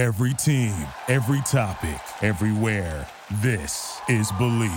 Every 0.00 0.32
team, 0.32 0.74
every 1.08 1.42
topic, 1.42 2.00
everywhere. 2.22 3.06
This 3.42 4.00
is 4.08 4.32
Believe. 4.38 4.72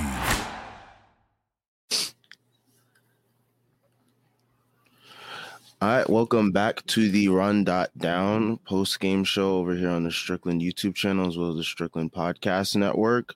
All 5.82 5.88
right, 5.88 6.10
welcome 6.10 6.52
back 6.52 6.86
to 6.88 7.10
the 7.10 7.30
Run 7.30 7.64
Dot 7.64 7.90
Down 7.98 8.58
post 8.66 9.00
game 9.00 9.24
show 9.24 9.56
over 9.60 9.74
here 9.74 9.92
on 9.92 10.04
the 10.04 10.12
Strickland 10.12 10.62
YouTube 10.62 10.94
channel 10.94 11.26
as 11.26 11.38
well 11.38 11.52
as 11.52 11.56
the 11.56 11.64
Strickland 11.64 12.12
Podcast 12.12 12.76
Network. 12.76 13.34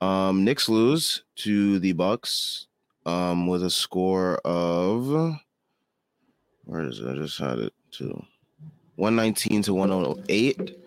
Um, 0.00 0.44
Knicks 0.44 0.68
lose 0.68 1.24
to 1.38 1.80
the 1.80 1.94
Bucks 1.94 2.68
um, 3.06 3.48
with 3.48 3.64
a 3.64 3.70
score 3.70 4.36
of 4.44 5.36
where 6.62 6.82
is 6.82 7.00
it? 7.00 7.08
I 7.08 7.14
just 7.14 7.40
had 7.40 7.58
it 7.58 7.72
to 7.94 8.24
119 8.94 9.62
to 9.62 9.74
108. 9.74 10.78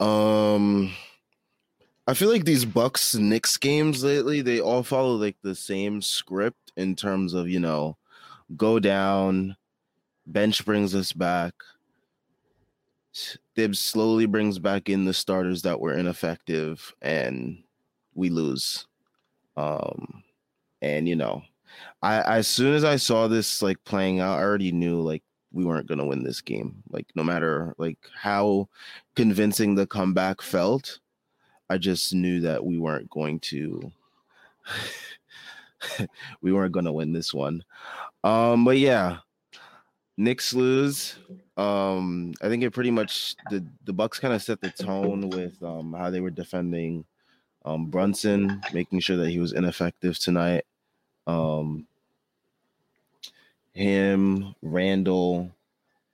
Um, 0.00 0.92
I 2.06 2.14
feel 2.14 2.30
like 2.30 2.44
these 2.44 2.64
Bucks 2.64 3.14
Knicks 3.14 3.56
games 3.56 4.04
lately, 4.04 4.42
they 4.42 4.60
all 4.60 4.82
follow 4.82 5.16
like 5.16 5.36
the 5.42 5.54
same 5.54 6.00
script 6.02 6.72
in 6.76 6.94
terms 6.94 7.34
of, 7.34 7.48
you 7.48 7.60
know, 7.60 7.96
go 8.56 8.78
down, 8.78 9.56
bench 10.26 10.64
brings 10.64 10.94
us 10.94 11.12
back. 11.12 11.54
Thibs 13.54 13.78
slowly 13.78 14.26
brings 14.26 14.58
back 14.58 14.88
in 14.88 15.06
the 15.06 15.14
starters 15.14 15.62
that 15.62 15.80
were 15.80 15.94
ineffective 15.94 16.94
and 17.00 17.62
we 18.14 18.28
lose. 18.28 18.86
Um 19.56 20.22
and 20.82 21.08
you 21.08 21.16
know, 21.16 21.42
I 22.02 22.20
as 22.38 22.46
soon 22.46 22.74
as 22.74 22.84
I 22.84 22.96
saw 22.96 23.26
this 23.26 23.62
like 23.62 23.82
playing 23.84 24.20
out, 24.20 24.38
I 24.38 24.42
already 24.42 24.70
knew 24.70 25.00
like 25.00 25.22
we 25.56 25.64
weren't 25.64 25.86
going 25.86 25.98
to 25.98 26.04
win 26.04 26.22
this 26.22 26.42
game. 26.42 26.82
Like 26.90 27.06
no 27.14 27.24
matter 27.24 27.74
like 27.78 27.98
how 28.14 28.68
convincing 29.14 29.74
the 29.74 29.86
comeback 29.86 30.42
felt, 30.42 31.00
I 31.70 31.78
just 31.78 32.12
knew 32.14 32.40
that 32.40 32.64
we 32.64 32.78
weren't 32.78 33.08
going 33.08 33.40
to 33.40 33.90
we 36.42 36.52
weren't 36.52 36.72
going 36.72 36.84
to 36.84 36.92
win 36.92 37.12
this 37.12 37.32
one. 37.32 37.64
Um 38.22 38.66
but 38.66 38.76
yeah, 38.76 39.18
Knicks 40.18 40.52
lose. 40.52 41.16
Um 41.56 42.34
I 42.42 42.48
think 42.50 42.62
it 42.62 42.72
pretty 42.72 42.90
much 42.90 43.34
the 43.50 43.66
the 43.84 43.94
Bucks 43.94 44.18
kind 44.18 44.34
of 44.34 44.42
set 44.42 44.60
the 44.60 44.70
tone 44.70 45.30
with 45.30 45.60
um 45.62 45.94
how 45.94 46.10
they 46.10 46.20
were 46.20 46.30
defending 46.30 47.06
um 47.64 47.86
Brunson, 47.86 48.60
making 48.74 49.00
sure 49.00 49.16
that 49.16 49.30
he 49.30 49.38
was 49.38 49.54
ineffective 49.54 50.18
tonight. 50.18 50.66
Um 51.26 51.86
him, 53.76 54.54
Randle, 54.62 55.54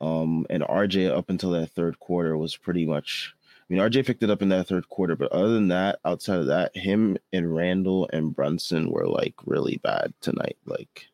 um, 0.02 0.44
and 0.50 0.64
RJ 0.64 1.16
up 1.16 1.30
until 1.30 1.50
that 1.50 1.70
third 1.70 1.98
quarter 2.00 2.36
was 2.36 2.56
pretty 2.56 2.84
much. 2.84 3.34
I 3.38 3.72
mean, 3.72 3.80
RJ 3.80 4.04
picked 4.04 4.24
it 4.24 4.30
up 4.30 4.42
in 4.42 4.48
that 4.48 4.66
third 4.66 4.88
quarter, 4.88 5.14
but 5.14 5.30
other 5.30 5.54
than 5.54 5.68
that, 5.68 6.00
outside 6.04 6.40
of 6.40 6.46
that, 6.46 6.76
him 6.76 7.16
and 7.32 7.54
Randle 7.54 8.10
and 8.12 8.34
Brunson 8.34 8.90
were 8.90 9.06
like 9.06 9.34
really 9.46 9.78
bad 9.78 10.12
tonight. 10.20 10.58
Like, 10.66 11.06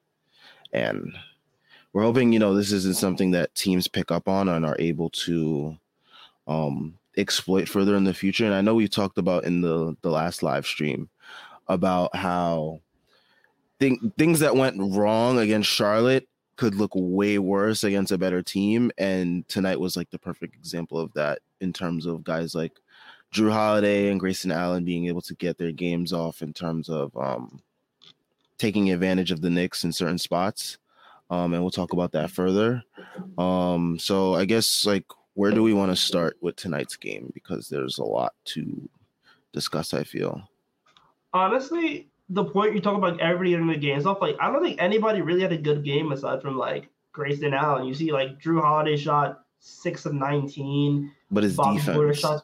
and 0.73 1.15
we're 1.93 2.03
hoping 2.03 2.33
you 2.33 2.39
know 2.39 2.55
this 2.55 2.73
isn't 2.73 2.97
something 2.97 3.31
that 3.33 3.55
teams 3.55 3.87
pick 3.87 4.11
up 4.11 4.27
on 4.27 4.49
and 4.49 4.65
are 4.65 4.77
able 4.79 5.11
to 5.11 5.77
um 6.47 6.99
exploit 7.19 7.69
further 7.69 7.95
in 7.95 8.05
the 8.05 8.15
future. 8.15 8.47
And 8.47 8.55
I 8.55 8.63
know 8.63 8.75
we 8.75 8.89
talked 8.89 9.19
about 9.19 9.45
in 9.45 9.61
the 9.61 9.95
the 10.01 10.11
last 10.11 10.43
live 10.43 10.67
stream 10.67 11.11
about 11.69 12.17
how 12.17 12.81
thing, 13.79 14.13
things 14.17 14.41
that 14.41 14.57
went 14.57 14.77
wrong 14.79 15.39
against 15.39 15.69
Charlotte 15.69 16.27
could 16.59 16.75
look 16.75 16.91
way 16.95 17.39
worse 17.39 17.85
against 17.85 18.11
a 18.11 18.19
better 18.19 18.43
team. 18.43 18.91
And 18.99 19.49
tonight 19.49 19.79
was 19.79 19.97
like 19.97 20.11
the 20.11 20.19
perfect 20.19 20.57
example 20.57 20.99
of 20.99 21.13
that 21.15 21.39
in 21.61 21.73
terms 21.73 22.05
of 22.05 22.25
guys 22.25 22.53
like 22.55 22.73
Jrue 23.33 23.53
Holiday 23.53 24.11
and 24.11 24.19
Grayson 24.19 24.51
Allen 24.51 24.85
being 24.85 25.07
able 25.07 25.21
to 25.23 25.35
get 25.37 25.57
their 25.57 25.71
games 25.71 26.13
off 26.13 26.43
in 26.43 26.53
terms 26.53 26.89
of 26.89 27.17
um, 27.17 27.61
taking 28.59 28.91
advantage 28.91 29.31
of 29.31 29.41
the 29.41 29.51
Knicks 29.51 29.85
in 29.85 29.93
certain 29.93 30.19
spots. 30.19 30.79
Um, 31.31 31.55
and 31.55 31.63
we'll 31.63 31.71
talk 31.71 31.93
about 31.93 32.11
that 32.13 32.33
further. 32.33 32.83
Um, 33.39 33.97
so 33.97 34.35
I 34.35 34.45
guess 34.45 34.85
like 34.85 35.05
where 35.35 35.53
do 35.53 35.63
we 35.63 35.75
want 35.75 35.93
to 35.93 35.97
start 35.97 36.39
with 36.41 36.57
tonight's 36.57 36.97
game? 36.97 37.31
Because 37.35 37.69
there's 37.69 37.99
a 37.99 38.05
lot 38.05 38.35
to 38.47 38.89
discuss, 39.53 39.95
I 39.95 40.03
feel. 40.03 40.43
Honestly, 41.33 42.09
the 42.31 42.45
point 42.45 42.75
you 42.75 42.81
talk 42.81 42.97
about 42.97 43.21
everybody 43.21 43.51
getting 43.51 43.67
the 43.67 43.77
games 43.77 44.07
off, 44.07 44.21
like 44.21 44.37
I 44.41 44.51
don't 44.51 44.63
think 44.63 44.81
anybody 44.81 45.23
really 45.23 45.43
had 45.43 45.53
a 45.53 45.59
good 45.59 45.85
game 45.85 46.13
aside 46.13 46.43
from 46.43 46.59
like 46.59 46.89
Grayson 47.13 47.55
Allen. 47.55 47.87
You 47.87 47.95
see, 47.95 48.13
like 48.13 48.41
Jrue 48.41 48.61
Holiday 48.61 48.97
shot 48.97 49.45
six 49.61 50.07
of 50.07 50.13
nineteen, 50.13 51.13
but 51.31 51.45
his 51.45 51.57
defense, 51.57 52.19
shot, 52.19 52.43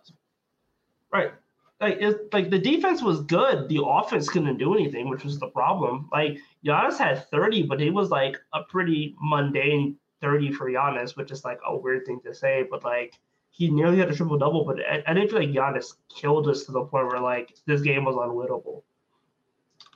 right? 1.13 1.33
Like 1.81 1.99
it, 2.01 2.33
like 2.33 2.51
the 2.51 2.59
defense 2.59 3.03
was 3.03 3.21
good. 3.23 3.69
The 3.69 3.85
offense 3.85 4.29
couldn't 4.29 4.59
do 4.59 4.75
anything, 4.75 5.09
which 5.09 5.25
was 5.25 5.39
the 5.39 5.49
problem. 5.49 6.09
Like 6.13 6.39
Giannis 6.65 6.97
had 6.97 7.29
thirty, 7.31 7.63
but 7.63 7.83
it 7.83 7.91
was 7.91 8.11
like 8.11 8.39
a 8.55 8.63
pretty 8.63 9.15
mundane 9.21 9.97
thirty 10.21 10.51
for 10.51 10.71
Giannis, 10.71 11.17
which 11.17 11.31
is 11.31 11.45
like 11.45 11.59
a 11.67 11.77
weird 11.77 12.07
thing 12.07 12.21
to 12.25 12.35
say, 12.35 12.67
but 12.71 12.85
like 12.85 13.19
he 13.51 13.71
nearly 13.71 13.99
had 13.99 14.11
a 14.11 14.15
triple 14.15 14.39
double. 14.39 14.65
But 14.65 14.79
I, 14.81 15.03
I 15.07 15.15
didn't 15.15 15.31
feel 15.31 15.41
like 15.41 15.51
Giannis 15.51 15.95
killed 16.09 16.49
us 16.49 16.65
to 16.65 16.73
the 16.73 16.85
point 16.85 17.07
where 17.09 17.21
like 17.21 17.55
this 17.67 17.83
game 17.83 18.05
was 18.05 18.17
unwinnable. 18.17 18.83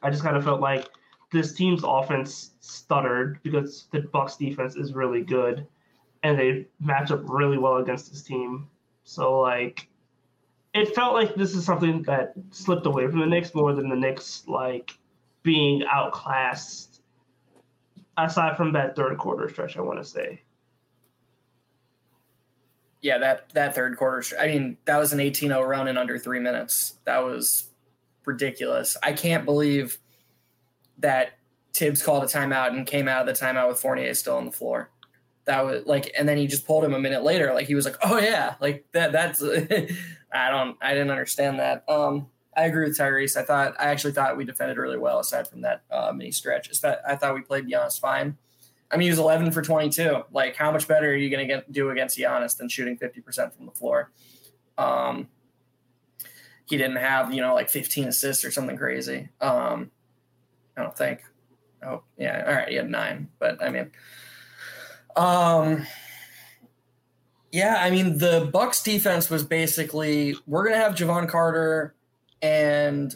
I 0.03 0.11
just 0.11 0.23
kind 0.23 0.37
of 0.37 0.45
felt 0.45 0.61
like 0.61 0.89
this 1.33 1.53
team's 1.53 1.83
offense 1.85 2.53
stuttered 2.61 3.41
because 3.43 3.89
the 3.93 4.01
Bucks 4.01 4.37
defense 4.37 4.77
is 4.77 4.95
really 4.95 5.23
good 5.23 5.67
and 6.23 6.39
they 6.39 6.67
match 6.81 7.11
up 7.11 7.21
really 7.25 7.59
well 7.59 7.77
against 7.77 8.11
this 8.11 8.23
team. 8.23 8.69
So 9.05 9.41
like 9.41 9.89
it 10.75 10.95
felt 10.95 11.15
like 11.15 11.35
this 11.35 11.55
is 11.55 11.65
something 11.65 12.03
that 12.03 12.33
slipped 12.51 12.87
away 12.87 13.09
from 13.09 13.21
the 13.21 13.27
Knicks 13.27 13.55
more 13.55 13.75
than 13.75 13.89
the 13.89 13.97
Knicks 13.97 14.45
like 14.47 14.93
being 15.43 15.83
outclassed 15.85 17.01
aside 18.17 18.57
from 18.57 18.73
that 18.73 18.97
third 18.97 19.17
quarter 19.19 19.49
stretch 19.49 19.77
I 19.77 19.81
want 19.81 19.99
to 19.99 20.05
say. 20.05 20.43
Yeah, 23.01 23.19
that 23.19 23.51
that 23.51 23.75
third 23.75 23.97
quarter 23.97 24.37
I 24.41 24.49
mean, 24.49 24.77
that 24.87 24.99
was 24.99 25.13
an 25.13 25.21
18-0 25.21 25.67
run 25.67 25.89
in 25.89 25.97
under 25.97 26.19
3 26.19 26.41
minutes. 26.41 26.95
That 27.05 27.19
was 27.19 27.68
ridiculous. 28.29 28.97
I 29.03 29.13
can't 29.13 29.45
believe 29.45 29.99
that 30.99 31.39
Thibs 31.75 32.03
called 32.03 32.23
a 32.23 32.27
timeout 32.27 32.69
and 32.69 32.87
came 32.87 33.09
out 33.09 33.27
of 33.27 33.35
the 33.35 33.45
timeout 33.45 33.69
with 33.69 33.81
Fournier 33.81 34.15
still 34.15 34.37
on 34.37 34.45
the 34.45 34.53
floor. 34.53 34.91
That 35.47 35.65
was 35.65 35.87
like, 35.87 36.13
and 36.17 36.29
then 36.29 36.37
he 36.37 36.47
just 36.47 36.67
pulled 36.67 36.85
him 36.85 36.93
a 36.93 36.99
minute 37.01 37.25
later. 37.25 37.55
Like 37.55 37.67
he 37.67 37.75
was 37.75 37.87
like, 37.87 37.97
"Oh 38.03 38.19
yeah, 38.19 38.57
like 38.61 38.85
that." 38.93 39.13
That's 39.13 39.43
I 40.33 40.51
don't, 40.51 40.77
I 40.83 40.93
didn't 40.93 41.11
understand 41.11 41.59
that. 41.59 41.89
Um, 41.89 42.29
I 42.55 42.65
agree 42.65 42.87
with 42.87 42.99
Tyrese. 42.99 43.37
I 43.37 43.45
thought, 43.45 43.75
I 43.79 43.85
actually 43.85 44.13
thought 44.13 44.37
we 44.37 44.45
defended 44.45 44.77
really 44.77 44.99
well 44.99 45.21
aside 45.21 45.49
from 45.49 45.63
that 45.63 45.83
uh, 45.91 46.13
mini 46.15 46.33
stretch. 46.33 46.71
I 46.85 47.17
thought 47.17 47.35
we 47.35 47.41
played 47.41 47.67
Giannis 47.67 47.99
fine. 47.99 48.37
I 48.91 48.97
mean, 48.97 49.07
he 49.07 49.11
was 49.11 49.19
11 49.19 49.53
for 49.53 49.63
22. 49.63 50.25
Like, 50.33 50.57
how 50.57 50.73
much 50.73 50.89
better 50.89 51.11
are 51.11 51.15
you 51.15 51.31
going 51.31 51.47
to 51.47 51.55
get 51.55 51.71
do 51.71 51.91
against 51.91 52.19
Giannis 52.19 52.57
than 52.57 52.69
shooting 52.69 52.99
50% 52.99 53.55
from 53.55 53.67
the 53.67 53.73
floor? 53.73 54.11
Um, 54.77 55.29
he 56.69 56.77
didn't 56.77 56.97
have 56.97 57.33
you 57.33 57.41
know 57.41 57.55
like 57.55 57.69
15 57.69 58.09
assists 58.09 58.45
or 58.45 58.51
something 58.51 58.77
crazy. 58.77 59.29
Um, 59.41 59.91
I 60.77 60.83
don't 60.83 60.97
think. 60.97 61.23
Oh 61.83 62.03
yeah, 62.17 62.45
all 62.47 62.55
right, 62.55 62.69
he 62.69 62.75
had 62.75 62.91
nine, 62.91 63.29
but 63.39 63.63
I 63.63 63.71
mean, 63.71 63.91
um, 65.17 65.87
yeah, 67.53 67.77
I 67.79 67.91
mean 67.91 68.19
the 68.19 68.49
Bucks 68.53 68.83
defense 68.83 69.31
was 69.31 69.45
basically 69.45 70.37
we're 70.47 70.65
gonna 70.65 70.83
have 70.83 70.95
Jevon 70.95 71.29
Carter 71.29 71.95
and 72.43 73.15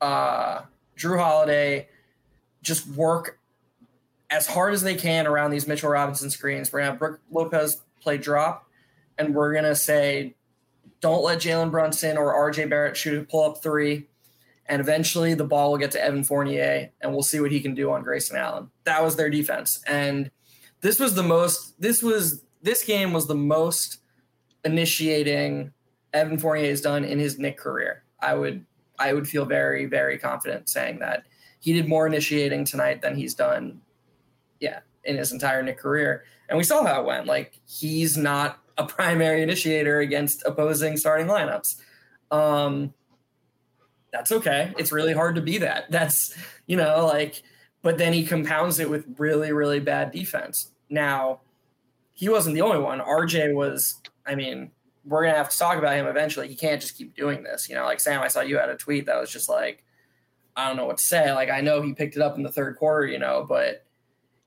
uh, 0.00 0.62
Jrue 0.96 1.18
Holiday 1.18 1.88
just 2.62 2.86
work 2.88 3.38
as 4.28 4.46
hard 4.46 4.74
as 4.74 4.82
they 4.82 4.94
can 4.94 5.26
around 5.26 5.50
these 5.50 5.66
Mitchell 5.66 5.90
Robinson 5.90 6.30
screens. 6.30 6.72
We're 6.72 6.80
gonna 6.80 6.90
have 6.92 6.98
Brook 6.98 7.20
Lopez 7.30 7.82
play 8.00 8.18
drop, 8.18 8.66
and 9.18 9.34
we're 9.34 9.54
gonna 9.54 9.74
say 9.74 10.34
don't 11.00 11.24
let 11.24 11.38
Jalen 11.38 11.70
Brunson 11.70 12.16
or 12.16 12.34
RJ 12.50 12.68
Barrett 12.68 12.96
shoot 12.96 13.18
a 13.18 13.24
pull 13.24 13.50
up 13.50 13.62
three. 13.62 14.06
And 14.66 14.80
eventually 14.80 15.34
the 15.34 15.44
ball 15.44 15.72
will 15.72 15.78
get 15.78 15.90
to 15.92 16.04
Evan 16.04 16.22
Fournier 16.22 16.90
and 17.00 17.12
we'll 17.12 17.22
see 17.22 17.40
what 17.40 17.50
he 17.50 17.60
can 17.60 17.74
do 17.74 17.90
on 17.90 18.02
Grayson 18.02 18.36
Allen. 18.36 18.70
That 18.84 19.02
was 19.02 19.16
their 19.16 19.30
defense. 19.30 19.82
And 19.86 20.30
this 20.80 21.00
was 21.00 21.14
the 21.14 21.22
most, 21.22 21.80
this 21.80 22.02
was, 22.02 22.44
this 22.62 22.84
game 22.84 23.12
was 23.12 23.26
the 23.26 23.34
most 23.34 23.98
initiating 24.64 25.72
Evan 26.12 26.38
Fournier 26.38 26.68
has 26.68 26.80
done 26.80 27.04
in 27.04 27.18
his 27.18 27.38
Knick 27.38 27.56
career. 27.56 28.04
I 28.20 28.34
would, 28.34 28.64
I 28.98 29.12
would 29.12 29.26
feel 29.26 29.44
very, 29.44 29.86
very 29.86 30.18
confident 30.18 30.68
saying 30.68 31.00
that 31.00 31.24
he 31.58 31.72
did 31.72 31.88
more 31.88 32.06
initiating 32.06 32.64
tonight 32.64 33.02
than 33.02 33.16
he's 33.16 33.34
done, 33.34 33.80
yeah, 34.60 34.80
in 35.04 35.16
his 35.16 35.32
entire 35.32 35.62
Knick 35.62 35.78
career. 35.78 36.24
And 36.48 36.58
we 36.58 36.64
saw 36.64 36.84
how 36.84 37.00
it 37.00 37.06
went. 37.06 37.26
Like 37.26 37.58
he's 37.66 38.16
not 38.16 38.60
a 38.80 38.86
primary 38.86 39.42
initiator 39.42 40.00
against 40.00 40.42
opposing 40.46 40.96
starting 40.96 41.26
lineups. 41.26 41.76
Um, 42.30 42.94
that's 44.10 44.32
okay. 44.32 44.72
It's 44.78 44.90
really 44.90 45.12
hard 45.12 45.34
to 45.34 45.42
be 45.42 45.58
that. 45.58 45.90
That's, 45.90 46.34
you 46.66 46.76
know, 46.76 47.06
like, 47.06 47.42
but 47.82 47.98
then 47.98 48.12
he 48.12 48.24
compounds 48.24 48.80
it 48.80 48.88
with 48.88 49.04
really, 49.18 49.52
really 49.52 49.80
bad 49.80 50.12
defense. 50.12 50.70
Now, 50.88 51.40
he 52.12 52.28
wasn't 52.28 52.54
the 52.54 52.62
only 52.62 52.78
one. 52.78 53.00
RJ 53.00 53.54
was, 53.54 54.00
I 54.26 54.34
mean, 54.34 54.70
we're 55.04 55.24
gonna 55.24 55.36
have 55.36 55.50
to 55.50 55.58
talk 55.58 55.76
about 55.76 55.94
him 55.94 56.06
eventually. 56.06 56.48
He 56.48 56.54
can't 56.54 56.80
just 56.80 56.96
keep 56.96 57.14
doing 57.14 57.42
this. 57.42 57.68
You 57.68 57.74
know, 57.74 57.84
like 57.84 58.00
Sam, 58.00 58.22
I 58.22 58.28
saw 58.28 58.40
you 58.40 58.58
had 58.58 58.68
a 58.68 58.76
tweet 58.76 59.06
that 59.06 59.20
was 59.20 59.30
just 59.30 59.48
like, 59.48 59.84
I 60.56 60.68
don't 60.68 60.76
know 60.76 60.86
what 60.86 60.98
to 60.98 61.04
say. 61.04 61.32
Like 61.32 61.50
I 61.50 61.60
know 61.60 61.82
he 61.82 61.94
picked 61.94 62.16
it 62.16 62.22
up 62.22 62.36
in 62.36 62.42
the 62.42 62.52
third 62.52 62.76
quarter, 62.76 63.06
you 63.06 63.18
know, 63.18 63.44
but 63.48 63.84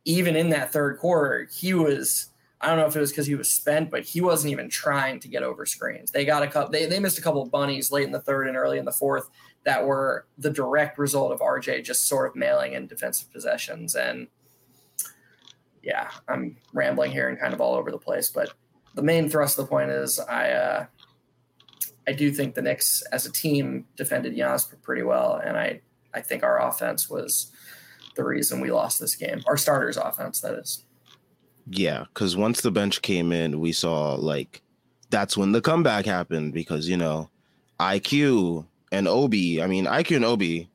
even 0.06 0.36
in 0.36 0.50
that 0.50 0.74
third 0.74 1.00
quarter, 1.00 1.48
he 1.52 1.74
was 1.74 2.30
I 2.64 2.68
don't 2.68 2.78
know 2.78 2.86
if 2.86 2.96
it 2.96 3.00
was 3.00 3.12
because 3.12 3.28
he 3.28 3.36
was 3.36 3.50
spent, 3.50 3.92
but 3.92 4.06
he 4.06 4.22
wasn't 4.22 4.54
even 4.54 4.70
trying 4.70 5.20
to 5.20 5.28
get 5.28 5.44
over 5.44 5.66
screens. 5.66 6.12
They 6.12 6.24
got 6.24 6.44
a 6.44 6.48
couple 6.48 6.72
they, 6.72 6.86
they 6.86 7.00
missed 7.00 7.18
a 7.18 7.22
couple 7.22 7.42
of 7.42 7.52
bunnies 7.52 7.92
late 7.92 8.06
in 8.06 8.14
the 8.14 8.22
third 8.22 8.48
and 8.48 8.56
early 8.56 8.78
in 8.78 8.86
the 8.86 8.92
fourth 8.92 9.30
that 9.66 9.86
were 9.86 10.26
the 10.38 10.50
direct 10.50 10.98
result 10.98 11.34
of 11.34 11.40
RJ 11.40 11.84
just 11.84 12.08
sort 12.08 12.30
of 12.30 12.36
mailing 12.38 12.74
in 12.74 12.88
defensive 12.88 13.32
possessions. 13.34 13.96
And 13.96 14.28
yeah, 15.84 16.10
I'm 16.30 16.56
rambling 16.74 17.12
here 17.12 17.28
and 17.28 17.38
kind 17.38 17.54
of 17.54 17.60
all 17.60 17.76
over 17.76 17.92
the 17.92 17.98
place, 17.98 18.30
but 18.30 18.54
the 18.96 19.04
main 19.04 19.30
thrust 19.30 19.60
of 19.60 19.66
the 19.66 19.70
point 19.70 19.92
is 19.92 20.18
I 20.18 20.52
uh, 20.52 20.86
I 22.08 22.14
do 22.14 22.32
think 22.32 22.56
the 22.56 22.62
Knicks 22.62 23.04
as 23.12 23.26
a 23.26 23.32
team 23.32 23.86
defended 23.98 24.36
Giannis 24.36 24.74
pretty 24.82 25.04
well, 25.04 25.42
and 25.44 25.58
I 25.58 25.82
I 26.14 26.22
think 26.22 26.44
our 26.44 26.66
offense 26.66 27.10
was 27.10 27.52
the 28.16 28.24
reason 28.24 28.62
we 28.62 28.72
lost 28.72 29.00
this 29.00 29.16
game. 29.16 29.42
Our 29.48 29.58
starters' 29.58 29.98
offense, 29.98 30.40
that 30.42 30.54
is. 30.54 30.86
Yeah, 31.68 32.06
because 32.14 32.36
once 32.36 32.62
the 32.62 32.72
bench 32.72 33.02
came 33.02 33.32
in, 33.32 33.60
we 33.60 33.72
saw 33.72 34.16
like 34.16 34.62
that's 35.10 35.38
when 35.38 35.52
the 35.52 35.62
comeback 35.62 36.06
happened 36.06 36.54
because 36.54 36.90
you 36.90 36.98
know 36.98 37.30
IQ 37.80 38.66
and 38.92 39.08
Obi. 39.08 39.62
I 39.62 39.68
mean 39.68 39.86
IQ 39.86 40.18
and 40.18 40.26
Obi. 40.26 40.70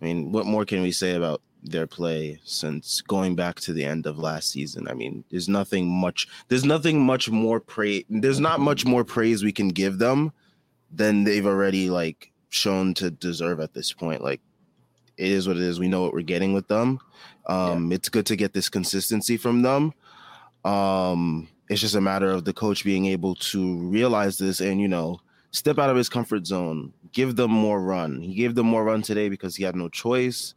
I 0.00 0.04
mean, 0.04 0.32
what 0.32 0.46
more 0.46 0.64
can 0.64 0.82
we 0.82 0.90
say 0.90 1.14
about 1.14 1.40
their 1.62 1.86
play 1.86 2.40
since 2.44 3.00
going 3.00 3.36
back 3.36 3.60
to 3.60 3.72
the 3.72 3.84
end 3.84 4.06
of 4.06 4.18
last 4.18 4.50
season. 4.50 4.88
I 4.88 4.94
mean, 4.94 5.24
there's 5.30 5.48
nothing 5.48 5.88
much 5.88 6.26
there's 6.48 6.64
nothing 6.64 7.00
much 7.00 7.30
more 7.30 7.60
praise 7.60 8.04
there's 8.10 8.40
not 8.40 8.60
much 8.60 8.84
more 8.84 9.04
praise 9.04 9.44
we 9.44 9.52
can 9.52 9.68
give 9.68 9.98
them 9.98 10.32
than 10.90 11.24
they've 11.24 11.46
already 11.46 11.88
like 11.88 12.32
shown 12.50 12.94
to 12.94 13.10
deserve 13.10 13.60
at 13.60 13.74
this 13.74 13.92
point. 13.92 14.22
Like 14.22 14.40
it 15.16 15.30
is 15.30 15.46
what 15.46 15.56
it 15.56 15.62
is. 15.62 15.78
We 15.78 15.88
know 15.88 16.02
what 16.02 16.12
we're 16.12 16.22
getting 16.22 16.52
with 16.52 16.68
them. 16.68 16.98
Um 17.46 17.90
yeah. 17.90 17.96
it's 17.96 18.08
good 18.08 18.26
to 18.26 18.36
get 18.36 18.52
this 18.52 18.68
consistency 18.68 19.36
from 19.36 19.62
them. 19.62 19.92
Um 20.64 21.48
it's 21.68 21.80
just 21.80 21.94
a 21.94 22.00
matter 22.00 22.30
of 22.30 22.44
the 22.44 22.52
coach 22.52 22.84
being 22.84 23.06
able 23.06 23.34
to 23.36 23.76
realize 23.78 24.38
this 24.38 24.60
and 24.60 24.80
you 24.80 24.88
know 24.88 25.20
step 25.50 25.78
out 25.78 25.90
of 25.90 25.96
his 25.96 26.08
comfort 26.08 26.46
zone, 26.46 26.92
give 27.12 27.36
them 27.36 27.50
more 27.50 27.80
run. 27.80 28.20
He 28.22 28.34
gave 28.34 28.54
them 28.54 28.66
more 28.66 28.84
run 28.84 29.02
today 29.02 29.28
because 29.28 29.56
he 29.56 29.64
had 29.64 29.76
no 29.76 29.88
choice 29.88 30.54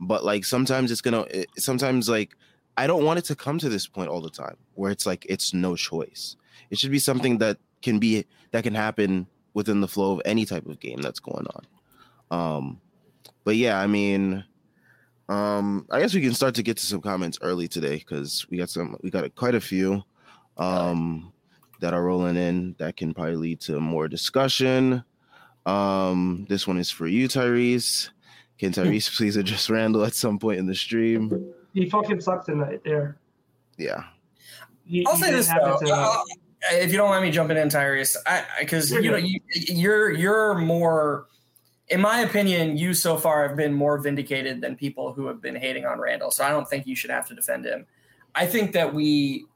but 0.00 0.24
like 0.24 0.44
sometimes 0.44 0.90
it's 0.90 1.00
gonna 1.00 1.24
sometimes 1.56 2.08
like 2.08 2.36
i 2.76 2.86
don't 2.86 3.04
want 3.04 3.18
it 3.18 3.24
to 3.24 3.34
come 3.34 3.58
to 3.58 3.68
this 3.68 3.86
point 3.86 4.08
all 4.08 4.20
the 4.20 4.30
time 4.30 4.56
where 4.74 4.90
it's 4.90 5.06
like 5.06 5.26
it's 5.28 5.52
no 5.52 5.76
choice 5.76 6.36
it 6.70 6.78
should 6.78 6.90
be 6.90 6.98
something 6.98 7.38
that 7.38 7.58
can 7.82 7.98
be 7.98 8.24
that 8.52 8.62
can 8.64 8.74
happen 8.74 9.26
within 9.54 9.80
the 9.80 9.88
flow 9.88 10.12
of 10.12 10.22
any 10.24 10.44
type 10.44 10.66
of 10.66 10.78
game 10.80 11.00
that's 11.00 11.20
going 11.20 11.46
on 12.30 12.56
um 12.58 12.80
but 13.44 13.56
yeah 13.56 13.80
i 13.80 13.86
mean 13.86 14.44
um 15.28 15.86
i 15.90 16.00
guess 16.00 16.14
we 16.14 16.20
can 16.20 16.32
start 16.32 16.54
to 16.54 16.62
get 16.62 16.76
to 16.76 16.86
some 16.86 17.00
comments 17.00 17.38
early 17.42 17.68
today 17.68 17.96
because 17.96 18.46
we 18.50 18.56
got 18.56 18.70
some 18.70 18.96
we 19.02 19.10
got 19.10 19.24
a, 19.24 19.30
quite 19.30 19.54
a 19.54 19.60
few 19.60 20.02
um 20.56 21.32
that 21.80 21.94
are 21.94 22.02
rolling 22.02 22.36
in 22.36 22.74
that 22.78 22.96
can 22.96 23.12
probably 23.14 23.36
lead 23.36 23.60
to 23.60 23.78
more 23.80 24.08
discussion 24.08 25.02
um 25.66 26.46
this 26.48 26.66
one 26.66 26.78
is 26.78 26.90
for 26.90 27.06
you 27.06 27.28
tyrese 27.28 28.10
can 28.58 28.72
Tyrese 28.72 29.08
please 29.16 29.36
address 29.36 29.70
Randle 29.70 30.04
at 30.04 30.14
some 30.14 30.38
point 30.38 30.58
in 30.58 30.66
the 30.66 30.74
stream? 30.74 31.52
He 31.74 31.88
fucking 31.88 32.20
sucks 32.20 32.46
tonight. 32.46 32.82
There. 32.84 33.16
Yeah. 33.76 34.04
He, 34.84 35.06
I'll 35.06 35.16
he 35.16 35.22
say 35.22 35.32
this 35.32 35.48
though. 35.48 35.78
Uh, 35.84 36.22
if 36.72 36.90
you 36.90 36.98
don't 36.98 37.08
mind 37.08 37.24
me 37.24 37.30
jumping 37.30 37.56
in, 37.56 37.68
Tyrese, 37.68 38.16
because 38.58 38.90
you 38.90 39.10
know 39.10 39.16
you, 39.16 39.38
you're 39.54 40.10
you're 40.10 40.54
more, 40.56 41.28
in 41.90 42.00
my 42.00 42.20
opinion, 42.20 42.76
you 42.76 42.92
so 42.92 43.16
far 43.16 43.46
have 43.46 43.56
been 43.56 43.72
more 43.72 43.98
vindicated 43.98 44.60
than 44.60 44.76
people 44.76 45.12
who 45.12 45.26
have 45.26 45.40
been 45.40 45.56
hating 45.56 45.86
on 45.86 45.98
Randle. 45.98 46.30
So 46.30 46.44
I 46.44 46.50
don't 46.50 46.68
think 46.68 46.86
you 46.86 46.94
should 46.94 47.10
have 47.10 47.26
to 47.28 47.34
defend 47.34 47.64
him. 47.64 47.86
I 48.34 48.46
think 48.46 48.72
that 48.72 48.94
we, 48.94 49.46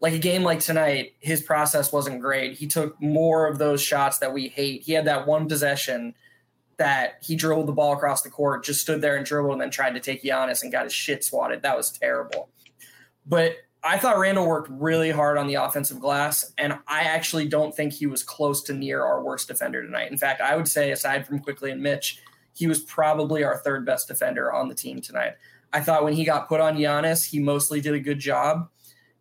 like 0.00 0.12
a 0.12 0.18
game 0.18 0.42
like 0.42 0.60
tonight, 0.60 1.14
his 1.20 1.42
process 1.42 1.90
wasn't 1.92 2.20
great. 2.20 2.58
He 2.58 2.66
took 2.66 3.00
more 3.00 3.46
of 3.46 3.58
those 3.58 3.82
shots 3.82 4.18
that 4.18 4.32
we 4.32 4.48
hate. 4.48 4.82
He 4.82 4.92
had 4.92 5.06
that 5.06 5.26
one 5.26 5.48
possession 5.48 6.14
that 6.76 7.18
he 7.22 7.34
dribbled 7.34 7.66
the 7.66 7.72
ball 7.72 7.94
across 7.94 8.22
the 8.22 8.30
court, 8.30 8.62
just 8.62 8.80
stood 8.80 9.00
there 9.00 9.16
and 9.16 9.26
dribbled, 9.26 9.52
and 9.52 9.60
then 9.60 9.70
tried 9.70 9.94
to 9.94 10.00
take 10.00 10.22
Giannis 10.22 10.62
and 10.62 10.70
got 10.70 10.84
his 10.84 10.92
shit 10.92 11.24
swatted. 11.24 11.62
That 11.62 11.76
was 11.76 11.90
terrible. 11.90 12.50
But 13.26 13.54
I 13.82 13.96
thought 13.98 14.18
Randle 14.18 14.46
worked 14.46 14.70
really 14.70 15.10
hard 15.10 15.38
on 15.38 15.46
the 15.46 15.54
offensive 15.54 16.00
glass, 16.00 16.52
and 16.58 16.78
I 16.86 17.02
actually 17.02 17.46
don't 17.46 17.74
think 17.74 17.92
he 17.92 18.06
was 18.06 18.22
close 18.22 18.62
to 18.64 18.74
near 18.74 19.04
our 19.04 19.22
worst 19.22 19.48
defender 19.48 19.84
tonight. 19.84 20.10
In 20.10 20.18
fact, 20.18 20.40
I 20.40 20.56
would 20.56 20.68
say, 20.68 20.90
aside 20.90 21.26
from 21.26 21.38
Quickley 21.38 21.70
and 21.70 21.82
Mitch, 21.82 22.20
he 22.54 22.66
was 22.66 22.80
probably 22.80 23.44
our 23.44 23.58
third 23.58 23.86
best 23.86 24.08
defender 24.08 24.52
on 24.52 24.68
the 24.68 24.74
team 24.74 25.00
tonight. 25.00 25.34
I 25.72 25.80
thought 25.80 26.02
when 26.02 26.14
he 26.14 26.24
got 26.24 26.48
put 26.48 26.60
on 26.60 26.76
Giannis, 26.76 27.30
he 27.30 27.38
mostly 27.38 27.80
did 27.80 27.94
a 27.94 28.00
good 28.00 28.18
job. 28.18 28.68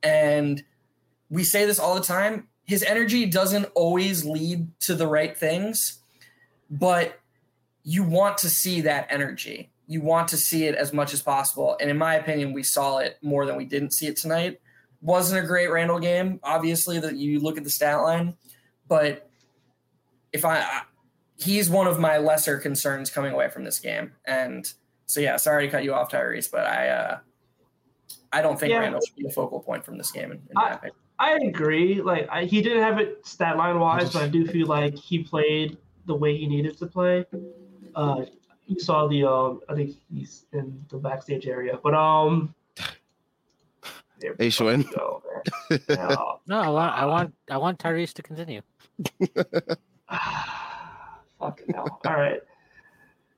And 0.02 0.64
we 1.30 1.44
say 1.44 1.66
this 1.66 1.80
all 1.80 1.96
the 1.96 2.02
time 2.02 2.48
his 2.64 2.84
energy 2.84 3.26
doesn't 3.26 3.66
always 3.76 4.26
lead 4.26 4.68
to 4.82 4.94
the 4.94 5.08
right 5.08 5.38
things, 5.38 6.00
but 6.70 7.18
you 7.84 8.04
want 8.04 8.38
to 8.40 8.50
see 8.50 8.82
that 8.82 9.08
energy. 9.10 9.72
You 9.88 10.02
want 10.02 10.28
to 10.30 10.38
see 10.38 10.66
it 10.66 10.76
as 10.76 10.94
much 10.94 11.14
as 11.14 11.22
possible. 11.22 11.78
And 11.80 11.90
in 11.90 11.98
my 11.98 12.16
opinion, 12.16 12.54
we 12.54 12.64
saw 12.64 12.98
it 12.98 13.18
more 13.22 13.46
than 13.46 13.56
we 13.56 13.66
didn't 13.66 13.92
see 13.92 14.08
it 14.08 14.18
tonight. 14.18 14.60
Wasn't 15.02 15.42
a 15.42 15.48
great 15.48 15.72
Randle 15.72 16.00
game, 16.00 16.40
obviously, 16.44 17.00
that 17.00 17.16
you 17.16 17.40
look 17.40 17.58
at 17.58 17.64
the 17.64 17.70
stat 17.70 18.02
line, 18.02 18.36
but 18.88 19.30
if 20.34 20.44
I, 20.44 20.60
I 20.60 20.82
he's 21.40 21.70
one 21.70 21.88
of 21.88 22.00
my 22.00 22.18
lesser 22.18 22.58
concerns 22.58 23.10
coming 23.10 23.32
away 23.32 23.50
from 23.50 23.64
this 23.64 23.80
game. 23.80 24.14
And 24.26 24.72
so 25.06 25.20
yeah, 25.20 25.38
sorry 25.38 25.68
to 25.68 25.72
cut 25.72 25.84
you 25.84 25.94
off, 25.94 26.12
Tyrese, 26.12 26.52
but 26.52 26.66
I 26.66 26.90
uh 26.90 27.18
I 28.32 28.42
don't 28.42 28.60
think 28.60 28.72
yeah. 28.72 28.80
Randle 28.80 29.02
should 29.06 29.16
be 29.16 29.24
the 29.24 29.32
focal 29.32 29.60
point 29.60 29.86
from 29.86 29.98
this 29.98 30.12
game 30.12 30.32
in, 30.32 30.38
in 30.38 30.58
I, 30.58 30.80
I 31.20 31.34
agree. 31.36 32.02
Like 32.02 32.28
I, 32.30 32.46
he 32.46 32.62
didn't 32.62 32.84
have 32.84 33.00
it 33.00 33.26
stat 33.26 33.58
line 33.58 33.80
wise, 33.80 34.12
but 34.12 34.24
I 34.24 34.28
do 34.28 34.46
feel 34.48 34.68
like 34.68 34.96
he 34.96 35.24
played 35.24 35.78
the 36.06 36.16
way 36.16 36.36
he 36.38 36.48
needed 36.48 36.78
to 36.80 36.88
play 36.88 37.26
uh, 37.96 38.26
you 38.68 38.80
saw 38.80 39.08
the 39.08 39.24
um, 39.24 39.62
I 39.70 39.76
think 39.76 39.96
he's 40.14 40.46
in 40.54 40.86
the 40.90 40.98
backstage 40.98 41.48
area, 41.48 41.80
but 41.82 41.94
um. 41.94 42.54
Hey, 44.20 44.48
Shwin. 44.50 44.84
no, 45.90 46.40
I 46.50 46.70
want, 46.70 46.96
I 46.96 47.06
want, 47.06 47.34
I 47.52 47.58
want 47.58 47.78
Tyrese 47.78 48.14
to 48.14 48.24
continue. 48.24 48.62
Fucking 51.40 51.74
hell! 51.74 52.00
All 52.06 52.14
right. 52.14 52.42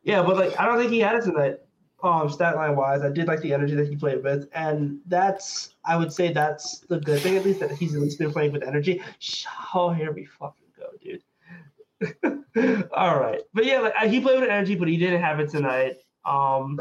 Yeah, 0.03 0.24
but 0.24 0.38
like 0.38 0.58
I 0.60 0.65
don't 0.65 0.77
think 0.77 0.92
he 0.92 1.00
had 1.00 1.15
it 1.15 1.24
tonight. 1.24 1.58
Um, 2.01 2.30
stat 2.30 2.56
line 2.56 2.77
wise, 2.77 3.01
I 3.01 3.10
did 3.10 3.27
like 3.27 3.42
the 3.42 3.53
energy 3.53 3.75
that 3.75 3.89
he 3.89 3.96
played 3.98 4.24
with, 4.24 4.48
and 4.53 5.00
that's 5.08 5.74
I 5.84 5.98
would 5.98 6.13
say 6.13 6.32
that's 6.32 6.80
the 6.80 7.00
good 7.00 7.20
thing 7.20 7.36
at 7.36 7.44
least 7.44 7.60
that 7.60 7.72
he's 7.72 7.94
at 7.94 8.01
least 8.01 8.20
been 8.20 8.32
playing 8.32 8.53
with 8.53 8.63
energy. 8.63 9.01
Oh, 9.74 9.89
here 9.92 10.13
we 10.13 10.25
fucking 10.25 10.59
go, 10.59 10.59
dude. 10.59 10.59
All 12.94 13.20
right, 13.20 13.41
but 13.53 13.65
yeah, 13.65 13.79
like, 13.79 14.10
he 14.10 14.20
played 14.22 14.39
with 14.39 14.50
energy, 14.50 14.75
but 14.75 14.88
he 14.88 14.98
didn't 14.98 15.22
have 15.22 15.39
it 15.39 15.50
tonight. 15.50 15.98
Um, 16.25 16.79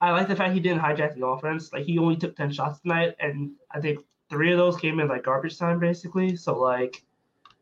I 0.00 0.10
like 0.10 0.28
the 0.28 0.36
fact 0.36 0.54
he 0.54 0.60
didn't 0.60 0.80
hijack 0.80 1.14
the 1.14 1.26
offense. 1.26 1.72
Like 1.72 1.84
he 1.84 1.98
only 1.98 2.16
took 2.16 2.36
ten 2.36 2.52
shots 2.52 2.80
tonight, 2.80 3.16
and 3.18 3.52
I 3.70 3.80
think 3.80 4.00
three 4.30 4.52
of 4.52 4.58
those 4.58 4.76
came 4.76 5.00
in 5.00 5.08
like 5.08 5.24
garbage 5.24 5.58
time, 5.58 5.78
basically. 5.78 6.36
So 6.36 6.58
like, 6.58 7.02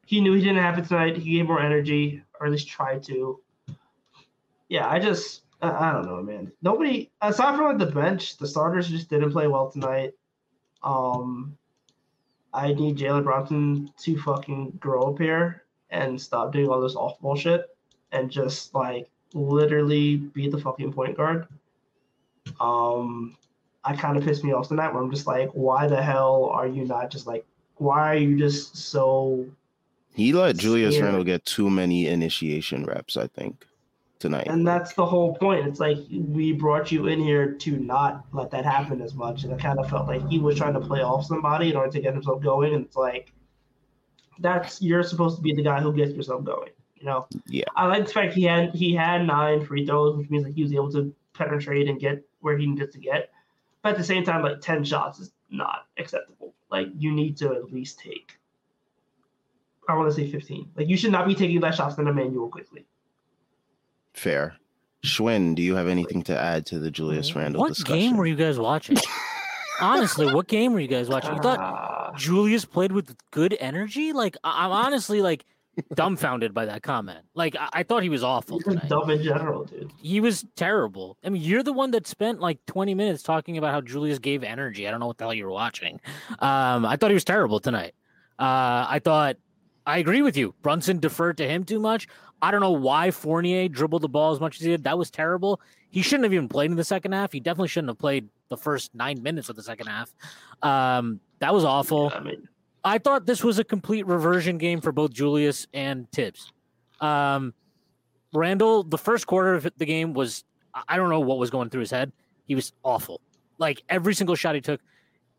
he 0.04 0.20
knew 0.20 0.34
he 0.34 0.40
didn't 0.40 0.62
have 0.62 0.78
it 0.78 0.86
tonight. 0.86 1.16
He 1.16 1.36
gave 1.36 1.46
more 1.46 1.60
energy, 1.60 2.22
or 2.38 2.46
at 2.46 2.52
least 2.52 2.68
tried 2.68 3.02
to. 3.04 3.40
Yeah, 4.68 4.88
I 4.88 4.98
just 4.98 5.42
I, 5.62 5.92
don't 5.92 6.06
know, 6.06 6.22
man. 6.22 6.52
Nobody 6.62 7.10
aside 7.22 7.56
from 7.56 7.66
like 7.66 7.78
the 7.78 7.94
bench, 7.94 8.36
the 8.36 8.46
starters 8.46 8.88
just 8.88 9.08
didn't 9.08 9.32
play 9.32 9.46
well 9.46 9.70
tonight. 9.70 10.12
Um, 10.82 11.56
I 12.52 12.72
need 12.72 12.98
Jalen 12.98 13.24
Brunson 13.24 13.90
to 13.98 14.18
fucking 14.18 14.78
grow 14.80 15.02
up 15.02 15.18
here 15.18 15.63
and 15.94 16.20
stop 16.20 16.52
doing 16.52 16.68
all 16.68 16.80
this 16.80 16.96
off 16.96 17.18
bullshit 17.20 17.70
and 18.12 18.30
just 18.30 18.74
like 18.74 19.08
literally 19.32 20.16
be 20.16 20.48
the 20.48 20.58
fucking 20.58 20.92
point 20.92 21.16
guard. 21.16 21.46
Um, 22.60 23.36
I 23.84 23.94
kind 23.94 24.16
of 24.16 24.24
pissed 24.24 24.44
me 24.44 24.52
off 24.52 24.68
tonight 24.68 24.92
where 24.92 25.02
I'm 25.02 25.10
just 25.10 25.26
like, 25.26 25.50
why 25.52 25.86
the 25.86 26.02
hell 26.02 26.46
are 26.46 26.66
you 26.66 26.84
not 26.84 27.10
just 27.10 27.26
like, 27.26 27.46
why 27.76 28.12
are 28.12 28.16
you 28.16 28.36
just 28.36 28.76
so? 28.76 29.46
He 30.14 30.32
let 30.32 30.56
Julius 30.56 30.98
Randle 30.98 31.24
get 31.24 31.44
too 31.44 31.70
many 31.70 32.06
initiation 32.06 32.84
reps, 32.84 33.16
I 33.16 33.26
think, 33.26 33.66
tonight. 34.20 34.46
And 34.46 34.66
that's 34.66 34.94
the 34.94 35.04
whole 35.04 35.34
point. 35.34 35.66
It's 35.66 35.80
like 35.80 35.98
we 36.10 36.52
brought 36.52 36.92
you 36.92 37.08
in 37.08 37.20
here 37.20 37.52
to 37.52 37.76
not 37.78 38.24
let 38.32 38.50
that 38.52 38.64
happen 38.64 39.00
as 39.00 39.14
much, 39.14 39.44
and 39.44 39.52
I 39.52 39.56
kind 39.56 39.78
of 39.78 39.88
felt 39.90 40.06
like 40.06 40.28
he 40.28 40.38
was 40.38 40.56
trying 40.56 40.74
to 40.74 40.80
play 40.80 41.02
off 41.02 41.24
somebody 41.24 41.70
in 41.70 41.76
order 41.76 41.90
to 41.90 42.00
get 42.00 42.14
himself 42.14 42.42
going, 42.42 42.74
and 42.74 42.84
it's 42.84 42.96
like 42.96 43.32
that's 44.38 44.80
you're 44.82 45.02
supposed 45.02 45.36
to 45.36 45.42
be 45.42 45.54
the 45.54 45.62
guy 45.62 45.80
who 45.80 45.92
gets 45.92 46.12
yourself 46.12 46.44
going. 46.44 46.70
You 46.96 47.06
know. 47.06 47.26
Yeah. 47.46 47.64
I 47.76 47.86
like 47.86 48.06
the 48.06 48.12
fact 48.12 48.34
he 48.34 48.44
had 48.44 48.74
he 48.74 48.94
had 48.94 49.26
nine 49.26 49.64
free 49.64 49.86
throws, 49.86 50.16
which 50.16 50.30
means 50.30 50.44
that 50.44 50.54
he 50.54 50.62
was 50.62 50.72
able 50.72 50.92
to 50.92 51.14
penetrate 51.34 51.88
and 51.88 52.00
get 52.00 52.24
where 52.40 52.56
he 52.56 52.66
needed 52.66 52.92
to 52.92 52.98
get. 52.98 53.30
But 53.82 53.90
at 53.90 53.98
the 53.98 54.04
same 54.04 54.24
time, 54.24 54.42
like 54.42 54.60
ten 54.60 54.84
shots 54.84 55.18
is 55.18 55.32
not 55.50 55.86
acceptable. 55.98 56.54
Like 56.70 56.88
you 56.96 57.12
need 57.12 57.36
to 57.38 57.52
at 57.52 57.72
least 57.72 57.98
take 57.98 58.38
I 59.88 59.94
want 59.94 60.08
to 60.10 60.14
say 60.14 60.30
15. 60.30 60.70
Like 60.76 60.88
you 60.88 60.96
should 60.96 61.12
not 61.12 61.26
be 61.26 61.34
taking 61.34 61.60
less 61.60 61.76
shots 61.76 61.96
than 61.96 62.08
Immanuel 62.08 62.48
Quickley. 62.48 62.86
Fair. 64.12 64.56
Shwin, 65.04 65.54
do 65.54 65.62
you 65.62 65.74
have 65.74 65.88
anything 65.88 66.22
to 66.24 66.38
add 66.38 66.64
to 66.66 66.78
the 66.78 66.90
Julius 66.90 67.30
mm-hmm. 67.30 67.40
Randle 67.40 67.60
What 67.60 67.68
discussion? 67.68 67.98
game 67.98 68.16
were 68.16 68.26
you 68.26 68.36
guys 68.36 68.58
watching? 68.58 68.96
honestly, 69.80 70.32
what 70.32 70.46
game 70.48 70.72
were 70.72 70.80
you 70.80 70.88
guys 70.88 71.08
watching? 71.08 71.34
You 71.34 71.42
thought 71.42 71.60
Uh, 71.60 72.16
Julius 72.16 72.64
played 72.64 72.92
with 72.92 73.14
good 73.30 73.56
energy? 73.60 74.12
Like 74.12 74.36
I- 74.44 74.64
I'm 74.66 74.72
honestly 74.72 75.20
like 75.22 75.44
dumbfounded 75.94 76.54
by 76.54 76.66
that 76.66 76.82
comment. 76.82 77.20
Like 77.34 77.56
I, 77.56 77.68
I 77.72 77.82
thought 77.82 78.02
he 78.02 78.08
was 78.08 78.22
awful 78.22 78.60
he's 78.60 78.76
dumb 78.88 79.10
in 79.10 79.22
general, 79.22 79.64
dude. 79.64 79.90
He 80.00 80.20
was 80.20 80.44
terrible. 80.56 81.16
I 81.24 81.30
mean, 81.30 81.42
you're 81.42 81.62
the 81.64 81.72
one 81.72 81.90
that 81.92 82.06
spent 82.06 82.40
like 82.40 82.64
20 82.66 82.94
minutes 82.94 83.22
talking 83.22 83.58
about 83.58 83.72
how 83.72 83.80
Julius 83.80 84.18
gave 84.18 84.44
energy. 84.44 84.86
I 84.86 84.90
don't 84.90 85.00
know 85.00 85.06
what 85.08 85.18
the 85.18 85.24
hell 85.24 85.34
you 85.34 85.44
were 85.44 85.50
watching. 85.50 86.00
Um, 86.38 86.86
I 86.86 86.96
thought 86.96 87.10
he 87.10 87.14
was 87.14 87.24
terrible 87.24 87.58
tonight. 87.60 87.94
Uh, 88.38 88.86
I 88.88 89.00
thought 89.02 89.36
I 89.86 89.98
agree 89.98 90.22
with 90.22 90.36
you. 90.36 90.54
Brunson 90.62 90.98
deferred 91.00 91.36
to 91.38 91.48
him 91.48 91.64
too 91.64 91.78
much. 91.80 92.06
I 92.42 92.50
don't 92.50 92.60
know 92.60 92.72
why 92.72 93.10
Fournier 93.10 93.68
dribbled 93.68 94.02
the 94.02 94.08
ball 94.08 94.32
as 94.32 94.40
much 94.40 94.56
as 94.56 94.62
he 94.64 94.70
did. 94.70 94.84
That 94.84 94.98
was 94.98 95.10
terrible. 95.10 95.60
He 95.90 96.02
shouldn't 96.02 96.24
have 96.24 96.32
even 96.34 96.48
played 96.48 96.70
in 96.70 96.76
the 96.76 96.84
second 96.84 97.12
half. 97.12 97.32
He 97.32 97.40
definitely 97.40 97.68
shouldn't 97.68 97.90
have 97.90 97.98
played 97.98 98.28
the 98.50 98.56
first 98.56 98.94
nine 98.94 99.22
minutes 99.22 99.48
of 99.48 99.56
the 99.56 99.62
second 99.62 99.86
half. 99.86 100.12
Um, 100.62 101.20
that 101.40 101.52
was 101.52 101.64
awful. 101.64 102.12
I 102.14 102.20
mean, 102.20 102.48
I 102.84 102.98
thought 102.98 103.26
this 103.26 103.42
was 103.42 103.58
a 103.58 103.64
complete 103.64 104.06
reversion 104.06 104.58
game 104.58 104.80
for 104.80 104.92
both 104.92 105.12
Julius 105.12 105.66
and 105.72 106.10
Thibs. 106.12 106.52
Um, 107.00 107.54
Randle, 108.32 108.82
the 108.82 108.98
first 108.98 109.26
quarter 109.26 109.54
of 109.54 109.66
the 109.76 109.86
game 109.86 110.12
was, 110.12 110.44
I- 110.74 110.82
I 110.88 110.96
don't 110.96 111.08
know 111.10 111.20
what 111.20 111.38
was 111.38 111.50
going 111.50 111.70
through 111.70 111.80
his 111.80 111.90
head. 111.90 112.12
He 112.46 112.54
was 112.54 112.72
awful. 112.82 113.20
Like 113.58 113.82
every 113.88 114.14
single 114.14 114.34
shot 114.36 114.54
he 114.54 114.60
took. 114.60 114.80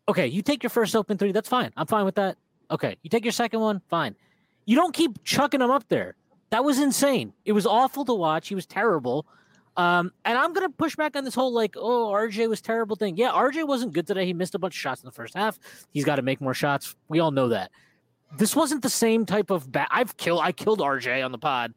Okay, 0.08 0.28
you 0.28 0.42
take 0.42 0.64
your 0.64 0.70
first 0.70 0.96
open 0.96 1.18
three. 1.18 1.32
That's 1.32 1.50
fine. 1.50 1.72
I'm 1.78 1.88
fine 1.88 2.06
with 2.06 2.16
that. 2.16 2.38
Okay, 2.72 2.96
you 3.04 3.10
take 3.10 3.24
your 3.26 3.32
second 3.32 3.60
one. 3.60 3.82
Fine. 3.90 4.16
You 4.66 4.76
don't 4.76 4.94
keep 4.94 5.24
chucking 5.24 5.60
them 5.60 5.70
up 5.72 5.88
there. 5.90 6.16
That 6.52 6.64
was 6.64 6.80
insane. 6.80 7.34
It 7.44 7.52
was 7.52 7.66
awful 7.66 8.06
to 8.06 8.14
watch. 8.14 8.48
He 8.48 8.56
was 8.56 8.66
terrible. 8.66 9.26
Um, 9.78 10.12
and 10.24 10.38
I'm 10.38 10.54
gonna 10.54 10.70
push 10.70 10.96
back 10.96 11.16
on 11.16 11.26
this 11.26 11.36
whole 11.36 11.54
like, 11.54 11.76
oh, 11.78 12.12
RJ 12.14 12.48
was 12.48 12.62
terrible 12.62 12.96
thing. 12.96 13.18
Yeah, 13.18 13.32
RJ 13.32 13.68
wasn't 13.68 13.94
good 13.94 14.08
today. 14.08 14.26
He 14.26 14.34
missed 14.34 14.56
a 14.56 14.60
bunch 14.60 14.74
of 14.76 14.80
shots 14.80 15.02
in 15.02 15.06
the 15.06 15.12
first 15.12 15.34
half. 15.34 15.60
He's 15.92 16.06
got 16.06 16.16
to 16.16 16.22
make 16.22 16.40
more 16.40 16.54
shots. 16.54 16.96
We 17.10 17.20
all 17.20 17.32
know 17.32 17.50
that. 17.50 17.72
This 18.38 18.56
wasn't 18.56 18.82
the 18.84 18.90
same 18.90 19.26
type 19.26 19.50
of 19.50 19.72
bad. 19.72 19.88
I've 19.92 20.16
killed. 20.18 20.42
I 20.44 20.52
killed 20.52 20.80
RJ 20.80 21.24
on 21.24 21.32
the 21.32 21.38
pod 21.38 21.74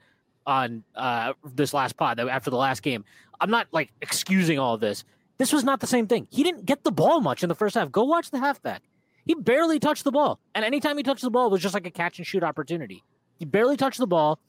on 0.46 0.82
uh 0.94 1.34
this 1.52 1.74
last 1.74 1.96
pod 1.96 2.20
after 2.20 2.50
the 2.50 2.56
last 2.56 2.82
game. 2.82 3.04
I'm 3.40 3.50
not 3.50 3.66
like 3.72 3.92
excusing 4.00 4.58
all 4.58 4.78
this. 4.78 5.04
This 5.38 5.52
was 5.52 5.62
not 5.64 5.80
the 5.80 5.86
same 5.86 6.06
thing. 6.06 6.26
He 6.30 6.42
didn't 6.42 6.66
get 6.66 6.84
the 6.84 6.90
ball 6.90 7.20
much 7.20 7.42
in 7.42 7.48
the 7.48 7.54
first 7.54 7.74
half. 7.74 7.92
Go 7.92 8.04
watch 8.04 8.30
the 8.30 8.38
halfback. 8.38 8.82
He 9.24 9.34
barely 9.34 9.78
touched 9.78 10.04
the 10.04 10.10
ball, 10.10 10.40
and 10.54 10.64
anytime 10.64 10.96
he 10.96 11.02
touched 11.02 11.22
the 11.22 11.30
ball, 11.30 11.46
it 11.46 11.52
was 11.52 11.60
just 11.60 11.74
like 11.74 11.86
a 11.86 11.90
catch 11.90 12.18
and 12.18 12.26
shoot 12.26 12.42
opportunity. 12.42 13.04
He 13.38 13.44
barely 13.44 13.76
touched 13.76 13.98
the 13.98 14.06
ball. 14.06 14.40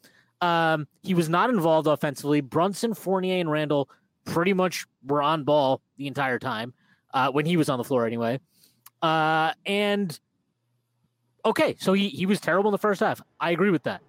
Um, 0.41 0.87
he 1.03 1.13
was 1.13 1.29
not 1.29 1.49
involved 1.49 1.87
offensively. 1.87 2.41
Brunson, 2.41 2.93
Fournier, 2.93 3.39
and 3.39 3.51
Randle 3.51 3.89
pretty 4.25 4.53
much 4.53 4.85
were 5.05 5.21
on 5.21 5.43
ball 5.43 5.81
the 5.97 6.07
entire 6.07 6.39
time 6.39 6.73
uh, 7.13 7.31
when 7.31 7.45
he 7.45 7.57
was 7.57 7.69
on 7.69 7.77
the 7.77 7.83
floor, 7.83 8.05
anyway. 8.05 8.39
Uh, 9.01 9.53
and 9.65 10.19
okay, 11.45 11.75
so 11.79 11.93
he, 11.93 12.09
he 12.09 12.25
was 12.25 12.39
terrible 12.39 12.69
in 12.69 12.71
the 12.71 12.77
first 12.77 12.99
half. 12.99 13.21
I 13.39 13.51
agree 13.51 13.69
with 13.69 13.83
that. 13.83 14.01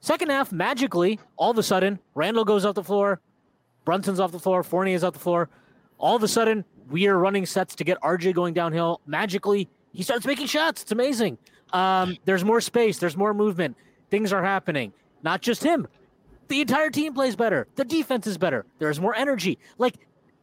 Second 0.00 0.30
half, 0.30 0.52
magically, 0.52 1.18
all 1.36 1.50
of 1.50 1.58
a 1.58 1.62
sudden, 1.62 1.98
Randle 2.14 2.44
goes 2.44 2.64
off 2.64 2.74
the 2.74 2.84
floor, 2.84 3.20
Brunson's 3.84 4.20
off 4.20 4.32
the 4.32 4.38
floor, 4.38 4.62
Fournier's 4.62 5.02
off 5.02 5.14
the 5.14 5.18
floor. 5.18 5.48
All 5.98 6.14
of 6.14 6.22
a 6.22 6.28
sudden, 6.28 6.64
we 6.90 7.08
are 7.08 7.18
running 7.18 7.46
sets 7.46 7.74
to 7.76 7.84
get 7.84 8.00
RJ 8.00 8.34
going 8.34 8.54
downhill. 8.54 9.00
Magically, 9.06 9.68
he 9.92 10.02
starts 10.02 10.26
making 10.26 10.46
shots. 10.46 10.82
It's 10.82 10.92
amazing. 10.92 11.38
Um, 11.72 12.16
there's 12.24 12.44
more 12.44 12.60
space, 12.60 12.98
there's 12.98 13.16
more 13.16 13.34
movement. 13.34 13.76
Things 14.10 14.32
are 14.32 14.44
happening. 14.44 14.92
Not 15.26 15.42
just 15.42 15.64
him. 15.64 15.88
The 16.46 16.60
entire 16.60 16.88
team 16.88 17.12
plays 17.12 17.34
better. 17.34 17.66
The 17.74 17.84
defense 17.84 18.28
is 18.28 18.38
better. 18.38 18.64
There's 18.78 19.00
more 19.00 19.12
energy. 19.16 19.58
Like 19.76 19.96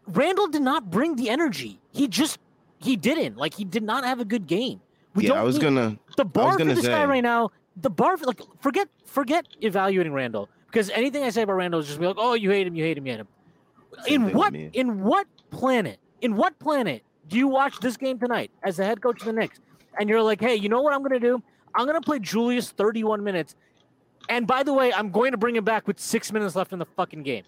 Randle 0.08 0.48
did 0.48 0.62
not 0.62 0.92
bring 0.92 1.16
the 1.16 1.30
energy. 1.30 1.80
He 1.94 2.10
just 2.10 2.38
he 2.80 2.98
didn't. 2.98 3.38
Like 3.38 3.54
he 3.54 3.64
did 3.64 3.82
not 3.82 4.04
have 4.04 4.20
a 4.20 4.26
good 4.26 4.46
game. 4.46 4.82
We 5.16 5.24
yeah, 5.24 5.30
don't 5.30 5.38
I 5.38 5.44
was 5.44 5.56
need- 5.56 5.62
gonna. 5.64 5.98
the 6.18 6.26
bar 6.26 6.52
for 6.52 6.58
gonna 6.58 6.76
this 6.76 6.86
guy 6.86 7.06
right 7.06 7.24
now. 7.24 7.52
The 7.78 7.90
bar 7.90 8.18
for 8.18 8.26
like 8.26 8.42
forget 8.60 8.90
forget 9.06 9.48
evaluating 9.62 10.12
Randle 10.12 10.50
because 10.68 10.90
anything 10.90 11.24
I 11.24 11.30
say 11.30 11.44
about 11.44 11.54
Randle 11.54 11.80
is 11.80 11.88
just 11.88 12.02
be 12.02 12.06
like, 12.06 12.18
oh, 12.20 12.34
you 12.34 12.52
hate 12.52 12.68
him, 12.68 12.76
you 12.76 12.84
hate 12.84 12.98
him, 12.98 13.06
you 13.08 13.14
hate 13.14 13.22
him. 13.22 13.28
Same 14.04 14.28
In 14.28 14.34
what 14.36 14.54
in 14.54 15.02
what 15.02 15.28
planet? 15.50 15.98
In 16.20 16.36
what 16.36 16.60
planet 16.60 17.04
do 17.30 17.38
you 17.38 17.48
watch 17.48 17.80
this 17.80 17.96
game 17.96 18.20
tonight 18.20 18.52
as 18.64 18.76
the 18.76 18.84
head 18.84 19.02
coach 19.02 19.22
of 19.22 19.28
the 19.28 19.34
Knicks? 19.34 19.62
And 19.98 20.10
you're 20.10 20.22
like, 20.22 20.42
hey, 20.42 20.56
you 20.56 20.68
know 20.68 20.82
what 20.82 20.94
I'm 20.94 21.04
gonna 21.04 21.22
do? 21.22 21.42
I'm 21.74 21.86
gonna 21.86 22.02
play 22.02 22.20
Julius 22.20 22.72
31 22.72 23.24
minutes. 23.24 23.56
And 24.30 24.48
by 24.48 24.64
the 24.64 24.74
way, 24.74 24.94
I'm 24.94 25.12
going 25.12 25.32
to 25.32 25.38
bring 25.38 25.56
him 25.56 25.64
back 25.64 25.88
with 25.88 26.00
six 26.00 26.32
minutes 26.32 26.56
left 26.56 26.72
in 26.74 26.80
the 26.80 26.86
fucking 26.86 27.24
game. 27.24 27.44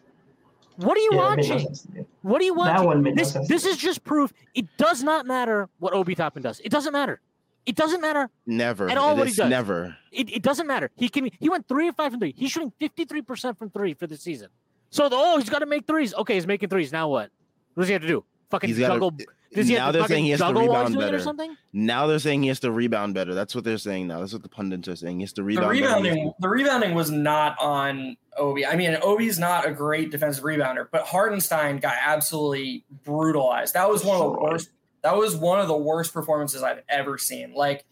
What 0.77 0.97
are 0.97 1.01
you 1.01 1.11
yeah, 1.13 1.33
it 1.33 1.37
made 1.37 1.47
no 1.47 1.53
watching? 1.53 1.67
sense 1.67 1.81
to 1.83 1.91
me. 1.93 2.05
What 2.21 2.41
are 2.41 2.45
you 2.45 2.53
watching? 2.53 2.75
That 2.75 2.85
one 2.85 3.01
made 3.01 3.15
no 3.15 3.23
this 3.23 3.31
sense. 3.31 3.47
this 3.47 3.65
is 3.65 3.77
just 3.77 4.03
proof. 4.03 4.33
It 4.53 4.65
does 4.77 5.03
not 5.03 5.25
matter 5.25 5.69
what 5.79 5.93
Obi 5.93 6.15
Toppin 6.15 6.43
does. 6.43 6.59
It 6.59 6.69
doesn't 6.71 6.91
matter. 6.91 7.21
It 7.65 7.75
doesn't 7.75 8.01
matter 8.01 8.29
Never. 8.45 8.89
At 8.89 8.97
all 8.97 9.13
It 9.15 9.17
what 9.17 9.27
he 9.29 9.33
does. 9.33 9.49
Never. 9.49 9.95
it, 10.11 10.29
it 10.31 10.41
doesn't 10.43 10.67
matter. 10.67 10.91
He 10.97 11.07
can 11.09 11.29
he 11.39 11.49
went 11.49 11.67
three 11.67 11.87
of 11.87 11.95
five 11.95 12.11
from 12.11 12.19
three. 12.19 12.33
He's 12.37 12.51
shooting 12.51 12.71
fifty 12.77 13.05
three 13.05 13.21
percent 13.21 13.57
from 13.57 13.69
three 13.71 13.93
for 13.93 14.05
the 14.05 14.17
season. 14.17 14.49
So 14.91 15.09
the, 15.09 15.15
oh, 15.17 15.37
he's 15.39 15.49
got 15.49 15.59
to 15.59 15.65
make 15.65 15.87
threes. 15.87 16.13
Okay, 16.13 16.35
he's 16.35 16.45
making 16.45 16.69
threes. 16.69 16.91
Now 16.91 17.07
what? 17.07 17.31
What 17.73 17.83
does 17.83 17.87
he 17.87 17.93
have 17.93 18.01
to 18.03 18.07
do? 18.07 18.23
Fucking 18.51 18.67
He's 18.69 18.79
got 18.79 18.89
juggle. 18.89 19.11
to. 19.13 19.25
Does 19.55 19.67
he 19.67 19.75
Now 19.75 19.91
they're 19.91 20.07
saying 20.07 20.25
he 20.25 20.31
has 20.31 20.39
to 20.39 20.45
juggle 20.47 20.67
while 20.67 20.81
he's 20.85 20.95
rebound 20.95 20.99
better. 21.11 21.17
or 21.17 21.19
something? 21.19 21.57
Now 21.73 22.05
they're 22.07 22.19
saying 22.19 22.43
he 22.43 22.49
has 22.49 22.59
to 22.61 22.71
rebound 22.71 23.13
better. 23.13 23.33
That's 23.33 23.55
what 23.55 23.63
they're 23.63 23.77
saying 23.77 24.07
now. 24.07 24.19
That's 24.19 24.33
what 24.33 24.43
the 24.43 24.49
pundits 24.49 24.87
are 24.87 24.95
saying. 24.95 25.19
He 25.19 25.23
has 25.23 25.33
to 25.33 25.41
The 25.41 25.45
rebound. 25.45 25.69
better. 25.71 25.83
rebounding, 25.83 26.33
the 26.39 26.49
rebounding 26.49 26.93
was 26.93 27.09
not 27.09 27.57
on 27.59 28.17
Obi. 28.37 28.65
I 28.65 28.75
mean, 28.75 28.97
Obi's 29.01 29.39
not 29.39 29.67
a 29.67 29.71
great 29.71 30.11
defensive 30.11 30.43
rebounder, 30.43 30.87
but 30.91 31.03
Hartenstein 31.05 31.77
got 31.79 31.95
absolutely 32.05 32.85
brutalized. 33.03 33.73
That 33.73 33.89
was 33.89 34.03
one 34.03 34.17
of 34.21 34.23
the 34.33 34.39
worst. 34.39 34.69
That 35.03 35.15
was 35.15 35.35
one 35.35 35.59
of 35.59 35.67
the 35.67 35.77
worst 35.77 36.13
performances 36.13 36.63
I've 36.63 36.81
ever 36.89 37.17
seen. 37.17 37.53
Like, 37.53 37.85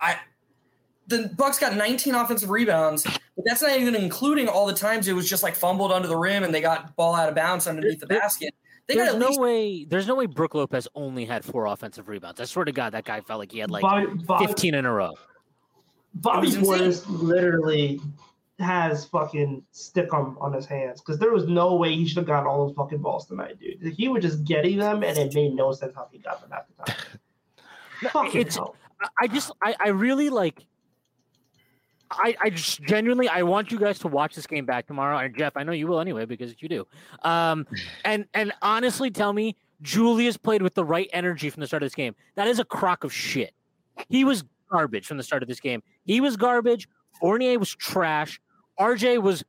I, 0.00 0.16
the 1.06 1.32
Bucks 1.36 1.58
got 1.58 1.74
19 1.76 2.14
offensive 2.14 2.50
rebounds, 2.50 3.04
but 3.04 3.44
that's 3.46 3.62
not 3.62 3.76
even 3.78 3.94
including 3.94 4.48
all 4.48 4.66
the 4.66 4.74
times 4.74 5.08
it 5.08 5.12
was 5.14 5.28
just 5.28 5.42
like 5.42 5.54
fumbled 5.54 5.90
under 5.92 6.08
the 6.08 6.16
rim 6.16 6.42
and 6.44 6.52
they 6.52 6.60
got 6.60 6.94
ball 6.96 7.14
out 7.14 7.28
of 7.28 7.34
bounds 7.34 7.66
underneath 7.66 8.00
the 8.00 8.06
basket. 8.06 8.54
They 8.88 8.94
There's 8.94 9.16
no 9.16 9.28
least 9.28 9.40
way. 9.40 9.84
There's 9.84 10.06
no 10.06 10.14
way 10.14 10.24
Brook 10.24 10.54
Lopez 10.54 10.88
only 10.94 11.26
had 11.26 11.44
four 11.44 11.66
offensive 11.66 12.08
rebounds. 12.08 12.40
I 12.40 12.44
swear 12.46 12.64
to 12.64 12.72
God, 12.72 12.94
that 12.94 13.04
guy 13.04 13.20
felt 13.20 13.38
like 13.38 13.52
he 13.52 13.58
had 13.58 13.70
like 13.70 13.82
Bobby, 13.82 14.06
Bobby, 14.24 14.46
15 14.46 14.74
in 14.74 14.86
a 14.86 14.92
row. 14.92 15.12
Bobby 16.14 16.48
It 16.48 16.54
Portis 16.54 17.04
literally 17.06 18.00
has 18.60 19.04
fucking 19.04 19.62
stick 19.72 20.14
on, 20.14 20.36
on 20.40 20.54
his 20.54 20.64
hands 20.64 21.02
because 21.02 21.18
there 21.18 21.30
was 21.32 21.46
no 21.46 21.76
way 21.76 21.94
he 21.94 22.08
should 22.08 22.16
have 22.16 22.26
gotten 22.26 22.46
all 22.46 22.66
those 22.66 22.74
fucking 22.74 22.98
balls 22.98 23.26
tonight, 23.26 23.58
dude. 23.60 23.92
He 23.92 24.08
was 24.08 24.22
just 24.22 24.42
getting 24.44 24.78
them, 24.78 25.04
and 25.04 25.18
it 25.18 25.34
made 25.34 25.52
no 25.54 25.72
sense 25.72 25.94
how 25.94 26.08
he 26.10 26.18
got 26.18 26.40
them 26.40 26.50
at 26.52 26.66
the 26.66 26.92
time. 26.92 27.00
fucking 28.10 28.40
it's- 28.40 28.56
hell. 28.56 28.74
I- 29.00 29.08
I 29.20 29.26
just 29.28 29.52
I, 29.62 29.76
I 29.78 29.88
really 29.90 30.28
like 30.28 30.66
I, 32.10 32.34
I 32.40 32.50
just 32.50 32.82
genuinely 32.82 33.28
I 33.28 33.42
want 33.42 33.70
you 33.70 33.78
guys 33.78 33.98
to 34.00 34.08
watch 34.08 34.34
this 34.34 34.46
game 34.46 34.64
back 34.64 34.86
tomorrow. 34.86 35.18
And 35.18 35.36
Geoff, 35.36 35.56
I 35.56 35.62
know 35.62 35.72
you 35.72 35.86
will 35.86 36.00
anyway 36.00 36.24
because 36.24 36.54
you 36.60 36.68
do. 36.68 36.86
Um 37.22 37.66
and 38.04 38.26
and 38.34 38.52
honestly 38.62 39.10
tell 39.10 39.32
me 39.32 39.56
Julius 39.82 40.36
played 40.36 40.62
with 40.62 40.74
the 40.74 40.84
right 40.84 41.08
energy 41.12 41.50
from 41.50 41.60
the 41.60 41.66
start 41.66 41.82
of 41.82 41.86
this 41.86 41.94
game. 41.94 42.14
That 42.34 42.48
is 42.48 42.58
a 42.58 42.64
crock 42.64 43.04
of 43.04 43.12
shit. 43.12 43.52
He 44.08 44.24
was 44.24 44.44
garbage 44.70 45.06
from 45.06 45.16
the 45.16 45.22
start 45.22 45.42
of 45.42 45.48
this 45.48 45.60
game. 45.60 45.82
He 46.04 46.20
was 46.20 46.36
garbage. 46.36 46.88
Fournier 47.20 47.58
was 47.58 47.74
trash. 47.74 48.40
RJ 48.78 49.22
was 49.22 49.44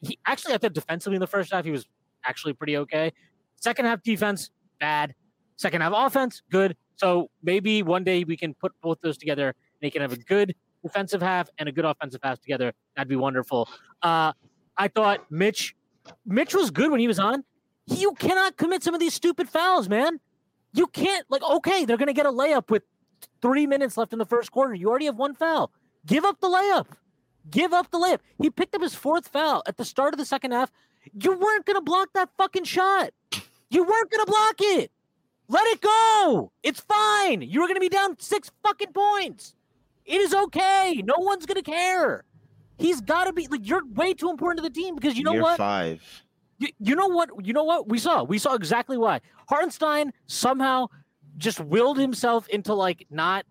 he 0.00 0.18
actually 0.26 0.54
I 0.54 0.58
thought 0.58 0.72
defensively 0.74 1.16
in 1.16 1.20
the 1.20 1.26
first 1.26 1.52
half 1.52 1.64
he 1.64 1.70
was 1.70 1.86
actually 2.24 2.52
pretty 2.52 2.76
okay. 2.78 3.12
Second 3.60 3.86
half 3.86 4.02
defense, 4.02 4.50
bad. 4.78 5.14
Second 5.56 5.80
half 5.80 5.92
offense, 5.94 6.42
good. 6.50 6.76
So 6.96 7.30
maybe 7.42 7.82
one 7.82 8.04
day 8.04 8.24
we 8.24 8.36
can 8.36 8.54
put 8.54 8.72
both 8.80 8.98
those 9.02 9.16
together 9.18 9.48
and 9.48 9.54
they 9.80 9.90
can 9.90 10.02
have 10.02 10.12
a 10.12 10.16
good 10.16 10.54
defensive 10.86 11.22
half 11.22 11.48
and 11.58 11.68
a 11.68 11.72
good 11.72 11.84
offensive 11.84 12.20
half 12.22 12.40
together. 12.40 12.72
That'd 12.94 13.08
be 13.08 13.16
wonderful. 13.16 13.68
Uh, 14.02 14.32
I 14.76 14.88
thought 14.88 15.30
Mitch, 15.30 15.74
Mitch 16.24 16.54
was 16.54 16.70
good 16.70 16.90
when 16.90 17.00
he 17.00 17.08
was 17.08 17.18
on. 17.18 17.44
You 17.86 18.12
cannot 18.14 18.56
commit 18.56 18.82
some 18.82 18.94
of 18.94 19.00
these 19.00 19.14
stupid 19.14 19.48
fouls, 19.48 19.88
man. 19.88 20.20
You 20.72 20.86
can't 20.88 21.24
like 21.30 21.42
okay, 21.42 21.84
they're 21.84 21.96
gonna 21.96 22.12
get 22.12 22.26
a 22.26 22.32
layup 22.32 22.70
with 22.70 22.82
three 23.40 23.66
minutes 23.66 23.96
left 23.96 24.12
in 24.12 24.18
the 24.18 24.26
first 24.26 24.50
quarter. 24.50 24.74
You 24.74 24.88
already 24.88 25.06
have 25.06 25.16
one 25.16 25.34
foul. 25.34 25.70
Give 26.04 26.24
up 26.24 26.40
the 26.40 26.48
layup. 26.48 26.86
Give 27.48 27.72
up 27.72 27.90
the 27.90 27.98
layup. 27.98 28.18
He 28.40 28.50
picked 28.50 28.74
up 28.74 28.82
his 28.82 28.94
fourth 28.94 29.28
foul 29.28 29.62
at 29.66 29.76
the 29.76 29.84
start 29.84 30.12
of 30.12 30.18
the 30.18 30.26
second 30.26 30.50
half. 30.50 30.70
You 31.18 31.32
weren't 31.38 31.64
gonna 31.64 31.80
block 31.80 32.08
that 32.14 32.30
fucking 32.36 32.64
shot. 32.64 33.10
You 33.70 33.84
weren't 33.84 34.10
gonna 34.10 34.26
block 34.26 34.56
it. 34.58 34.90
Let 35.48 35.66
it 35.68 35.80
go. 35.80 36.52
It's 36.62 36.80
fine. 36.80 37.42
You 37.42 37.60
were 37.60 37.68
to 37.68 37.80
be 37.80 37.88
down 37.88 38.18
six 38.18 38.50
fucking 38.64 38.92
points. 38.92 39.54
It 40.06 40.20
is 40.20 40.32
okay. 40.32 41.02
No 41.04 41.16
one's 41.18 41.46
going 41.46 41.62
to 41.62 41.68
care. 41.68 42.24
He's 42.78 43.00
got 43.00 43.24
to 43.24 43.32
be 43.32 43.46
like 43.48 43.66
you're 43.66 43.84
way 43.86 44.14
too 44.14 44.30
important 44.30 44.62
to 44.62 44.68
the 44.68 44.74
team 44.74 44.94
because 44.94 45.16
you 45.16 45.24
know 45.24 45.32
Year 45.32 45.42
what? 45.42 45.56
five. 45.56 46.02
You, 46.58 46.68
you 46.78 46.94
know 46.94 47.08
what? 47.08 47.30
You 47.44 47.52
know 47.52 47.64
what? 47.64 47.88
We 47.88 47.98
saw. 47.98 48.22
We 48.22 48.38
saw 48.38 48.54
exactly 48.54 48.96
why. 48.96 49.20
Hartenstein 49.48 50.12
somehow 50.26 50.86
just 51.36 51.60
willed 51.60 51.98
himself 51.98 52.48
into 52.48 52.72
like 52.74 53.06
not, 53.10 53.44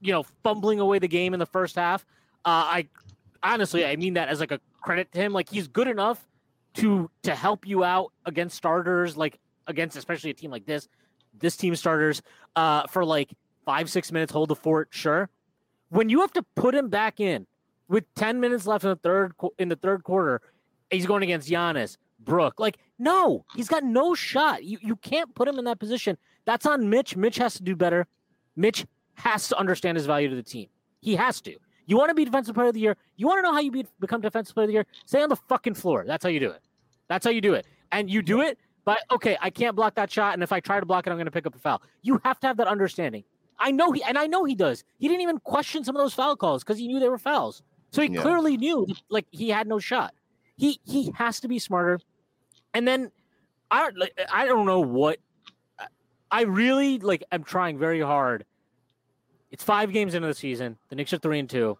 you 0.00 0.12
know, 0.12 0.24
fumbling 0.42 0.80
away 0.80 0.98
the 0.98 1.08
game 1.08 1.32
in 1.32 1.40
the 1.40 1.46
first 1.46 1.76
half. 1.76 2.04
Uh, 2.44 2.84
I 2.84 2.88
honestly, 3.42 3.84
I 3.84 3.96
mean 3.96 4.14
that 4.14 4.28
as 4.28 4.40
like 4.40 4.52
a 4.52 4.60
credit 4.80 5.10
to 5.12 5.18
him. 5.18 5.32
Like 5.32 5.48
he's 5.48 5.66
good 5.68 5.88
enough 5.88 6.26
to 6.74 7.10
to 7.22 7.34
help 7.34 7.66
you 7.66 7.84
out 7.84 8.12
against 8.26 8.56
starters, 8.56 9.16
like 9.16 9.38
against 9.66 9.96
especially 9.96 10.30
a 10.30 10.34
team 10.34 10.50
like 10.50 10.66
this, 10.66 10.88
this 11.38 11.56
team 11.56 11.74
starters, 11.74 12.20
uh, 12.56 12.86
for 12.88 13.04
like 13.04 13.30
five 13.64 13.88
six 13.88 14.12
minutes, 14.12 14.32
hold 14.32 14.50
the 14.50 14.56
fort, 14.56 14.88
sure. 14.90 15.30
When 15.90 16.08
you 16.08 16.20
have 16.20 16.32
to 16.32 16.42
put 16.54 16.74
him 16.74 16.88
back 16.88 17.20
in 17.20 17.46
with 17.88 18.04
ten 18.14 18.40
minutes 18.40 18.66
left 18.66 18.84
in 18.84 18.90
the 18.90 18.96
third 18.96 19.32
in 19.58 19.68
the 19.68 19.76
third 19.76 20.04
quarter, 20.04 20.40
he's 20.90 21.06
going 21.06 21.22
against 21.22 21.48
Giannis, 21.48 21.96
Brook. 22.20 22.58
Like, 22.58 22.78
no, 22.98 23.44
he's 23.54 23.68
got 23.68 23.84
no 23.84 24.14
shot. 24.14 24.64
You 24.64 24.78
you 24.80 24.96
can't 24.96 25.34
put 25.34 25.48
him 25.48 25.58
in 25.58 25.64
that 25.66 25.78
position. 25.78 26.16
That's 26.44 26.66
on 26.66 26.90
Mitch. 26.90 27.16
Mitch 27.16 27.36
has 27.36 27.54
to 27.54 27.62
do 27.62 27.76
better. 27.76 28.06
Mitch 28.56 28.86
has 29.14 29.48
to 29.48 29.58
understand 29.58 29.96
his 29.96 30.06
value 30.06 30.28
to 30.28 30.36
the 30.36 30.42
team. 30.42 30.68
He 31.00 31.16
has 31.16 31.40
to. 31.42 31.56
You 31.86 31.96
want 31.96 32.08
to 32.08 32.14
be 32.14 32.24
defensive 32.24 32.54
player 32.54 32.68
of 32.68 32.74
the 32.74 32.80
year? 32.80 32.96
You 33.16 33.26
want 33.26 33.38
to 33.38 33.42
know 33.42 33.52
how 33.52 33.60
you 33.60 33.70
be, 33.70 33.86
become 34.00 34.20
defensive 34.20 34.54
player 34.54 34.64
of 34.64 34.68
the 34.68 34.72
year? 34.72 34.86
Stay 35.04 35.22
on 35.22 35.28
the 35.28 35.36
fucking 35.36 35.74
floor. 35.74 36.04
That's 36.06 36.22
how 36.22 36.30
you 36.30 36.40
do 36.40 36.50
it. 36.50 36.62
That's 37.08 37.24
how 37.24 37.30
you 37.30 37.40
do 37.40 37.54
it. 37.54 37.66
And 37.92 38.10
you 38.10 38.22
do 38.22 38.40
it, 38.40 38.58
but 38.84 38.98
okay, 39.10 39.36
I 39.40 39.50
can't 39.50 39.76
block 39.76 39.94
that 39.96 40.10
shot, 40.10 40.34
and 40.34 40.42
if 40.42 40.52
I 40.52 40.60
try 40.60 40.80
to 40.80 40.86
block 40.86 41.06
it, 41.06 41.10
I'm 41.10 41.16
going 41.16 41.26
to 41.26 41.30
pick 41.30 41.46
up 41.46 41.54
a 41.54 41.58
foul. 41.58 41.82
You 42.02 42.20
have 42.24 42.40
to 42.40 42.46
have 42.46 42.56
that 42.56 42.66
understanding. 42.66 43.24
I 43.58 43.70
know 43.70 43.92
he, 43.92 44.02
and 44.02 44.18
I 44.18 44.26
know 44.26 44.44
he 44.44 44.54
does. 44.54 44.84
He 44.98 45.08
didn't 45.08 45.22
even 45.22 45.38
question 45.40 45.84
some 45.84 45.94
of 45.96 46.02
those 46.02 46.14
foul 46.14 46.36
calls 46.36 46.62
because 46.64 46.78
he 46.78 46.88
knew 46.88 46.98
they 47.00 47.08
were 47.08 47.18
fouls. 47.18 47.62
So 47.90 48.02
he 48.02 48.08
Yeah. 48.08 48.22
clearly 48.22 48.56
knew, 48.56 48.86
like 49.08 49.26
he 49.30 49.48
had 49.50 49.66
no 49.68 49.78
shot. 49.78 50.14
He 50.56 50.80
he 50.84 51.12
has 51.16 51.40
to 51.40 51.48
be 51.48 51.58
smarter. 51.58 52.00
And 52.74 52.86
then 52.86 53.10
I 53.70 53.82
don't 53.84 53.96
like 53.98 54.18
I 54.32 54.46
don't 54.46 54.66
know 54.66 54.80
what 54.80 55.18
I 56.30 56.42
really 56.42 56.98
like. 56.98 57.22
I'm 57.30 57.44
trying 57.44 57.78
very 57.78 58.00
hard. 58.00 58.44
It's 59.50 59.62
five 59.62 59.92
games 59.92 60.14
into 60.14 60.26
the 60.26 60.34
season. 60.34 60.76
The 60.88 60.96
Knicks 60.96 61.12
are 61.12 61.18
three 61.18 61.38
and 61.38 61.48
two. 61.48 61.78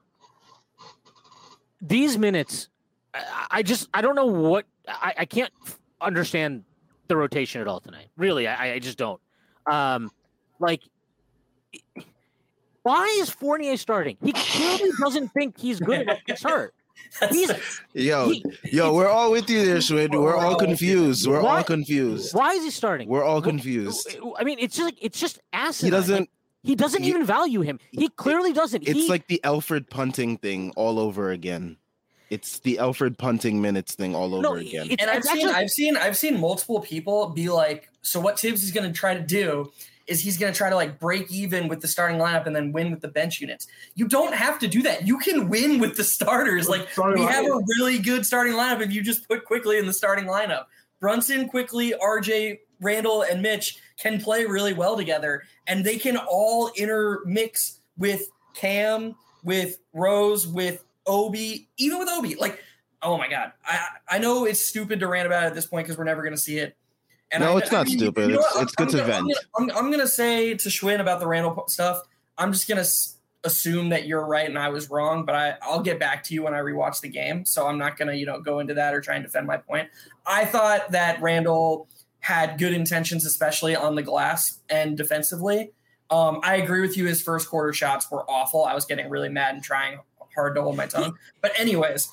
These 1.81 2.16
minutes, 2.19 2.69
I, 3.12 3.47
I 3.50 3.62
just 3.62 3.88
I 3.93 4.00
don't 4.00 4.14
know 4.14 4.26
what 4.26 4.66
I, 4.88 5.14
I 5.19 5.25
can't 5.25 5.52
f- 5.66 5.78
understand 6.00 6.64
the 7.09 7.16
rotation 7.16 7.61
at 7.61 7.69
all 7.69 7.81
tonight. 7.81 8.09
Really, 8.16 8.47
I, 8.47 8.75
I 8.75 8.78
just 8.78 8.97
don't. 8.97 9.21
Um, 9.71 10.11
like, 10.61 10.83
why 12.83 13.07
is 13.21 13.31
Fournier 13.31 13.76
starting? 13.76 14.16
He 14.23 14.33
clearly 14.33 14.90
doesn't 15.00 15.28
think 15.28 15.59
he's 15.59 15.81
good 15.81 16.02
enough 16.02 16.23
to 16.28 16.37
start. 16.37 16.75
He's 17.31 17.50
Yo, 17.93 18.31
he- 18.31 18.45
yo, 18.73 18.93
we're 18.95 19.09
all 19.09 19.31
with 19.31 19.49
you 19.49 19.64
there, 19.64 19.81
Schwid. 19.81 20.12
We're 20.12 20.37
all 20.37 20.57
confused. 20.57 21.26
We're 21.28 21.43
Why- 21.43 21.59
all 21.59 21.64
confused. 21.64 22.35
why 22.35 22.52
is 22.54 22.64
he 22.64 22.71
starting? 22.71 23.09
We're 23.09 23.23
all 23.25 23.40
confused. 23.43 24.16
I 24.38 24.43
mean, 24.45 24.59
it's 24.59 24.76
just 24.76 24.85
like 24.87 24.99
it's 25.00 25.21
just 25.21 25.38
acid. 25.52 25.85
He 25.87 25.90
doesn't. 25.90 26.28
he 26.62 26.75
doesn't 26.75 27.02
he- 27.02 27.11
even 27.11 27.25
value 27.25 27.61
him. 27.61 27.78
He 27.93 28.09
clearly 28.09 28.52
doesn't. 28.52 28.83
It's 28.83 28.93
He- 28.93 29.09
like 29.09 29.26
the 29.28 29.40
Elfrid 29.45 29.90
Payton 29.90 30.38
thing 30.38 30.73
all 30.76 30.99
over 30.99 31.31
again. 31.31 31.76
It's 32.31 32.59
the 32.61 32.76
Elfrid 32.81 33.16
Payton 33.19 33.61
minutes 33.61 33.95
thing 33.95 34.14
all 34.16 34.35
over 34.35 34.43
no, 34.43 34.54
again. 34.54 34.88
and 34.99 35.09
I've 35.11 35.23
seen 35.25 35.37
actually- 35.49 35.52
I've 35.52 35.71
seen 35.71 35.97
I've 35.97 36.16
seen 36.16 36.40
multiple 36.40 36.81
people 36.81 37.28
be 37.28 37.49
like, 37.49 37.90
so 38.02 38.19
what 38.19 38.40
Thibs 38.40 38.62
is 38.64 38.71
going 38.73 38.87
to 38.90 38.97
try 38.99 39.14
to 39.14 39.21
do 39.23 39.71
is 40.06 40.20
he's 40.20 40.37
going 40.37 40.52
to 40.52 40.56
try 40.56 40.70
to 40.70 40.76
like 40.76 40.99
break 40.99 41.30
even 41.30 41.68
with 41.68 41.80
the 41.80 41.88
starting 41.88 42.18
lineup 42.18 42.46
and 42.46 42.54
then 42.54 42.73
win 42.73 42.90
with 42.90 43.00
the 43.00 43.08
bench 43.08 43.40
units. 43.40 43.66
You 43.94 44.06
don't 44.06 44.34
have 44.34 44.58
to 44.61 44.68
do 44.68 44.82
that. 44.82 45.06
You 45.06 45.18
can 45.18 45.49
win 45.49 45.78
with 45.78 45.96
the 45.96 46.04
starters. 46.04 46.68
Like 46.68 46.90
Starting 46.90 47.23
we 47.23 47.30
have 47.30 47.44
a 47.44 47.61
really 47.78 47.99
good 47.99 48.26
starting 48.26 48.54
lineup 48.54 48.80
if 48.80 48.92
you 48.92 49.02
just 49.02 49.26
put 49.28 49.44
Quickley 49.44 49.78
in 49.78 49.87
the 49.87 49.92
starting 49.92 50.26
lineup. 50.26 50.64
Brunson, 51.00 51.49
Quickley, 51.49 51.94
RJ, 52.00 52.58
Randle, 52.80 53.23
and 53.23 53.42
Mitch 53.42 53.78
can 53.99 54.20
play 54.20 54.44
really 54.46 54.73
well 54.73 54.96
together, 54.96 55.42
and 55.66 55.84
they 55.84 55.99
can 55.99 56.16
all 56.16 56.70
intermix 56.76 57.80
with 57.99 58.30
Cam, 58.54 59.14
with 59.42 59.78
Rose, 59.92 60.46
with 60.46 60.84
Obi, 61.06 61.68
even 61.76 61.99
with 61.99 62.08
Obi. 62.08 62.34
Like, 62.37 62.62
oh 63.02 63.18
my 63.18 63.28
god, 63.28 63.52
I 63.66 63.88
I 64.08 64.18
know 64.18 64.44
it's 64.44 64.61
stupid 64.61 65.00
to 65.00 65.08
rant 65.08 65.26
about 65.26 65.44
it 65.44 65.46
at 65.49 65.54
this 65.54 65.67
point 65.67 65.86
because 65.86 65.99
we're 65.99 66.04
never 66.04 66.23
going 66.23 66.34
to 66.34 66.40
see 66.40 66.58
it. 66.58 66.76
No, 67.40 67.54
I- 67.56 67.58
it's 67.58 67.73
I 67.73 67.76
not 67.78 67.86
mean, 67.86 67.99
stupid. 67.99 68.30
you 68.30 68.34
know 68.36 68.40
It's- 68.40 68.62
it's 68.62 68.75
good 68.75 68.88
to 68.90 68.97
gonna- 68.99 69.06
vent. 69.08 69.18
I'm, 69.56 69.66
gonna- 69.66 69.78
I'm, 69.78 69.84
I'm 69.86 69.90
gonna 69.90 70.06
say 70.08 70.54
to 70.54 70.68
Shwin 70.68 71.00
about 71.00 71.20
the 71.20 71.26
Randle 71.26 71.64
stuff. 71.68 72.02
I'm 72.38 72.52
just 72.52 72.68
gonna 72.68 72.80
s- 72.82 73.16
assume 73.44 73.90
that 73.90 74.06
you're 74.06 74.25
right 74.25 74.49
and 74.49 74.58
I 74.58 74.70
was 74.70 74.88
wrong, 74.90 75.25
but 75.25 75.34
I, 75.34 75.54
I'll 75.62 75.80
get 75.80 75.99
back 76.00 76.25
to 76.25 76.34
you 76.34 76.42
when 76.42 76.54
I 76.54 76.58
rewatch 76.60 77.00
the 77.00 77.08
game. 77.08 77.44
So 77.44 77.66
I'm 77.66 77.76
not 77.78 77.97
gonna, 77.99 78.14
you 78.14 78.25
know, 78.26 78.40
go 78.40 78.58
into 78.60 78.75
that 78.75 78.94
or 78.94 79.00
try 79.00 79.16
and 79.16 79.25
defend 79.25 79.47
my 79.47 79.56
point. 79.58 79.88
I 80.26 80.44
thought 80.47 80.90
that 80.92 81.20
Randle 81.20 81.86
had 82.20 82.58
good 82.58 82.73
intentions, 82.73 83.26
especially 83.26 83.76
on 83.76 83.94
the 83.97 84.02
glass 84.02 84.60
and 84.70 84.97
defensively. 84.97 85.73
Um, 86.10 86.40
I 86.42 86.56
agree 86.56 86.80
with 86.80 86.97
you. 86.97 87.06
His 87.06 87.20
first 87.20 87.49
quarter 87.50 87.73
shots 87.75 88.10
were 88.10 88.28
awful. 88.30 88.64
I 88.64 88.75
was 88.75 88.86
getting 88.86 89.10
really 89.10 89.28
mad 89.28 89.54
and 89.54 89.62
trying 89.62 89.99
hard 90.34 90.54
to 90.54 90.62
hold 90.62 90.76
my 90.76 90.86
tongue. 90.86 91.16
But 91.42 91.52
anyways, 91.60 92.10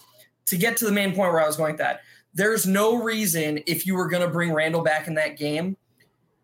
to 0.47 0.57
get 0.57 0.75
to 0.77 0.85
the 0.85 0.91
main 0.91 1.15
point 1.15 1.31
where 1.31 1.41
I 1.41 1.47
was 1.47 1.55
going 1.55 1.71
with 1.73 1.79
that, 1.79 2.01
there's 2.33 2.65
no 2.65 3.01
reason 3.01 3.59
if 3.67 3.85
you 3.85 3.95
were 3.95 4.07
going 4.07 4.25
to 4.25 4.31
bring 4.31 4.53
Randle 4.53 4.81
back 4.81 5.07
in 5.07 5.15
that 5.15 5.37
game, 5.37 5.77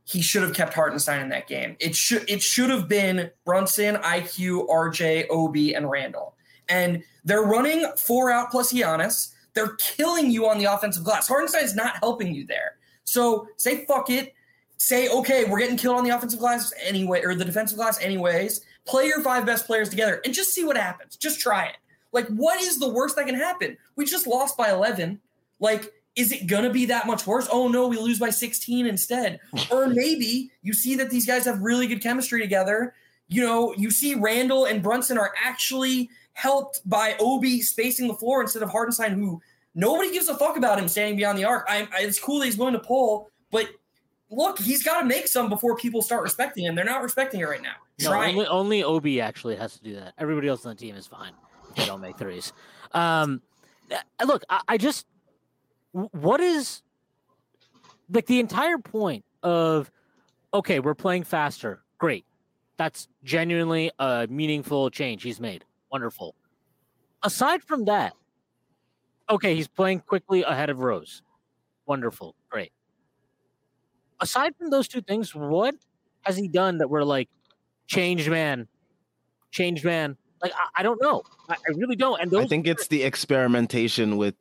he 0.03 0.21
should 0.21 0.41
have 0.41 0.53
kept 0.53 0.73
Hartenstein 0.73 1.21
in 1.21 1.29
that 1.29 1.47
game. 1.47 1.75
It 1.79 1.95
should 1.95 2.29
it 2.29 2.41
should 2.41 2.69
have 2.69 2.87
been 2.87 3.29
Brunson, 3.45 3.95
IQ, 3.95 4.67
RJ, 4.69 5.27
Obi, 5.29 5.73
and 5.73 5.89
Randle. 5.89 6.35
And 6.69 7.03
they're 7.25 7.43
running 7.43 7.85
four 7.97 8.31
out 8.31 8.49
plus 8.49 8.71
Giannis. 8.71 9.33
They're 9.53 9.75
killing 9.75 10.31
you 10.31 10.47
on 10.47 10.59
the 10.59 10.65
offensive 10.65 11.03
glass. 11.03 11.27
Hartenstein's 11.27 11.75
not 11.75 11.97
helping 11.97 12.33
you 12.33 12.45
there. 12.45 12.77
So 13.03 13.47
say 13.57 13.85
fuck 13.85 14.09
it. 14.09 14.33
Say 14.77 15.09
okay, 15.09 15.43
we're 15.43 15.59
getting 15.59 15.77
killed 15.77 15.97
on 15.97 16.03
the 16.03 16.11
offensive 16.11 16.39
glass 16.39 16.71
anyway, 16.81 17.21
or 17.23 17.35
the 17.35 17.45
defensive 17.45 17.77
glass 17.77 17.99
anyways. 18.01 18.61
Play 18.85 19.07
your 19.07 19.21
five 19.21 19.45
best 19.45 19.65
players 19.65 19.89
together 19.89 20.21
and 20.23 20.33
just 20.33 20.53
see 20.53 20.63
what 20.63 20.77
happens. 20.77 21.17
Just 21.17 21.39
try 21.41 21.65
it. 21.65 21.77
Like, 22.13 22.27
what 22.27 22.61
is 22.61 22.79
the 22.79 22.87
worst 22.87 23.15
that 23.17 23.25
can 23.25 23.35
happen? 23.35 23.77
We 23.95 24.05
just 24.05 24.27
lost 24.27 24.55
by 24.55 24.71
11. 24.71 25.19
Like, 25.59 25.93
is 26.15 26.31
it 26.31 26.47
gonna 26.47 26.71
be 26.71 26.85
that 26.85 27.07
much 27.07 27.27
worse? 27.27 27.47
Oh 27.51 27.67
no, 27.67 27.87
we 27.87 27.97
lose 27.97 28.19
by 28.19 28.29
16 28.29 28.85
instead. 28.87 29.39
or 29.71 29.87
maybe 29.87 30.51
you 30.61 30.73
see 30.73 30.95
that 30.95 31.09
these 31.09 31.25
guys 31.25 31.45
have 31.45 31.61
really 31.61 31.87
good 31.87 32.01
chemistry 32.01 32.41
together. 32.41 32.93
You 33.27 33.43
know, 33.43 33.73
you 33.75 33.91
see 33.91 34.15
Randle 34.15 34.65
and 34.65 34.81
Brunson 34.81 35.17
are 35.17 35.33
actually 35.43 36.09
helped 36.33 36.87
by 36.87 37.15
Obi 37.19 37.61
spacing 37.61 38.07
the 38.07 38.13
floor 38.13 38.41
instead 38.41 38.63
of 38.63 38.69
Hartenstein, 38.69 39.11
who 39.11 39.41
nobody 39.75 40.11
gives 40.11 40.27
a 40.27 40.35
fuck 40.35 40.57
about 40.57 40.79
him 40.79 40.87
standing 40.87 41.17
beyond 41.17 41.37
the 41.37 41.45
arc. 41.45 41.65
I, 41.67 41.87
I, 41.93 42.01
it's 42.01 42.19
cool 42.19 42.39
that 42.39 42.45
he's 42.45 42.57
willing 42.57 42.73
to 42.73 42.79
pull, 42.79 43.29
but 43.51 43.67
look, 44.29 44.59
he's 44.59 44.83
got 44.83 45.01
to 45.01 45.05
make 45.05 45.27
some 45.27 45.49
before 45.49 45.75
people 45.75 46.01
start 46.01 46.23
respecting 46.23 46.65
him. 46.65 46.75
They're 46.75 46.85
not 46.85 47.01
respecting 47.01 47.41
it 47.41 47.45
right 47.45 47.61
now. 47.61 47.75
No, 47.99 48.13
only, 48.13 48.45
only 48.45 48.83
Obi 48.83 49.19
actually 49.19 49.55
has 49.55 49.73
to 49.77 49.83
do 49.83 49.95
that. 49.95 50.13
Everybody 50.17 50.47
else 50.47 50.65
on 50.65 50.75
the 50.75 50.75
team 50.75 50.95
is 50.95 51.07
fine 51.07 51.31
if 51.69 51.75
they 51.75 51.85
don't 51.85 52.01
make 52.01 52.17
threes. 52.17 52.53
Um, 52.93 53.41
look, 54.23 54.43
I, 54.49 54.61
I 54.67 54.77
just 54.77 55.07
what 56.11 56.39
is 56.39 56.83
like 58.11 58.27
the 58.27 58.39
entire 58.39 58.77
point 58.77 59.25
of 59.43 59.91
okay, 60.53 60.79
we're 60.79 60.95
playing 60.95 61.23
faster. 61.23 61.81
Great, 61.97 62.25
that's 62.77 63.07
genuinely 63.23 63.91
a 63.99 64.27
meaningful 64.29 64.89
change 64.89 65.23
he's 65.23 65.39
made. 65.39 65.65
Wonderful. 65.91 66.35
Aside 67.23 67.63
from 67.63 67.85
that, 67.85 68.13
okay, 69.29 69.55
he's 69.55 69.67
playing 69.67 70.01
Quickley 70.01 70.43
ahead 70.43 70.69
of 70.69 70.79
Rose. 70.79 71.23
Wonderful, 71.85 72.35
great. 72.49 72.71
Aside 74.19 74.55
from 74.55 74.69
those 74.69 74.87
two 74.87 75.01
things, 75.01 75.33
what 75.33 75.75
has 76.21 76.37
he 76.37 76.47
done 76.47 76.77
that 76.77 76.89
we're 76.89 77.03
like 77.03 77.29
changed 77.87 78.29
man, 78.29 78.67
changed 79.51 79.83
man? 79.83 80.17
Like 80.41 80.53
I, 80.55 80.79
I 80.81 80.83
don't 80.83 81.01
know. 81.01 81.23
I, 81.49 81.53
I 81.55 81.71
really 81.75 81.95
don't. 81.95 82.19
And 82.21 82.29
those 82.31 82.45
I 82.45 82.47
think 82.47 82.67
it's 82.67 82.87
the 82.87 83.03
experimentation 83.03 84.17
with 84.17 84.35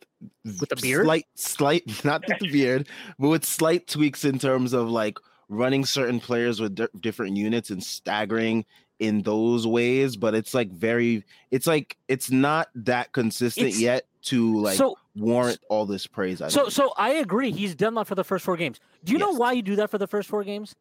With 0.44 0.68
the 0.68 0.76
beard? 0.76 1.04
slight, 1.04 1.26
slight, 1.34 1.84
not 2.04 2.24
with 2.28 2.38
the 2.38 2.50
beard, 2.50 2.88
but 3.18 3.28
with 3.28 3.44
slight 3.44 3.86
tweaks 3.86 4.24
in 4.24 4.38
terms 4.38 4.72
of 4.72 4.88
like 4.90 5.18
running 5.48 5.84
certain 5.84 6.18
players 6.20 6.60
with 6.60 6.74
di- 6.74 6.88
different 7.00 7.36
units 7.36 7.70
and 7.70 7.82
staggering 7.82 8.64
in 8.98 9.22
those 9.22 9.66
ways. 9.66 10.16
But 10.16 10.34
it's 10.34 10.54
like 10.54 10.70
very, 10.70 11.24
it's 11.50 11.66
like 11.66 11.96
it's 12.08 12.30
not 12.30 12.68
that 12.74 13.12
consistent 13.12 13.68
It's- 13.68 13.80
yet 13.80 14.06
to 14.22 14.58
like 14.60 14.76
so 14.76 14.96
warrant 15.14 15.60
all 15.70 15.86
this 15.86 16.06
praise. 16.06 16.42
I 16.42 16.48
so 16.48 16.62
think. 16.62 16.72
so 16.72 16.92
I 16.96 17.10
agree. 17.10 17.52
He's 17.52 17.74
done 17.76 17.94
that 17.94 18.06
for 18.08 18.16
the 18.16 18.24
first 18.24 18.44
four 18.44 18.56
games. 18.56 18.80
Do 19.04 19.12
you 19.12 19.18
know 19.18 19.30
why 19.30 19.52
you 19.52 19.62
do 19.62 19.76
that 19.76 19.88
for 19.90 19.98
the 19.98 20.08
first 20.08 20.28
four 20.28 20.42
games? 20.42 20.74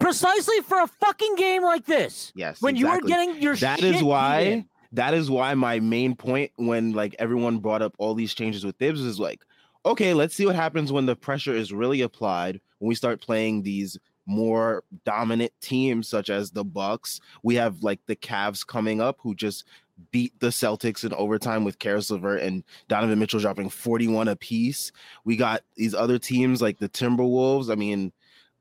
Precisely 0.00 0.60
for 0.62 0.80
a 0.80 0.86
fucking 0.86 1.36
game 1.36 1.62
like 1.62 1.84
this. 1.84 2.32
yes, 2.34 2.60
When 2.60 2.74
you 2.74 2.88
are 2.88 3.00
getting 3.00 3.40
your 3.40 3.54
That 3.56 3.80
shit 3.80 3.96
is 3.96 4.02
why. 4.02 4.66
That 4.92 5.14
is 5.14 5.30
why 5.30 5.54
my 5.54 5.78
main 5.78 6.16
point 6.16 6.50
when 6.56 6.92
like 6.92 7.14
everyone 7.20 7.58
brought 7.58 7.80
up 7.82 7.94
all 7.98 8.14
these 8.14 8.34
changes 8.34 8.64
with 8.64 8.76
Thibs 8.76 9.00
is 9.02 9.20
like, 9.20 9.40
okay, 9.86 10.14
let's 10.14 10.34
see 10.34 10.46
what 10.46 10.56
happens 10.56 10.90
when 10.90 11.06
the 11.06 11.14
pressure 11.14 11.54
is 11.54 11.72
really 11.72 12.00
applied 12.00 12.60
when 12.78 12.88
we 12.88 12.96
start 12.96 13.20
playing 13.20 13.62
these 13.62 13.96
more 14.26 14.82
dominant 15.04 15.52
teams 15.60 16.08
such 16.08 16.28
as 16.28 16.50
the 16.50 16.64
Bucks. 16.64 17.20
We 17.42 17.54
have 17.56 17.82
like 17.82 18.00
the 18.06 18.16
Cavs 18.16 18.66
coming 18.66 19.00
up 19.00 19.18
who 19.20 19.34
just 19.34 19.64
beat 20.10 20.38
the 20.40 20.48
Celtics 20.48 21.04
in 21.04 21.12
overtime 21.14 21.64
with 21.64 21.78
Caris 21.78 22.10
LeVert 22.10 22.40
and 22.40 22.64
Donovan 22.88 23.18
Mitchell 23.18 23.40
dropping 23.40 23.68
41 23.68 24.28
apiece. 24.28 24.92
We 25.24 25.36
got 25.36 25.62
these 25.76 25.94
other 25.94 26.18
teams 26.18 26.62
like 26.62 26.78
the 26.78 26.88
Timberwolves. 26.88 27.70
I 27.70 27.74
mean, 27.74 28.12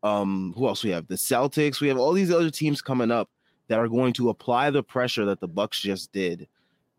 um, 0.04 0.54
who 0.58 0.68
else 0.68 0.84
we 0.84 0.92
have? 0.92 1.08
The 1.08 1.16
Celtics. 1.16 1.82
We 1.82 1.88
have 1.88 1.98
all 1.98 2.14
these 2.14 2.32
other 2.32 2.50
teams 2.50 2.82
coming 2.82 3.12
up 3.12 3.30
that 3.68 3.80
are 3.80 3.88
going 3.88 4.14
to 4.14 4.30
apply 4.30 4.70
the 4.72 4.84
pressure 4.84 5.26
that 5.26 5.40
the 5.40 5.48
Bucks 5.48 5.80
just 5.80 6.12
did. 6.12 6.48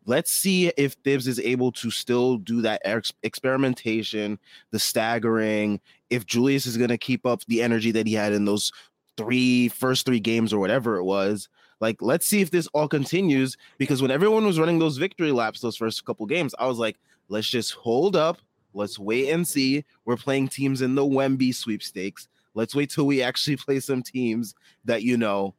let's 0.06 0.32
see 0.32 0.68
if 0.76 0.94
Thibs 1.04 1.28
is 1.28 1.38
able 1.38 1.72
to 1.72 1.90
still 1.90 2.38
do 2.38 2.62
that 2.62 2.80
ex- 2.84 3.12
experimentation, 3.22 4.38
the 4.70 4.78
staggering. 4.78 5.80
If 6.08 6.26
Julius 6.26 6.66
is 6.66 6.76
going 6.76 6.90
to 6.90 6.98
keep 6.98 7.26
up 7.26 7.44
the 7.46 7.62
energy 7.62 7.90
that 7.92 8.06
he 8.06 8.14
had 8.14 8.32
in 8.32 8.44
those 8.44 8.72
three 9.16 9.68
first 9.68 10.06
three 10.06 10.20
games 10.20 10.52
or 10.52 10.58
whatever 10.58 10.96
it 10.96 11.04
was. 11.04 11.48
Like, 11.80 12.00
let's 12.00 12.26
see 12.26 12.40
if 12.40 12.50
this 12.50 12.66
all 12.68 12.88
continues. 12.88 13.56
Because 13.78 14.02
when 14.02 14.10
everyone 14.10 14.44
was 14.46 14.58
running 14.58 14.78
those 14.78 14.98
victory 14.98 15.32
laps, 15.32 15.60
those 15.60 15.76
first 15.76 16.04
couple 16.04 16.26
games, 16.26 16.54
I 16.58 16.66
was 16.66 16.78
like, 16.78 16.96
let's 17.28 17.48
just 17.48 17.72
hold 17.72 18.16
up. 18.16 18.38
Let's 18.72 18.98
wait 18.98 19.30
and 19.30 19.46
see. 19.46 19.84
We're 20.04 20.16
playing 20.16 20.48
teams 20.48 20.80
in 20.80 20.94
the 20.94 21.02
Wemby 21.02 21.54
sweepstakes. 21.54 22.28
Let's 22.54 22.74
wait 22.74 22.90
till 22.90 23.06
we 23.06 23.22
actually 23.22 23.56
play 23.66 23.80
some 23.80 24.02
teams 24.02 24.54
that 24.84 25.02
you 25.02 25.16
know 25.16 25.54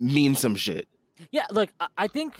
mean 0.00 0.34
some 0.34 0.54
shit. 0.56 0.88
Yeah, 1.30 1.46
look, 1.50 1.70
I- 1.96 2.08
think 2.08 2.34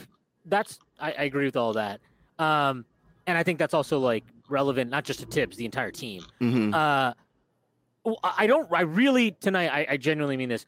that's 0.45 0.79
I, 1.01 1.13
I 1.13 1.23
agree 1.25 1.45
with 1.47 1.57
all 1.57 1.73
that. 1.75 2.01
Um, 2.39 2.85
and 3.27 3.37
I 3.37 3.43
think 3.43 3.59
that's 3.59 3.75
also 3.75 3.99
like 3.99 4.25
relevant 4.49 4.91
not 4.91 5.05
just 5.05 5.21
to 5.21 5.27
Thibs, 5.27 5.57
the 5.57 5.65
entire 5.65 5.91
team. 5.91 6.23
Mhm. 6.41 6.75
Uh, 6.75 7.15
I 8.23 8.47
don't. 8.47 8.71
I 8.73 8.83
really 8.83 9.33
tonight. 9.33 9.69
I, 9.73 9.87
I 9.95 9.97
genuinely 9.97 10.37
mean 10.37 10.49
this. 10.49 10.65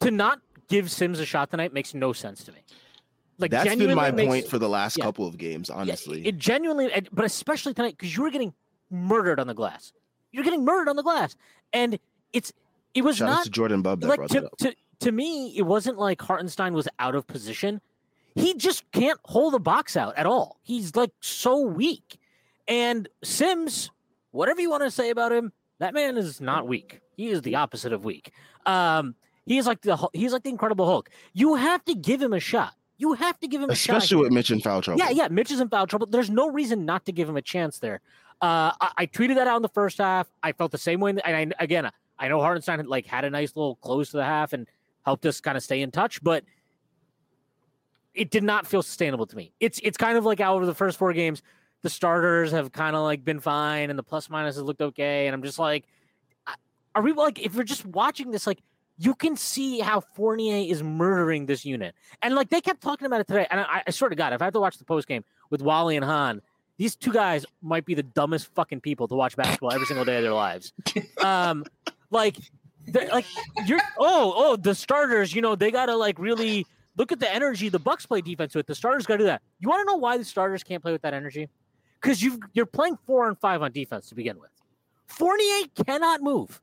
To 0.00 0.10
not 0.10 0.40
give 0.68 0.90
Sims 0.90 1.18
a 1.20 1.26
shot 1.26 1.50
tonight 1.50 1.74
makes 1.74 1.92
no 1.92 2.12
sense 2.14 2.42
to 2.44 2.52
me. 2.52 2.60
Like 3.38 3.50
That's 3.50 3.74
been 3.74 3.94
my 3.94 4.10
makes- 4.10 4.28
point 4.28 4.46
for 4.48 4.58
the 4.58 4.68
last 4.68 4.96
yeah. 4.96 5.04
couple 5.04 5.26
of 5.26 5.36
games, 5.36 5.68
yeah, 5.68 5.76
honestly. 5.76 6.26
it 6.26 6.38
genuinely, 6.38 6.90
but 7.12 7.24
especially 7.24 7.74
tonight 7.74 7.96
because 7.98 8.16
you 8.16 8.22
were 8.22 8.30
getting 8.30 8.54
murdered 8.90 9.38
on 9.40 9.46
the 9.46 9.54
glass. 9.54 9.92
You're 10.32 10.44
getting 10.44 10.64
murdered 10.64 10.88
on 10.88 10.96
the 10.96 11.02
glass, 11.02 11.36
and 11.72 11.98
it's 12.32 12.52
it 12.94 13.02
was 13.02 13.16
Shout 13.16 13.28
not 13.28 13.44
to 13.44 13.50
Jordan 13.50 13.82
Bub 13.82 14.00
that 14.00 14.08
like 14.08 14.16
brought 14.16 14.30
to, 14.30 14.46
up. 14.46 14.56
to 14.58 14.74
to 15.00 15.12
me, 15.12 15.56
it 15.56 15.62
wasn't 15.62 15.98
like 15.98 16.20
Hartenstein 16.20 16.74
was 16.74 16.88
out 16.98 17.14
of 17.14 17.26
position. 17.26 17.80
He 18.34 18.54
just 18.54 18.90
can't 18.92 19.18
hold 19.24 19.54
the 19.54 19.58
box 19.58 19.96
out 19.96 20.14
at 20.16 20.26
all. 20.26 20.58
He's 20.62 20.94
like 20.94 21.10
so 21.20 21.60
weak. 21.60 22.18
And 22.68 23.08
Sims, 23.24 23.90
whatever 24.30 24.60
you 24.60 24.70
want 24.70 24.84
to 24.84 24.90
say 24.90 25.10
about 25.10 25.32
him, 25.32 25.52
that 25.78 25.94
man 25.94 26.16
is 26.16 26.40
not 26.40 26.68
weak. 26.68 27.00
He 27.16 27.28
is 27.28 27.42
the 27.42 27.56
opposite 27.56 27.92
of 27.92 28.04
weak. 28.04 28.32
Um, 28.66 29.14
he 29.46 29.58
is 29.58 29.66
like 29.66 29.80
the 29.80 30.08
he's 30.12 30.32
like 30.32 30.44
the 30.44 30.50
Incredible 30.50 30.86
Hulk. 30.86 31.10
You 31.32 31.56
have 31.56 31.84
to 31.86 31.94
give 31.94 32.22
him 32.22 32.32
a 32.32 32.40
shot. 32.40 32.74
You 32.98 33.14
have 33.14 33.40
to 33.40 33.48
give 33.48 33.62
him 33.62 33.70
a 33.70 33.74
shot. 33.74 33.96
Especially 33.96 34.22
with 34.22 34.32
Mitch 34.32 34.50
in 34.50 34.60
foul 34.60 34.82
trouble. 34.82 35.00
Yeah, 35.00 35.10
yeah. 35.10 35.28
Mitch 35.28 35.50
is 35.50 35.58
in 35.58 35.68
foul 35.68 35.86
trouble. 35.86 36.06
There's 36.06 36.30
no 36.30 36.50
reason 36.50 36.84
not 36.84 37.06
to 37.06 37.12
give 37.12 37.28
him 37.28 37.36
a 37.36 37.42
chance 37.42 37.78
there. 37.78 38.00
Uh, 38.42 38.72
I, 38.80 38.92
I 38.98 39.06
tweeted 39.06 39.34
that 39.36 39.46
out 39.46 39.56
in 39.56 39.62
the 39.62 39.68
first 39.68 39.98
half. 39.98 40.30
I 40.42 40.52
felt 40.52 40.72
the 40.72 40.78
same 40.78 41.00
way. 41.00 41.10
And 41.10 41.20
I, 41.24 41.46
again, 41.62 41.90
I 42.18 42.28
know 42.28 42.40
Hartenstein 42.40 42.78
had 42.78 42.86
like 42.86 43.06
had 43.06 43.24
a 43.24 43.30
nice 43.30 43.54
little 43.56 43.76
close 43.76 44.10
to 44.10 44.18
the 44.18 44.24
half 44.24 44.52
and 44.52 44.66
helped 45.04 45.26
us 45.26 45.40
kind 45.40 45.56
of 45.56 45.62
stay 45.62 45.82
in 45.82 45.90
touch, 45.90 46.22
but 46.22 46.44
it 48.14 48.30
did 48.30 48.42
not 48.42 48.66
feel 48.66 48.82
sustainable 48.82 49.26
to 49.26 49.36
me. 49.36 49.52
It's 49.60 49.80
it's 49.82 49.96
kind 49.96 50.18
of 50.18 50.24
like 50.24 50.40
out 50.40 50.56
over 50.56 50.66
the 50.66 50.74
first 50.74 50.98
four 50.98 51.12
games, 51.12 51.42
the 51.82 51.90
starters 51.90 52.50
have 52.52 52.72
kind 52.72 52.96
of 52.96 53.02
like 53.02 53.24
been 53.24 53.40
fine 53.40 53.90
and 53.90 53.98
the 53.98 54.02
plus 54.02 54.28
minus 54.28 54.56
has 54.56 54.64
looked 54.64 54.82
okay, 54.82 55.26
and 55.26 55.34
I'm 55.34 55.42
just 55.42 55.58
like, 55.58 55.86
are 56.94 57.02
we 57.02 57.12
like 57.12 57.38
if 57.38 57.54
you're 57.54 57.64
just 57.64 57.86
watching 57.86 58.30
this 58.30 58.46
like. 58.46 58.60
You 59.02 59.14
can 59.14 59.34
see 59.34 59.80
how 59.80 60.00
Fournier 60.00 60.70
is 60.70 60.82
murdering 60.82 61.46
this 61.46 61.64
unit, 61.64 61.94
and 62.20 62.34
like 62.34 62.50
they 62.50 62.60
kept 62.60 62.82
talking 62.82 63.06
about 63.06 63.22
it 63.22 63.28
today. 63.28 63.46
And 63.50 63.58
I, 63.58 63.82
I 63.86 63.90
swear 63.92 64.10
to 64.10 64.14
God, 64.14 64.34
if 64.34 64.42
I 64.42 64.44
have 64.44 64.52
to 64.52 64.60
watch 64.60 64.76
the 64.76 64.84
post 64.84 65.08
game 65.08 65.24
with 65.48 65.62
Wally 65.62 65.96
and 65.96 66.04
Han, 66.04 66.42
these 66.80 66.96
two 66.96 67.12
guys 67.12 67.44
might 67.60 67.84
be 67.84 67.92
the 67.92 68.02
dumbest 68.02 68.46
fucking 68.54 68.80
people 68.80 69.06
to 69.06 69.14
watch 69.14 69.36
basketball 69.36 69.70
every 69.70 69.84
single 69.84 70.06
day 70.06 70.16
of 70.16 70.22
their 70.22 70.32
lives. 70.32 70.72
Um, 71.22 71.66
like, 72.10 72.36
like 73.12 73.26
you're 73.66 73.82
oh 73.98 74.32
oh 74.34 74.56
the 74.56 74.74
starters, 74.74 75.34
you 75.34 75.42
know 75.42 75.54
they 75.54 75.70
gotta 75.70 75.94
like 75.94 76.18
really 76.18 76.66
look 76.96 77.12
at 77.12 77.20
the 77.20 77.30
energy 77.32 77.68
the 77.68 77.78
Bucks 77.78 78.06
play 78.06 78.22
defense 78.22 78.54
with. 78.54 78.66
The 78.66 78.74
starters 78.74 79.04
gotta 79.04 79.18
do 79.18 79.24
that. 79.24 79.42
You 79.58 79.68
want 79.68 79.86
to 79.86 79.92
know 79.92 79.98
why 79.98 80.16
the 80.16 80.24
starters 80.24 80.64
can't 80.64 80.82
play 80.82 80.90
with 80.90 81.02
that 81.02 81.12
energy? 81.12 81.50
Because 82.00 82.22
you 82.22 82.40
you're 82.54 82.64
playing 82.64 82.96
four 83.06 83.28
and 83.28 83.38
five 83.38 83.60
on 83.60 83.72
defense 83.72 84.08
to 84.08 84.14
begin 84.14 84.40
with. 84.40 84.50
Fournier 85.06 85.66
cannot 85.84 86.22
move. 86.22 86.62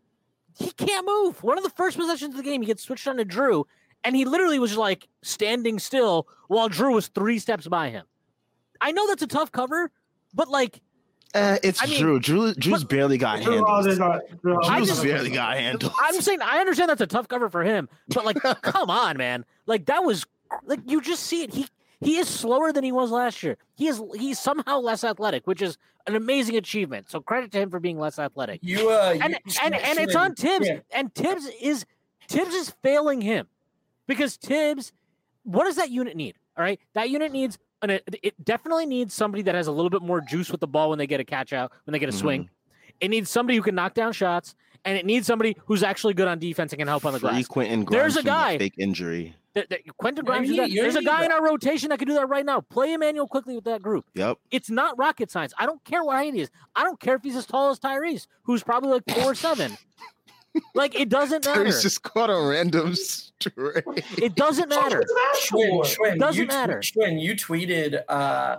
He 0.57 0.71
can't 0.71 1.05
move. 1.05 1.43
One 1.43 1.59
of 1.59 1.63
the 1.63 1.69
first 1.69 1.95
possessions 1.95 2.33
of 2.33 2.37
the 2.37 2.49
game, 2.49 2.61
he 2.63 2.65
gets 2.65 2.81
switched 2.81 3.07
on 3.07 3.17
to 3.17 3.25
Jrue, 3.25 3.65
and 4.03 4.15
he 4.15 4.25
literally 4.25 4.57
was 4.57 4.75
like 4.75 5.07
standing 5.21 5.77
still 5.77 6.27
while 6.47 6.69
Jrue 6.69 6.95
was 6.95 7.07
three 7.09 7.37
steps 7.37 7.67
by 7.67 7.91
him. 7.91 8.07
I 8.81 8.91
know 8.91 9.07
that's 9.07 9.21
a 9.21 9.27
tough 9.27 9.51
cover, 9.51 9.91
but 10.33 10.47
like 10.49 10.81
Eh, 11.33 11.57
it's 11.61 11.83
I 11.83 11.87
mean, 11.87 12.01
Jrue. 12.01 12.19
Jrue. 12.21 12.55
Jrue's 12.55 12.83
but- 12.85 12.89
barely 12.89 13.17
got 13.17 13.39
Jrue 13.41 13.61
Holiday 13.65 13.89
handles. 14.01 14.21
Jrue 14.43 14.57
I 14.63 14.79
Jrue's 14.79 14.87
just- 14.87 14.99
Holiday- 15.01 15.13
barely 15.13 15.29
got 15.31 15.57
handles. 15.57 15.93
I'm 16.01 16.21
saying 16.21 16.39
I 16.41 16.59
understand 16.59 16.89
that's 16.89 17.01
a 17.01 17.05
tough 17.07 17.27
cover 17.27 17.49
for 17.49 17.63
him, 17.63 17.89
but 18.07 18.23
like, 18.25 18.37
come 18.61 18.89
on, 18.89 19.17
man. 19.17 19.45
Like 19.65 19.85
that 19.87 20.03
was 20.05 20.25
like 20.65 20.79
you 20.87 21.01
just 21.01 21.23
see 21.23 21.43
it. 21.43 21.53
He 21.53 21.67
he 21.99 22.17
is 22.17 22.27
slower 22.29 22.71
than 22.71 22.83
he 22.85 22.91
was 22.93 23.11
last 23.11 23.43
year. 23.43 23.57
He 23.75 23.87
is 23.87 24.01
he's 24.15 24.39
somehow 24.39 24.79
less 24.79 25.03
athletic, 25.03 25.45
which 25.45 25.61
is 25.61 25.77
an 26.07 26.15
amazing 26.15 26.55
achievement. 26.55 27.09
So 27.11 27.19
credit 27.19 27.51
to 27.51 27.59
him 27.59 27.69
for 27.69 27.81
being 27.81 27.99
less 27.99 28.17
athletic. 28.17 28.61
You 28.63 28.89
uh, 28.89 29.17
And 29.21 29.33
you, 29.45 29.53
and 29.61 29.75
and 29.75 29.99
it's 29.99 30.15
on 30.15 30.33
Thibs, 30.33 30.65
Yeah. 30.67 30.79
and 30.91 31.13
Thibs 31.13 31.45
is 31.61 31.85
Thibs 32.29 32.53
is 32.53 32.69
failing 32.81 33.19
him 33.21 33.47
because 34.07 34.37
Thibs. 34.37 34.93
What 35.43 35.65
does 35.65 35.75
that 35.75 35.89
unit 35.91 36.15
need? 36.15 36.35
All 36.57 36.63
right, 36.63 36.79
that 36.93 37.09
unit 37.09 37.31
needs. 37.33 37.57
An, 37.81 37.91
it 37.91 38.43
definitely 38.43 38.85
needs 38.85 39.13
somebody 39.13 39.43
that 39.43 39.55
has 39.55 39.67
a 39.67 39.71
little 39.71 39.89
bit 39.89 40.01
more 40.01 40.19
juice 40.21 40.49
with 40.49 40.61
the 40.61 40.67
ball 40.67 40.89
when 40.89 40.97
they 40.97 41.07
get 41.07 41.19
a 41.19 41.23
catch 41.23 41.53
out, 41.53 41.71
when 41.85 41.91
they 41.91 41.99
get 41.99 42.09
a 42.09 42.11
mm-hmm. 42.11 42.19
swing. 42.19 42.49
It 42.99 43.09
needs 43.09 43.29
somebody 43.29 43.55
who 43.55 43.61
can 43.61 43.75
knock 43.75 43.93
down 43.93 44.13
shots, 44.13 44.55
and 44.83 44.97
it 44.97 45.05
needs 45.05 45.27
somebody 45.27 45.55
who's 45.65 45.83
actually 45.83 46.15
good 46.15 46.27
on 46.27 46.39
defense 46.39 46.71
and 46.73 46.79
can 46.79 46.87
help 46.87 47.05
on 47.05 47.13
the 47.13 47.19
Free 47.19 47.29
glass. 47.29 47.47
Quentin 47.47 47.85
There's 47.89 48.17
a 48.17 48.23
guy- 48.23 48.57
fake 48.57 48.75
injury. 48.77 49.35
Th- 49.53 49.69
th- 49.69 49.81
Quentin 49.97 50.23
Yeah, 50.23 50.27
Grimes, 50.27 50.49
you 50.49 50.55
do 50.55 50.61
that. 50.61 50.69
you 50.69 50.81
there's 50.83 50.95
a 50.95 50.99
need 50.99 51.05
guy 51.07 51.25
in 51.25 51.31
our 51.31 51.43
rotation 51.43 51.89
that 51.89 51.97
can 51.97 52.07
do 52.07 52.13
that 52.13 52.29
right 52.29 52.45
now. 52.45 52.61
Play 52.61 52.93
Immanuel 52.93 53.27
Quickley 53.27 53.55
with 53.55 53.63
that 53.63 53.81
group. 53.81 54.05
Yep. 54.13 54.37
It's 54.51 54.69
not 54.69 54.97
rocket 54.99 55.31
science. 55.31 55.51
I 55.57 55.65
don't 55.65 55.83
care 55.83 56.03
what 56.03 56.15
height 56.15 56.35
he 56.35 56.41
is. 56.41 56.51
I 56.75 56.83
don't 56.83 56.99
care 56.99 57.15
if 57.15 57.23
he's 57.23 57.35
as 57.35 57.47
tall 57.47 57.71
as 57.71 57.79
Tyrese, 57.79 58.27
who's 58.43 58.63
probably 58.63 58.91
like 58.91 59.03
four 59.09 59.33
seven. 59.33 59.75
like 60.75 60.93
it 60.93 61.09
doesn't 61.09 61.45
matter. 61.45 61.65
He's 61.65 61.81
just 61.81 62.03
caught 62.03 62.29
a 62.29 62.39
random 62.39 62.93
stray. 63.41 63.81
It 64.17 64.35
doesn't 64.35 64.69
matter. 64.69 64.97
What's 64.99 65.13
that 65.13 65.35
Shwin. 65.51 65.81
Shwin, 65.83 66.19
Doesn't 66.19 66.39
you 66.41 66.45
tw- 66.45 66.49
matter. 66.49 66.79
Shwin, 66.79 67.21
you 67.21 67.35
tweeted 67.35 68.01
uh, 68.09 68.57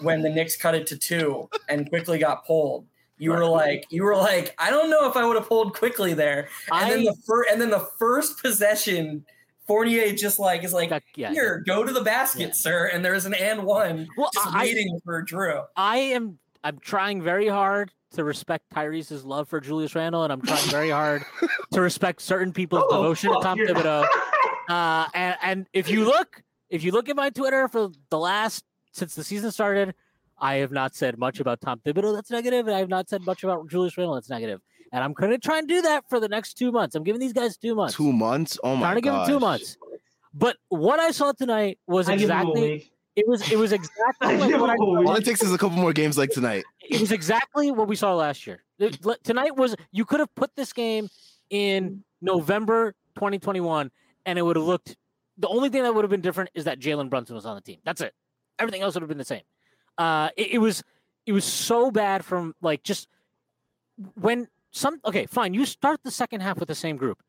when 0.00 0.22
the 0.22 0.28
Knicks 0.30 0.56
cut 0.56 0.74
it 0.74 0.86
to 0.88 0.96
two 0.96 1.48
and 1.68 1.88
Quickley 1.88 2.18
got 2.18 2.46
pulled. 2.46 2.86
You 3.18 3.30
were 3.30 3.46
like, 3.46 3.86
you 3.88 4.02
were 4.04 4.14
like, 4.16 4.54
I 4.58 4.68
don't 4.70 4.90
know 4.90 5.08
if 5.08 5.16
I 5.16 5.24
would 5.24 5.36
have 5.36 5.48
pulled 5.48 5.74
Quickley 5.74 6.12
there. 6.12 6.48
And 6.70 6.90
then 6.92 7.04
the 7.04 7.14
first, 7.26 7.50
and 7.50 7.60
then 7.60 7.70
the 7.70 7.88
first 7.98 8.42
possession, 8.42 9.24
Fournier 9.66 10.12
just 10.12 10.38
like 10.38 10.64
is 10.64 10.74
like, 10.74 10.90
got, 10.90 11.02
yeah. 11.14 11.30
here, 11.30 11.62
go 11.66 11.82
to 11.82 11.92
the 11.92 12.02
basket, 12.02 12.48
Yeah. 12.48 12.52
sir. 12.52 12.86
And 12.92 13.02
there's 13.04 13.24
an 13.24 13.32
and 13.34 13.62
one 13.64 14.06
Well, 14.18 14.30
just 14.34 14.46
I- 14.48 14.64
waiting 14.64 15.00
for 15.04 15.24
Jrue. 15.24 15.64
I 15.76 15.96
am 15.98 16.38
I'm 16.62 16.78
trying 16.78 17.22
very 17.22 17.48
hard 17.48 17.90
to 18.16 18.24
respect 18.24 18.64
Tyrese's 18.74 19.24
love 19.24 19.48
for 19.48 19.60
Julius 19.60 19.94
Randle, 19.94 20.24
and 20.24 20.32
I'm 20.32 20.42
trying 20.42 20.68
very 20.68 20.90
hard 20.90 21.24
to 21.72 21.80
respect 21.80 22.20
certain 22.22 22.52
people's 22.52 22.84
Oh, 22.88 22.96
devotion 23.02 23.32
to 23.32 23.40
Tom 23.40 23.58
you're- 23.58 23.72
Thibodeau. 23.72 24.06
Uh, 24.68 25.06
and, 25.14 25.36
and 25.44 25.66
if 25.72 25.88
you 25.88 26.04
look, 26.04 26.42
if 26.70 26.82
you 26.82 26.90
look 26.90 27.08
at 27.08 27.14
my 27.14 27.30
Twitter 27.30 27.68
for 27.68 27.88
the 28.10 28.18
last 28.18 28.64
since 28.90 29.14
the 29.14 29.22
season 29.22 29.52
started, 29.52 29.94
I 30.40 30.54
have 30.56 30.72
not 30.72 30.96
said 30.96 31.18
much 31.18 31.38
about 31.38 31.60
Tom 31.60 31.80
Thibodeau. 31.86 32.12
That's 32.12 32.32
negative, 32.32 32.66
and 32.66 32.74
I 32.74 32.80
have 32.80 32.88
not 32.88 33.08
said 33.08 33.24
much 33.24 33.44
about 33.44 33.68
Julius 33.70 33.96
Randle. 33.96 34.14
That's 34.16 34.28
negative. 34.28 34.60
And 34.92 35.04
I'm 35.04 35.12
going 35.12 35.30
to 35.30 35.38
try 35.38 35.58
and 35.60 35.68
do 35.68 35.82
that 35.82 36.02
for 36.08 36.18
the 36.18 36.26
next 36.26 36.54
two 36.54 36.72
months. 36.72 36.96
I'm 36.96 37.04
giving 37.04 37.20
these 37.20 37.32
guys 37.32 37.56
two 37.56 37.76
months. 37.76 37.94
Two 37.94 38.12
months. 38.12 38.58
Oh 38.64 38.74
my 38.74 38.80
God. 38.80 38.86
trying 38.86 38.94
to 38.96 39.00
give 39.02 39.12
them 39.12 39.26
two 39.28 39.38
months. 39.38 39.76
But 40.34 40.56
what 40.68 40.98
I 40.98 41.12
saw 41.12 41.30
tonight 41.30 41.78
was 41.86 42.08
I 42.08 42.16
give 42.16 42.28
him 42.28 42.36
a 42.36 42.40
exactly 42.40 42.90
it 43.14 43.26
was 43.28 43.52
it 43.52 43.56
was 43.58 43.70
exactly 43.72 44.36
like 44.36 44.60
what 44.60 44.68
I 44.68 44.74
him 44.74 44.80
a 44.80 44.84
week. 44.98 45.08
All 45.08 45.14
it 45.14 45.24
takes 45.24 45.44
is 45.44 45.52
a 45.52 45.58
couple 45.58 45.78
more 45.78 45.92
games 45.92 46.18
like 46.18 46.30
tonight. 46.30 46.64
It 46.88 47.00
was 47.00 47.12
exactly 47.12 47.70
what 47.70 47.88
we 47.88 47.96
saw 47.96 48.14
last 48.14 48.46
year. 48.46 48.62
Tonight 49.24 49.56
was 49.56 49.74
you 49.92 50.04
could 50.04 50.20
have 50.20 50.34
put 50.34 50.50
this 50.56 50.72
game 50.72 51.08
in 51.50 52.04
November 52.20 52.94
2021, 53.16 53.90
and 54.24 54.38
it 54.38 54.42
would 54.42 54.56
have 54.56 54.64
looked. 54.64 54.96
The 55.38 55.48
only 55.48 55.68
thing 55.68 55.82
that 55.82 55.94
would 55.94 56.04
have 56.04 56.10
been 56.10 56.20
different 56.20 56.50
is 56.54 56.64
that 56.64 56.80
Jalen 56.80 57.10
Brunson 57.10 57.34
was 57.34 57.46
on 57.46 57.54
the 57.54 57.60
team. 57.60 57.78
That's 57.84 58.00
it. 58.00 58.14
Everything 58.58 58.82
else 58.82 58.94
would 58.94 59.02
have 59.02 59.08
been 59.08 59.18
the 59.18 59.24
same. 59.24 59.42
Uh, 59.98 60.30
it, 60.36 60.52
it 60.52 60.58
was 60.58 60.82
it 61.26 61.32
was 61.32 61.44
so 61.44 61.90
bad 61.90 62.24
from 62.24 62.54
like 62.62 62.82
just 62.82 63.08
when 64.14 64.48
some 64.70 65.00
okay 65.04 65.26
fine 65.26 65.54
you 65.54 65.64
start 65.64 66.00
the 66.04 66.10
second 66.10 66.40
half 66.40 66.58
with 66.58 66.68
the 66.68 66.74
same 66.74 66.96
group. 66.96 67.22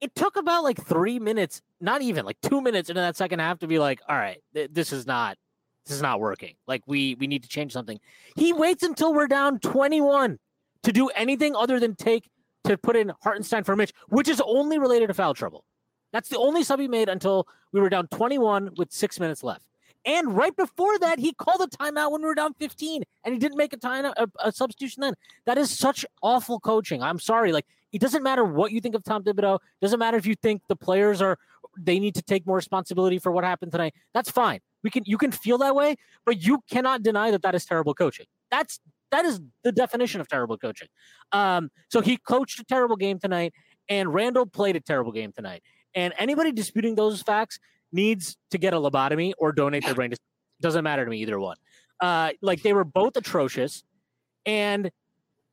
It 0.00 0.14
took 0.14 0.36
about 0.36 0.64
like 0.64 0.84
three 0.84 1.18
minutes, 1.18 1.62
not 1.80 2.02
even 2.02 2.24
like 2.26 2.36
two 2.42 2.60
minutes 2.60 2.90
into 2.90 3.00
that 3.00 3.16
second 3.16 3.38
half 3.38 3.60
to 3.60 3.66
be 3.66 3.78
like, 3.78 4.00
all 4.08 4.16
right, 4.16 4.38
th- 4.52 4.70
this 4.72 4.92
is 4.92 5.06
not 5.06 5.38
this 5.86 5.96
is 5.96 6.02
not 6.02 6.20
working. 6.20 6.54
Like 6.66 6.82
we 6.86 7.14
we 7.16 7.26
need 7.26 7.42
to 7.42 7.48
change 7.48 7.72
something. 7.72 8.00
He 8.36 8.52
waits 8.52 8.82
until 8.82 9.14
we're 9.14 9.26
down 9.26 9.58
21 9.60 10.38
to 10.82 10.92
do 10.92 11.08
anything 11.08 11.54
other 11.54 11.78
than 11.78 11.94
take 11.94 12.30
to 12.64 12.78
put 12.78 12.96
in 12.96 13.12
Hartenstein 13.22 13.64
for 13.64 13.76
Mitch, 13.76 13.92
which 14.08 14.28
is 14.28 14.40
only 14.44 14.78
related 14.78 15.08
to 15.08 15.14
foul 15.14 15.34
trouble. 15.34 15.64
That's 16.12 16.28
the 16.28 16.38
only 16.38 16.62
sub 16.62 16.80
he 16.80 16.88
made 16.88 17.08
until 17.08 17.46
we 17.72 17.80
were 17.80 17.88
down 17.88 18.06
21 18.08 18.70
with 18.76 18.92
six 18.92 19.18
minutes 19.18 19.42
left. 19.42 19.66
And 20.06 20.36
right 20.36 20.54
before 20.54 20.98
that, 20.98 21.18
he 21.18 21.32
called 21.32 21.62
a 21.62 21.66
timeout 21.66 22.12
when 22.12 22.20
we 22.20 22.26
were 22.26 22.34
down 22.34 22.52
15, 22.54 23.02
and 23.24 23.32
he 23.32 23.38
didn't 23.38 23.56
make 23.56 23.72
a 23.72 23.76
time 23.78 24.04
a, 24.04 24.28
a 24.42 24.52
substitution 24.52 25.00
then. 25.00 25.14
That 25.46 25.58
is 25.58 25.70
such 25.70 26.04
awful 26.22 26.60
coaching. 26.60 27.02
I'm 27.02 27.18
sorry. 27.18 27.52
Like 27.52 27.66
it 27.92 28.00
doesn't 28.00 28.22
matter 28.22 28.44
what 28.44 28.72
you 28.72 28.80
think 28.80 28.94
of 28.94 29.04
Tom 29.04 29.24
Thibodeau. 29.24 29.58
Doesn't 29.80 29.98
matter 29.98 30.16
if 30.16 30.26
you 30.26 30.34
think 30.34 30.62
the 30.68 30.76
players 30.76 31.22
are 31.22 31.38
they 31.78 31.98
need 31.98 32.14
to 32.14 32.22
take 32.22 32.46
more 32.46 32.56
responsibility 32.56 33.18
for 33.18 33.32
what 33.32 33.44
happened 33.44 33.72
tonight. 33.72 33.94
That's 34.12 34.30
fine. 34.30 34.60
We 34.84 34.90
can 34.90 35.02
you 35.06 35.18
can 35.18 35.32
feel 35.32 35.58
that 35.58 35.74
way, 35.74 35.96
but 36.24 36.40
you 36.42 36.60
cannot 36.70 37.02
deny 37.02 37.32
that 37.32 37.42
that 37.42 37.54
is 37.56 37.64
terrible 37.64 37.94
coaching. 37.94 38.26
That's 38.50 38.78
that 39.10 39.24
is 39.24 39.40
the 39.64 39.72
definition 39.72 40.20
of 40.20 40.28
terrible 40.28 40.58
coaching. 40.58 40.88
Um, 41.32 41.70
so 41.88 42.00
he 42.00 42.16
coached 42.18 42.60
a 42.60 42.64
terrible 42.64 42.96
game 42.96 43.18
tonight, 43.18 43.54
and 43.88 44.12
Randle 44.14 44.46
played 44.46 44.76
a 44.76 44.80
terrible 44.80 45.12
game 45.12 45.32
tonight. 45.32 45.62
And 45.94 46.12
anybody 46.18 46.52
disputing 46.52 46.94
those 46.94 47.22
facts 47.22 47.58
needs 47.92 48.36
to 48.50 48.58
get 48.58 48.74
a 48.74 48.76
lobotomy 48.76 49.32
or 49.38 49.52
donate 49.52 49.84
their 49.84 49.94
brain. 49.94 50.10
To, 50.10 50.16
doesn't 50.60 50.84
matter 50.84 51.04
to 51.04 51.10
me 51.10 51.18
either 51.18 51.38
one. 51.40 51.56
Uh, 52.00 52.30
like 52.42 52.62
they 52.62 52.72
were 52.72 52.84
both 52.84 53.16
atrocious, 53.16 53.84
and 54.44 54.90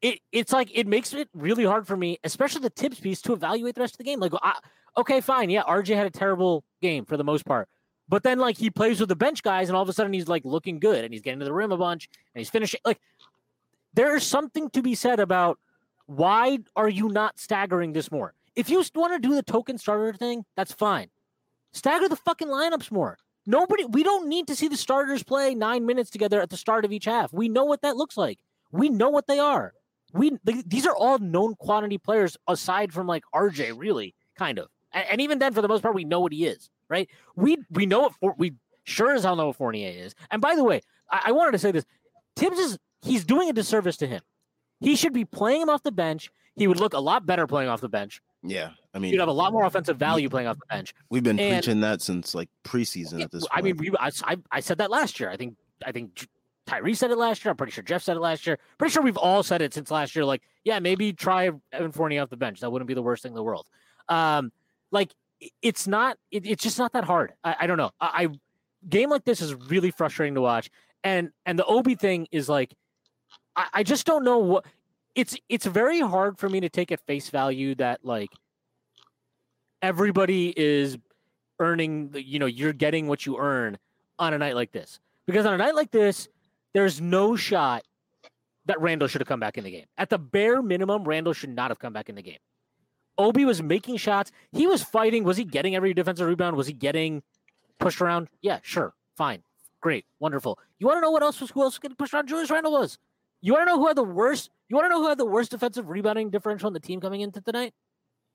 it 0.01 0.19
it's 0.31 0.51
like 0.51 0.69
it 0.73 0.87
makes 0.87 1.13
it 1.13 1.29
really 1.33 1.65
hard 1.65 1.87
for 1.87 1.95
me, 1.95 2.17
especially 2.23 2.61
the 2.61 2.69
Thibs 2.69 2.99
piece, 2.99 3.21
to 3.21 3.33
evaluate 3.33 3.75
the 3.75 3.81
rest 3.81 3.93
of 3.93 3.99
the 3.99 4.03
game. 4.03 4.19
Like, 4.19 4.33
I, 4.41 4.57
okay, 4.97 5.21
fine, 5.21 5.49
yeah, 5.49 5.63
RJ 5.63 5.95
had 5.95 6.07
a 6.07 6.11
terrible 6.11 6.63
game 6.81 7.05
for 7.05 7.17
the 7.17 7.23
most 7.23 7.45
part, 7.45 7.69
but 8.11 8.21
then 8.21 8.37
like 8.37 8.57
he 8.57 8.69
plays 8.69 8.99
with 8.99 9.09
the 9.09 9.15
bench 9.15 9.41
guys, 9.41 9.69
and 9.69 9.75
all 9.75 9.81
of 9.81 9.89
a 9.89 9.93
sudden 9.93 10.13
he's 10.13 10.27
like 10.27 10.45
looking 10.45 10.79
good, 10.79 11.03
and 11.03 11.11
he's 11.11 11.23
getting 11.23 11.39
to 11.39 11.45
the 11.45 11.53
rim 11.53 11.71
a 11.71 11.77
bunch, 11.77 12.07
and 12.35 12.39
he's 12.39 12.49
finishing. 12.49 12.79
Like, 12.85 12.99
there 13.95 14.15
is 14.15 14.23
something 14.23 14.69
to 14.71 14.83
be 14.83 14.93
said 14.93 15.19
about 15.19 15.57
why 16.05 16.59
are 16.75 16.89
you 16.89 17.09
not 17.09 17.39
staggering 17.39 17.93
this 17.93 18.11
more? 18.11 18.35
If 18.55 18.69
you 18.69 18.83
want 18.93 19.13
to 19.13 19.27
do 19.27 19.33
the 19.33 19.41
token 19.41 19.77
starter 19.79 20.13
thing, 20.13 20.45
that's 20.55 20.73
fine. 20.73 21.09
Stagger 21.71 22.07
the 22.07 22.17
fucking 22.17 22.49
lineups 22.49 22.91
more. 22.91 23.17
Nobody, 23.47 23.85
we 23.85 24.03
don't 24.03 24.27
need 24.27 24.45
to 24.47 24.55
see 24.55 24.67
the 24.67 24.77
starters 24.77 25.23
play 25.23 25.55
nine 25.55 25.85
minutes 25.85 26.11
together 26.11 26.41
at 26.41 26.49
the 26.49 26.57
start 26.57 26.85
of 26.85 26.91
each 26.91 27.05
half. 27.05 27.33
We 27.33 27.49
know 27.49 27.63
what 27.63 27.81
that 27.81 27.95
looks 27.95 28.17
like. 28.17 28.39
We 28.71 28.89
know 28.89 29.09
what 29.09 29.25
they 29.25 29.39
are 29.39 29.73
we 30.13 30.37
these 30.43 30.85
are 30.85 30.95
all 30.95 31.19
known 31.19 31.55
quantity 31.55 31.97
players 31.97 32.37
aside 32.47 32.93
from 32.93 33.07
like 33.07 33.23
RJ, 33.33 33.73
really, 33.77 34.13
kind 34.35 34.59
of. 34.59 34.67
And, 34.93 35.05
and, 35.11 35.21
even 35.21 35.39
then, 35.39 35.53
for 35.53 35.61
the 35.61 35.67
most 35.67 35.81
part, 35.81 35.95
we 35.95 36.03
know 36.03 36.19
what 36.19 36.33
he 36.33 36.45
is, 36.45 36.69
right? 36.89 37.09
We 37.35 37.57
we 37.69 37.85
know 37.85 38.01
what 38.01 38.13
for, 38.19 38.35
we 38.37 38.53
sure 38.83 39.13
as 39.13 39.23
hell 39.23 39.35
know 39.35 39.47
what 39.47 39.55
Fournier 39.55 39.91
is. 39.91 40.15
And 40.29 40.41
by 40.41 40.55
the 40.55 40.63
way, 40.63 40.81
I, 41.09 41.23
I 41.27 41.31
wanted 41.31 41.51
to 41.53 41.59
say 41.59 41.71
this: 41.71 41.85
Thibs 42.35 42.57
is 42.57 42.77
he's 43.01 43.25
doing 43.25 43.49
a 43.49 43.53
disservice 43.53 43.97
to 43.97 44.07
him. 44.07 44.21
He 44.79 44.95
should 44.95 45.13
be 45.13 45.25
playing 45.25 45.61
him 45.61 45.69
off 45.69 45.83
the 45.83 45.91
bench. 45.91 46.31
He 46.55 46.67
would 46.67 46.79
look 46.79 46.93
a 46.93 46.99
lot 46.99 47.25
better 47.25 47.47
playing 47.47 47.69
off 47.69 47.81
the 47.81 47.89
bench. 47.89 48.21
Yeah, 48.43 48.71
I 48.93 48.99
mean, 48.99 49.11
you'd 49.13 49.19
have 49.19 49.29
a 49.29 49.33
lot 49.33 49.53
more 49.53 49.65
offensive 49.65 49.97
value 49.97 50.27
playing 50.27 50.47
off 50.47 50.57
the 50.57 50.65
bench. 50.69 50.93
We've 51.09 51.23
been 51.23 51.39
and, 51.39 51.63
preaching 51.63 51.81
that 51.81 52.01
since 52.01 52.33
like 52.33 52.49
preseason 52.63 53.21
at 53.21 53.31
this. 53.31 53.47
point. 53.47 53.51
I 53.53 53.61
mean, 53.61 53.77
we, 53.77 53.91
I, 53.99 54.09
I 54.51 54.59
said 54.59 54.79
that 54.79 54.89
last 54.89 55.19
year. 55.19 55.29
I 55.29 55.37
think 55.37 55.55
I 55.85 55.91
think 55.91 56.27
Tyree 56.65 56.93
said 56.93 57.11
it 57.11 57.17
last 57.17 57.43
year. 57.43 57.51
I'm 57.51 57.57
pretty 57.57 57.71
sure 57.71 57.83
Geoff 57.83 58.03
said 58.03 58.17
it 58.17 58.21
last 58.21 58.45
year. 58.47 58.57
Pretty 58.77 58.91
sure 58.91 59.03
we've 59.03 59.17
all 59.17 59.43
said 59.43 59.61
it 59.61 59.73
since 59.73 59.91
last 59.91 60.15
year. 60.15 60.25
Like, 60.25 60.41
yeah, 60.63 60.79
maybe 60.79 61.13
try 61.13 61.49
Evan 61.71 61.91
Fournier 61.91 62.21
off 62.21 62.29
the 62.29 62.37
bench. 62.37 62.61
That 62.61 62.71
wouldn't 62.71 62.87
be 62.87 62.93
the 62.93 63.01
worst 63.01 63.23
thing 63.23 63.31
in 63.31 63.35
the 63.35 63.43
world. 63.43 63.67
Um, 64.09 64.51
like, 64.91 65.13
it's 65.61 65.87
not. 65.87 66.17
It, 66.29 66.45
it's 66.45 66.63
just 66.63 66.77
not 66.77 66.93
that 66.93 67.03
hard. 67.03 67.33
I, 67.43 67.55
I 67.61 67.67
don't 67.67 67.77
know. 67.77 67.91
I, 67.99 68.23
I 68.23 68.27
game 68.87 69.09
like 69.09 69.25
this 69.25 69.41
is 69.41 69.53
really 69.53 69.91
frustrating 69.91 70.35
to 70.35 70.41
watch. 70.41 70.69
And 71.03 71.31
and 71.45 71.57
the 71.57 71.65
Obi 71.65 71.95
thing 71.95 72.27
is 72.31 72.47
like, 72.47 72.73
I, 73.55 73.67
I 73.73 73.83
just 73.83 74.05
don't 74.05 74.23
know 74.23 74.37
what. 74.37 74.65
It's 75.15 75.35
it's 75.49 75.65
very 75.65 75.99
hard 75.99 76.37
for 76.37 76.47
me 76.47 76.59
to 76.61 76.69
take 76.69 76.91
at 76.91 77.01
face 77.01 77.29
value 77.29 77.75
that 77.75 77.99
like 78.03 78.29
everybody 79.81 80.53
is 80.55 80.97
earning. 81.59 82.11
You 82.15 82.39
know, 82.39 82.45
you're 82.45 82.73
getting 82.73 83.07
what 83.07 83.25
you 83.25 83.37
earn 83.37 83.77
on 84.19 84.33
a 84.33 84.37
night 84.37 84.55
like 84.55 84.71
this 84.71 84.99
because 85.25 85.45
on 85.45 85.53
a 85.53 85.57
night 85.57 85.75
like 85.75 85.91
this 85.91 86.29
there's 86.73 87.01
no 87.01 87.35
shot 87.35 87.83
that 88.65 88.79
Randle 88.79 89.07
should 89.07 89.21
have 89.21 89.27
come 89.27 89.39
back 89.39 89.57
in 89.57 89.63
the 89.63 89.71
game. 89.71 89.85
At 89.97 90.09
the 90.09 90.17
bare 90.17 90.61
minimum, 90.61 91.03
Randle 91.03 91.33
should 91.33 91.49
not 91.49 91.71
have 91.71 91.79
come 91.79 91.93
back 91.93 92.09
in 92.09 92.15
the 92.15 92.21
game. 92.21 92.37
Obi 93.17 93.45
was 93.45 93.61
making 93.61 93.97
shots. 93.97 94.31
He 94.51 94.67
was 94.67 94.83
fighting. 94.83 95.23
Was 95.23 95.37
he 95.37 95.43
getting 95.43 95.75
every 95.75 95.93
defensive 95.93 96.27
rebound? 96.27 96.55
Was 96.55 96.67
he 96.67 96.73
getting 96.73 97.23
pushed 97.79 98.01
around? 98.01 98.29
Yeah, 98.41 98.59
sure. 98.63 98.93
Fine. 99.17 99.43
Great. 99.81 100.05
Wonderful. 100.19 100.59
You 100.79 100.87
want 100.87 100.97
to 100.97 101.01
know 101.01 101.11
what 101.11 101.23
else 101.23 101.41
was 101.41 101.51
who 101.51 101.61
else 101.61 101.73
was 101.73 101.79
getting 101.79 101.97
pushed 101.97 102.13
around? 102.13 102.27
Julius 102.27 102.49
Randle 102.49 102.71
was. 102.71 102.97
You 103.41 103.53
want 103.53 103.67
to 103.67 103.71
know 103.71 103.79
who 103.79 103.87
had 103.87 103.97
the 103.97 104.03
worst? 104.03 104.49
You 104.69 104.75
want 104.75 104.85
to 104.85 104.89
know 104.89 105.01
who 105.01 105.09
had 105.09 105.17
the 105.17 105.25
worst 105.25 105.51
defensive 105.51 105.89
rebounding 105.89 106.29
differential 106.29 106.67
on 106.67 106.73
the 106.73 106.79
team 106.79 107.01
coming 107.01 107.21
into 107.21 107.41
tonight? 107.41 107.73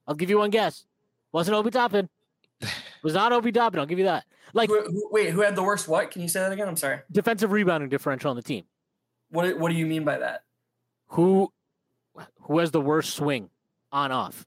I'll 0.06 0.14
give 0.14 0.30
you 0.30 0.38
one 0.38 0.50
guess. 0.50 0.84
Wasn't 1.32 1.56
Obi 1.56 1.70
Toppin. 1.70 2.08
was 3.02 3.14
not 3.14 3.32
Obi 3.32 3.52
Toppin. 3.52 3.80
I'll 3.80 3.86
give 3.86 3.98
you 3.98 4.04
that. 4.06 4.24
Like, 4.52 4.68
who, 4.68 4.82
who, 4.82 5.08
wait, 5.10 5.30
who 5.30 5.40
had 5.40 5.56
the 5.56 5.62
worst? 5.62 5.88
What? 5.88 6.10
Can 6.10 6.22
you 6.22 6.28
say 6.28 6.40
that 6.40 6.52
again? 6.52 6.68
I'm 6.68 6.76
sorry. 6.76 7.00
Defensive 7.10 7.52
rebounding 7.52 7.88
differential 7.88 8.30
on 8.30 8.36
the 8.36 8.42
team. 8.42 8.64
What 9.30 9.58
What 9.58 9.70
do 9.70 9.76
you 9.76 9.86
mean 9.86 10.04
by 10.04 10.18
that? 10.18 10.42
Who 11.08 11.52
Who 12.42 12.58
has 12.58 12.70
the 12.70 12.80
worst 12.80 13.14
swing 13.14 13.50
on 13.92 14.12
off? 14.12 14.46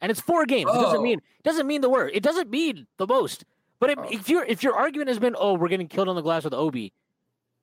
And 0.00 0.10
it's 0.10 0.20
four 0.20 0.44
games. 0.46 0.70
Oh. 0.72 0.78
It 0.78 0.82
doesn't 0.82 0.98
oh. 0.98 1.02
mean 1.02 1.20
doesn't 1.42 1.66
mean 1.66 1.80
the 1.80 1.90
worst. 1.90 2.14
It 2.14 2.22
doesn't 2.22 2.50
mean 2.50 2.86
the 2.98 3.06
most. 3.06 3.44
But 3.80 3.90
it, 3.90 3.98
oh. 3.98 4.08
if 4.10 4.28
your 4.28 4.44
if 4.44 4.62
your 4.62 4.74
argument 4.74 5.08
has 5.08 5.18
been, 5.18 5.36
oh, 5.38 5.54
we're 5.54 5.68
getting 5.68 5.88
killed 5.88 6.08
on 6.08 6.16
the 6.16 6.22
glass 6.22 6.44
with 6.44 6.54
Obi, 6.54 6.92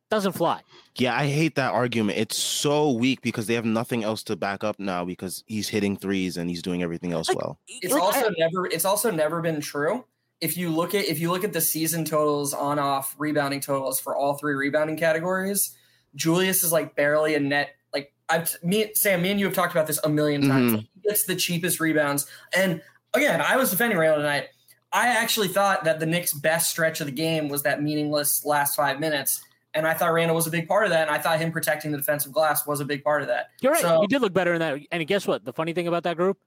doesn't 0.09 0.33
fly. 0.33 0.61
Yeah, 0.95 1.15
I 1.15 1.27
hate 1.27 1.55
that 1.55 1.73
argument. 1.73 2.17
It's 2.17 2.37
so 2.37 2.91
weak 2.91 3.21
because 3.21 3.47
they 3.47 3.53
have 3.53 3.65
nothing 3.65 4.03
else 4.03 4.23
to 4.23 4.35
back 4.35 4.63
up 4.63 4.79
now 4.79 5.05
because 5.05 5.43
he's 5.47 5.69
hitting 5.69 5.97
threes 5.97 6.37
and 6.37 6.49
he's 6.49 6.61
doing 6.61 6.83
everything 6.83 7.13
else 7.13 7.29
like, 7.29 7.37
well. 7.37 7.59
It's 7.67 7.93
like, 7.93 8.01
also 8.01 8.27
I, 8.27 8.33
never 8.37 8.65
it's 8.65 8.85
also 8.85 9.11
never 9.11 9.41
been 9.41 9.61
true 9.61 10.05
if 10.41 10.57
you 10.57 10.71
look 10.71 10.95
at 10.95 11.05
if 11.05 11.19
you 11.19 11.31
look 11.31 11.43
at 11.43 11.53
the 11.53 11.61
season 11.61 12.03
totals 12.03 12.53
on 12.53 12.79
off 12.79 13.15
rebounding 13.17 13.61
totals 13.61 13.99
for 13.99 14.15
all 14.15 14.33
three 14.33 14.55
rebounding 14.55 14.97
categories, 14.97 15.77
Julius 16.15 16.63
is 16.63 16.71
like 16.71 16.95
barely 16.95 17.35
a 17.35 17.39
net. 17.39 17.75
Like 17.93 18.11
I've 18.27 18.55
me 18.63 18.91
Sam, 18.95 19.21
me 19.21 19.31
and 19.31 19.39
you 19.39 19.45
have 19.45 19.55
talked 19.55 19.71
about 19.71 19.87
this 19.87 19.99
a 20.03 20.09
million 20.09 20.47
times. 20.47 20.73
Mm-hmm. 20.73 20.90
He 21.01 21.09
gets 21.09 21.23
the 21.23 21.35
cheapest 21.35 21.79
rebounds, 21.79 22.27
and 22.53 22.81
again, 23.13 23.41
I 23.41 23.57
was 23.57 23.71
defending 23.71 23.97
Randle 23.97 24.19
tonight. 24.19 24.47
I 24.93 25.07
actually 25.07 25.47
thought 25.47 25.85
that 25.85 25.99
the 25.99 26.05
Knicks' 26.05 26.33
best 26.33 26.69
stretch 26.69 26.99
of 26.99 27.07
the 27.07 27.13
game 27.13 27.47
was 27.47 27.63
that 27.63 27.81
meaningless 27.81 28.45
last 28.45 28.75
five 28.75 28.99
minutes. 28.99 29.41
And 29.73 29.87
I 29.87 29.93
thought 29.93 30.11
Randle 30.11 30.35
was 30.35 30.47
a 30.47 30.51
big 30.51 30.67
part 30.67 30.83
of 30.83 30.89
that. 30.89 31.07
And 31.07 31.15
I 31.15 31.17
thought 31.17 31.39
him 31.39 31.51
protecting 31.51 31.91
the 31.91 31.97
defensive 31.97 32.33
glass 32.33 32.67
was 32.67 32.81
a 32.81 32.85
big 32.85 33.03
part 33.03 33.21
of 33.21 33.29
that. 33.29 33.51
You're 33.61 33.71
right. 33.71 33.81
So, 33.81 34.01
he 34.01 34.07
did 34.07 34.21
look 34.21 34.33
better 34.33 34.53
in 34.53 34.59
that. 34.59 34.79
And 34.91 35.07
guess 35.07 35.25
what? 35.25 35.45
The 35.45 35.53
funny 35.53 35.71
thing 35.71 35.87
about 35.87 36.03
that 36.03 36.17
group, 36.17 36.37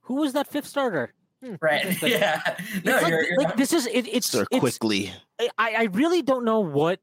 who 0.00 0.14
was 0.14 0.32
that 0.32 0.48
fifth 0.48 0.66
starter? 0.66 1.14
Hmm, 1.40 1.54
right. 1.60 2.02
yeah. 2.02 2.56
No, 2.84 2.96
like, 2.96 3.08
you're, 3.08 3.24
you're 3.24 3.38
like 3.38 3.56
this 3.56 3.72
is 3.72 3.86
it, 3.86 4.08
it's, 4.08 4.34
it's 4.34 4.48
Quickley. 4.58 5.12
I 5.38 5.48
I 5.58 5.88
really 5.92 6.22
don't 6.22 6.44
know 6.44 6.60
what 6.60 7.00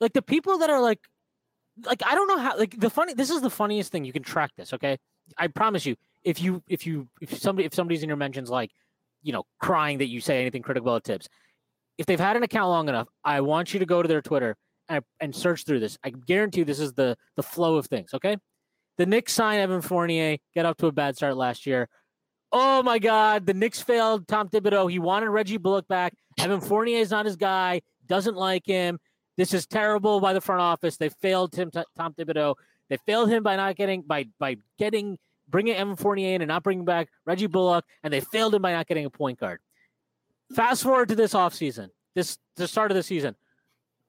like 0.00 0.12
the 0.12 0.22
people 0.22 0.58
that 0.58 0.70
are 0.70 0.80
like 0.80 1.00
like 1.84 2.02
I 2.04 2.14
don't 2.14 2.28
know 2.28 2.38
how 2.38 2.58
like 2.58 2.78
the 2.78 2.90
funny 2.90 3.14
this 3.14 3.30
is 3.30 3.40
the 3.40 3.50
funniest 3.50 3.90
thing 3.92 4.04
you 4.04 4.12
can 4.12 4.22
track 4.22 4.50
this 4.56 4.74
okay 4.74 4.98
I 5.38 5.46
promise 5.46 5.86
you 5.86 5.96
if 6.24 6.40
you 6.40 6.62
if 6.68 6.86
you 6.86 7.08
if 7.20 7.36
somebody 7.38 7.66
if 7.66 7.74
somebody's 7.74 8.02
in 8.02 8.08
your 8.08 8.16
mentions 8.16 8.50
like 8.50 8.70
you 9.22 9.32
know 9.32 9.44
crying 9.60 9.98
that 9.98 10.08
you 10.08 10.20
say 10.20 10.40
anything 10.40 10.62
critical 10.62 10.90
about 10.90 11.04
Thibs 11.04 11.28
if 11.98 12.06
they've 12.06 12.20
had 12.20 12.36
an 12.36 12.42
account 12.42 12.68
long 12.68 12.88
enough 12.88 13.08
I 13.24 13.40
want 13.40 13.72
you 13.72 13.80
to 13.80 13.86
go 13.86 14.02
to 14.02 14.08
their 14.08 14.22
Twitter 14.22 14.56
and, 14.88 15.04
and 15.20 15.34
search 15.34 15.64
through 15.64 15.80
this 15.80 15.98
I 16.04 16.10
guarantee 16.10 16.62
this 16.62 16.80
is 16.80 16.92
the 16.92 17.16
the 17.36 17.42
flow 17.42 17.76
of 17.76 17.86
things 17.86 18.14
okay 18.14 18.36
the 18.98 19.06
Knicks 19.06 19.32
sign 19.32 19.60
Evan 19.60 19.82
Fournier 19.82 20.38
get 20.54 20.66
up 20.66 20.76
to 20.78 20.86
a 20.86 20.92
bad 20.92 21.16
start 21.16 21.36
last 21.36 21.66
year 21.66 21.88
Oh 22.54 22.82
my 22.82 22.98
God, 22.98 23.46
the 23.46 23.54
Knicks 23.54 23.80
failed 23.80 24.28
Tom 24.28 24.50
Thibodeau. 24.50 24.90
He 24.90 24.98
wanted 24.98 25.30
Reggie 25.30 25.56
Bullock 25.56 25.88
back. 25.88 26.12
Evan 26.38 26.60
Fournier 26.60 26.98
is 26.98 27.10
not 27.10 27.24
his 27.24 27.36
guy. 27.36 27.80
Doesn't 28.06 28.36
like 28.36 28.66
him. 28.66 28.98
This 29.38 29.54
is 29.54 29.66
terrible 29.66 30.20
by 30.20 30.34
the 30.34 30.40
front 30.42 30.60
office. 30.60 30.98
They 30.98 31.08
failed 31.08 31.52
Tim 31.52 31.70
Tom 31.70 32.12
Thibodeau. 32.12 32.56
They 32.90 32.98
failed 33.06 33.30
him 33.30 33.42
by 33.42 33.56
not 33.56 33.76
getting 33.76 34.02
by 34.02 34.26
by 34.38 34.58
getting 34.78 35.18
bringing 35.52 35.74
Evan 35.76 35.94
Fournier 35.94 36.34
in 36.34 36.42
and 36.42 36.48
not 36.48 36.64
bringing 36.64 36.84
back 36.84 37.08
Reggie 37.24 37.46
Bullock, 37.46 37.84
and 38.02 38.12
they 38.12 38.20
failed 38.20 38.54
him 38.54 38.62
by 38.62 38.72
not 38.72 38.88
getting 38.88 39.04
a 39.04 39.10
point 39.10 39.38
guard. 39.38 39.60
Fast 40.56 40.82
forward 40.82 41.08
to 41.10 41.14
this 41.14 41.34
offseason, 41.34 41.90
this 42.16 42.38
the 42.56 42.66
start 42.66 42.90
of 42.90 42.96
the 42.96 43.02
season. 43.02 43.36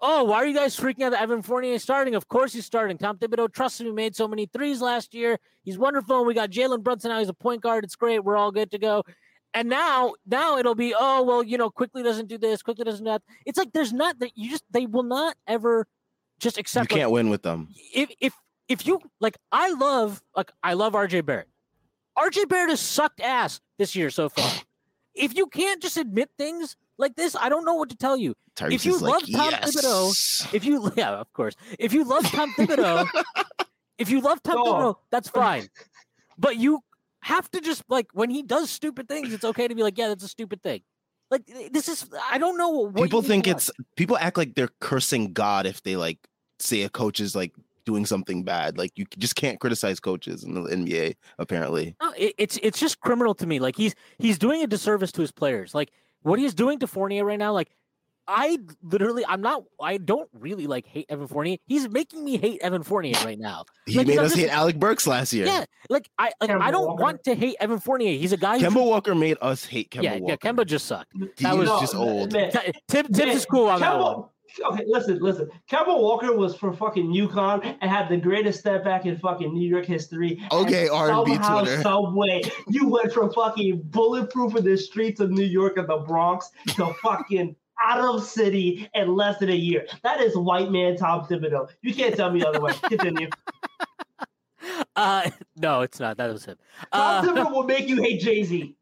Oh, 0.01 0.25
why 0.25 0.37
are 0.37 0.45
you 0.45 0.53
guys 0.53 0.75
freaking 0.75 1.03
out 1.03 1.11
that 1.11 1.21
Evan 1.21 1.41
Fournier 1.41 1.73
is 1.73 1.83
starting? 1.83 2.15
Of 2.15 2.27
course 2.27 2.51
he's 2.51 2.65
starting. 2.65 2.97
Tom 2.97 3.17
Thibodeau 3.17 3.51
trust 3.53 3.79
me, 3.79 3.91
made 3.91 4.15
so 4.15 4.27
many 4.27 4.47
threes 4.47 4.81
last 4.81 5.13
year. 5.13 5.39
He's 5.63 5.77
wonderful. 5.77 6.17
And 6.17 6.27
We 6.27 6.33
got 6.33 6.49
Jalen 6.49 6.83
Brunson 6.83 7.09
now. 7.09 7.19
He's 7.19 7.29
a 7.29 7.33
point 7.33 7.61
guard. 7.61 7.85
It's 7.85 7.95
great. 7.95 8.21
We're 8.21 8.35
all 8.35 8.51
good 8.51 8.71
to 8.71 8.77
go. 8.77 9.03
And 9.53 9.69
now, 9.69 10.15
now 10.25 10.57
it'll 10.57 10.75
be, 10.75 10.93
oh 10.97 11.23
well, 11.23 11.41
you 11.41 11.57
know, 11.57 11.69
Quickley 11.69 12.03
doesn't 12.03 12.27
do 12.27 12.37
this. 12.37 12.61
Quickley 12.61 12.83
doesn't 12.83 13.05
do 13.05 13.11
that. 13.11 13.21
It's 13.45 13.57
like 13.57 13.71
there's 13.71 13.93
not 13.93 14.19
that 14.19 14.31
you 14.35 14.49
just 14.49 14.65
they 14.71 14.87
will 14.87 15.03
not 15.03 15.37
ever 15.47 15.87
just 16.39 16.57
accept. 16.57 16.91
You 16.91 16.97
can't 16.97 17.09
like, 17.09 17.13
win 17.13 17.29
with 17.29 17.43
them. 17.43 17.69
If 17.93 18.09
if 18.19 18.33
if 18.73 18.87
you 18.87 18.99
like, 19.21 19.37
I 19.51 19.71
love 19.71 20.21
like 20.35 20.51
I 20.63 20.73
love 20.73 20.93
RJ 20.93 21.25
Barrett. 21.25 21.47
RJ 22.17 22.49
Barrett 22.49 22.71
has 22.71 22.79
sucked 22.79 23.21
ass 23.21 23.61
this 23.77 23.95
year 23.95 24.09
so 24.09 24.29
far. 24.29 24.51
if 25.13 25.35
you 25.35 25.45
can't 25.47 25.81
just 25.81 25.95
admit 25.95 26.31
things 26.37 26.75
like 26.97 27.15
this, 27.15 27.35
I 27.35 27.49
don't 27.49 27.65
know 27.65 27.75
what 27.75 27.89
to 27.91 27.95
tell 27.95 28.17
you. 28.17 28.33
Tyrese 28.55 28.73
if 28.73 28.85
you 28.85 28.93
love 28.97 29.21
like, 29.21 29.31
Tom 29.31 29.51
yes. 29.51 29.75
Thibodeau, 29.75 30.53
if 30.55 30.65
you 30.65 30.91
yeah, 30.97 31.11
of 31.11 31.31
course, 31.33 31.55
if 31.77 31.93
you 31.93 32.03
love 32.03 32.25
Tom 32.25 32.51
Thibodeau, 32.53 33.07
if 33.99 34.09
you 34.09 34.21
love 34.21 34.41
Tom 34.41 34.55
oh. 34.57 34.65
Thibodeau, 34.65 34.95
that's 35.11 35.29
fine. 35.41 35.67
But 36.37 36.57
you 36.57 36.79
have 37.21 37.49
to 37.51 37.61
just 37.61 37.83
like 37.89 38.07
when 38.13 38.31
he 38.31 38.41
does 38.41 38.71
stupid 38.71 39.07
things, 39.07 39.33
it's 39.33 39.45
okay 39.45 39.67
to 39.67 39.75
be 39.75 39.83
like, 39.83 39.97
yeah, 39.99 40.07
that's 40.07 40.23
a 40.23 40.27
stupid 40.27 40.63
thing. 40.63 40.81
Like 41.29 41.43
this 41.71 41.87
is, 41.87 42.07
I 42.29 42.37
don't 42.39 42.57
know 42.57 42.69
what 42.69 43.03
people 43.03 43.21
think 43.21 43.47
it's. 43.47 43.69
People 43.95 44.17
act 44.17 44.37
like 44.37 44.55
they're 44.55 44.69
cursing 44.79 45.33
God 45.33 45.65
if 45.67 45.81
they 45.83 45.95
like 45.95 46.17
say 46.59 46.81
a 46.83 46.89
coach 46.89 47.19
is 47.19 47.35
like 47.35 47.53
doing 47.85 48.05
something 48.05 48.43
bad. 48.43 48.77
Like 48.77 48.91
you 48.95 49.05
just 49.17 49.35
can't 49.35 49.59
criticize 49.59 49.99
coaches 49.99 50.43
in 50.43 50.53
the 50.53 50.61
NBA. 50.69 51.15
Apparently, 51.39 51.95
no, 52.01 52.11
it, 52.17 52.33
it's 52.37 52.57
it's 52.63 52.79
just 52.79 52.99
criminal 53.01 53.33
to 53.35 53.47
me. 53.47 53.59
Like 53.59 53.75
he's 53.75 53.95
he's 54.19 54.37
doing 54.37 54.61
a 54.63 54.67
disservice 54.67 55.11
to 55.13 55.21
his 55.21 55.31
players. 55.31 55.73
Like 55.75 55.91
what 56.21 56.39
he's 56.39 56.53
doing 56.53 56.79
to 56.79 56.87
Fournier 56.87 57.25
right 57.25 57.39
now, 57.39 57.51
like 57.53 57.69
I 58.25 58.57
literally, 58.81 59.25
I'm 59.27 59.41
not, 59.41 59.65
I 59.81 59.97
don't 59.97 60.29
really 60.31 60.65
like 60.65 60.85
hate 60.87 61.07
Evan 61.09 61.27
Fournier. 61.27 61.57
He's 61.67 61.89
making 61.89 62.23
me 62.23 62.37
hate 62.37 62.61
Evan 62.61 62.81
Fournier 62.81 63.15
right 63.25 63.37
now. 63.37 63.65
He 63.85 63.97
Like, 63.97 64.07
made 64.07 64.17
us 64.17 64.31
just- 64.31 64.39
hate 64.39 64.49
Alec 64.49 64.79
Burks 64.79 65.05
last 65.05 65.33
year. 65.33 65.45
Yeah, 65.45 65.65
like 65.89 66.09
I, 66.17 66.31
like 66.39 66.49
I 66.51 66.71
don't 66.71 66.85
Walker. 66.87 67.01
want 67.03 67.23
to 67.25 67.35
hate 67.35 67.57
Evan 67.59 67.81
Fournier. 67.81 68.17
He's 68.17 68.31
a 68.31 68.37
guy. 68.37 68.59
Kemba 68.59 68.71
should- 68.71 68.85
Walker 68.85 69.13
made 69.13 69.37
us 69.41 69.65
hate 69.65 69.91
Kemba 69.91 70.03
yeah, 70.03 70.17
Walker. 70.19 70.37
yeah, 70.41 70.51
Kemba 70.51 70.65
just 70.65 70.85
sucked. 70.85 71.11
He 71.13 71.43
that 71.43 71.57
was 71.57 71.69
was- 71.69 71.81
just 71.81 71.95
old. 71.95 72.31
Man, 72.31 72.49
Tim, 72.87 73.07
Thibs 73.07 73.35
is 73.35 73.45
cool 73.45 73.67
on 73.67 73.81
that 73.81 73.99
one. 73.99 74.23
Kemba, 74.57 74.71
okay, 74.73 74.83
listen, 74.87 75.19
listen. 75.19 75.49
Kemba 75.69 75.87
Walker 75.99 76.35
was 76.35 76.55
for 76.55 76.73
fucking 76.73 77.13
UConn 77.13 77.77
and 77.81 77.89
had 77.89 78.09
the 78.09 78.17
greatest 78.17 78.59
step 78.59 78.83
back 78.83 79.05
in 79.05 79.17
fucking 79.17 79.53
New 79.53 79.67
York 79.67 79.85
history. 79.85 80.41
Okay, 80.51 80.83
And 80.87 80.91
R&B 80.91 81.33
somehow, 81.35 81.61
Twitter. 81.61 81.81
Some 81.81 82.15
way, 82.15 82.41
you 82.67 82.87
went 82.89 83.11
from 83.11 83.31
fucking 83.33 83.81
bulletproof 83.85 84.55
in 84.55 84.63
the 84.63 84.77
streets 84.77 85.19
of 85.19 85.31
New 85.31 85.45
York 85.45 85.77
and 85.77 85.87
the 85.87 85.97
Bronx 85.97 86.51
to 86.75 86.93
fucking 87.01 87.55
Adam 87.85 88.19
City 88.19 88.87
in 88.93 89.15
less 89.15 89.39
than 89.39 89.49
a 89.49 89.55
year. 89.55 89.85
That 90.03 90.21
is 90.21 90.37
white 90.37 90.71
man 90.71 90.95
Tom 90.95 91.25
Thibodeau. 91.25 91.69
You 91.81 91.93
can't 91.93 92.15
tell 92.15 92.31
me 92.31 92.43
otherwise. 92.45 92.79
Continue. 92.79 93.29
Uh, 94.95 95.29
no, 95.57 95.81
it's 95.81 95.99
not. 95.99 96.17
That 96.17 96.31
was 96.31 96.45
him. 96.45 96.55
Tom 96.93 97.01
Uh, 97.01 97.21
Thibodeau 97.21 97.51
will 97.51 97.63
make 97.63 97.87
you 97.89 98.01
hate 98.01 98.21
Jay 98.21 98.43
Z. 98.43 98.75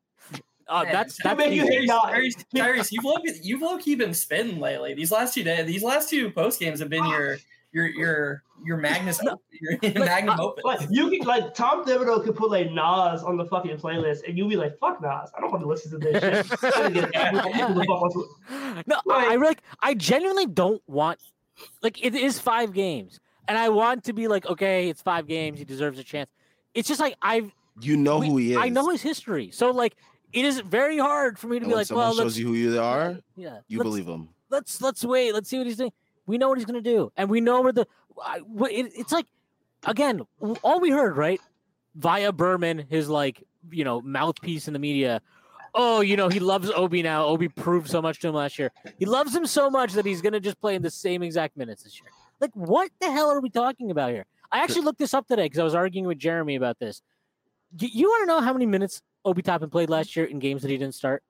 uh, 0.71 0.84
that's 0.86 1.17
He'll 1.21 1.36
that's 1.36 1.39
make 1.49 1.53
you 1.55 1.63
easy. 1.63 1.73
hate 1.79 1.88
not. 1.88 2.12
Tyrese, 2.12 2.45
Tyrese, 2.55 2.91
you've 2.91 3.03
low, 3.03 3.17
you've 3.41 3.62
low 3.62 3.77
key 3.77 3.95
been 3.95 4.13
spinning 4.13 4.60
lately. 4.60 4.93
These 4.93 5.12
last 5.12 5.34
two 5.34 5.43
days, 5.43 5.65
these 5.67 5.84
last 5.84 6.10
two 6.10 6.31
post 6.31 6.60
games 6.60 6.79
have 6.79 6.89
been 6.89 7.05
your 7.05 7.38
your 7.73 7.88
your 7.88 8.43
your 8.65 8.77
Magnus 8.77 9.19
your 9.51 9.77
Magnum 9.95 10.39
uh, 10.39 10.43
Opus. 10.43 10.63
Like 10.63 10.79
you 10.89 11.10
can 11.10 11.21
like 11.27 11.53
Tom 11.53 11.86
Thibodeau 11.86 12.23
could 12.23 12.36
put 12.36 12.51
like 12.51 12.71
Nas 12.71 13.23
on 13.23 13.38
the 13.38 13.45
fucking 13.45 13.77
playlist 13.77 14.27
and 14.27 14.38
you'll 14.38 14.49
be 14.49 14.55
like, 14.57 14.77
fuck 14.79 15.01
Nas. 15.01 15.29
I 15.36 15.41
don't 15.41 15.51
want 15.51 15.62
to 15.63 15.67
listen 15.67 15.91
to 15.91 15.97
this 15.97 16.21
shit. 16.21 16.63
I 16.63 16.89
gotta 16.89 17.12
get- 17.12 17.67
who 17.67 17.73
the 17.73 17.86
fuck 17.86 18.01
wants 18.01 18.15
to- 18.15 18.84
No, 18.88 18.97
I, 19.12 19.34
I 19.34 19.36
like. 19.38 19.62
I 19.81 19.93
genuinely 19.93 20.45
don't 20.47 20.81
want. 20.88 21.19
Like, 21.84 22.03
it 22.03 22.15
is 22.15 22.39
five 22.39 22.73
games, 22.73 23.19
and 23.47 23.57
I 23.57 23.69
want 23.69 24.03
to 24.05 24.13
be 24.13 24.27
like, 24.27 24.47
okay, 24.47 24.89
it's 24.89 25.01
five 25.01 25.27
games. 25.27 25.60
He 25.60 25.65
deserves 25.65 25.99
a 25.99 26.03
chance. 26.03 26.29
It's 26.73 26.88
just 26.88 26.99
like 26.99 27.15
I've. 27.21 27.51
You 27.81 27.97
know 27.97 28.19
we- 28.19 28.27
who 28.27 28.38
he 28.38 28.51
is. 28.53 28.57
I 28.57 28.69
know 28.69 28.89
his 28.89 29.01
history, 29.01 29.49
so 29.51 29.71
like, 29.71 29.95
it 30.34 30.46
is 30.46 30.60
very 30.62 30.98
hard 30.98 31.38
for 31.39 31.48
me 31.48 31.60
to 31.60 31.65
And 31.65 31.72
be 31.72 31.76
like, 31.76 31.88
someone 31.88 32.06
well, 32.06 32.13
shows 32.13 32.24
let's, 32.26 32.38
you 32.38 32.48
who 32.48 32.54
you 32.54 32.80
are, 32.80 33.17
yeah, 33.36 33.60
you 33.67 33.80
believe 33.82 34.08
him. 34.08 34.30
let's 34.50 34.82
let's 34.82 35.04
wait. 35.04 35.34
Let's 35.34 35.50
see 35.50 35.58
what 35.58 35.67
he's 35.67 35.78
doing. 35.78 35.91
We 36.26 36.38
know 36.38 36.50
what 36.50 36.58
he's 36.58 36.65
gonna 36.65 36.82
do, 36.82 37.12
and 37.17 37.30
we 37.30 37.41
know 37.41 37.62
where 37.62 37.72
the. 37.72 37.88
I, 38.24 38.38
it, 38.70 38.91
it's 38.96 39.12
like, 39.12 39.26
again, 39.86 40.22
all 40.63 40.80
we 40.80 40.91
heard 40.91 41.17
right 41.17 41.39
via 41.96 42.32
Berman, 42.32 42.86
his 42.89 43.10
like 43.10 43.44
you 43.72 43.84
know 43.84 44.02
mouthpiece 44.02 44.67
in 44.67 44.74
the 44.74 44.80
media. 44.80 45.22
Oh, 45.74 46.02
you 46.02 46.17
know 46.17 46.28
he 46.30 46.39
loves 46.39 46.70
Obi 46.70 47.02
now. 47.02 47.26
Obi 47.26 47.48
proved 47.48 47.89
so 47.89 48.02
much 48.02 48.20
to 48.20 48.28
him 48.28 48.36
last 48.36 48.60
year. 48.60 48.72
He 49.00 49.06
loves 49.06 49.34
him 49.36 49.46
so 49.46 49.70
much 49.70 49.94
that 49.94 50.06
he's 50.06 50.22
gonna 50.22 50.39
just 50.39 50.60
play 50.60 50.76
in 50.76 50.82
the 50.82 50.91
same 50.91 51.24
exact 51.24 51.56
minutes 51.58 51.84
this 51.84 52.00
year. 52.00 52.10
Like, 52.39 52.52
what 52.56 52.91
the 53.00 53.12
hell 53.12 53.30
are 53.30 53.39
we 53.39 53.50
talking 53.50 53.89
about 53.91 54.12
here? 54.12 54.26
I 54.52 54.60
actually 54.63 54.82
looked 54.82 55.00
this 55.00 55.13
up 55.13 55.28
today 55.28 55.44
because 55.44 55.60
I 55.60 55.63
was 55.63 55.76
arguing 55.76 56.06
with 56.08 56.17
Jeremy 56.20 56.56
about 56.56 56.78
this. 56.80 57.02
Y- 57.80 57.89
you 57.94 58.10
want 58.10 58.24
to 58.24 58.26
know 58.28 58.41
how 58.41 58.52
many 58.52 58.65
minutes 58.65 59.02
Obi 59.25 59.41
Toppin 59.41 59.69
played 59.69 59.89
last 59.89 60.15
year 60.15 60.25
in 60.25 60.39
games 60.39 60.62
that 60.62 60.71
he 60.71 60.77
didn't 60.77 60.95
start? 60.95 61.23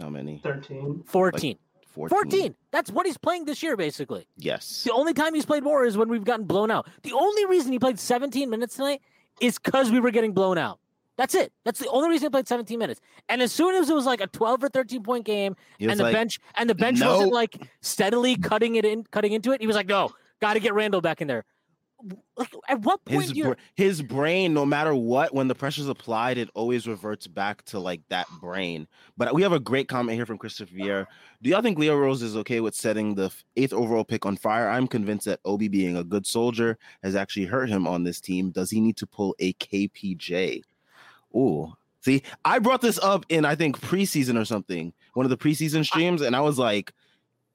How 0.00 0.08
many? 0.08 0.38
13. 0.38 1.04
14. 1.06 1.58
14. 1.86 2.08
14. 2.08 2.54
That's 2.70 2.90
what 2.90 3.06
he's 3.06 3.18
playing 3.18 3.44
this 3.44 3.62
year, 3.62 3.76
basically. 3.76 4.26
Yes. 4.36 4.84
The 4.84 4.92
only 4.92 5.12
time 5.12 5.34
he's 5.34 5.44
played 5.44 5.64
more 5.64 5.84
is 5.84 5.96
when 5.96 6.08
we've 6.08 6.24
gotten 6.24 6.46
blown 6.46 6.70
out. 6.70 6.88
The 7.02 7.12
only 7.12 7.44
reason 7.46 7.72
he 7.72 7.78
played 7.78 7.98
17 7.98 8.48
minutes 8.48 8.76
tonight 8.76 9.02
is 9.40 9.58
because 9.58 9.90
we 9.90 10.00
were 10.00 10.10
getting 10.10 10.32
blown 10.32 10.56
out. 10.56 10.78
That's 11.16 11.34
it. 11.34 11.52
That's 11.64 11.78
the 11.78 11.88
only 11.88 12.08
reason 12.08 12.26
he 12.26 12.30
played 12.30 12.48
17 12.48 12.78
minutes. 12.78 13.00
And 13.28 13.42
as 13.42 13.52
soon 13.52 13.74
as 13.74 13.90
it 13.90 13.94
was 13.94 14.06
like 14.06 14.22
a 14.22 14.26
12 14.28 14.64
or 14.64 14.68
13 14.70 15.02
point 15.02 15.26
game, 15.26 15.54
and 15.78 15.98
the 15.98 16.04
like, 16.04 16.14
bench 16.14 16.40
and 16.54 16.70
the 16.70 16.74
bench 16.74 16.98
"No." 16.98 17.12
wasn't 17.12 17.32
like 17.32 17.68
steadily 17.82 18.36
cutting 18.36 18.76
it 18.76 18.86
in, 18.86 19.04
cutting 19.10 19.32
into 19.32 19.52
it, 19.52 19.60
he 19.60 19.66
was 19.66 19.76
like, 19.76 19.86
"No, 19.86 20.12
got 20.40 20.54
to 20.54 20.60
get 20.60 20.72
Randle 20.72 21.02
back 21.02 21.20
in 21.20 21.28
there." 21.28 21.44
Like, 22.36 22.52
at 22.68 22.80
what 22.80 23.04
point 23.04 23.22
his 23.22 23.32
do 23.32 23.38
you? 23.38 23.44
br- 23.44 23.52
his 23.74 24.02
brain, 24.02 24.54
no 24.54 24.64
matter 24.64 24.94
what, 24.94 25.34
when 25.34 25.48
the 25.48 25.54
pressure's 25.54 25.88
applied, 25.88 26.38
it 26.38 26.48
always 26.54 26.86
reverts 26.86 27.26
back 27.26 27.64
to 27.66 27.78
like 27.78 28.00
that 28.08 28.26
brain. 28.40 28.86
But 29.16 29.34
we 29.34 29.42
have 29.42 29.52
a 29.52 29.60
great 29.60 29.88
comment 29.88 30.16
here 30.16 30.26
from 30.26 30.38
Christopher 30.38 30.74
Vieira. 30.74 31.06
Do 31.42 31.50
y'all 31.50 31.62
think 31.62 31.78
Leon 31.78 31.98
Rose 31.98 32.22
is 32.22 32.36
okay 32.38 32.60
with 32.60 32.74
setting 32.74 33.14
the 33.14 33.30
eighth 33.56 33.72
overall 33.72 34.04
pick 34.04 34.24
on 34.26 34.36
fire? 34.36 34.68
I'm 34.68 34.86
convinced 34.86 35.26
that 35.26 35.40
Obi 35.44 35.68
being 35.68 35.96
a 35.96 36.04
good 36.04 36.26
soldier 36.26 36.78
has 37.02 37.14
actually 37.16 37.46
hurt 37.46 37.68
him 37.68 37.86
on 37.86 38.04
this 38.04 38.20
team. 38.20 38.50
Does 38.50 38.70
he 38.70 38.80
need 38.80 38.96
to 38.98 39.06
pull 39.06 39.34
a 39.38 39.52
KPJ? 39.54 40.62
Ooh. 41.34 41.72
See, 42.02 42.22
I 42.44 42.58
brought 42.58 42.80
this 42.80 42.98
up 42.98 43.26
in 43.28 43.44
I 43.44 43.54
think 43.54 43.78
preseason 43.80 44.40
or 44.40 44.44
something, 44.44 44.92
one 45.14 45.26
of 45.26 45.30
the 45.30 45.36
preseason 45.36 45.84
streams, 45.84 46.22
and 46.22 46.34
I 46.34 46.40
was 46.40 46.58
like, 46.58 46.94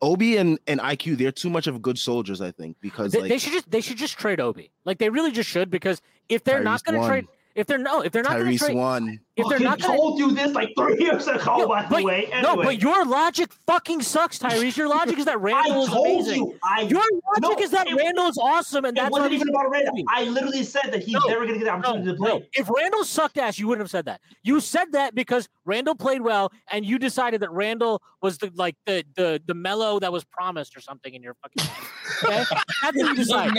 Obi 0.06 0.38
and, 0.38 0.60
and 0.68 0.80
IQ, 0.80 1.18
they're 1.18 1.32
too 1.32 1.50
much 1.50 1.66
of 1.66 1.82
good 1.82 1.98
soldiers, 1.98 2.40
I 2.40 2.52
think, 2.52 2.78
because 2.80 3.12
They, 3.12 3.22
like 3.22 3.30
they 3.30 3.40
should 3.40 3.54
just 3.54 3.72
they 3.72 3.82
should 3.82 3.98
just 3.98 4.20
trade 4.20 4.40
Obi. 4.40 4.72
Like 4.86 5.00
they 5.00 5.10
really 5.10 5.32
just 5.32 5.50
should 5.50 5.72
because 5.72 6.00
if 6.30 6.44
they're 6.44 6.64
not 6.64 6.84
going 6.84 7.02
to 7.02 7.08
trade, 7.08 7.28
if 7.56 7.68
they're 7.68 7.78
no, 7.78 8.02
if 8.02 8.12
they're 8.12 8.22
not 8.22 8.34
going 8.38 8.46
to 8.46 8.52
Tyrese 8.52 8.60
trade, 8.68 8.76
won. 8.76 9.20
if 9.38 9.48
they're 9.48 9.60
not 9.60 9.80
going 9.80 9.92
to 9.94 9.98
told 9.98 10.20
you 10.20 10.32
this 10.32 10.52
like 10.54 10.70
three 10.78 10.98
years 11.00 11.26
ago, 11.28 11.58
No, 11.60 11.68
by 11.70 11.84
the 11.84 11.88
but- 11.90 12.04
way. 12.04 12.30
No, 12.42 12.58
but 12.58 12.82
your 12.82 13.06
logic 13.06 13.52
fucking 13.66 14.02
sucks, 14.02 14.38
Tyrese. 14.38 14.76
Your 14.76 14.90
logic 14.90 15.18
is 15.18 15.26
that 15.26 15.32
I 15.38 15.40
Randle 15.40 15.84
is 15.84 15.90
told 15.90 16.06
amazing. 16.08 16.36
you. 16.36 16.60
I, 16.64 16.82
Your 16.82 17.00
logic 17.02 17.58
No, 17.60 17.64
is 17.64 17.72
that 17.72 17.88
it- 17.88 17.96
Randle 17.96 18.28
is 18.28 18.38
awesome, 18.38 18.84
and 18.86 18.98
it 18.98 19.02
that's 19.02 19.12
why 19.12 19.20
wasn't 19.20 19.34
he's 19.34 19.42
even 19.42 19.54
about 19.56 19.70
Randle. 19.70 19.96
I 20.10 20.24
literally 20.26 20.64
said 20.64 20.90
that 20.92 21.02
he's 21.04 21.14
No, 21.14 21.20
never 21.28 21.46
going 21.46 21.60
to 21.60 21.66
get 21.66 21.72
the 21.72 21.78
No, 21.80 21.88
opportunity 21.90 22.12
to 22.12 22.18
play. 22.18 22.30
no. 22.40 22.42
If 22.54 22.70
Randle 22.70 23.04
sucked 23.06 23.38
ass, 23.38 23.58
you 23.58 23.68
wouldn't 23.70 23.84
have 23.84 23.92
said 23.92 24.06
that. 24.06 24.20
You 24.44 24.60
said 24.60 24.92
that 24.92 25.16
because 25.16 25.48
Randle 25.64 25.96
played 25.96 26.22
well, 26.22 26.52
and 26.72 26.86
you 26.86 27.00
decided 27.00 27.42
that 27.42 27.52
Randle 27.52 28.02
was 28.22 28.38
the 28.38 28.52
like 28.56 28.76
the 28.86 29.06
the 29.16 29.42
the 29.46 29.54
Melo 29.54 30.00
that 30.00 30.12
was 30.12 30.24
promised 30.26 30.76
or 30.76 30.82
something 30.82 31.14
in 31.14 31.24
your 31.24 31.36
fucking 31.36 31.64
head. 31.64 31.88
Okay, 32.24 32.44
that's 32.82 32.98
what 32.98 33.08
you 33.10 33.16
decided. 33.16 33.58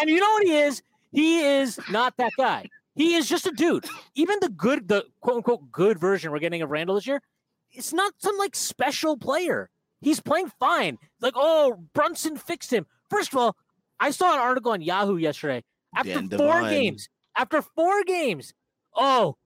And 0.00 0.10
you 0.10 0.20
know 0.20 0.30
what 0.32 0.42
he 0.44 0.54
is? 0.58 0.82
He 1.12 1.40
is 1.40 1.80
not 1.90 2.14
that 2.18 2.32
guy. 2.36 2.68
He 2.98 3.14
is 3.14 3.28
just 3.28 3.46
a 3.46 3.52
dude. 3.52 3.86
Even 4.16 4.38
the 4.40 4.48
good, 4.48 4.88
the 4.88 5.04
quote 5.20 5.36
unquote 5.36 5.70
good 5.70 6.00
version 6.00 6.32
we're 6.32 6.40
getting 6.40 6.62
of 6.62 6.70
Randle 6.70 6.96
this 6.96 7.06
year, 7.06 7.22
it's 7.70 7.92
not 7.92 8.12
some 8.18 8.36
like 8.36 8.56
special 8.56 9.16
player. 9.16 9.70
He's 10.00 10.20
playing 10.20 10.50
fine. 10.58 10.98
Like, 11.20 11.34
oh, 11.36 11.84
Brunson 11.94 12.36
fixed 12.36 12.72
him. 12.72 12.86
First 13.08 13.32
of 13.32 13.38
all, 13.38 13.56
I 14.00 14.10
saw 14.10 14.34
an 14.34 14.40
article 14.40 14.72
on 14.72 14.82
Yahoo 14.82 15.16
yesterday. 15.16 15.62
After 15.94 16.14
Dan 16.14 16.28
four 16.28 16.60
Devine. 16.60 16.70
games, 16.70 17.08
after 17.36 17.62
four 17.62 18.02
games, 18.04 18.52
oh, 18.94 19.36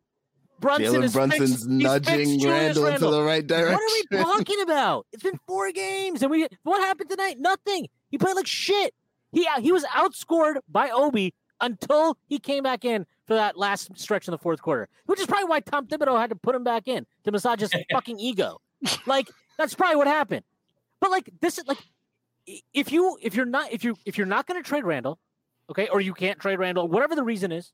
Brunson 0.59 0.95
Jalen 0.95 1.05
is 1.05 1.13
Brunson's 1.13 1.51
fixed, 1.51 1.69
nudging 1.69 2.41
Julius 2.41 2.79
Randle 2.79 2.87
into 2.87 3.11
the 3.11 3.23
right 3.23 3.47
direction. 3.47 3.75
What 3.75 3.83
are 3.83 4.17
we 4.19 4.25
talking 4.45 4.63
about? 4.63 5.07
It's 5.13 5.23
been 5.23 5.39
four 5.47 5.73
games, 5.73 6.23
and 6.23 6.31
we 6.31 6.47
what 6.63 6.81
happened 6.81 7.11
tonight? 7.11 7.37
Nothing. 7.39 7.89
He 8.11 8.19
played 8.19 8.35
like 8.35 8.47
shit. 8.47 8.95
He 9.33 9.47
uh, 9.47 9.61
he 9.61 9.73
was 9.73 9.85
outscored 9.85 10.57
by 10.69 10.91
Obi 10.91 11.35
until 11.61 12.17
he 12.27 12.39
came 12.39 12.63
back 12.63 12.85
in 12.85 13.07
for 13.27 13.35
that 13.35 13.57
last 13.57 13.91
stretch 13.99 14.27
in 14.27 14.33
the 14.33 14.39
fourth 14.39 14.61
quarter, 14.63 14.89
which 15.07 15.21
is 15.21 15.27
probably 15.27 15.49
why 15.49 15.61
Tom 15.61 15.87
Thibodeau 15.87 16.19
had 16.21 16.31
to 16.31 16.37
put 16.37 16.55
him 16.55 16.65
back 16.65 16.89
in 16.89 17.07
to 17.25 17.33
massage 17.33 17.61
his 17.61 17.73
fucking 17.93 18.19
ego. 18.19 18.61
Like 19.07 19.29
that's 19.59 19.75
probably 19.75 19.97
what 19.97 20.07
happened. 20.07 20.45
But 21.01 21.11
like 21.11 21.31
this 21.41 21.59
is 21.59 21.67
like 21.67 21.79
if 22.75 22.93
you 22.93 23.19
if 23.23 23.35
you're 23.35 23.47
not 23.47 23.73
if 23.73 23.85
you 23.85 23.97
if 24.05 24.19
you're 24.19 24.27
not 24.27 24.47
going 24.47 24.63
to 24.63 24.69
trade 24.69 24.85
Randle, 24.85 25.19
okay, 25.71 25.89
or 25.89 26.01
you 26.01 26.15
can't 26.15 26.39
trade 26.39 26.59
Randle, 26.59 26.89
whatever 26.89 27.15
the 27.15 27.23
reason 27.23 27.53
is, 27.53 27.73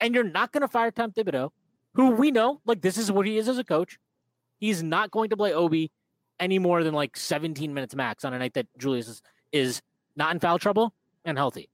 and 0.00 0.14
you're 0.14 0.24
not 0.24 0.52
going 0.52 0.62
to 0.62 0.68
fire 0.68 0.90
Tom 0.90 1.12
Thibodeau, 1.12 1.50
who 1.94 2.10
we 2.10 2.30
know 2.30 2.60
like 2.66 2.82
this 2.82 2.98
is 2.98 3.10
what 3.10 3.26
he 3.26 3.38
is 3.38 3.48
as 3.48 3.58
a 3.58 3.64
coach. 3.64 3.98
He's 4.58 4.82
not 4.82 5.10
going 5.10 5.30
to 5.30 5.36
play 5.36 5.52
Obi 5.52 5.90
any 6.38 6.58
more 6.58 6.82
than 6.84 6.94
like 6.94 7.16
17 7.16 7.72
minutes 7.72 7.94
max 7.94 8.24
on 8.24 8.34
a 8.34 8.38
night 8.38 8.54
that 8.54 8.66
Julius 8.78 9.08
is, 9.08 9.22
is 9.52 9.82
not 10.16 10.32
in 10.32 10.40
foul 10.40 10.58
trouble 10.58 10.94
and 11.24 11.36
healthy. 11.36 11.68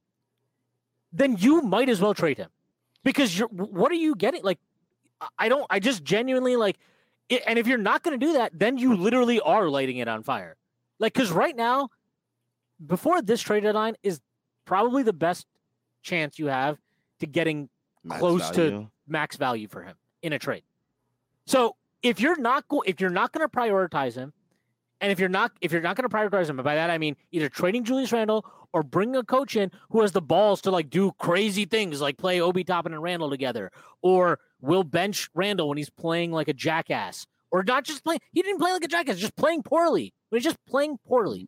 Then 1.13 1.37
you 1.37 1.63
might 1.63 1.89
as 1.89 2.01
well 2.01 2.15
trade 2.15 2.39
him 2.39 2.49
because 3.05 3.39
you're 3.39 3.49
what 3.49 3.91
are 3.93 3.97
you 3.97 4.15
getting? 4.15 4.43
Like, 4.43 4.59
I- 5.39 5.49
don't, 5.49 5.67
I 5.71 5.79
just 5.81 6.05
genuinely 6.05 6.57
like, 6.57 6.79
it, 7.29 7.43
and 7.47 7.59
if 7.59 7.67
you're 7.67 7.79
not 7.79 8.03
going 8.03 8.19
to 8.19 8.25
do 8.27 8.33
that, 8.35 8.59
then 8.59 8.79
you 8.79 8.97
literally 8.97 9.41
are 9.41 9.69
lighting 9.69 9.99
it 9.99 10.09
on 10.09 10.23
fire. 10.23 10.57
Like, 10.99 11.13
because 11.15 11.31
right 11.31 11.57
now, 11.57 11.89
before 12.85 13.23
this 13.23 13.41
trade 13.41 13.63
deadline 13.63 13.95
is 14.03 14.21
probably 14.65 15.03
the 15.03 15.13
best 15.13 15.47
chance 16.03 16.39
you 16.39 16.47
have 16.47 16.79
to 17.21 17.27
getting 17.27 17.69
Max 18.05 18.21
close 18.21 18.51
to- 18.51 18.71
max 19.07 19.37
value 19.37 19.69
for 19.69 19.83
him 19.83 19.95
in 20.23 20.33
a 20.33 20.39
trade. 20.39 20.63
So 21.47 21.77
if 22.03 22.21
you're 22.21 22.39
not 22.39 22.67
go- 22.69 22.83
if 22.87 23.01
you're 23.01 23.11
not 23.11 23.33
going 23.33 23.47
to 23.49 23.57
prioritize 23.57 24.15
him, 24.15 24.33
and 25.01 25.11
if 25.13 25.19
you're 25.19 25.29
not 25.29 25.53
if 25.61 25.73
you're 25.73 25.81
not 25.83 25.97
going 25.97 26.09
to 26.09 26.15
prioritize 26.17 26.47
him, 26.49 26.59
and 26.59 26.65
by 26.65 26.75
that 26.77 26.91
I 26.91 26.99
mean 26.99 27.17
either 27.33 27.49
trading 27.49 27.85
Julius 27.85 28.13
Randle 28.13 28.45
or 28.73 28.83
bring 28.83 29.15
a 29.17 29.23
coach 29.23 29.57
in 29.57 29.71
who 29.91 30.01
has 30.01 30.13
the 30.13 30.23
balls 30.23 30.61
to 30.63 30.71
like 30.71 30.91
do 30.91 31.13
crazy 31.19 31.65
things 31.65 32.01
like 32.01 32.17
play 32.17 32.41
Obi 32.41 32.65
Toppin 32.65 32.93
and 32.93 33.03
Randle 33.03 33.31
together, 33.31 33.71
or 34.03 34.39
will 34.61 34.85
bench 34.85 35.29
Randle 35.35 35.69
when 35.69 35.79
he's 35.79 35.91
playing 35.91 36.33
like 36.33 36.49
a 36.49 36.53
jackass, 36.55 37.27
or 37.51 37.63
not 37.63 37.85
just 37.85 38.05
playing. 38.05 38.21
He 38.33 38.43
didn't 38.43 38.59
play 38.59 38.73
like 38.73 38.85
a 38.85 38.89
jackass, 38.89 39.19
just 39.19 39.37
playing 39.37 39.63
poorly. 39.63 40.13
But 40.31 40.39
he's 40.39 40.45
just 40.45 40.59
playing 40.67 40.99
poorly. 41.07 41.43
Mm, 41.43 41.47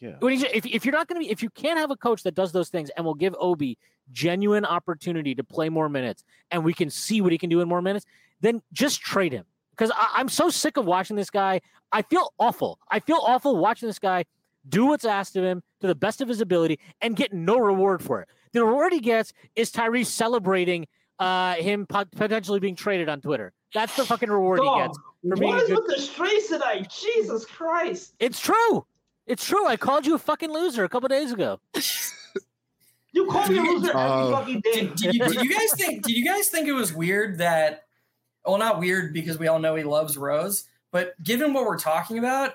yeah. 0.00 0.16
When 0.18 0.32
he's, 0.32 0.42
if, 0.42 0.66
if 0.66 0.84
you're 0.84 0.92
not 0.92 1.06
going 1.06 1.20
to 1.22 1.26
be, 1.26 1.30
if 1.30 1.42
you 1.42 1.50
can't 1.50 1.78
have 1.78 1.90
a 1.92 1.96
coach 1.96 2.24
that 2.24 2.34
does 2.34 2.50
those 2.50 2.68
things 2.68 2.90
and 2.96 3.06
will 3.06 3.14
give 3.14 3.34
Obi 3.38 3.78
genuine 4.10 4.64
opportunity 4.64 5.34
to 5.36 5.44
play 5.44 5.68
more 5.68 5.88
minutes 5.88 6.24
and 6.50 6.64
we 6.64 6.74
can 6.74 6.90
see 6.90 7.20
what 7.20 7.30
he 7.32 7.38
can 7.38 7.48
do 7.48 7.60
in 7.60 7.68
more 7.68 7.80
minutes, 7.80 8.04
then 8.40 8.60
just 8.72 9.00
trade 9.00 9.32
him. 9.32 9.44
because 9.76 9.92
I'm 9.96 10.28
so 10.28 10.50
sick 10.50 10.76
of 10.76 10.86
watching 10.86 11.16
this 11.16 11.30
guy. 11.30 11.60
I 11.92 12.02
feel 12.02 12.32
awful. 12.38 12.78
I 12.90 13.00
feel 13.00 13.18
awful 13.20 13.56
watching 13.56 13.88
this 13.88 13.98
guy 13.98 14.24
do 14.68 14.86
what's 14.86 15.04
asked 15.04 15.36
of 15.36 15.44
him 15.44 15.62
to 15.80 15.86
the 15.86 15.94
best 15.94 16.20
of 16.20 16.28
his 16.28 16.40
ability 16.40 16.78
and 17.00 17.16
get 17.16 17.32
no 17.32 17.56
reward 17.56 18.02
for 18.02 18.22
it. 18.22 18.28
The 18.52 18.64
reward 18.64 18.92
he 18.92 19.00
gets 19.00 19.32
is 19.56 19.70
Tyrese 19.70 20.06
celebrating 20.06 20.86
uh, 21.18 21.54
him 21.54 21.86
potentially 21.86 22.60
being 22.60 22.76
traded 22.76 23.08
on 23.08 23.20
Twitter. 23.20 23.52
That's 23.72 23.96
the 23.96 24.04
fucking 24.04 24.30
reward 24.30 24.58
Dog, 24.58 24.76
he 24.76 24.86
gets 24.86 24.98
for 25.28 25.36
being. 25.36 25.52
What 25.52 25.62
is 25.62 25.68
good... 25.68 25.78
with 25.78 25.96
the 25.96 26.00
streets 26.00 26.48
tonight? 26.48 26.90
Jesus 26.90 27.44
Christ! 27.44 28.14
It's 28.20 28.40
true. 28.40 28.86
It's 29.26 29.44
true. 29.44 29.66
I 29.66 29.76
called 29.76 30.06
you 30.06 30.14
a 30.14 30.18
fucking 30.18 30.52
loser 30.52 30.84
a 30.84 30.88
couple 30.88 31.08
days 31.08 31.32
ago. 31.32 31.58
you 33.12 33.26
called 33.26 33.50
me 33.50 33.58
a 33.58 33.62
loser 33.62 33.90
every 33.90 34.00
uh, 34.00 34.30
fucking 34.30 34.60
day. 34.60 34.72
Did, 34.72 34.94
did, 34.94 35.14
you, 35.14 35.24
did 35.24 35.42
you 35.42 35.52
guys 35.52 35.72
think? 35.76 36.04
Did 36.04 36.16
you 36.16 36.24
guys 36.24 36.48
think 36.48 36.68
it 36.68 36.72
was 36.72 36.92
weird 36.92 37.38
that? 37.38 37.84
Well, 38.46 38.58
not 38.58 38.78
weird 38.78 39.14
because 39.14 39.38
we 39.38 39.48
all 39.48 39.58
know 39.58 39.74
he 39.74 39.84
loves 39.84 40.18
Rose, 40.18 40.64
but 40.92 41.20
given 41.22 41.54
what 41.54 41.64
we're 41.64 41.78
talking 41.78 42.18
about, 42.18 42.54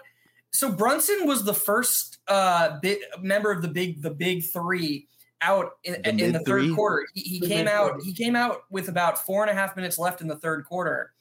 so 0.51 0.71
Brunson 0.71 1.27
was 1.27 1.43
the 1.43 1.53
first 1.53 2.19
uh, 2.27 2.79
bit, 2.81 3.01
member 3.21 3.51
of 3.51 3.61
the 3.61 3.67
big 3.67 4.01
the 4.01 4.11
big 4.11 4.43
three 4.43 5.07
out 5.41 5.71
in 5.83 6.01
the, 6.01 6.25
in 6.25 6.33
the 6.33 6.39
third 6.39 6.73
quarter. 6.75 7.05
He, 7.13 7.21
he 7.21 7.39
came 7.39 7.67
out. 7.67 8.01
He 8.03 8.13
came 8.13 8.35
out 8.35 8.63
with 8.69 8.89
about 8.89 9.25
four 9.25 9.41
and 9.43 9.51
a 9.51 9.53
half 9.53 9.75
minutes 9.75 9.97
left 9.97 10.21
in 10.21 10.27
the 10.27 10.35
third 10.35 10.65
quarter, 10.65 11.11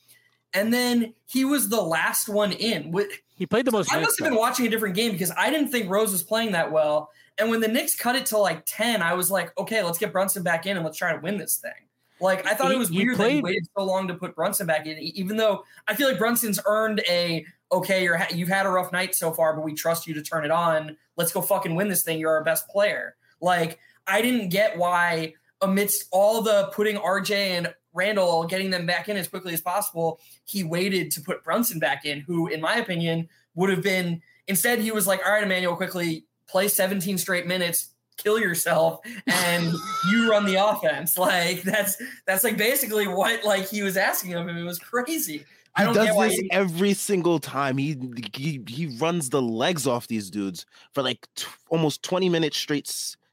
and 0.55 0.72
then 0.72 1.14
he 1.26 1.45
was 1.45 1.68
the 1.68 1.81
last 1.81 2.29
one 2.29 2.53
in. 2.53 2.95
He 3.37 3.47
played 3.47 3.66
the 3.66 3.72
most. 3.72 3.93
I 3.93 4.01
must 4.01 4.18
have 4.18 4.29
been 4.29 4.39
watching 4.39 4.66
a 4.66 4.70
different 4.70 4.97
game 4.97 5.12
because 5.12 5.33
I 5.37 5.51
didn't 5.51 5.70
think 5.70 5.91
Rose 5.91 6.12
was 6.12 6.22
playing 6.22 6.53
that 6.53 6.72
well. 6.72 7.11
And 7.39 7.51
when 7.51 7.61
the 7.61 7.68
Knicks 7.68 7.95
cut 7.95 8.16
it 8.16 8.26
to 8.26 8.39
like 8.39 8.64
ten, 8.66 9.03
I 9.03 9.14
was 9.14 9.31
like, 9.31 9.57
okay, 9.59 9.83
let's 9.83 9.99
get 9.99 10.12
Brunson 10.12 10.43
back 10.43 10.66
in 10.66 10.76
and 10.76 10.85
let's 10.85 10.99
try 10.99 11.12
to 11.12 11.20
win 11.20 11.39
this 11.39 11.57
thing. 11.57 11.88
Like 12.21 12.47
I 12.47 12.55
thought 12.55 12.71
he, 12.71 12.77
it 12.77 12.79
was 12.79 12.91
weird 12.91 13.16
played, 13.16 13.31
that 13.31 13.37
he 13.37 13.43
waited 13.43 13.69
so 13.77 13.85
long 13.85 14.09
to 14.09 14.14
put 14.14 14.35
Brunson 14.35 14.66
back 14.66 14.87
in, 14.87 14.99
even 14.99 15.37
though 15.37 15.64
I 15.87 15.95
feel 15.95 16.09
like 16.09 16.19
Brunson's 16.19 16.61
earned 16.66 17.01
a 17.09 17.45
okay, 17.71 18.03
you're 18.03 18.21
you've 18.33 18.49
had 18.49 18.66
a 18.66 18.71
rough 18.71 18.93
night 18.93 19.14
so 19.14 19.33
far, 19.33 19.55
but 19.55 19.62
we 19.62 19.75
trust 19.75 20.07
you 20.07 20.14
to 20.14 20.23
turn 20.23 20.45
it 20.45 20.51
on. 20.51 20.97
Let's 21.16 21.33
go 21.33 21.43
fucking 21.43 21.75
win 21.75 21.89
this 21.89 22.03
thing. 22.03 22.19
You're 22.19 22.33
our 22.33 22.45
best 22.45 22.69
player. 22.69 23.16
Like 23.41 23.79
I 24.07 24.23
didn't 24.23 24.49
get 24.49 24.77
why 24.77 25.35
amidst 25.61 26.05
all 26.12 26.43
the 26.43 26.71
putting 26.73 26.97
RJ 26.97 27.33
and 27.33 27.75
Randle 27.93 28.45
getting 28.45 28.71
them 28.71 28.87
back 28.87 29.09
in 29.09 29.16
as 29.16 29.29
quickly 29.29 29.55
as 29.55 29.61
possible, 29.61 30.21
he 30.45 30.62
waited 30.64 31.11
to 31.12 31.21
put 31.21 31.43
Brunson 31.43 31.79
back 31.79 32.05
in, 32.05 32.21
who, 32.21 32.47
in 32.49 32.61
my 32.61 32.77
opinion, 32.77 33.29
would 33.55 33.71
have 33.71 33.83
been 33.83 34.23
instead 34.47 34.79
he 34.79 34.93
was 34.93 35.07
like, 35.07 35.21
All 35.25 35.33
right, 35.33 35.43
Immanuel, 35.43 35.77
Quickley 35.77 36.25
play 36.49 36.69
17 36.69 37.19
straight 37.19 37.47
minutes, 37.47 37.91
kill 38.19 38.39
yourself, 38.39 39.01
and 39.27 39.73
you 40.11 40.31
run 40.31 40.45
the 40.45 40.57
offense. 40.57 41.16
Like 41.16 41.62
that's 41.62 41.97
that's 42.27 42.45
like 42.45 42.57
basically 42.57 43.09
what 43.09 43.45
like 43.45 43.66
he 43.69 43.83
was 43.83 43.97
asking 43.97 44.35
of 44.35 44.47
him. 44.47 44.57
It 44.59 44.64
was 44.64 44.79
crazy. 44.79 45.45
I 45.75 45.87
he 45.87 45.95
does 45.95 46.16
this 46.16 46.35
he... 46.35 46.51
every 46.51 46.93
single 46.93 47.39
time. 47.39 47.79
He, 47.79 47.97
he 48.35 48.61
he 48.69 48.87
runs 48.99 49.31
the 49.31 49.41
legs 49.41 49.87
off 49.87 50.09
these 50.09 50.29
dudes 50.29 50.66
for 50.93 51.03
like 51.03 51.27
t- 51.37 51.47
almost 51.71 52.03
20 52.03 52.29
minutes 52.29 52.59
straight 52.59 52.93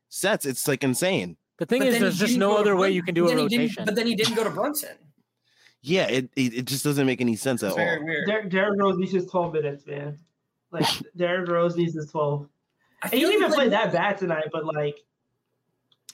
sets. 0.09 0.45
It's 0.45 0.67
like 0.67 0.83
insane. 0.83 1.37
The 1.57 1.65
thing 1.65 1.79
but 1.79 1.87
is, 1.87 1.99
there's 1.99 2.19
just 2.19 2.37
no 2.37 2.55
other 2.57 2.75
way 2.75 2.91
you 2.91 3.01
can 3.01 3.15
do 3.15 3.29
a 3.29 3.35
rotation. 3.35 3.85
But 3.85 3.95
then 3.95 4.07
he 4.07 4.15
didn't 4.15 4.35
go 4.35 4.43
to 4.43 4.49
Brunson. 4.49 4.95
Yeah, 5.81 6.07
it, 6.07 6.29
it, 6.35 6.53
it 6.53 6.65
just 6.65 6.83
doesn't 6.83 7.05
make 7.05 7.21
any 7.21 7.35
sense 7.35 7.61
at 7.61 7.71
all. 7.71 7.77
Weird. 7.77 8.27
Der- 8.27 8.49
Derrick 8.49 8.79
Rose 8.79 8.97
needs 8.97 9.13
his 9.13 9.27
12 9.27 9.53
minutes, 9.53 9.85
man. 9.85 10.17
Like 10.71 10.85
Derrick 11.15 11.47
Rose 11.47 11.77
needs 11.77 11.93
his 11.93 12.09
12. 12.09 12.49
I 13.05 13.15
he 13.15 13.19
didn't 13.21 13.35
even 13.35 13.51
play 13.53 13.69
that 13.69 13.91
bad 13.91 14.17
tonight, 14.17 14.45
but 14.51 14.65
like 14.65 15.01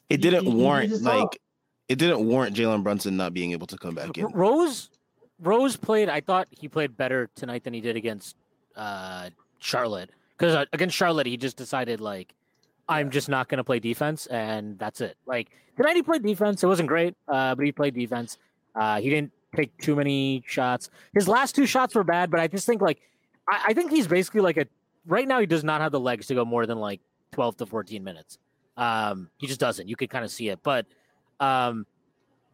it 0.10 0.22
didn't 0.22 0.46
he, 0.46 0.54
warrant 0.54 0.92
he 0.92 0.98
like 0.98 1.40
it 1.88 1.98
didn't 1.98 2.26
warrant 2.26 2.56
Jalen 2.56 2.84
Brunson 2.84 3.18
not 3.18 3.34
being 3.34 3.52
able 3.52 3.68
to 3.68 3.78
come 3.78 3.96
back 3.96 4.18
in. 4.18 4.26
Rose 4.28 4.90
Rose 5.40 5.76
played. 5.76 6.10
I 6.10 6.22
thought 6.22 6.48
he 6.52 6.68
played 6.68 6.96
better 6.98 7.30
tonight 7.36 7.64
than 7.64 7.74
he 7.74 7.82
did 7.82 7.96
against 7.96 8.36
uh, 8.76 9.30
Charlotte 9.60 10.10
because 10.38 10.56
uh, 10.56 10.66
against 10.74 10.96
Charlotte 10.96 11.28
he 11.28 11.38
just 11.38 11.58
decided 11.58 12.02
like 12.02 12.34
I'm 12.88 13.10
just 13.10 13.30
not 13.30 13.48
going 13.48 13.58
to 13.58 13.64
play 13.64 13.80
defense, 13.80 14.26
and 14.28 14.78
that's 14.78 15.02
it. 15.02 15.16
Like 15.26 15.50
tonight, 15.78 15.96
he 15.96 16.04
played 16.04 16.24
defense. 16.24 16.64
It 16.64 16.68
wasn't 16.68 16.90
great, 16.90 17.16
uh, 17.28 17.56
but 17.56 17.66
he 17.66 17.72
played 17.72 17.94
defense. 17.94 18.38
Uh, 18.76 19.00
he 19.00 19.10
didn't 19.10 19.32
take 19.56 19.76
too 19.78 19.96
many 19.96 20.44
shots. 20.46 20.90
His 21.14 21.28
last 21.28 21.56
two 21.56 21.66
shots 21.66 21.96
were 21.96 22.04
bad, 22.04 22.32
but 22.32 22.40
I 22.40 22.48
just 22.48 22.66
think 22.66 22.82
like 22.82 23.00
I, 23.50 23.66
I, 23.68 23.74
think 23.74 23.92
he's 23.92 24.08
basically 24.08 24.42
like 24.42 24.58
a 24.58 24.66
right 25.06 25.28
now. 25.28 25.40
He 25.40 25.46
does 25.46 25.64
not 25.64 25.82
have 25.82 25.92
the 25.92 26.00
legs 26.00 26.28
to 26.28 26.36
go 26.36 26.46
more 26.46 26.66
than 26.66 26.80
like 26.80 27.02
12 27.32 27.58
to 27.58 27.66
14 27.66 28.04
minutes. 28.04 28.38
Um, 28.78 29.30
he 29.38 29.48
just 29.48 29.60
doesn't. 29.60 29.88
You 29.88 29.96
could 29.96 30.10
kind 30.10 30.26
of 30.26 30.32
see 30.32 30.50
it, 30.50 30.60
but 30.64 30.86
um, 31.40 31.86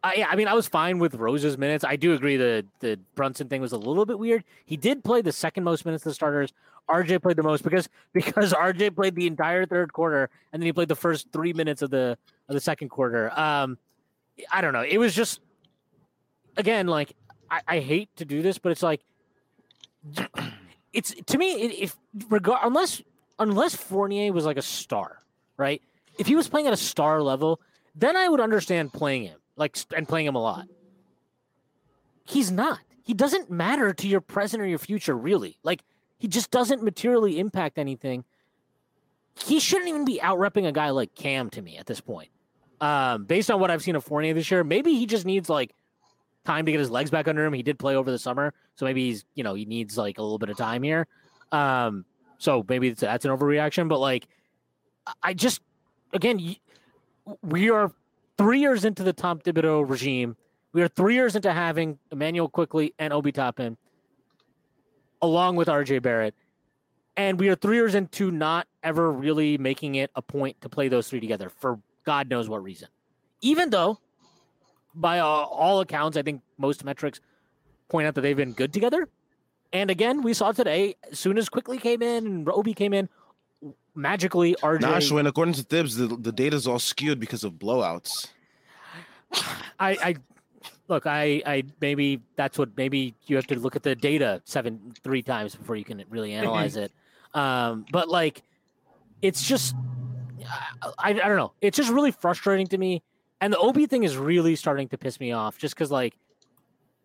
I, 0.02 0.14
yeah, 0.14 0.28
I 0.30 0.36
mean, 0.36 0.48
I 0.48 0.54
was 0.54 0.68
fine 0.68 0.98
with 0.98 1.14
Rose's 1.14 1.58
minutes. 1.58 1.84
I 1.84 1.96
do 1.96 2.12
agree 2.12 2.36
the 2.36 2.64
the 2.80 2.98
Brunson 3.14 3.48
thing 3.48 3.60
was 3.60 3.72
a 3.72 3.78
little 3.78 4.06
bit 4.06 4.18
weird. 4.18 4.44
He 4.64 4.76
did 4.76 5.02
play 5.02 5.22
the 5.22 5.32
second 5.32 5.64
most 5.64 5.84
minutes 5.84 6.04
of 6.06 6.10
the 6.10 6.14
starters. 6.14 6.52
RJ 6.88 7.20
played 7.22 7.36
the 7.36 7.42
most 7.42 7.62
because 7.62 7.88
because 8.12 8.52
RJ 8.52 8.94
played 8.94 9.14
the 9.14 9.26
entire 9.26 9.66
third 9.66 9.92
quarter 9.92 10.30
and 10.52 10.62
then 10.62 10.66
he 10.66 10.72
played 10.72 10.88
the 10.88 10.96
first 10.96 11.28
three 11.32 11.52
minutes 11.52 11.82
of 11.82 11.90
the 11.90 12.16
of 12.48 12.54
the 12.54 12.60
second 12.60 12.88
quarter. 12.88 13.30
Um, 13.38 13.78
I 14.52 14.60
don't 14.60 14.72
know. 14.72 14.84
It 14.84 14.98
was 14.98 15.14
just 15.14 15.40
again 16.56 16.86
like 16.86 17.12
I, 17.50 17.60
I 17.66 17.80
hate 17.80 18.10
to 18.16 18.24
do 18.24 18.42
this, 18.42 18.58
but 18.58 18.72
it's 18.72 18.82
like 18.82 19.02
it's 20.92 21.14
to 21.26 21.38
me 21.38 21.52
if 21.52 21.96
regard 22.28 22.60
unless 22.64 23.02
unless 23.38 23.74
Fournier 23.74 24.32
was 24.32 24.44
like 24.44 24.56
a 24.56 24.62
star, 24.62 25.22
right? 25.56 25.82
If 26.18 26.26
he 26.26 26.34
was 26.34 26.48
playing 26.48 26.66
at 26.66 26.72
a 26.72 26.78
star 26.78 27.22
level, 27.22 27.60
then 27.94 28.16
I 28.16 28.28
would 28.28 28.40
understand 28.40 28.92
playing 28.92 29.24
him 29.24 29.38
like 29.56 29.76
and 29.94 30.08
playing 30.08 30.26
him 30.26 30.34
a 30.34 30.42
lot. 30.42 30.66
He's 32.24 32.50
not. 32.50 32.80
He 33.02 33.14
doesn't 33.14 33.50
matter 33.50 33.92
to 33.94 34.08
your 34.08 34.20
present 34.20 34.62
or 34.62 34.66
your 34.66 34.78
future, 34.78 35.16
really. 35.16 35.58
Like 35.62 35.82
he 36.18 36.28
just 36.28 36.50
doesn't 36.50 36.82
materially 36.82 37.38
impact 37.38 37.78
anything. 37.78 38.24
He 39.34 39.60
shouldn't 39.60 39.88
even 39.88 40.04
be 40.04 40.20
out 40.20 40.38
repping 40.38 40.66
a 40.66 40.72
guy 40.72 40.90
like 40.90 41.14
Cam 41.14 41.48
to 41.50 41.62
me 41.62 41.76
at 41.78 41.86
this 41.86 42.00
point. 42.00 42.30
Um, 42.80 43.24
based 43.24 43.50
on 43.50 43.60
what 43.60 43.70
I've 43.70 43.82
seen 43.82 43.96
of 43.96 44.04
Fournier 44.04 44.34
this 44.34 44.50
year, 44.50 44.62
maybe 44.62 44.94
he 44.94 45.06
just 45.06 45.24
needs 45.24 45.48
like 45.48 45.74
time 46.48 46.64
to 46.66 46.72
get 46.72 46.78
his 46.78 46.90
legs 46.90 47.10
back 47.10 47.28
under 47.28 47.44
him. 47.44 47.52
He 47.52 47.62
did 47.62 47.78
play 47.78 47.94
over 47.94 48.10
the 48.10 48.18
summer, 48.18 48.54
so 48.74 48.86
maybe 48.86 49.04
he's 49.04 49.24
you 49.34 49.44
know 49.44 49.54
he 49.54 49.64
needs 49.66 49.98
like 49.98 50.18
a 50.18 50.22
little 50.22 50.38
bit 50.38 50.48
of 50.48 50.56
time 50.56 50.82
here. 50.82 51.06
Um, 51.52 52.04
so 52.38 52.64
maybe 52.68 52.90
that's 52.90 53.24
an 53.24 53.30
overreaction, 53.30 53.88
but 53.88 53.98
like 53.98 54.26
I 55.22 55.34
just 55.34 55.60
again 56.12 56.56
we 57.42 57.70
are 57.70 57.92
three 58.38 58.60
years 58.60 58.84
into 58.84 59.02
the 59.02 59.12
Tom 59.12 59.40
Thibodeau 59.40 59.88
regime. 59.88 60.36
We 60.72 60.82
are 60.82 60.88
three 60.88 61.14
years 61.14 61.36
into 61.36 61.52
having 61.52 61.98
Immanuel 62.10 62.48
Quickley 62.48 62.94
and 62.98 63.12
Obi 63.12 63.32
Toppin 63.32 63.76
along 65.20 65.56
with 65.56 65.68
RJ 65.68 66.02
Barrett. 66.02 66.34
And 67.16 67.40
we 67.40 67.48
are 67.48 67.56
three 67.56 67.76
years 67.76 67.94
into 67.94 68.30
not 68.30 68.68
ever 68.82 69.10
really 69.10 69.58
making 69.58 69.96
it 69.96 70.10
a 70.14 70.22
point 70.22 70.60
to 70.60 70.68
play 70.68 70.88
those 70.88 71.08
three 71.08 71.20
together 71.20 71.48
for 71.48 71.80
God 72.04 72.30
knows 72.30 72.48
what 72.48 72.62
reason. 72.62 72.88
Even 73.40 73.70
though, 73.70 73.98
by 75.00 75.20
uh, 75.20 75.24
all 75.24 75.80
accounts, 75.80 76.16
I 76.16 76.22
think 76.22 76.42
most 76.58 76.84
metrics 76.84 77.20
point 77.88 78.06
out 78.06 78.14
that 78.14 78.20
they've 78.20 78.36
been 78.36 78.52
good 78.52 78.72
together. 78.72 79.08
And 79.72 79.90
again, 79.90 80.22
we 80.22 80.32
saw 80.34 80.52
today, 80.52 80.96
as 81.10 81.18
soon 81.18 81.38
as 81.38 81.48
Quickley 81.48 81.78
came 81.78 82.02
in 82.02 82.26
and 82.26 82.48
Obi 82.48 82.74
came 82.74 82.94
in, 82.94 83.08
magically 83.94 84.54
RJ. 84.62 84.80
Nah, 84.80 85.14
when 85.14 85.26
according 85.26 85.54
to 85.54 85.62
Thibs, 85.62 85.96
the, 85.96 86.06
the 86.06 86.32
data 86.32 86.56
is 86.56 86.66
all 86.66 86.78
skewed 86.78 87.20
because 87.20 87.44
of 87.44 87.54
blowouts. 87.54 88.28
I, 89.78 89.96
I 90.02 90.16
look, 90.88 91.06
I, 91.06 91.42
I 91.44 91.64
maybe 91.80 92.20
that's 92.36 92.58
what 92.58 92.70
maybe 92.76 93.14
you 93.26 93.36
have 93.36 93.46
to 93.48 93.58
look 93.58 93.76
at 93.76 93.82
the 93.82 93.94
data 93.94 94.40
seven 94.44 94.94
three 95.02 95.22
times 95.22 95.54
before 95.54 95.76
you 95.76 95.84
can 95.84 96.02
really 96.08 96.32
analyze 96.32 96.76
it. 96.76 96.92
Um, 97.34 97.84
but 97.92 98.08
like, 98.08 98.42
it's 99.20 99.46
just, 99.46 99.74
I, 100.98 101.10
I 101.10 101.12
don't 101.12 101.36
know. 101.36 101.52
It's 101.60 101.76
just 101.76 101.90
really 101.90 102.10
frustrating 102.10 102.66
to 102.68 102.78
me, 102.78 103.02
and 103.40 103.52
the 103.52 103.58
Obi 103.58 103.86
thing 103.86 104.04
is 104.04 104.16
really 104.16 104.56
starting 104.56 104.88
to 104.88 104.98
piss 104.98 105.20
me 105.20 105.32
off. 105.32 105.58
Just 105.58 105.74
because 105.74 105.90
like, 105.90 106.16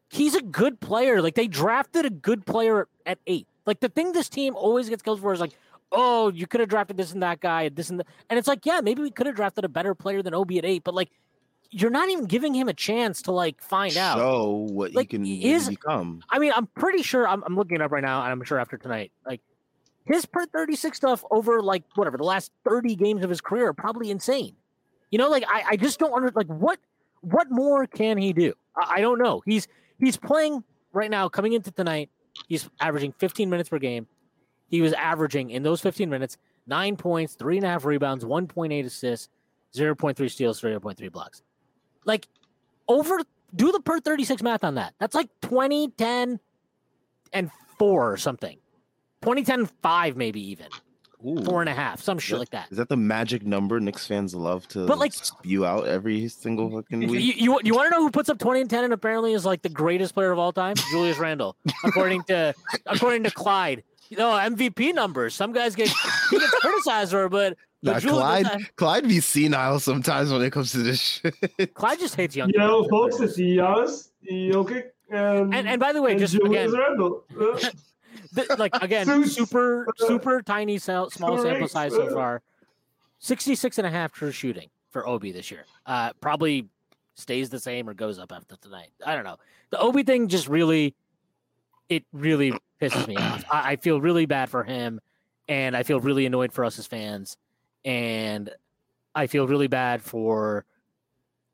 he's 0.10 0.36
a 0.36 0.42
good 0.42 0.80
player. 0.80 1.22
Like 1.22 1.36
they 1.36 1.48
drafted 1.48 2.06
a 2.06 2.10
good 2.10 2.46
player 2.46 2.88
at 3.06 3.20
eight. 3.28 3.48
Like 3.66 3.80
the 3.80 3.90
thing 3.90 4.12
this 4.12 4.30
team 4.30 4.56
always 4.56 4.90
gets 4.90 5.02
killed 5.02 5.22
for 5.22 5.34
is 5.34 5.40
like, 5.40 5.54
oh, 5.92 6.30
you 6.30 6.48
could 6.48 6.60
have 6.60 6.70
drafted 6.70 6.98
this 6.98 7.14
and 7.14 7.22
that 7.24 7.40
guy, 7.40 7.70
this 7.70 7.90
and 7.90 8.00
that. 8.00 8.08
And 8.30 8.40
it's 8.40 8.48
like, 8.48 8.66
yeah, 8.66 8.82
maybe 8.82 9.02
we 9.02 9.12
could 9.12 9.28
have 9.28 9.36
drafted 9.36 9.64
a 9.64 9.70
better 9.70 9.94
player 9.96 10.22
than 10.22 10.34
Obi 10.34 10.58
at 10.58 10.66
eight, 10.66 10.84
but 10.84 10.94
like 10.94 11.10
you're 11.70 11.92
not 11.92 12.10
even 12.10 12.26
giving 12.26 12.54
him 12.54 12.70
a 12.70 12.74
chance 12.74 13.22
to 13.24 13.32
like 13.32 13.62
find 13.62 13.98
out. 13.98 14.18
Show 14.18 14.68
what 14.72 14.94
like, 14.94 15.12
you 15.12 15.20
can 15.20 15.26
is, 15.28 15.70
become. 15.70 16.22
I 16.30 16.40
mean, 16.40 16.52
I'm 16.56 16.68
pretty 16.68 17.04
sure 17.04 17.28
I'm, 17.28 17.44
I'm 17.44 17.56
looking 17.56 17.76
it 17.76 17.82
up 17.82 17.92
right 17.92 18.04
now, 18.04 18.22
and 18.24 18.32
I'm 18.32 18.44
sure 18.44 18.60
after 18.60 18.78
tonight, 18.78 19.12
like 19.26 19.42
his 20.06 20.26
per 20.26 20.46
36 20.46 20.96
stuff 20.96 21.24
over 21.32 21.62
like 21.62 21.84
whatever 21.96 22.18
the 22.18 22.24
last 22.24 22.52
30 22.68 22.96
games 22.96 23.24
of 23.24 23.30
his 23.30 23.42
career 23.42 23.68
are 23.68 23.74
probably 23.74 24.12
insane. 24.12 24.56
You 25.14 25.20
know, 25.20 25.30
like 25.30 25.44
I, 25.48 25.64
I 25.70 25.76
just 25.76 26.00
don't 26.00 26.12
under 26.12 26.32
like 26.34 26.48
what 26.48 26.80
what 27.22 27.52
more 27.52 27.86
can 27.86 28.18
he 28.18 28.34
do? 28.34 28.56
I, 28.76 28.96
I 28.96 29.02
don't 29.02 29.20
know. 29.20 29.44
He's 29.46 29.68
he's 30.00 30.18
playing 30.18 30.64
right 30.92 31.12
now, 31.12 31.30
coming 31.30 31.54
into 31.54 31.70
tonight. 31.70 32.10
He's 32.48 32.68
averaging 32.80 33.14
15 33.20 33.48
minutes 33.48 33.70
per 33.70 33.78
game. 33.78 34.08
He 34.70 34.82
was 34.82 34.92
averaging 34.94 35.52
in 35.52 35.62
those 35.62 35.82
15 35.82 36.10
minutes 36.10 36.40
nine 36.66 36.96
points, 36.96 37.36
three 37.36 37.58
and 37.58 37.64
a 37.64 37.70
half 37.70 37.86
rebounds, 37.86 38.26
1.8 38.26 38.84
assists, 38.84 39.30
0.3 39.76 40.32
steals, 40.32 40.60
0.3 40.60 41.12
blocks. 41.12 41.44
Like 42.06 42.28
over 42.88 43.20
do 43.56 43.72
the 43.72 43.82
per 43.82 44.00
36 44.00 44.42
math 44.42 44.64
on 44.64 44.74
that. 44.76 44.96
That's 45.00 45.14
like 45.14 45.30
20, 45.44 45.90
10, 45.90 46.40
and 47.34 47.52
four 47.78 48.12
or 48.12 48.18
something. 48.18 48.58
2010 49.22 49.70
five, 49.84 50.18
maybe 50.18 50.42
even 50.50 50.70
Ooh. 51.26 51.44
four 51.44 51.62
and 51.62 51.70
a 51.70 51.74
half, 51.74 52.02
some 52.02 52.20
shit 52.20 52.34
Yeah. 52.34 52.40
like 52.40 52.50
that. 52.52 52.68
Is 52.72 52.78
that 52.78 52.90
the 52.90 52.98
magic 52.98 53.46
number 53.46 53.80
Knicks 53.80 54.06
fans 54.08 54.34
love 54.36 54.68
to 54.70 54.86
But, 54.86 54.98
like- 55.00 55.14
spew 55.14 55.66
out 55.66 55.88
every 55.88 56.28
single 56.28 56.70
fucking 56.72 57.02
You, 57.04 57.08
week? 57.10 57.36
you, 57.38 57.60
you 57.64 57.74
want 57.74 57.88
to 57.88 57.90
know 57.92 58.02
who 58.04 58.12
puts 58.12 58.30
up 58.30 58.40
20 58.40 58.62
and 58.62 58.70
10 58.70 58.84
and 58.86 58.94
apparently 58.94 59.34
is 59.34 59.46
like 59.46 59.62
the 59.62 59.70
greatest 59.70 60.14
player 60.14 60.32
of 60.32 60.40
all 60.40 60.52
time? 60.52 60.76
Julius 60.92 61.18
Randle, 61.18 61.56
according 61.84 62.24
to 62.24 62.54
according 62.86 63.24
to 63.24 63.32
Clyde. 63.32 63.84
You 64.10 64.18
know, 64.18 64.32
MVP 64.32 64.94
numbers. 64.94 65.34
Some 65.34 65.54
guys 65.54 65.76
get 65.76 65.88
he 66.30 66.38
gets 66.40 66.52
criticized 66.60 67.12
for, 67.12 67.30
but, 67.30 67.58
but 67.82 67.94
Nah, 67.94 68.00
Julius- 68.00 68.20
Clyde, 68.48 68.76
Clyde 68.76 69.08
be 69.08 69.20
senile 69.22 69.80
sometimes 69.80 70.32
when 70.32 70.42
it 70.42 70.52
comes 70.52 70.72
to 70.74 70.80
this 70.80 71.00
shit. 71.00 71.74
Clyde 71.74 72.00
just 72.00 72.16
hates 72.16 72.36
young. 72.36 72.50
You 72.50 72.60
know, 72.60 72.84
players. 72.84 73.18
folks, 73.18 73.20
it's 73.22 73.40
Giannis, 73.40 74.10
Jokic, 74.30 74.84
and 75.10 75.54
And 75.56 75.68
and 75.68 75.80
by 75.80 75.94
the 75.94 76.02
way, 76.02 76.12
and 76.12 76.20
just 76.20 76.34
Julius 76.36 76.72
again, 76.74 76.80
Randle. 76.80 77.24
Uh, 78.14 78.36
th- 78.48 78.60
like 78.60 78.76
again, 78.82 79.26
super 79.26 79.88
super 79.98 80.42
tiny 80.42 80.78
small 80.78 81.10
sample 81.10 81.68
size 81.68 81.94
so 81.94 82.14
far. 82.14 82.42
66 83.20 83.78
and 83.78 83.88
a 83.88 83.90
half 83.90 84.12
true 84.12 84.32
shooting 84.32 84.70
for 84.90 85.08
Obi 85.08 85.32
this 85.32 85.50
year. 85.50 85.66
Uh 85.86 86.12
probably 86.22 86.68
stays 87.16 87.50
the 87.50 87.60
same 87.60 87.88
or 87.88 87.94
goes 87.94 88.20
up 88.20 88.32
after 88.32 88.56
tonight. 88.58 88.92
I 89.06 89.16
don't 89.16 89.24
know. 89.24 89.38
The 89.70 89.80
Obi 89.80 90.04
thing 90.04 90.28
just 90.28 90.48
really 90.48 90.96
it 91.90 92.04
really 92.12 92.54
pisses 92.82 93.08
me 93.08 93.16
off. 93.16 93.44
I, 93.52 93.72
I 93.72 93.76
feel 93.76 94.02
really 94.02 94.26
bad 94.26 94.50
for 94.50 94.64
him 94.64 95.00
and 95.48 95.76
I 95.76 95.84
feel 95.84 96.00
really 96.00 96.26
annoyed 96.26 96.54
for 96.54 96.66
us 96.66 96.80
as 96.80 96.88
fans. 96.88 97.38
And 97.86 98.50
I 99.14 99.28
feel 99.28 99.48
really 99.48 99.68
bad 99.68 100.02
for 100.02 100.66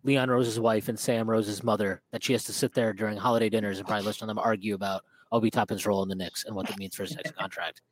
Leon 0.04 0.30
Rose's 0.30 0.60
wife 0.60 0.88
and 0.88 0.98
Sam 0.98 1.30
Rose's 1.30 1.64
mother 1.64 2.02
that 2.12 2.24
she 2.24 2.34
has 2.34 2.46
to 2.46 2.54
sit 2.54 2.74
there 2.74 2.94
during 2.94 3.18
holiday 3.18 3.50
dinners 3.50 3.80
and 3.80 3.88
probably 3.88 4.06
listen 4.06 4.22
to 4.22 4.26
them 4.28 4.40
argue 4.40 4.76
about 4.76 5.04
Obi 5.32 5.50
Toppin's 5.50 5.86
role 5.86 6.04
in 6.04 6.10
the 6.10 6.16
Knicks 6.16 6.46
and 6.46 6.56
what 6.56 6.68
that 6.68 6.78
means 6.78 6.96
for 6.96 7.04
his 7.04 7.16
next 7.16 7.36
contract. 7.36 7.82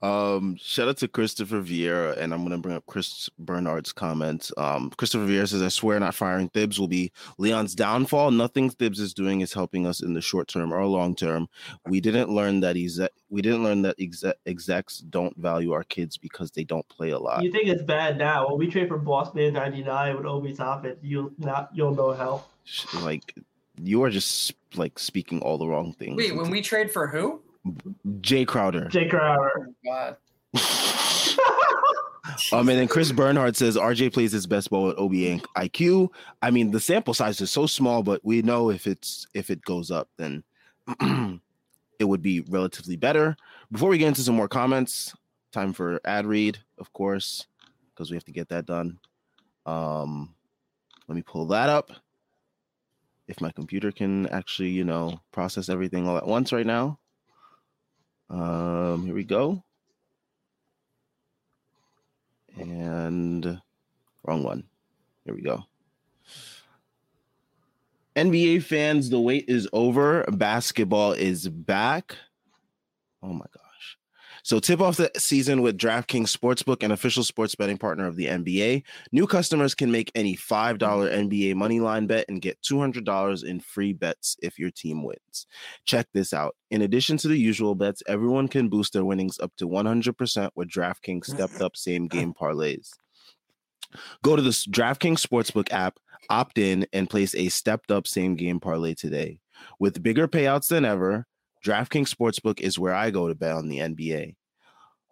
Um, 0.00 0.56
shout 0.62 0.86
out 0.88 0.98
to 0.98 1.08
Christopher 1.08 1.60
Vieira, 1.60 2.16
and 2.18 2.32
I'm 2.32 2.44
gonna 2.44 2.58
bring 2.58 2.76
up 2.76 2.86
Chris 2.86 3.28
Bernard's 3.40 3.92
comment. 3.92 4.48
Um, 4.56 4.90
Christopher 4.90 5.26
Vieira 5.26 5.48
says, 5.48 5.60
"I 5.60 5.68
swear, 5.68 5.98
not 5.98 6.14
firing 6.14 6.48
Thibs 6.50 6.78
will 6.78 6.86
be 6.86 7.10
Leon's 7.36 7.74
downfall. 7.74 8.30
Nothing 8.30 8.70
Thibs 8.70 9.00
is 9.00 9.12
doing 9.12 9.40
is 9.40 9.52
helping 9.52 9.86
us 9.86 10.00
in 10.00 10.14
the 10.14 10.20
short 10.20 10.46
term 10.46 10.72
or 10.72 10.86
long 10.86 11.16
term. 11.16 11.48
We 11.84 12.00
didn't 12.00 12.30
learn 12.30 12.60
that 12.60 12.76
he's 12.76 13.00
we 13.28 13.42
didn't 13.42 13.64
learn 13.64 13.82
that 13.82 13.96
exec, 13.98 14.36
execs 14.46 14.98
don't 14.98 15.36
value 15.36 15.72
our 15.72 15.82
kids 15.82 16.16
because 16.16 16.52
they 16.52 16.62
don't 16.62 16.88
play 16.88 17.10
a 17.10 17.18
lot. 17.18 17.42
you 17.42 17.50
think 17.50 17.66
it's 17.66 17.82
bad 17.82 18.18
now? 18.18 18.48
When 18.48 18.58
we 18.58 18.68
trade 18.68 18.86
for 18.86 18.98
Boss 18.98 19.34
Man 19.34 19.52
'99 19.52 20.16
with 20.16 20.26
Obi 20.26 20.54
Toppin, 20.54 20.96
you'll 21.02 21.32
not 21.38 21.70
you'll 21.74 21.96
know 21.96 22.12
hell. 22.12 22.46
Like 23.02 23.34
you 23.82 24.02
are 24.02 24.10
just 24.10 24.54
like 24.74 24.98
speaking 24.98 25.40
all 25.42 25.58
the 25.58 25.66
wrong 25.66 25.92
things. 25.92 26.16
Wait, 26.16 26.34
when 26.34 26.50
we 26.50 26.60
trade 26.60 26.90
for 26.90 27.06
who? 27.06 27.40
Jae 28.20 28.46
Crowder. 28.46 28.86
Jae 28.86 29.10
Crowder. 29.10 29.50
Oh, 29.68 29.74
God. 29.84 30.16
Um, 32.52 32.68
and 32.68 32.78
then 32.78 32.88
Chris 32.88 33.10
Bernhardt 33.10 33.56
says 33.56 33.76
RJ 33.76 34.12
plays 34.12 34.32
his 34.32 34.46
best 34.46 34.70
ball 34.70 34.86
with 34.86 34.98
Obi 34.98 35.30
and 35.30 35.42
IQ. 35.56 36.10
I 36.40 36.50
mean, 36.50 36.70
the 36.70 36.80
sample 36.80 37.14
size 37.14 37.40
is 37.40 37.50
so 37.50 37.66
small, 37.66 38.02
but 38.02 38.24
we 38.24 38.42
know 38.42 38.70
if 38.70 38.86
it's 38.86 39.26
if 39.34 39.50
it 39.50 39.62
goes 39.62 39.90
up, 39.90 40.08
then 40.18 40.44
it 41.98 42.04
would 42.04 42.22
be 42.22 42.40
relatively 42.42 42.96
better. 42.96 43.36
Before 43.72 43.88
we 43.88 43.98
get 43.98 44.08
into 44.08 44.22
some 44.22 44.36
more 44.36 44.48
comments, 44.48 45.14
time 45.52 45.72
for 45.72 46.00
ad 46.04 46.26
read, 46.26 46.58
of 46.78 46.92
course, 46.92 47.46
because 47.90 48.10
we 48.10 48.16
have 48.16 48.24
to 48.24 48.32
get 48.32 48.48
that 48.50 48.66
done. 48.66 48.98
Um, 49.66 50.34
let 51.08 51.16
me 51.16 51.22
pull 51.22 51.46
that 51.46 51.68
up. 51.68 51.90
If 53.28 53.40
my 53.40 53.52
computer 53.52 53.92
can 53.92 54.26
actually, 54.28 54.70
you 54.70 54.84
know, 54.84 55.20
process 55.32 55.68
everything 55.68 56.08
all 56.08 56.16
at 56.16 56.26
once 56.26 56.52
right 56.52 56.66
now. 56.66 56.98
Um, 58.30 59.04
here 59.04 59.14
we 59.14 59.24
go. 59.24 59.62
And 62.56 63.60
wrong 64.24 64.42
one. 64.42 64.64
Here 65.24 65.34
we 65.34 65.42
go. 65.42 65.64
NBA 68.16 68.64
fans, 68.64 69.10
the 69.10 69.20
wait 69.20 69.44
is 69.46 69.68
over. 69.72 70.24
Basketball 70.24 71.12
is 71.12 71.48
back. 71.48 72.16
Oh 73.22 73.32
my 73.32 73.46
gosh. 73.52 73.67
So 74.48 74.58
tip 74.58 74.80
off 74.80 74.96
the 74.96 75.10
season 75.18 75.60
with 75.60 75.76
DraftKings 75.76 76.34
Sportsbook, 76.34 76.82
an 76.82 76.90
official 76.90 77.22
sports 77.22 77.54
betting 77.54 77.76
partner 77.76 78.06
of 78.06 78.16
the 78.16 78.24
NBA. 78.24 78.82
New 79.12 79.26
customers 79.26 79.74
can 79.74 79.92
make 79.92 80.10
any 80.14 80.34
$5 80.34 80.78
NBA 80.78 81.54
money 81.54 81.80
line 81.80 82.06
bet 82.06 82.24
and 82.30 82.40
get 82.40 82.58
$200 82.62 83.44
in 83.44 83.60
free 83.60 83.92
bets 83.92 84.38
if 84.42 84.58
your 84.58 84.70
team 84.70 85.04
wins. 85.04 85.46
Check 85.84 86.06
this 86.14 86.32
out. 86.32 86.56
In 86.70 86.80
addition 86.80 87.18
to 87.18 87.28
the 87.28 87.36
usual 87.36 87.74
bets, 87.74 88.02
everyone 88.08 88.48
can 88.48 88.70
boost 88.70 88.94
their 88.94 89.04
winnings 89.04 89.38
up 89.38 89.52
to 89.58 89.68
100% 89.68 90.48
with 90.54 90.70
DraftKings 90.70 91.26
stepped 91.26 91.60
up 91.60 91.76
same 91.76 92.08
game 92.08 92.32
parlays. 92.32 92.92
Go 94.22 94.34
to 94.34 94.40
the 94.40 94.48
DraftKings 94.48 95.20
Sportsbook 95.20 95.70
app, 95.74 95.98
opt 96.30 96.56
in, 96.56 96.86
and 96.94 97.10
place 97.10 97.34
a 97.34 97.50
stepped 97.50 97.90
up 97.90 98.06
same 98.06 98.34
game 98.34 98.60
parlay 98.60 98.94
today. 98.94 99.40
With 99.78 100.02
bigger 100.02 100.26
payouts 100.26 100.68
than 100.68 100.86
ever, 100.86 101.26
DraftKings 101.64 102.14
Sportsbook 102.14 102.60
is 102.60 102.78
where 102.78 102.94
I 102.94 103.10
go 103.10 103.28
to 103.28 103.34
bet 103.34 103.52
on 103.52 103.68
the 103.68 103.78
NBA. 103.78 104.36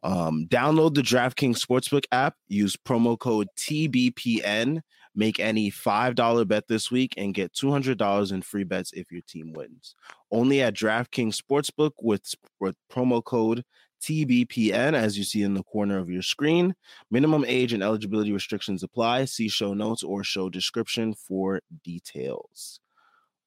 Um, 0.02 0.46
download 0.48 0.94
the 0.94 1.02
DraftKings 1.02 1.58
Sportsbook 1.58 2.04
app, 2.12 2.36
use 2.48 2.76
promo 2.76 3.18
code 3.18 3.48
TBPN, 3.56 4.80
make 5.14 5.40
any 5.40 5.70
$5 5.70 6.46
bet 6.46 6.68
this 6.68 6.90
week, 6.90 7.14
and 7.16 7.34
get 7.34 7.52
$200 7.52 8.32
in 8.32 8.42
free 8.42 8.64
bets 8.64 8.92
if 8.92 9.10
your 9.10 9.22
team 9.22 9.52
wins. 9.52 9.94
Only 10.30 10.62
at 10.62 10.74
DraftKings 10.74 11.40
Sportsbook 11.40 11.92
with, 12.00 12.34
with 12.60 12.76
promo 12.92 13.24
code 13.24 13.64
TBPN, 14.02 14.94
as 14.94 15.16
you 15.18 15.24
see 15.24 15.42
in 15.42 15.54
the 15.54 15.62
corner 15.64 15.98
of 15.98 16.10
your 16.10 16.22
screen. 16.22 16.74
Minimum 17.10 17.44
age 17.46 17.72
and 17.72 17.82
eligibility 17.82 18.32
restrictions 18.32 18.82
apply. 18.82 19.24
See 19.24 19.48
show 19.48 19.74
notes 19.74 20.02
or 20.02 20.22
show 20.22 20.48
description 20.48 21.14
for 21.14 21.60
details. 21.82 22.80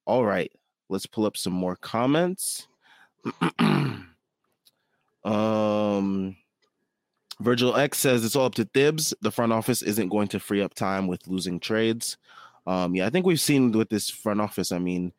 All 0.05 0.25
right, 0.25 0.51
let's 0.89 1.05
pull 1.05 1.25
up 1.25 1.37
some 1.37 1.53
more 1.53 1.75
comments. 1.75 2.67
um, 5.23 6.35
Virgil 7.39 7.75
X 7.75 7.97
says 7.97 8.25
it's 8.25 8.35
all 8.35 8.45
up 8.45 8.55
to 8.55 8.65
Thibs. 8.65 9.13
The 9.21 9.31
front 9.31 9.53
office 9.53 9.81
isn't 9.81 10.09
going 10.09 10.27
to 10.29 10.39
free 10.39 10.61
up 10.61 10.73
time 10.73 11.07
with 11.07 11.27
losing 11.27 11.59
trades. 11.59 12.17
Um, 12.67 12.95
yeah, 12.95 13.05
I 13.05 13.09
think 13.09 13.25
we've 13.25 13.39
seen 13.39 13.71
with 13.71 13.89
this 13.89 14.09
front 14.09 14.41
office. 14.41 14.71
I 14.71 14.79
mean, 14.79 15.13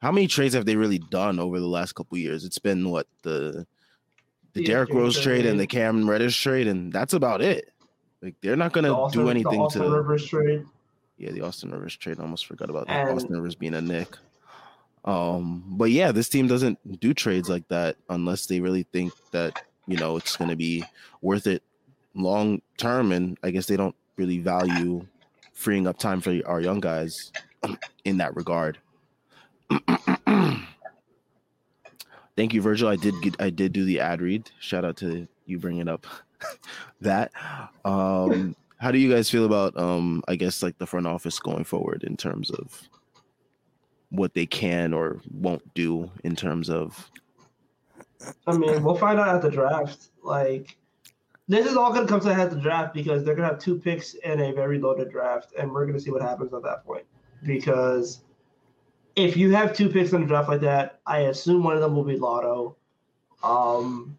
how 0.00 0.12
many 0.12 0.26
trades 0.26 0.54
have 0.54 0.66
they 0.66 0.76
really 0.76 0.98
done 0.98 1.38
over 1.38 1.58
the 1.58 1.66
last 1.66 1.94
couple 1.94 2.18
years? 2.18 2.44
It's 2.44 2.58
been 2.58 2.90
what 2.90 3.06
the 3.22 3.66
the 4.52 4.60
The 4.60 4.64
Derrick 4.64 4.90
Rose 4.90 5.18
trade 5.20 5.46
and 5.46 5.58
the. 5.60 5.66
Cam 5.66 6.08
Reddish 6.08 6.40
trade, 6.42 6.66
and 6.66 6.92
that's 6.92 7.12
about 7.14 7.40
it. 7.40 7.70
Like 8.22 8.34
they're 8.40 8.56
not 8.56 8.72
gonna 8.72 8.92
Austin, 8.92 9.20
do 9.20 9.24
the 9.26 9.30
anything 9.30 9.60
Austin 9.60 9.82
to 9.82 9.90
Rivers 9.90 10.26
trade. 10.26 10.64
yeah, 11.18 11.30
the 11.30 11.42
Austin 11.42 11.70
Rivers 11.70 11.96
trade. 11.96 12.18
I 12.18 12.22
almost 12.22 12.46
forgot 12.46 12.70
about 12.70 12.88
that. 12.88 13.08
Austin 13.08 13.34
Rivers 13.34 13.54
being 13.54 13.74
a 13.74 13.80
Knick. 13.80 14.16
Um, 15.06 15.64
but 15.66 15.90
yeah, 15.90 16.12
this 16.12 16.28
team 16.28 16.48
doesn't 16.48 17.00
do 17.00 17.14
trades 17.14 17.48
like 17.48 17.66
that 17.68 17.96
unless 18.08 18.46
they 18.46 18.60
really 18.60 18.82
think 18.92 19.12
that 19.30 19.62
you 19.86 19.96
know 19.96 20.16
it's 20.16 20.36
going 20.36 20.50
to 20.50 20.56
be 20.56 20.84
worth 21.22 21.46
it 21.46 21.62
long 22.14 22.60
term. 22.76 23.12
And 23.12 23.38
I 23.42 23.50
guess 23.50 23.66
they 23.66 23.76
don't 23.76 23.94
really 24.16 24.38
value 24.38 25.06
freeing 25.54 25.86
up 25.86 25.98
time 25.98 26.20
for 26.20 26.38
our 26.46 26.60
young 26.60 26.80
guys 26.80 27.32
in 28.04 28.18
that 28.18 28.34
regard. 28.36 28.78
Thank 32.36 32.52
you, 32.52 32.60
Virgil. 32.60 32.88
I 32.88 32.96
did 32.96 33.14
get, 33.22 33.40
I 33.40 33.48
did 33.50 33.72
do 33.72 33.84
the 33.84 34.00
ad 34.00 34.20
read. 34.20 34.50
Shout 34.60 34.84
out 34.84 34.98
to 34.98 35.26
you 35.46 35.58
bringing 35.58 35.88
up 35.88 36.06
that. 37.00 37.32
Um, 37.84 38.54
how 38.78 38.90
do 38.90 38.98
you 38.98 39.10
guys 39.12 39.30
feel 39.30 39.44
about 39.44 39.76
um 39.78 40.22
i 40.28 40.36
guess 40.36 40.62
like 40.62 40.76
the 40.78 40.86
front 40.86 41.06
office 41.06 41.38
going 41.38 41.64
forward 41.64 42.04
in 42.04 42.16
terms 42.16 42.50
of 42.50 42.88
what 44.10 44.34
they 44.34 44.46
can 44.46 44.92
or 44.92 45.20
won't 45.30 45.74
do 45.74 46.10
in 46.24 46.36
terms 46.36 46.68
of 46.68 47.10
I 48.46 48.56
mean, 48.56 48.82
we'll 48.82 48.96
find 48.96 49.18
out 49.18 49.28
at 49.28 49.42
the 49.42 49.50
draft. 49.50 50.08
Like, 50.22 50.76
this 51.48 51.66
is 51.66 51.76
all 51.76 51.92
going 51.92 52.06
to 52.06 52.12
come 52.12 52.20
to 52.20 52.30
a 52.30 52.34
head 52.34 52.50
the 52.50 52.56
draft 52.56 52.94
because 52.94 53.24
they're 53.24 53.34
going 53.34 53.48
to 53.48 53.54
have 53.54 53.62
two 53.62 53.78
picks 53.78 54.14
in 54.14 54.40
a 54.40 54.52
very 54.52 54.78
loaded 54.78 55.10
draft, 55.10 55.52
and 55.58 55.70
we're 55.70 55.84
going 55.84 55.96
to 55.96 56.00
see 56.00 56.10
what 56.10 56.22
happens 56.22 56.52
at 56.52 56.62
that 56.62 56.84
point. 56.84 57.04
Because 57.44 58.22
if 59.14 59.36
you 59.36 59.52
have 59.52 59.74
two 59.74 59.88
picks 59.88 60.12
in 60.12 60.22
a 60.22 60.26
draft 60.26 60.48
like 60.48 60.60
that, 60.62 61.00
I 61.06 61.20
assume 61.20 61.62
one 61.62 61.74
of 61.74 61.80
them 61.80 61.94
will 61.94 62.04
be 62.04 62.16
lotto, 62.16 62.76
um, 63.42 64.18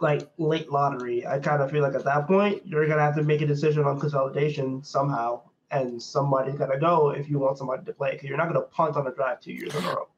like 0.00 0.30
late 0.38 0.70
lottery. 0.70 1.26
I 1.26 1.38
kind 1.38 1.62
of 1.62 1.70
feel 1.70 1.82
like 1.82 1.94
at 1.94 2.04
that 2.04 2.26
point 2.26 2.66
you're 2.66 2.86
going 2.86 2.98
to 2.98 3.04
have 3.04 3.16
to 3.16 3.22
make 3.22 3.40
a 3.40 3.46
decision 3.46 3.84
on 3.84 3.98
consolidation 3.98 4.84
somehow, 4.84 5.42
and 5.70 6.02
somebody's 6.02 6.56
got 6.56 6.66
to 6.66 6.78
go 6.78 7.10
if 7.10 7.28
you 7.28 7.38
want 7.38 7.58
somebody 7.58 7.84
to 7.84 7.92
play. 7.92 8.12
Because 8.12 8.28
you're 8.28 8.38
not 8.38 8.48
going 8.48 8.60
to 8.60 8.68
punt 8.68 8.96
on 8.96 9.06
a 9.06 9.12
draft 9.12 9.44
two 9.44 9.52
years 9.52 9.74
in 9.74 9.84
a 9.84 9.88
row. 9.88 10.08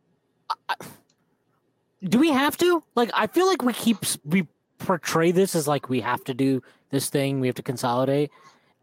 do 2.04 2.18
we 2.18 2.30
have 2.30 2.56
to? 2.58 2.82
Like, 2.94 3.10
I 3.14 3.26
feel 3.26 3.46
like 3.46 3.62
we 3.62 3.72
keep 3.72 3.98
we 4.24 4.46
portray 4.78 5.30
this 5.32 5.54
as 5.54 5.68
like 5.68 5.88
we 5.88 6.00
have 6.00 6.24
to 6.24 6.34
do 6.34 6.62
this 6.90 7.08
thing, 7.08 7.40
we 7.40 7.46
have 7.46 7.56
to 7.56 7.62
consolidate, 7.62 8.30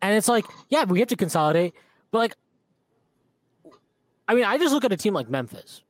and 0.02 0.16
it's 0.16 0.28
like, 0.28 0.46
yeah, 0.70 0.84
we 0.86 1.00
have 1.00 1.10
to 1.10 1.16
consolidate, 1.16 1.74
but 2.12 2.20
like, 2.20 2.36
I 4.28 4.36
mean, 4.36 4.46
I 4.46 4.58
just 4.58 4.74
look 4.74 4.86
at 4.86 4.92
a 4.92 4.98
team 4.98 5.14
like 5.14 5.30
Memphis, 5.30 5.82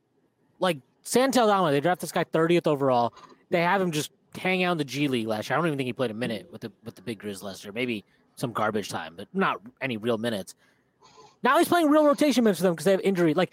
like 0.58 0.78
Santi 1.02 1.38
Aldama, 1.38 1.70
they 1.70 1.80
draft 1.80 2.00
this 2.00 2.12
guy 2.12 2.24
30th 2.24 2.66
overall. 2.66 3.14
They 3.50 3.62
have 3.62 3.80
him 3.80 3.90
just 3.90 4.10
hang 4.36 4.62
out 4.64 4.72
in 4.72 4.78
the 4.78 4.84
G 4.84 5.08
League 5.08 5.26
last 5.26 5.48
year. 5.48 5.56
I 5.56 5.60
don't 5.60 5.66
even 5.66 5.76
think 5.76 5.86
he 5.86 5.92
played 5.92 6.10
a 6.10 6.14
minute 6.14 6.48
with 6.50 6.60
the 6.62 6.72
with 6.84 6.94
the 6.94 7.02
big 7.02 7.20
Grizz 7.20 7.42
last 7.42 7.64
year. 7.64 7.72
Maybe 7.72 8.04
some 8.36 8.52
garbage 8.52 8.88
time, 8.88 9.14
but 9.16 9.28
not 9.34 9.60
any 9.80 9.96
real 9.96 10.18
minutes. 10.18 10.54
Now 11.42 11.58
he's 11.58 11.68
playing 11.68 11.88
real 11.88 12.04
rotation 12.04 12.44
minutes 12.44 12.60
for 12.60 12.64
them 12.64 12.74
because 12.74 12.84
they 12.84 12.90
have 12.92 13.00
injury. 13.00 13.34
Like, 13.34 13.52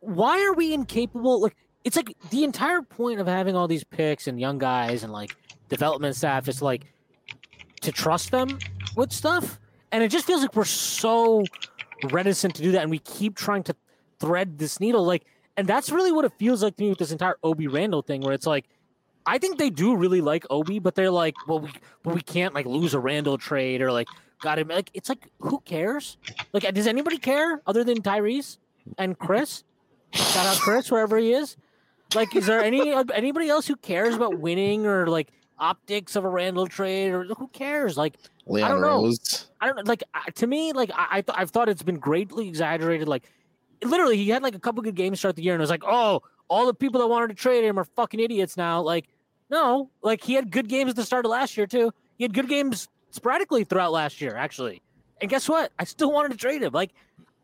why 0.00 0.44
are 0.44 0.52
we 0.54 0.72
incapable? 0.72 1.40
Like, 1.40 1.56
it's 1.84 1.96
like 1.96 2.14
the 2.30 2.44
entire 2.44 2.82
point 2.82 3.20
of 3.20 3.26
having 3.26 3.56
all 3.56 3.68
these 3.68 3.84
picks 3.84 4.26
and 4.26 4.40
young 4.40 4.58
guys 4.58 5.02
and 5.02 5.12
like 5.12 5.36
development 5.68 6.16
staff 6.16 6.48
is 6.48 6.62
like 6.62 6.86
to 7.80 7.92
trust 7.92 8.30
them 8.30 8.58
with 8.96 9.12
stuff. 9.12 9.58
And 9.90 10.02
it 10.02 10.08
just 10.08 10.26
feels 10.26 10.42
like 10.42 10.54
we're 10.54 10.64
so 10.64 11.44
reticent 12.10 12.54
to 12.56 12.62
do 12.62 12.72
that. 12.72 12.82
And 12.82 12.90
we 12.90 12.98
keep 12.98 13.36
trying 13.36 13.62
to 13.64 13.76
thread 14.20 14.58
this 14.58 14.80
needle. 14.80 15.04
Like, 15.04 15.24
and 15.56 15.66
that's 15.66 15.90
really 15.90 16.12
what 16.12 16.24
it 16.24 16.32
feels 16.38 16.62
like 16.62 16.76
to 16.76 16.82
me 16.82 16.90
with 16.90 16.98
this 16.98 17.10
entire 17.10 17.36
Obi 17.42 17.66
Randle 17.66 18.02
thing, 18.02 18.20
where 18.20 18.34
it's 18.34 18.46
like, 18.46 18.66
I 19.26 19.38
think 19.38 19.58
they 19.58 19.70
do 19.70 19.96
really 19.96 20.20
like 20.20 20.46
Obi, 20.50 20.78
but 20.78 20.94
they're 20.94 21.10
like, 21.10 21.34
well, 21.46 21.60
we, 21.60 21.70
but 22.02 22.14
we 22.14 22.20
can't 22.20 22.54
like 22.54 22.66
lose 22.66 22.94
a 22.94 22.98
Randle 22.98 23.38
trade 23.38 23.82
or 23.82 23.90
like, 23.90 24.08
got 24.40 24.58
him. 24.58 24.68
Like, 24.68 24.90
it's 24.94 25.08
like, 25.08 25.28
who 25.40 25.60
cares? 25.60 26.16
Like, 26.52 26.72
does 26.74 26.86
anybody 26.86 27.18
care 27.18 27.62
other 27.66 27.84
than 27.84 28.02
Tyrese 28.02 28.58
and 28.96 29.18
Chris? 29.18 29.64
Shout 30.12 30.46
out 30.46 30.56
Chris 30.56 30.90
wherever 30.90 31.18
he 31.18 31.32
is. 31.32 31.56
Like, 32.14 32.34
is 32.34 32.46
there 32.46 32.62
any 32.62 32.94
anybody 33.12 33.50
else 33.50 33.66
who 33.66 33.76
cares 33.76 34.14
about 34.14 34.38
winning 34.38 34.86
or 34.86 35.06
like 35.08 35.28
optics 35.58 36.16
of 36.16 36.24
a 36.24 36.28
Randle 36.28 36.66
trade 36.66 37.10
or 37.10 37.24
who 37.24 37.48
cares? 37.48 37.98
Like, 37.98 38.14
Leon 38.46 38.70
I 38.70 38.72
don't 38.72 38.80
know. 38.80 39.02
Rose. 39.02 39.46
I 39.60 39.66
don't. 39.66 39.86
Like 39.86 40.04
uh, 40.14 40.20
to 40.36 40.46
me, 40.46 40.72
like 40.72 40.90
I, 40.94 41.06
I 41.10 41.20
th- 41.20 41.36
I've 41.38 41.50
thought 41.50 41.68
it's 41.68 41.82
been 41.82 41.98
greatly 41.98 42.48
exaggerated. 42.48 43.08
Like 43.08 43.24
literally, 43.84 44.16
he 44.16 44.30
had 44.30 44.42
like 44.42 44.54
a 44.54 44.58
couple 44.58 44.82
good 44.82 44.94
games 44.94 45.18
start 45.18 45.36
the 45.36 45.42
year, 45.42 45.52
and 45.52 45.60
it 45.60 45.62
was 45.64 45.70
like, 45.70 45.84
oh, 45.86 46.22
all 46.48 46.66
the 46.66 46.74
people 46.74 47.00
that 47.00 47.08
wanted 47.08 47.28
to 47.28 47.34
trade 47.34 47.64
him 47.64 47.78
are 47.78 47.84
fucking 47.84 48.20
idiots 48.20 48.56
now. 48.56 48.80
Like, 48.80 49.06
no, 49.50 49.90
like 50.02 50.22
he 50.24 50.32
had 50.32 50.50
good 50.50 50.68
games 50.68 50.90
at 50.90 50.96
the 50.96 51.04
start 51.04 51.26
of 51.26 51.30
last 51.30 51.58
year 51.58 51.66
too. 51.66 51.92
He 52.16 52.24
had 52.24 52.32
good 52.32 52.48
games 52.48 52.88
sporadically 53.10 53.64
throughout 53.64 53.92
last 53.92 54.20
year, 54.20 54.36
actually. 54.36 54.82
And 55.20 55.30
guess 55.30 55.48
what? 55.48 55.72
I 55.78 55.84
still 55.84 56.12
wanted 56.12 56.32
to 56.32 56.38
trade 56.38 56.62
him. 56.62 56.72
Like, 56.72 56.92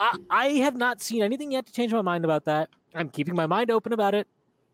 I, 0.01 0.17
I 0.31 0.49
have 0.49 0.77
not 0.77 1.03
seen 1.03 1.23
anything 1.23 1.53
yet 1.53 1.67
to 1.67 1.73
change 1.73 1.93
my 1.93 2.03
mind 2.03 2.25
about 2.25 2.45
that. 2.45 2.69
I'm 2.95 3.09
keeping 3.09 3.35
my 3.35 3.47
mind 3.47 3.71
open 3.71 3.93
about 3.93 4.15
it. 4.15 4.29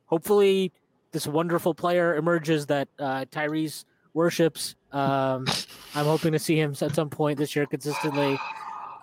Hopefully, 0.07 0.73
this 1.13 1.27
wonderful 1.27 1.75
player 1.75 2.17
emerges 2.17 2.67
that 2.67 2.89
uh, 2.99 3.25
Tyrese 3.31 3.85
worships. 4.15 4.75
Um, 4.93 5.47
I'm 5.95 6.07
hoping 6.07 6.33
to 6.33 6.39
see 6.39 6.59
him 6.59 6.75
at 6.81 6.95
some 6.95 7.09
point 7.11 7.39
this 7.39 7.55
year 7.57 7.67
consistently. 7.67 8.39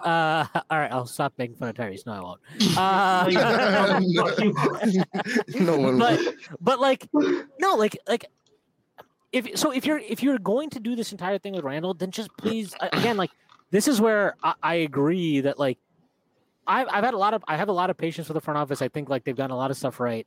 Uh, 0.03 0.45
all 0.69 0.79
right, 0.79 0.91
I'll 0.91 1.05
stop 1.05 1.33
making 1.37 1.55
fun 1.57 1.69
of 1.69 1.75
Tyrese. 1.75 2.05
No, 2.05 2.13
I 2.13 2.19
won't. 2.21 2.39
Uh, 2.77 3.25
no 5.59 5.77
one. 5.77 5.97
but 5.99 6.19
but 6.61 6.79
like 6.79 7.07
no, 7.13 7.75
like 7.75 7.97
like 8.07 8.25
if 9.37 9.57
so, 9.57 9.71
if 9.71 9.85
you're 9.85 9.99
if 9.99 10.23
you're 10.23 10.39
going 10.39 10.69
to 10.71 10.79
do 10.79 10.95
this 10.95 11.11
entire 11.11 11.37
thing 11.37 11.53
with 11.53 11.63
Randle, 11.63 11.93
then 11.93 12.11
just 12.11 12.29
please 12.37 12.73
again, 12.79 13.17
like 13.17 13.31
this 13.71 13.87
is 13.87 14.01
where 14.01 14.35
I, 14.43 14.53
I 14.63 14.75
agree 14.75 15.41
that 15.41 15.59
like 15.59 15.77
I've 16.65 16.87
I've 16.89 17.03
had 17.03 17.13
a 17.13 17.17
lot 17.17 17.33
of 17.33 17.43
I 17.47 17.57
have 17.57 17.69
a 17.69 17.73
lot 17.73 17.89
of 17.89 17.97
patience 17.97 18.27
with 18.27 18.35
the 18.35 18.41
front 18.41 18.57
office. 18.57 18.81
I 18.81 18.87
think 18.87 19.09
like 19.09 19.23
they've 19.23 19.35
done 19.35 19.51
a 19.51 19.55
lot 19.55 19.71
of 19.71 19.77
stuff 19.77 19.99
right. 19.99 20.25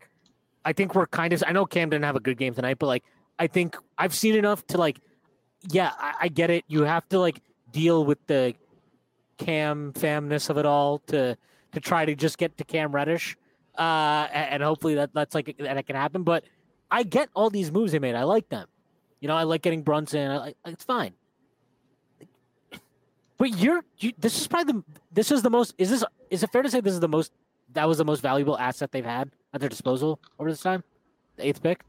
I 0.65 0.73
think 0.73 0.95
we're 0.95 1.07
kind 1.07 1.33
of 1.33 1.43
I 1.47 1.53
know 1.53 1.67
Cam 1.67 1.91
didn't 1.91 2.05
have 2.05 2.17
a 2.17 2.21
good 2.21 2.39
game 2.39 2.55
tonight, 2.55 2.79
but 2.79 2.87
like 2.87 3.05
I 3.39 3.47
think 3.47 3.77
I've 3.99 4.15
seen 4.15 4.37
enough 4.37 4.67
to 4.69 4.79
like 4.79 5.01
yeah, 5.69 5.93
I, 5.99 6.15
I 6.23 6.29
get 6.29 6.51
it. 6.51 6.65
You 6.69 6.83
have 6.85 7.09
to 7.11 7.19
like 7.19 7.43
deal 7.73 8.05
with 8.05 8.19
the 8.27 8.55
Cam 9.39 9.93
famness 9.95 10.51
of 10.51 10.59
it 10.59 10.67
all 10.67 10.99
to 11.09 11.37
to 11.73 11.81
try 11.81 12.05
to 12.05 12.15
just 12.15 12.39
get 12.39 12.57
to 12.59 12.65
Cam 12.65 12.93
Reddish, 12.93 13.37
uh, 13.79 14.27
a- 14.31 14.53
and, 14.53 14.63
hopefully 14.63 14.97
that 14.97 15.15
that's 15.15 15.35
like 15.35 15.57
that 15.59 15.77
it 15.77 15.87
can 15.87 15.97
happen. 15.97 16.25
But 16.25 16.45
I 16.91 17.05
get 17.05 17.29
all 17.35 17.49
these 17.49 17.71
moves 17.73 17.93
they 17.93 17.99
made. 17.99 18.15
I 18.15 18.25
like 18.25 18.49
them. 18.49 18.67
You 19.21 19.29
know, 19.29 19.37
I 19.37 19.43
like 19.45 19.63
getting 19.63 19.83
Brunson. 19.83 20.31
I, 20.31 20.39
like 20.39 20.57
it's 20.67 20.85
fine. 20.85 21.13
But 23.39 23.57
you're 23.59 23.85
you, 23.99 24.13
this 24.19 24.39
is 24.39 24.47
probably 24.47 24.73
the 24.75 24.85
this 25.13 25.31
is 25.31 25.43
the 25.43 25.51
most 25.51 25.75
is 25.79 25.91
this 25.91 26.05
is 26.31 26.43
it 26.43 26.53
fair 26.53 26.63
to 26.63 26.71
say 26.71 26.81
this 26.81 26.93
is 26.93 27.01
the 27.01 27.09
most 27.09 27.33
that 27.73 27.87
was 27.89 27.99
the 27.99 28.05
most 28.05 28.21
valuable 28.21 28.59
asset 28.59 28.93
they've 28.93 29.05
had 29.05 29.31
at 29.55 29.61
their 29.61 29.69
disposal 29.69 30.21
over 30.39 30.51
this 30.51 30.61
time? 30.61 30.83
The 31.37 31.47
eighth 31.47 31.63
pick. 31.63 31.83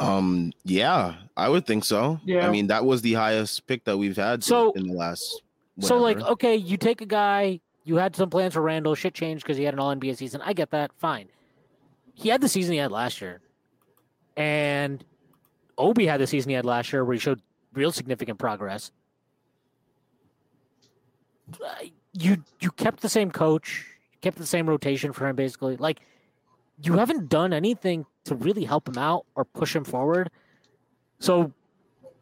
Um, 0.00 0.52
yeah, 0.64 1.16
I 1.36 1.48
would 1.48 1.66
think 1.66 1.84
so. 1.84 2.20
Yeah. 2.24 2.46
I 2.46 2.50
mean, 2.50 2.68
that 2.68 2.84
was 2.84 3.02
the 3.02 3.14
highest 3.14 3.66
pick 3.66 3.84
that 3.84 3.96
we've 3.96 4.16
had 4.16 4.44
So- 4.44 4.72
in 4.72 4.86
the 4.86 4.94
last. 4.94 5.42
So 5.80 5.96
like, 5.98 6.20
okay, 6.20 6.56
you 6.56 6.76
take 6.76 7.00
a 7.00 7.06
guy, 7.06 7.60
you 7.84 7.96
had 7.96 8.16
some 8.16 8.30
plans 8.30 8.54
for 8.54 8.62
Randle, 8.62 8.96
shit 8.96 9.14
changed 9.14 9.44
because 9.44 9.56
he 9.56 9.62
had 9.62 9.74
an 9.74 9.80
all 9.80 9.94
NBA 9.94 10.16
season. 10.16 10.40
I 10.44 10.52
get 10.52 10.70
that, 10.70 10.90
fine. 10.98 11.28
He 12.14 12.28
had 12.28 12.40
the 12.40 12.48
season 12.48 12.72
he 12.72 12.78
had 12.78 12.90
last 12.90 13.20
year. 13.20 13.40
And 14.36 15.04
Obi 15.78 16.06
had 16.06 16.20
the 16.20 16.26
season 16.26 16.50
he 16.50 16.54
had 16.56 16.64
last 16.64 16.92
year 16.92 17.04
where 17.04 17.14
he 17.14 17.20
showed 17.20 17.40
real 17.72 17.92
significant 17.92 18.38
progress. 18.38 18.90
Uh, 21.64 21.68
You 22.12 22.42
you 22.60 22.70
kept 22.72 23.00
the 23.00 23.08
same 23.08 23.30
coach, 23.30 23.86
kept 24.20 24.38
the 24.38 24.46
same 24.46 24.68
rotation 24.68 25.12
for 25.12 25.28
him 25.28 25.36
basically. 25.36 25.76
Like 25.76 26.00
you 26.82 26.94
haven't 26.94 27.28
done 27.28 27.52
anything 27.52 28.06
to 28.24 28.34
really 28.34 28.64
help 28.64 28.88
him 28.88 28.98
out 28.98 29.24
or 29.34 29.44
push 29.44 29.74
him 29.74 29.84
forward. 29.84 30.30
So 31.20 31.52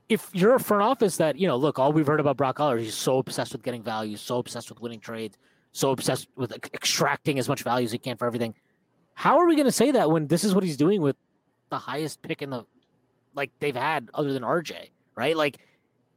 if 0.08 0.30
you're 0.32 0.54
a 0.54 0.60
front 0.60 0.82
office 0.82 1.16
that 1.16 1.36
you 1.38 1.48
know, 1.48 1.56
look, 1.56 1.78
all 1.78 1.92
we've 1.92 2.06
heard 2.06 2.20
about 2.20 2.36
Brock 2.36 2.60
Aller, 2.60 2.78
he's 2.78 2.94
so 2.94 3.18
obsessed 3.18 3.52
with 3.52 3.62
getting 3.62 3.82
value, 3.82 4.16
so 4.16 4.38
obsessed 4.38 4.68
with 4.70 4.80
winning 4.80 5.00
trades, 5.00 5.38
so 5.72 5.90
obsessed 5.90 6.28
with 6.36 6.52
ex- 6.52 6.70
extracting 6.74 7.38
as 7.38 7.48
much 7.48 7.62
value 7.62 7.84
as 7.84 7.92
he 7.92 7.98
can 7.98 8.16
for 8.16 8.26
everything. 8.26 8.54
How 9.14 9.38
are 9.38 9.46
we 9.46 9.56
going 9.56 9.66
to 9.66 9.72
say 9.72 9.90
that 9.92 10.10
when 10.10 10.26
this 10.26 10.44
is 10.44 10.54
what 10.54 10.62
he's 10.62 10.76
doing 10.76 11.00
with 11.00 11.16
the 11.70 11.78
highest 11.78 12.22
pick 12.22 12.42
in 12.42 12.50
the 12.50 12.64
like 13.36 13.50
they've 13.60 13.76
had 13.76 14.08
other 14.14 14.32
than 14.32 14.42
RJ, 14.42 14.90
right? 15.14 15.36
Like 15.36 15.58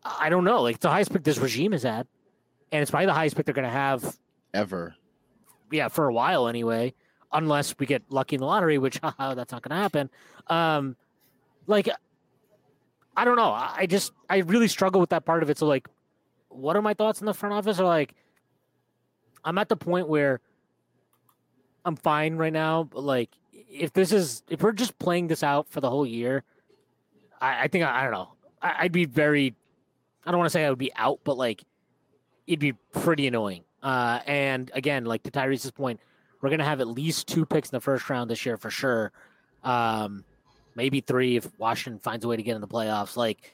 I 0.03 0.29
don't 0.29 0.43
know, 0.45 0.63
like 0.63 0.75
it's 0.75 0.83
the 0.83 0.89
highest 0.89 1.11
pick 1.13 1.23
this 1.23 1.37
regime 1.37 1.73
has 1.73 1.83
had, 1.83 2.07
and 2.71 2.81
it's 2.81 2.89
probably 2.89 3.07
the 3.07 3.13
highest 3.13 3.35
pick 3.35 3.45
they're 3.45 3.53
going 3.53 3.67
to 3.67 3.69
have, 3.69 4.17
ever. 4.53 4.95
yeah, 5.71 5.89
for 5.89 6.07
a 6.07 6.13
while 6.13 6.47
anyway, 6.47 6.93
unless 7.31 7.77
we 7.77 7.85
get 7.85 8.03
lucky 8.09 8.37
in 8.37 8.39
the 8.39 8.47
lottery, 8.47 8.77
which 8.77 8.97
haha, 9.03 9.35
that's 9.35 9.51
not 9.51 9.61
going 9.61 9.75
to 9.75 9.81
happen. 9.81 10.09
Um, 10.47 10.95
like 11.67 11.89
I 13.15 13.25
don't 13.25 13.35
know. 13.35 13.51
I 13.51 13.75
I 13.79 13.85
just 13.85 14.13
I 14.29 14.37
really 14.37 14.69
struggle 14.69 15.01
with 15.01 15.09
that 15.09 15.25
part 15.25 15.43
of 15.43 15.49
it. 15.49 15.57
So 15.57 15.67
like, 15.67 15.87
what 16.47 16.75
are 16.75 16.81
my 16.81 16.93
thoughts 16.93 17.19
in 17.19 17.25
the 17.25 17.33
front 17.33 17.53
office? 17.53 17.79
Are 17.79 17.85
like, 17.85 18.15
I'm 19.43 19.57
at 19.57 19.67
the 19.67 19.75
point 19.75 20.07
where 20.07 20.39
I'm 21.83 21.97
fine 21.97 22.37
right 22.37 22.53
now. 22.53 22.83
But 22.83 23.03
like, 23.03 23.29
if 23.51 23.91
this 23.91 24.13
is 24.13 24.43
if 24.49 24.61
we're 24.61 24.71
just 24.71 24.97
playing 24.99 25.27
this 25.27 25.43
out 25.43 25.67
for 25.67 25.81
the 25.81 25.89
whole 25.89 26.05
year, 26.05 26.43
I, 27.41 27.63
I 27.63 27.67
think 27.67 27.85
I, 27.85 27.99
I 27.99 28.03
don't 28.03 28.11
know. 28.11 28.29
I, 28.61 28.75
I'd 28.79 28.91
be 28.91 29.05
very. 29.05 29.55
I 30.25 30.31
don't 30.31 30.37
want 30.37 30.47
to 30.47 30.51
say 30.51 30.65
I 30.65 30.69
would 30.69 30.79
be 30.79 30.91
out, 30.95 31.19
but 31.23 31.37
like, 31.37 31.63
it'd 32.47 32.59
be 32.59 32.73
pretty 32.93 33.27
annoying. 33.27 33.63
Uh, 33.81 34.19
and 34.25 34.69
again, 34.73 35.05
like 35.05 35.23
to 35.23 35.31
Tyrese's 35.31 35.71
point, 35.71 35.99
we're 36.41 36.49
gonna 36.49 36.65
have 36.65 36.81
at 36.81 36.87
least 36.87 37.27
two 37.27 37.45
picks 37.45 37.69
in 37.69 37.75
the 37.77 37.81
first 37.81 38.09
round 38.09 38.29
this 38.29 38.45
year 38.45 38.57
for 38.57 38.69
sure. 38.69 39.11
Um, 39.63 40.23
maybe 40.75 41.01
three 41.01 41.37
if 41.37 41.47
Washington 41.57 41.99
finds 41.99 42.25
a 42.25 42.27
way 42.27 42.37
to 42.37 42.43
get 42.43 42.55
in 42.55 42.61
the 42.61 42.67
playoffs. 42.67 43.17
Like, 43.17 43.53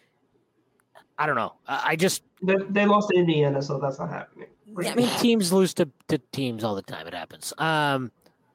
I 1.17 1.25
don't 1.25 1.35
know. 1.35 1.53
I, 1.67 1.81
I 1.91 1.95
just, 1.95 2.23
They, 2.43 2.55
they 2.69 2.85
lost 2.85 3.09
to 3.09 3.15
Indiana, 3.15 3.61
so 3.61 3.79
that's 3.79 3.99
not 3.99 4.09
happening. 4.09 4.47
I 4.77 4.93
mean, 4.93 5.09
teams 5.19 5.53
lose 5.53 5.73
to, 5.75 5.89
to 6.09 6.17
teams 6.31 6.63
all 6.63 6.75
the 6.75 6.81
time. 6.81 7.07
It 7.07 7.13
happens. 7.13 7.53
Um, 7.57 8.11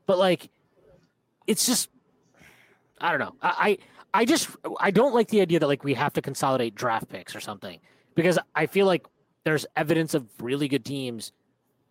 but 0.06 0.18
like, 0.18 0.50
it's 1.46 1.66
just, 1.66 1.88
I 3.00 3.10
don't 3.10 3.20
know. 3.20 3.34
I, 3.42 3.78
I, 4.12 4.24
just, 4.24 4.48
I 4.80 4.90
don't 4.90 5.14
like 5.14 5.28
the 5.28 5.40
idea 5.40 5.58
that 5.60 5.66
like 5.66 5.84
we 5.84 5.94
have 5.94 6.12
to 6.14 6.22
consolidate 6.22 6.74
draft 6.74 7.08
picks 7.08 7.34
or 7.36 7.40
something 7.40 7.78
because 8.14 8.38
I 8.54 8.66
feel 8.66 8.86
like 8.86 9.06
there's 9.44 9.66
evidence 9.76 10.14
of 10.14 10.26
really 10.40 10.68
good 10.68 10.84
teams 10.84 11.32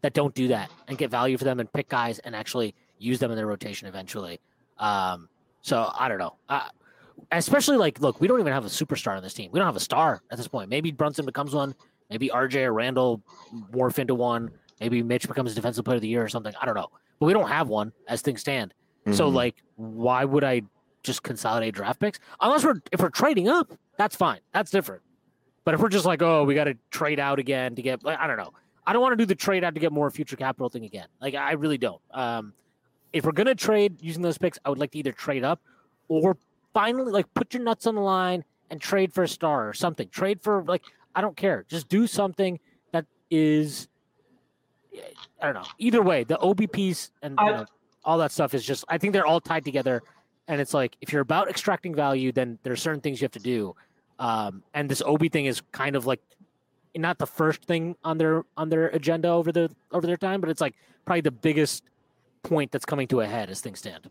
that 0.02 0.14
don't 0.14 0.34
do 0.36 0.48
that 0.50 0.70
and 0.88 0.98
get 0.98 1.10
value 1.12 1.38
for 1.38 1.44
them 1.46 1.60
and 1.60 1.72
pick 1.72 1.90
guys 1.90 2.20
and 2.20 2.36
actually 2.36 2.76
use 2.98 3.20
them 3.20 3.32
in 3.32 3.38
their 3.38 3.48
rotation 3.48 3.88
eventually. 3.88 4.40
Um, 4.78 5.30
so 5.62 5.92
I 5.98 6.08
don't 6.08 6.20
know. 6.20 6.36
Uh, 6.48 6.68
especially 7.32 7.78
like, 7.78 8.00
look, 8.02 8.22
we 8.22 8.28
don't 8.28 8.40
even 8.40 8.54
have 8.54 8.66
a 8.66 8.70
superstar 8.70 9.16
on 9.18 9.24
this 9.24 9.34
team. 9.34 9.50
We 9.52 9.60
don't 9.60 9.66
have 9.68 9.76
a 9.76 9.80
star 9.82 10.22
at 10.32 10.38
this 10.38 10.48
point. 10.48 10.70
Maybe 10.70 10.92
Brunson 10.92 11.26
becomes 11.26 11.54
one. 11.54 11.76
Maybe 12.10 12.30
RJ 12.30 12.66
or 12.66 12.74
Randle 12.74 13.22
morph 13.72 14.00
into 14.00 14.16
one. 14.16 14.52
Maybe 14.80 15.04
Mitch 15.04 15.28
becomes 15.28 15.54
defensive 15.54 15.84
player 15.86 15.96
of 15.98 16.02
the 16.02 16.08
year 16.08 16.24
or 16.24 16.30
something. 16.30 16.54
I 16.62 16.66
don't 16.66 16.76
know. 16.76 16.88
But 17.20 17.26
we 17.26 17.34
don't 17.34 17.50
have 17.50 17.68
one 17.68 17.92
as 18.08 18.22
things 18.22 18.40
stand. 18.42 18.74
So 19.12 19.30
Mhm. 19.30 19.34
like, 19.34 19.56
why 19.76 20.24
would 20.26 20.44
I 20.44 20.62
just 21.04 21.24
consolidate 21.24 21.74
draft 21.74 22.00
picks? 22.00 22.20
Unless 22.42 22.64
we're 22.64 22.82
if 22.92 23.02
we're 23.02 23.10
trading 23.10 23.48
up, 23.48 23.72
that's 23.98 24.16
fine. 24.16 24.40
That's 24.54 24.72
different. 24.72 25.02
But 25.66 25.74
if 25.74 25.82
we're 25.82 25.90
just 25.90 26.06
like, 26.06 26.22
oh, 26.22 26.44
we 26.46 26.56
got 26.56 26.64
to 26.66 26.76
trade 26.90 27.20
out 27.20 27.38
again 27.38 27.76
to 27.76 27.82
get, 27.82 28.04
like, 28.04 28.18
I 28.18 28.28
don't 28.28 28.38
know. 28.38 28.54
I 28.88 28.94
don't 28.94 29.02
want 29.02 29.12
to 29.12 29.18
do 29.18 29.26
the 29.26 29.36
trade 29.36 29.64
out 29.64 29.76
to 29.76 29.80
get 29.80 29.92
more 29.92 30.10
future 30.10 30.36
capital 30.36 30.70
thing 30.70 30.84
again. 30.84 31.08
Like, 31.22 31.36
I 31.36 31.52
really 31.52 31.78
don't. 31.78 32.02
Um, 32.12 32.54
if 33.14 33.26
we're 33.26 33.32
gonna 33.32 33.56
trade 33.56 34.02
using 34.02 34.22
those 34.22 34.38
picks, 34.38 34.58
I 34.66 34.70
would 34.70 34.80
like 34.80 34.92
to 34.92 34.98
either 35.00 35.12
trade 35.12 35.44
up 35.44 35.62
or 36.08 36.38
finally 36.74 37.12
like 37.12 37.32
put 37.34 37.54
your 37.54 37.64
nuts 37.64 37.88
on 37.88 37.96
the 37.96 38.02
line 38.02 38.44
and 38.70 38.80
trade 38.80 39.14
for 39.14 39.24
a 39.24 39.28
star 39.28 39.68
or 39.68 39.74
something. 39.74 40.10
Trade 40.10 40.42
for 40.42 40.64
like 40.64 40.84
I 41.16 41.22
don't 41.22 41.36
care. 41.36 41.66
Just 41.68 41.90
do 41.90 42.08
something 42.08 42.60
that 42.92 43.06
is 43.30 43.88
I 45.42 45.46
don't 45.46 45.56
know. 45.56 45.68
Either 45.78 46.02
way, 46.02 46.24
the 46.24 46.38
OBPs 46.38 47.12
and 47.22 47.38
you 47.40 47.46
know, 47.46 47.66
all 48.04 48.18
that 48.20 48.32
stuff 48.32 48.54
is 48.54 48.66
just. 48.66 48.86
I 48.90 48.98
think 48.98 49.14
they're 49.14 49.26
all 49.26 49.42
tied 49.42 49.66
together, 49.66 50.02
and 50.50 50.60
it's 50.60 50.74
like 50.74 50.98
if 51.00 51.14
you're 51.14 51.22
about 51.22 51.50
extracting 51.50 51.96
value, 51.96 52.34
then 52.34 52.58
there 52.64 52.74
are 52.74 52.78
certain 52.78 53.00
things 53.00 53.22
you 53.22 53.26
have 53.26 53.32
to 53.32 53.40
do. 53.40 53.76
Um, 54.18 54.64
and 54.74 54.90
this 54.90 55.02
Obi 55.06 55.30
thing 55.30 55.46
is 55.46 55.62
kind 55.72 55.96
of 55.96 56.06
like 56.06 56.20
not 56.96 57.20
the 57.20 57.28
first 57.28 57.64
thing 57.64 57.96
on 58.04 58.18
their 58.18 58.44
on 58.58 58.68
their 58.68 58.88
agenda 58.88 59.30
over 59.30 59.52
the 59.52 59.70
over 59.92 60.06
their 60.06 60.18
time, 60.18 60.42
but 60.42 60.50
it's 60.50 60.60
like 60.60 60.76
probably 61.06 61.22
the 61.22 61.32
biggest 61.32 61.84
point 62.44 62.72
that's 62.72 62.84
coming 62.84 63.08
to 63.08 63.22
a 63.22 63.28
head 63.28 63.50
as 63.50 63.62
things 63.62 63.80
stand. 63.80 64.10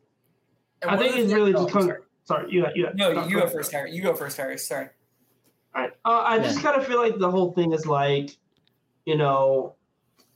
I 0.86 0.96
think 0.96 1.16
it's 1.16 1.32
really 1.32 1.52
just 1.52 1.70
comes. 1.70 1.86
sorry. 1.86 2.00
Sorry, 2.24 2.52
you 2.52 2.62
got 2.62 2.76
you 2.76 2.84
got. 2.84 2.94
No, 2.94 3.12
no, 3.12 3.26
you 3.26 3.34
go 3.34 3.46
go 3.46 3.48
first, 3.48 3.72
Harry. 3.72 3.92
You 3.92 4.00
go 4.00 4.14
first, 4.14 4.36
Harry. 4.36 4.58
Sorry. 4.58 4.88
All 5.74 5.82
right. 5.82 5.92
Uh, 6.04 6.22
I 6.24 6.38
just 6.38 6.62
kind 6.62 6.80
of 6.80 6.86
feel 6.86 6.98
like 6.98 7.18
the 7.18 7.30
whole 7.30 7.52
thing 7.52 7.72
is 7.72 7.84
like, 7.84 8.36
you 9.06 9.16
know, 9.16 9.74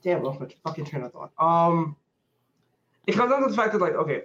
damn, 0.03 0.23
lost 0.23 0.41
my 0.41 0.49
fucking 0.65 0.85
train 0.85 1.05
of 1.05 1.13
thought. 1.13 1.31
Um, 1.39 1.97
it 3.07 3.13
comes 3.15 3.31
down 3.31 3.43
to 3.43 3.49
the 3.49 3.57
fact 3.57 3.73
that 3.73 3.81
like, 3.81 3.95
okay, 3.95 4.23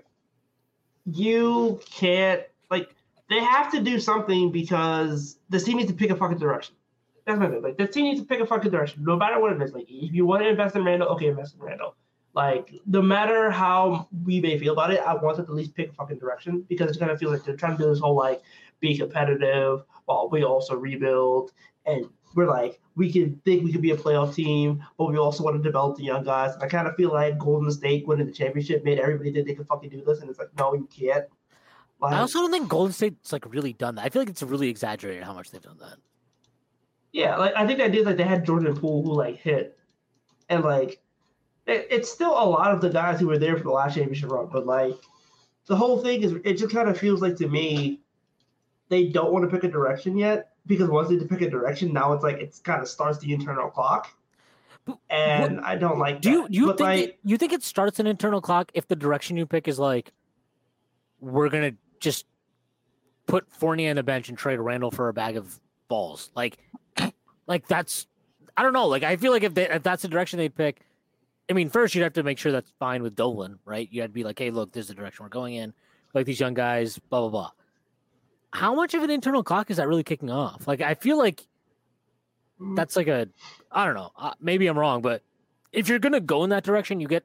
you 1.12 1.80
can't 1.90 2.42
like 2.70 2.90
they 3.30 3.40
have 3.40 3.72
to 3.72 3.82
do 3.82 4.00
something 4.00 4.52
because 4.52 5.38
the 5.50 5.60
team 5.60 5.78
needs 5.78 5.90
to 5.90 5.98
pick 5.98 6.12
a 6.12 6.16
fucking 6.16 6.38
direction. 6.38 6.76
That's 7.26 7.40
my 7.40 7.50
thing. 7.50 7.62
Like 7.62 7.78
the 7.78 7.88
team 7.88 8.06
needs 8.06 8.22
to 8.22 8.26
pick 8.26 8.40
a 8.40 8.46
fucking 8.46 8.72
direction, 8.72 9.04
no 9.04 9.16
matter 9.16 9.40
what 9.40 9.54
it 9.54 9.62
is. 9.62 9.74
Like 9.74 9.86
if 9.90 10.14
you 10.14 10.26
want 10.26 10.44
to 10.44 10.50
invest 10.50 10.76
in 10.76 10.84
Randle, 10.84 11.10
okay, 11.10 11.28
invest 11.28 11.56
in 11.56 11.62
Randle. 11.62 11.96
Like 12.34 12.74
no 12.86 13.02
matter 13.02 13.50
how 13.50 14.08
we 14.26 14.40
may 14.40 14.60
feel 14.60 14.74
about 14.74 14.92
it, 14.92 15.02
I 15.02 15.16
want 15.16 15.38
them 15.38 15.46
to 15.48 15.52
at 15.52 15.56
least 15.56 15.76
pick 15.76 15.90
a 15.90 15.94
fucking 15.94 16.20
direction 16.20 16.66
because 16.70 16.90
it's 16.90 16.98
gonna 16.98 17.18
feel 17.18 17.32
like 17.32 17.44
they're 17.44 17.56
trying 17.56 17.78
to 17.78 17.84
do 17.84 17.90
this 17.90 18.00
whole 18.00 18.16
like 18.16 18.42
be 18.80 18.98
competitive 18.98 19.84
while 20.06 20.30
we 20.30 20.44
also 20.44 20.76
rebuild 20.76 21.52
and 21.86 22.06
we're 22.38 22.48
like 22.48 22.80
we 22.96 23.12
can 23.12 23.42
think 23.44 23.64
we 23.64 23.72
could 23.72 23.82
be 23.82 23.92
a 23.92 23.98
playoff 23.98 24.34
team, 24.34 24.84
but 24.98 25.06
we 25.06 25.18
also 25.18 25.44
want 25.44 25.58
to 25.58 25.62
develop 25.62 25.98
the 25.98 26.04
young 26.04 26.24
guys. 26.24 26.54
And 26.54 26.64
I 26.64 26.68
kind 26.68 26.88
of 26.88 26.96
feel 26.96 27.12
like 27.12 27.38
Golden 27.40 27.70
State 27.72 28.08
winning 28.08 28.28
the 28.28 28.32
championship 28.32 28.84
made 28.86 29.00
everybody 29.00 29.34
think 29.34 29.48
they 29.48 29.56
could 29.56 29.68
fucking 29.68 29.90
do 29.90 30.04
this, 30.06 30.22
and 30.22 30.30
it's 30.30 30.40
like 30.40 30.50
no, 30.58 30.74
you 30.76 30.88
can't. 30.96 31.26
Like, 32.00 32.14
I 32.14 32.20
also 32.20 32.40
don't 32.40 32.52
think 32.52 32.70
Golden 32.70 32.94
State's 32.94 33.34
like 33.34 33.52
really 33.52 33.74
done 33.74 33.96
that. 33.96 34.06
I 34.06 34.10
feel 34.10 34.22
like 34.22 34.30
it's 34.30 34.44
really 34.44 34.70
exaggerated 34.70 35.24
how 35.24 35.34
much 35.34 35.50
they've 35.50 35.62
done 35.62 35.80
that. 35.80 35.98
Yeah, 37.12 37.38
like 37.38 37.56
I 37.56 37.66
think 37.66 37.80
they 37.80 37.90
did 37.90 38.06
like 38.06 38.18
they 38.18 38.24
had 38.24 38.46
Jordan 38.46 38.76
Poole 38.76 39.04
who 39.04 39.14
like 39.14 39.38
hit, 39.38 39.80
and 40.50 40.64
like 40.64 41.02
it, 41.66 41.88
it's 41.90 42.12
still 42.12 42.32
a 42.32 42.46
lot 42.46 42.72
of 42.72 42.82
the 42.82 42.90
guys 42.90 43.20
who 43.20 43.28
were 43.28 43.40
there 43.40 43.58
for 43.58 43.64
the 43.64 43.72
last 43.72 43.96
championship 43.96 44.30
run, 44.30 44.48
but 44.52 44.68
like 44.68 44.96
the 45.66 45.76
whole 45.76 46.04
thing 46.04 46.22
is 46.22 46.34
it 46.46 46.54
just 46.54 46.72
kind 46.72 46.88
of 46.88 47.00
feels 47.00 47.20
like 47.20 47.36
to 47.38 47.48
me 47.48 48.00
they 48.90 49.08
don't 49.08 49.34
want 49.34 49.44
to 49.44 49.50
pick 49.50 49.64
a 49.64 49.72
direction 49.72 50.18
yet 50.18 50.47
because 50.68 50.90
once 50.90 51.10
they 51.10 51.18
pick 51.18 51.42
a 51.42 51.50
direction, 51.50 51.94
now 51.94 52.14
it's 52.14 52.24
like 52.24 52.38
it's 52.38 52.60
kind 52.60 52.82
of 52.82 52.88
starts 52.88 53.18
the 53.20 53.34
internal 53.34 53.70
clock, 53.70 54.10
and 55.10 55.60
I 55.62 55.76
don't 55.76 56.00
like. 56.00 56.22
Do 56.22 56.30
you 56.30 56.42
that. 56.44 56.52
do 56.52 56.58
you 56.58 56.66
But, 56.68 56.78
think 56.78 56.88
like, 56.88 57.00
it, 57.10 57.20
you 57.24 57.38
think 57.38 57.54
it 57.54 57.64
starts 57.64 58.00
an 58.00 58.08
internal 58.08 58.42
clock 58.42 58.72
if 58.74 58.88
the 58.88 58.96
direction 58.96 59.38
you 59.38 59.46
pick 59.46 59.68
is 59.68 59.80
like 59.80 60.12
we're 61.20 61.50
gonna 61.50 61.74
just 62.00 62.26
put 63.26 63.46
Fournier 63.52 63.90
on 63.90 63.96
the 63.96 64.04
bench 64.04 64.30
and 64.30 64.38
trade 64.38 64.60
Randle 64.60 64.92
for 64.92 65.10
a 65.10 65.14
bag 65.14 65.38
of 65.38 65.60
balls? 65.88 66.30
Like, 66.36 66.58
like 67.48 67.68
that's 67.68 68.08
I 68.56 68.64
don't 68.64 68.74
know. 68.74 68.88
Like 68.88 69.04
I 69.04 69.16
feel 69.16 69.32
like 69.32 69.44
if 69.44 69.54
they, 69.54 69.70
if 69.70 69.84
that's 69.84 70.02
the 70.02 70.08
direction 70.08 70.38
they 70.38 70.50
pick, 70.50 70.82
I 71.50 71.54
mean, 71.54 71.70
first 71.70 71.96
you'd 71.96 72.04
have 72.04 72.14
to 72.14 72.24
make 72.24 72.38
sure 72.38 72.52
that's 72.52 72.72
fine 72.80 73.04
with 73.04 73.16
Dolan, 73.16 73.60
right? 73.66 73.88
You 73.92 74.02
had 74.02 74.10
to 74.10 74.14
be 74.14 74.24
like, 74.24 74.40
hey, 74.40 74.50
look, 74.50 74.72
this 74.72 74.82
is 74.84 74.88
the 74.90 74.96
direction 74.96 75.24
we're 75.24 75.30
going 75.30 75.56
in. 75.56 75.74
Like 76.14 76.26
these 76.26 76.40
young 76.40 76.54
guys, 76.54 76.98
blah 77.10 77.22
blah 77.22 77.30
blah. 77.30 77.52
How 78.58 78.74
much 78.74 78.96
of 78.96 79.04
an 79.04 79.12
internal 79.12 79.44
clock 79.44 79.70
is 79.70 79.78
that 79.78 79.88
really 79.88 80.04
kicking 80.04 80.32
off? 80.32 80.68
Like 80.68 80.82
I 80.82 80.96
feel 80.96 81.16
like 81.16 81.46
that's 82.76 82.96
like 82.96 83.08
a 83.08 83.30
I 83.72 83.86
don't 83.86 83.94
know. 83.94 84.12
Uh, 84.18 84.34
maybe 84.42 84.66
I'm 84.66 84.80
wrong, 84.80 85.04
but 85.04 85.22
if 85.72 85.88
you're 85.88 86.00
gonna 86.00 86.20
go 86.20 86.44
in 86.44 86.50
that 86.50 86.64
direction, 86.64 87.00
you 87.00 87.08
get 87.08 87.24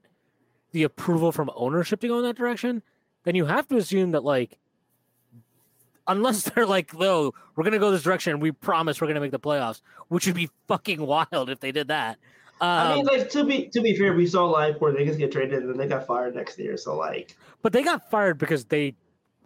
the 0.72 0.82
approval 0.82 1.32
from 1.32 1.50
ownership 1.54 2.00
to 2.00 2.08
go 2.08 2.18
in 2.18 2.24
that 2.24 2.36
direction. 2.36 2.82
Then 3.24 3.34
you 3.34 3.46
have 3.46 3.66
to 3.68 3.78
assume 3.78 4.10
that 4.10 4.24
like, 4.24 4.58
unless 6.06 6.42
they're 6.50 6.66
like, 6.66 6.92
"No, 6.92 7.32
we're 7.56 7.64
gonna 7.64 7.78
go 7.78 7.90
this 7.90 8.02
direction, 8.02 8.38
we 8.38 8.52
promise 8.52 9.00
we're 9.00 9.06
gonna 9.06 9.20
make 9.20 9.30
the 9.30 9.40
playoffs," 9.40 9.80
which 10.08 10.26
would 10.26 10.36
be 10.36 10.50
fucking 10.68 11.00
wild 11.00 11.48
if 11.48 11.60
they 11.60 11.72
did 11.72 11.88
that. 11.88 12.18
Um, 12.60 12.68
I 12.68 12.94
mean, 12.96 13.06
like 13.06 13.30
to 13.30 13.42
be 13.42 13.68
to 13.68 13.80
be 13.80 13.96
fair, 13.96 14.12
we 14.12 14.26
saw 14.26 14.44
like 14.44 14.82
where 14.82 14.92
just 15.02 15.18
get 15.18 15.32
traded 15.32 15.62
and 15.62 15.70
then 15.70 15.78
they 15.78 15.86
got 15.86 16.06
fired 16.06 16.34
next 16.34 16.58
year. 16.58 16.76
So 16.76 16.94
like, 16.94 17.34
but 17.62 17.72
they 17.72 17.82
got 17.82 18.10
fired 18.10 18.36
because 18.36 18.66
they, 18.66 18.96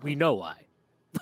we 0.03 0.17
know 0.17 0.35
why. 0.35 0.66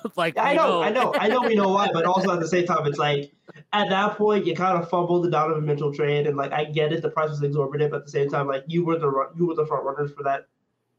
like 0.17 0.39
I 0.39 0.53
we 0.53 0.57
know, 0.57 0.83
I 0.83 0.91
know, 0.91 1.15
I 1.15 1.29
know, 1.29 1.43
we 1.43 1.55
know 1.55 1.69
why, 1.69 1.89
but 1.93 2.05
also 2.05 2.33
at 2.33 2.41
the 2.41 2.49
same 2.49 2.67
time, 2.67 2.87
it's 2.87 2.99
like 2.99 3.33
at 3.73 3.89
that 3.91 4.17
point 4.17 4.47
you 4.47 4.55
kind 4.55 4.81
of 4.81 4.89
fumbled 4.89 5.25
the 5.25 5.31
Donovan 5.31 5.65
Mitchell 5.65 5.93
trade, 5.93 6.27
and 6.27 6.37
like 6.37 6.53
I 6.53 6.65
get 6.65 6.93
it, 6.93 7.03
the 7.03 7.11
price 7.11 7.31
was 7.31 7.43
exorbitant, 7.43 7.91
but 7.91 7.99
at 7.99 8.05
the 8.05 8.11
same 8.11 8.31
time, 8.31 8.47
like 8.47 8.65
you 8.67 8.85
were 8.85 8.99
the 8.99 9.09
run- 9.09 9.31
you 9.37 9.47
were 9.47 9.55
the 9.55 9.67
front 9.67 9.85
runners 9.85 10.13
for 10.13 10.23
that 10.23 10.47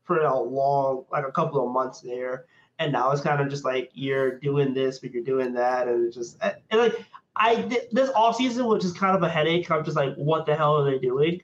for 0.03 0.19
a 0.19 0.39
long, 0.39 1.05
like 1.11 1.25
a 1.25 1.31
couple 1.31 1.65
of 1.65 1.71
months 1.71 2.01
there, 2.01 2.45
and 2.79 2.91
now 2.91 3.11
it's 3.11 3.21
kind 3.21 3.41
of 3.41 3.49
just 3.49 3.65
like 3.65 3.91
you're 3.93 4.39
doing 4.39 4.73
this, 4.73 4.99
but 4.99 5.11
you're 5.11 5.23
doing 5.23 5.53
that, 5.53 5.87
and 5.87 6.05
it's 6.05 6.15
just 6.15 6.37
eh, 6.41 6.53
and 6.71 6.81
like 6.81 7.05
I 7.35 7.61
this 7.91 8.09
off 8.15 8.37
season, 8.37 8.67
which 8.67 8.85
is 8.85 8.93
kind 8.93 9.15
of 9.15 9.23
a 9.23 9.29
headache. 9.29 9.69
I'm 9.69 9.83
just 9.83 9.97
like, 9.97 10.15
what 10.15 10.45
the 10.45 10.55
hell 10.55 10.77
are 10.77 10.89
they 10.89 10.99
doing? 10.99 11.41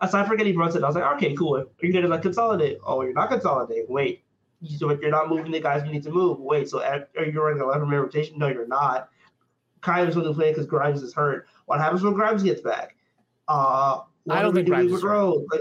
Aside 0.00 0.26
from 0.26 0.36
getting 0.36 0.54
Brunson, 0.54 0.84
I 0.84 0.86
was 0.86 0.96
like, 0.96 1.16
okay, 1.16 1.34
cool. 1.34 1.56
Are 1.56 1.66
you 1.82 1.92
gonna 1.92 2.08
like 2.08 2.22
consolidate? 2.22 2.78
Oh, 2.84 3.02
you're 3.02 3.12
not 3.12 3.30
consolidating. 3.30 3.86
Wait, 3.88 4.24
so 4.66 4.90
if 4.90 5.00
you're 5.00 5.10
not 5.10 5.28
moving 5.28 5.50
the 5.52 5.60
guys 5.60 5.84
you 5.84 5.92
need 5.92 6.02
to 6.04 6.10
move, 6.10 6.38
wait, 6.40 6.68
so 6.68 6.82
are 6.82 7.08
are 7.16 7.24
you 7.24 7.40
running 7.40 7.62
11 7.62 7.88
man 7.88 8.00
rotation? 8.00 8.38
No, 8.38 8.48
you're 8.48 8.66
not. 8.66 9.08
Kyler's 9.82 10.14
going 10.14 10.26
to 10.26 10.32
play 10.32 10.50
because 10.50 10.66
Grimes 10.66 11.02
is 11.02 11.12
hurt. 11.12 11.46
What 11.66 11.78
happens 11.80 12.02
when 12.02 12.14
Grimes 12.14 12.42
gets 12.42 12.60
back? 12.62 12.96
Uh, 13.48 14.00
I 14.30 14.40
don't 14.40 14.52
are 14.52 14.54
think 14.54 14.66
doing 14.66 14.78
Grimes 14.78 14.90
with 14.92 14.98
is 15.00 15.02
hurt. 15.02 15.10
Rose? 15.10 15.46
Like, 15.52 15.60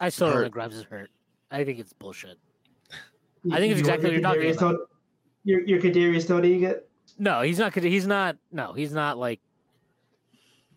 I 0.00 0.08
still 0.10 0.26
don't 0.28 0.36
Hurt. 0.36 0.42
think 0.42 0.52
Grimes 0.54 0.76
is 0.76 0.82
hurt. 0.84 1.10
I 1.50 1.64
think 1.64 1.78
it's 1.78 1.92
bullshit. 1.94 2.38
I 3.50 3.58
think 3.58 3.72
it's 3.72 3.80
you 3.80 3.86
want 3.86 4.04
exactly 4.04 4.12
your 4.12 4.20
what 4.28 4.38
you're 4.42 4.52
talking 4.52 4.52
Kadarius 4.52 4.58
Toney- 4.58 4.78
Your 5.44 5.60
your 5.66 5.80
Kadarius 5.80 6.26
Toney 6.28 6.64
it? 6.64 6.88
No, 7.18 7.40
he's 7.40 7.58
not. 7.58 7.74
He's 7.74 8.06
not. 8.06 8.36
No, 8.52 8.72
he's 8.74 8.92
not 8.92 9.16
like. 9.16 9.40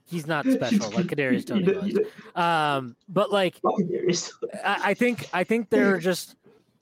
He's 0.05 0.25
not 0.25 0.45
special 0.49 0.89
like 0.91 1.07
Kadarius 1.07 1.45
Toney 1.45 1.65
You 1.65 2.07
was. 2.36 2.41
Um, 2.41 2.95
but 3.09 3.32
like 3.32 3.55
fuck 3.55 3.73
Kadarius 3.80 4.32
Toney. 4.39 4.53
I, 4.63 4.91
I 4.91 4.93
think 4.93 5.27
I 5.34 5.43
think 5.43 5.69
they're 5.69 5.97
just 6.09 6.36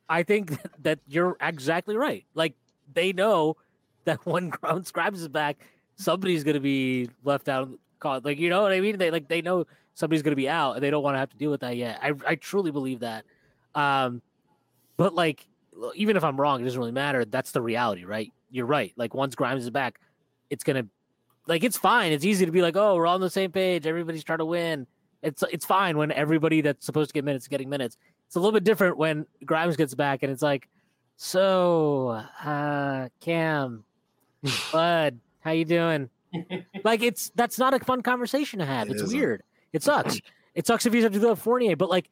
I 0.09 0.23
think 0.23 0.57
that 0.83 0.99
you're 1.07 1.37
exactly 1.41 1.95
right. 1.95 2.25
Like 2.33 2.53
they 2.93 3.13
know 3.13 3.57
that 4.05 4.19
when 4.25 4.49
Ground 4.49 4.87
Scribes 4.87 5.21
is 5.21 5.27
back, 5.27 5.57
somebody's 5.95 6.43
gonna 6.43 6.59
be 6.59 7.09
left 7.23 7.49
out 7.49 7.69
caught. 7.99 8.25
Like 8.25 8.39
you 8.39 8.49
know 8.49 8.61
what 8.61 8.71
I 8.71 8.79
mean? 8.79 8.97
They 8.97 9.11
like 9.11 9.27
they 9.27 9.41
know 9.41 9.65
somebody's 9.93 10.21
gonna 10.23 10.35
be 10.35 10.49
out 10.49 10.73
and 10.73 10.83
they 10.83 10.89
don't 10.89 11.03
want 11.03 11.15
to 11.15 11.19
have 11.19 11.29
to 11.31 11.37
deal 11.37 11.51
with 11.51 11.61
that 11.61 11.77
yet. 11.77 11.99
I 12.01 12.13
I 12.25 12.35
truly 12.35 12.71
believe 12.71 12.99
that. 12.99 13.25
Um 13.75 14.21
but 14.95 15.13
like 15.13 15.47
even 15.95 16.17
if 16.17 16.23
I'm 16.23 16.39
wrong, 16.39 16.61
it 16.61 16.63
doesn't 16.63 16.79
really 16.79 16.91
matter. 16.91 17.25
That's 17.25 17.51
the 17.51 17.61
reality, 17.61 18.03
right? 18.05 18.31
You're 18.49 18.65
right. 18.65 18.93
Like 18.95 19.13
once 19.13 19.35
Grimes 19.35 19.63
is 19.63 19.69
back, 19.69 19.99
it's 20.49 20.63
gonna 20.63 20.87
like 21.47 21.63
it's 21.63 21.77
fine. 21.77 22.11
It's 22.11 22.25
easy 22.25 22.45
to 22.45 22.51
be 22.51 22.61
like, 22.61 22.75
oh, 22.75 22.95
we're 22.95 23.07
all 23.07 23.15
on 23.15 23.21
the 23.21 23.29
same 23.29 23.51
page. 23.51 23.87
Everybody's 23.87 24.23
trying 24.23 24.39
to 24.39 24.45
win. 24.45 24.87
It's 25.21 25.43
it's 25.51 25.65
fine 25.65 25.97
when 25.97 26.11
everybody 26.11 26.61
that's 26.61 26.85
supposed 26.85 27.09
to 27.09 27.13
get 27.13 27.25
minutes 27.25 27.45
is 27.45 27.49
getting 27.49 27.69
minutes. 27.69 27.97
It's 28.27 28.35
a 28.35 28.39
little 28.39 28.51
bit 28.51 28.63
different 28.63 28.97
when 28.97 29.25
Grimes 29.45 29.75
gets 29.77 29.95
back 29.95 30.21
and 30.23 30.31
it's 30.31 30.41
like, 30.41 30.67
so 31.15 32.21
uh 32.43 33.09
Cam, 33.21 33.83
Bud, 34.71 35.19
how 35.39 35.51
you 35.51 35.65
doing? 35.65 36.09
like 36.83 37.01
it's 37.01 37.31
that's 37.35 37.57
not 37.57 37.73
a 37.73 37.79
fun 37.79 38.01
conversation 38.01 38.59
to 38.59 38.65
have. 38.65 38.87
It 38.89 38.93
it's 38.93 39.01
isn't. 39.03 39.17
weird. 39.17 39.43
It 39.73 39.83
sucks. 39.83 40.19
It 40.55 40.65
sucks 40.65 40.87
if 40.87 40.95
you 40.95 41.03
have 41.03 41.13
to 41.13 41.19
do 41.19 41.27
that 41.27 41.35
Fournier, 41.35 41.75
but 41.75 41.87
like 41.87 42.09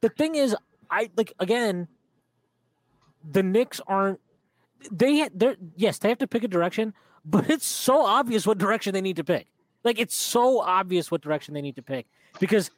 the 0.00 0.08
thing 0.08 0.34
is, 0.34 0.56
I 0.90 1.10
like 1.16 1.32
again, 1.38 1.86
the 3.30 3.44
Knicks 3.44 3.80
aren't 3.86 4.18
they 4.90 5.28
they're 5.32 5.54
yes, 5.76 5.98
they 5.98 6.08
have 6.08 6.18
to 6.18 6.26
pick 6.26 6.42
a 6.42 6.48
direction, 6.48 6.92
but 7.24 7.48
it's 7.48 7.66
so 7.68 8.04
obvious 8.04 8.48
what 8.48 8.58
direction 8.58 8.94
they 8.94 9.00
need 9.00 9.14
to 9.14 9.22
pick. 9.22 9.46
Like 9.84 10.00
it's 10.00 10.16
so 10.16 10.58
obvious 10.60 11.08
what 11.12 11.20
direction 11.20 11.54
they 11.54 11.62
need 11.62 11.76
to 11.76 11.82
pick 11.82 12.06
because 12.40 12.72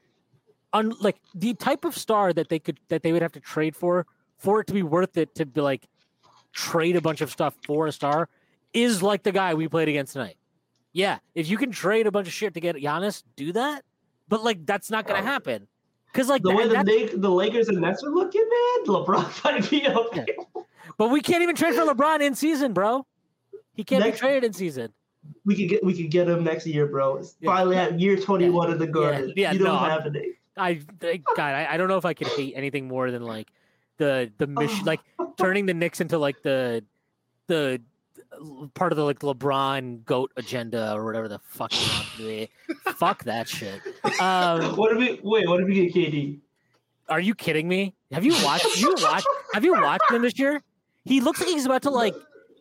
on 0.73 0.91
like 1.01 1.17
the 1.35 1.55
type 1.55 1.85
of 1.85 1.97
star 1.97 2.33
that 2.33 2.49
they 2.49 2.59
could 2.59 2.79
that 2.89 3.03
they 3.03 3.13
would 3.13 3.23
have 3.23 3.33
to 3.33 3.41
trade 3.41 3.75
for 3.77 4.07
for 4.39 4.61
it 4.61 4.67
to 4.69 4.73
be 4.73 4.83
worth 4.83 5.17
it 5.17 5.35
to 5.35 5.47
be 5.47 5.61
like 5.61 5.89
trade 6.53 6.97
a 6.97 7.01
bunch 7.01 7.21
of 7.21 7.31
stuff 7.31 7.55
for 7.67 7.87
a 7.87 7.93
star 7.93 8.29
is 8.73 9.03
like 9.03 9.23
the 9.23 9.33
guy 9.33 9.55
we 9.55 9.69
played 9.69 9.89
against 9.89 10.13
tonight. 10.13 10.37
Yeah, 10.93 11.19
if 11.35 11.49
you 11.49 11.57
can 11.57 11.71
trade 11.71 12.07
a 12.07 12.11
bunch 12.11 12.27
of 12.27 12.33
shit 12.33 12.55
to 12.55 12.61
get 12.61 12.77
Giannis, 12.77 13.23
do 13.37 13.53
that. 13.53 13.85
But 14.29 14.43
like 14.45 14.65
that's 14.67 14.91
not 14.91 15.07
gonna 15.07 15.23
happen. 15.23 15.67
Cause 16.13 16.29
like 16.29 16.43
The 16.43 16.49
that- 16.51 16.57
way 16.57 16.65
the, 16.69 16.75
that- 16.75 16.87
Lak- 16.87 17.21
the 17.21 17.31
Lakers 17.31 17.69
and 17.69 17.81
Nets 17.81 18.03
are 18.03 18.11
looking, 18.11 18.43
man, 18.43 18.87
LeBron 18.87 19.45
might 19.45 19.71
be 19.71 19.87
up 19.87 20.07
Yeah. 20.15 20.25
but 20.99 21.09
we 21.11 21.21
can't 21.21 21.43
even 21.43 21.55
trade 21.55 21.75
for 21.75 21.83
LeBron 21.83 22.21
in 22.21 22.35
season, 22.35 22.73
bro. 22.73 23.07
He 23.75 23.85
can't 23.85 24.03
Next- 24.05 24.17
be 24.17 24.21
traded 24.21 24.45
in 24.45 24.53
season. 24.53 24.93
We 25.45 25.55
could 25.55 25.69
get 25.69 25.85
we 25.85 25.95
could 25.95 26.11
get 26.11 26.29
him 26.29 26.43
next 26.43 26.67
year, 26.67 26.87
bro. 26.87 27.17
It's 27.19 27.37
Yeah. 27.41 27.51
Finally, 27.55 27.77
have 27.77 28.01
year 28.01 28.17
21 28.17 28.73
of 28.73 28.79
the 28.79 28.87
Garden. 28.87 29.33
yeah, 29.37 29.53
you 29.53 29.59
don't 29.59 29.69
no, 29.69 29.75
I'm- 29.77 29.91
have 30.03 30.07
it. 30.15 30.37
I 30.57 30.81
I- 31.03 31.21
God, 31.37 31.55
I, 31.55 31.67
I 31.73 31.77
don't 31.77 31.89
know 31.89 31.97
if 31.99 32.05
I 32.05 32.15
could 32.15 32.29
hate 32.29 32.55
anything 32.57 32.89
more 32.89 33.11
than 33.11 33.23
like 33.23 33.49
the 33.99 34.31
the 34.39 34.47
mission, 34.47 34.85
like 34.85 35.01
turning 35.39 35.67
the 35.67 35.75
Knicks 35.75 36.01
into 36.01 36.19
like 36.19 36.43
the 36.43 36.85
the 37.47 37.81
part 38.75 38.93
of 38.93 38.97
the 38.97 39.05
like 39.05 39.19
LeBron 39.21 40.05
goat 40.05 40.33
agenda 40.37 40.93
or 40.95 41.05
whatever 41.05 41.29
the 41.29 41.39
fuck. 41.41 41.73
you 41.73 41.89
want 41.93 42.07
to 42.17 42.23
be. 42.27 42.49
fuck 42.95 43.25
that 43.25 43.49
shit. 43.49 43.81
Um, 44.21 44.77
What 44.77 44.93
if 44.93 44.99
we 44.99 45.21
wait? 45.23 45.49
What 45.49 45.61
if 45.61 45.67
we 45.67 45.75
get 45.89 45.95
KD? 45.95 46.39
Are 47.09 47.21
you 47.21 47.35
kidding 47.35 47.67
me? 47.69 47.95
Have 48.13 48.25
you 48.25 48.33
watched? 48.45 48.77
You 48.81 48.95
watched? 48.99 49.27
Have 49.53 49.65
you 49.65 49.73
watched 49.73 50.11
him 50.11 50.23
this 50.23 50.39
year? 50.39 50.63
He 51.05 51.21
looks 51.21 51.41
like 51.41 51.49
he's 51.49 51.67
about 51.67 51.83
to 51.83 51.91
like 51.91 52.15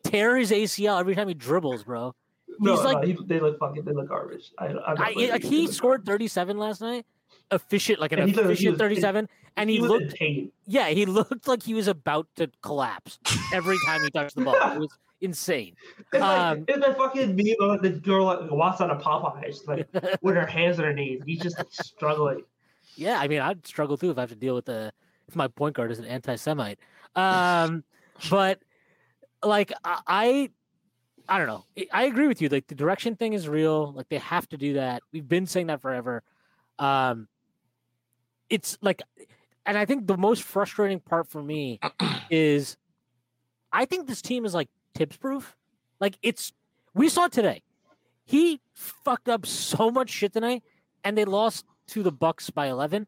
tear 0.04 0.36
his 0.38 0.52
ACL 0.52 1.00
every 1.00 1.14
time 1.16 1.28
he 1.28 1.34
dribbles, 1.36 1.84
bro. 1.84 2.16
No, 2.60 2.76
He's 2.76 2.84
no, 2.84 2.92
like- 2.92 3.06
he, 3.06 3.18
they 3.26 3.40
look 3.40 3.60
fucking. 3.60 3.84
They 3.86 3.94
look 3.94 4.10
garbage. 4.10 4.52
I, 4.58 4.68
I'm 4.68 4.98
I, 4.98 5.30
like 5.32 5.44
he 5.44 5.68
scored 5.68 6.04
37 6.06 6.58
last 6.58 6.82
night, 6.82 7.06
efficient, 7.52 8.00
like 8.00 8.12
an 8.12 8.20
And 8.20 8.30
he 8.30 8.36
looked- 8.36 8.48
he 8.48 8.54
efficient 8.54 8.72
was- 8.74 8.80
37, 8.80 9.30
and 9.58 9.70
he, 9.70 9.80
was 9.80 9.90
looked, 9.90 10.16
yeah, 10.68 10.90
he 10.90 11.06
looked 11.06 11.48
like 11.48 11.64
he 11.64 11.74
was 11.74 11.88
about 11.88 12.28
to 12.38 12.50
collapse 12.62 13.20
every 13.54 13.78
time 13.86 14.02
he 14.04 14.10
touched 14.12 14.36
the 14.36 14.42
ball. 14.44 14.56
It 14.56 14.80
was 14.80 14.90
insane. 15.22 15.76
It's 16.14 16.22
Um, 16.24 16.60
like 16.60 16.70
it's 16.70 16.98
fucking 16.98 17.36
meme 17.36 17.56
of 17.70 17.82
the 17.82 17.90
girl 17.90 18.28
that 18.28 18.52
walks 18.52 18.80
out 18.82 18.90
of 18.90 19.02
Popeyes, 19.02 19.68
like 19.68 19.88
with 20.22 20.36
her 20.36 20.46
hands 20.46 20.80
on 20.80 20.86
her 20.86 20.94
knees. 20.94 21.22
He's 21.26 21.40
just 21.40 21.58
like, 21.58 21.68
struggling. 21.72 22.44
Yeah, 22.96 23.20
I 23.20 23.28
mean, 23.28 23.42
I'd 23.42 23.66
struggle 23.68 23.98
too 23.98 24.12
if 24.12 24.18
I 24.18 24.22
have 24.22 24.30
to 24.30 24.36
deal 24.36 24.56
with 24.56 24.66
the 24.66 24.92
if 25.28 25.36
my 25.36 25.48
point 25.48 25.76
guard 25.76 25.92
is 25.92 26.00
an 26.00 26.06
anti-Semite. 26.06 26.80
Um, 27.16 27.84
but 28.30 28.60
like 29.44 29.72
I, 29.84 30.50
I, 31.28 31.38
don't 31.38 31.48
know. 31.48 31.66
I- 31.78 31.88
I 31.92 32.04
agree 32.06 32.28
with 32.28 32.42
you. 32.42 32.50
Like 32.50 32.68
the 32.68 32.76
direction 32.76 33.16
thing 33.16 33.34
is 33.34 33.48
real. 33.50 33.92
Like 33.94 34.08
they 34.10 34.18
have 34.20 34.48
to 34.50 34.58
do 34.58 34.74
that. 34.74 35.02
We've 35.12 35.28
been 35.28 35.46
saying 35.48 35.68
that 35.68 35.82
forever. 35.82 36.24
Um, 36.78 37.28
it's 38.50 38.78
like, 38.82 39.02
and 39.66 39.78
I 39.78 39.86
think 39.86 40.08
the 40.08 40.18
most 40.18 40.44
frustrating 40.44 41.00
part 41.00 41.28
for 41.28 41.42
me 41.44 41.80
is, 42.30 42.78
I 43.72 43.86
think 43.86 44.08
this 44.08 44.22
team 44.22 44.46
is 44.46 44.54
like 44.54 44.70
Thibs 44.96 45.18
proof. 45.18 45.56
Like 46.00 46.18
it's, 46.22 46.54
we 46.94 47.10
saw 47.10 47.28
today. 47.28 47.62
He 48.26 48.62
fucked 48.74 49.30
up 49.30 49.46
so 49.46 49.90
much 49.92 50.10
shit 50.10 50.34
tonight, 50.34 50.64
and 51.04 51.18
they 51.18 51.26
lost 51.26 51.66
to 51.88 52.04
the 52.04 52.12
Bucks 52.12 52.50
by 52.50 52.68
eleven 52.68 53.08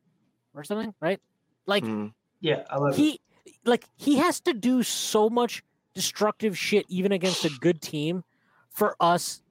or 0.56 0.64
something, 0.64 0.94
right? 1.00 1.20
Like 1.66 1.84
Mhm. 1.84 2.14
Yeah, 2.40 2.64
I 2.70 2.78
love 2.78 2.94
it. 2.94 2.96
he, 2.98 3.20
like 3.66 3.86
he 3.96 4.16
has 4.18 4.40
to 4.42 4.54
do 4.54 4.82
so 4.82 5.30
much 5.30 5.64
destructive 5.94 6.58
shit 6.58 6.86
even 6.90 7.12
against 7.12 7.46
a 7.46 7.50
good 7.60 7.82
team 7.82 8.24
for 8.72 8.96
us. 9.00 9.44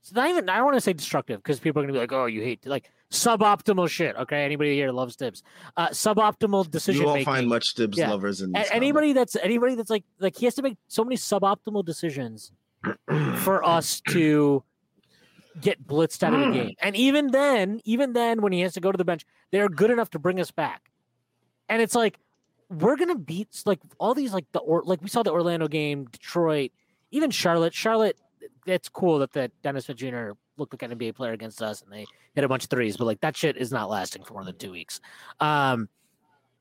It's 0.00 0.12
not 0.12 0.30
even. 0.30 0.48
I 0.48 0.56
don't 0.56 0.64
want 0.66 0.76
to 0.76 0.80
say 0.80 0.94
destructive 0.94 1.42
because 1.42 1.60
people 1.60 1.80
are 1.82 1.84
gonna 1.84 1.92
be 1.92 1.98
like, 1.98 2.12
"Oh, 2.12 2.24
you 2.24 2.40
hate 2.42 2.64
like 2.66 2.90
suboptimal 3.10 3.88
shit." 3.88 4.16
Okay, 4.16 4.44
anybody 4.44 4.74
here 4.74 4.90
loves 4.92 5.16
Thibs. 5.16 5.42
Uh, 5.76 5.88
suboptimal 5.88 6.70
decision 6.70 7.02
You 7.02 7.06
won't 7.06 7.18
making. 7.20 7.32
find 7.32 7.48
much 7.48 7.74
Thibs 7.74 7.98
Yeah. 7.98 8.10
lovers 8.10 8.40
in 8.42 8.50
A- 8.56 8.60
this 8.60 8.68
anybody 8.70 9.12
that's 9.12 9.36
anybody 9.36 9.74
that's 9.74 9.90
like 9.90 10.04
like 10.18 10.36
he 10.36 10.44
has 10.46 10.54
to 10.56 10.62
make 10.62 10.76
so 10.88 11.04
many 11.04 11.16
suboptimal 11.16 11.84
decisions 11.84 12.52
for 13.38 13.64
us 13.64 14.00
to 14.10 14.62
get 15.60 15.84
blitzed 15.86 16.22
out 16.22 16.34
of 16.34 16.40
the 16.40 16.50
game. 16.52 16.74
And 16.80 16.94
even 16.94 17.32
then, 17.32 17.80
even 17.84 18.12
then 18.12 18.42
when 18.42 18.52
he 18.52 18.60
has 18.60 18.74
to 18.74 18.80
go 18.80 18.92
to 18.92 18.96
the 18.98 19.04
bench, 19.04 19.24
they're 19.50 19.68
good 19.68 19.90
enough 19.90 20.10
to 20.10 20.18
bring 20.18 20.38
us 20.38 20.50
back. 20.52 20.90
And 21.68 21.82
it's 21.82 21.94
like 21.96 22.18
we're 22.70 22.96
going 22.96 23.08
to 23.08 23.18
beat 23.18 23.62
like 23.66 23.80
all 23.98 24.14
these 24.14 24.32
like 24.32 24.44
the 24.52 24.60
or 24.60 24.82
like 24.84 25.02
we 25.02 25.08
saw 25.08 25.22
the 25.22 25.32
Orlando 25.32 25.66
game, 25.68 26.04
Detroit, 26.06 26.70
even 27.10 27.30
Charlotte. 27.30 27.74
Charlotte 27.74 28.16
it's 28.66 28.88
cool 28.88 29.18
that 29.18 29.32
the 29.32 29.50
Dennis 29.62 29.86
Smith 29.86 29.96
Jr. 29.96 30.30
looked 30.58 30.72
like 30.72 30.82
an 30.82 30.98
NBA 30.98 31.14
player 31.14 31.32
against 31.32 31.62
us 31.62 31.82
and 31.82 31.92
they 31.92 32.06
hit 32.34 32.44
a 32.44 32.48
bunch 32.48 32.64
of 32.64 32.70
threes, 32.70 32.96
but 32.96 33.04
like 33.04 33.20
that 33.20 33.36
shit 33.36 33.56
is 33.56 33.72
not 33.72 33.88
lasting 33.88 34.24
for 34.24 34.34
more 34.34 34.44
than 34.44 34.56
2 34.56 34.70
weeks. 34.70 35.00
Um 35.40 35.88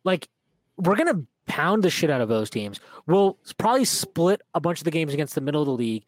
like 0.03 0.27
we're 0.77 0.95
gonna 0.95 1.23
pound 1.47 1.83
the 1.83 1.89
shit 1.89 2.09
out 2.09 2.21
of 2.21 2.29
those 2.29 2.49
teams. 2.49 2.79
We'll 3.07 3.37
probably 3.57 3.85
split 3.85 4.41
a 4.53 4.59
bunch 4.59 4.79
of 4.79 4.85
the 4.85 4.91
games 4.91 5.13
against 5.13 5.35
the 5.35 5.41
middle 5.41 5.61
of 5.61 5.67
the 5.67 5.73
league, 5.73 6.05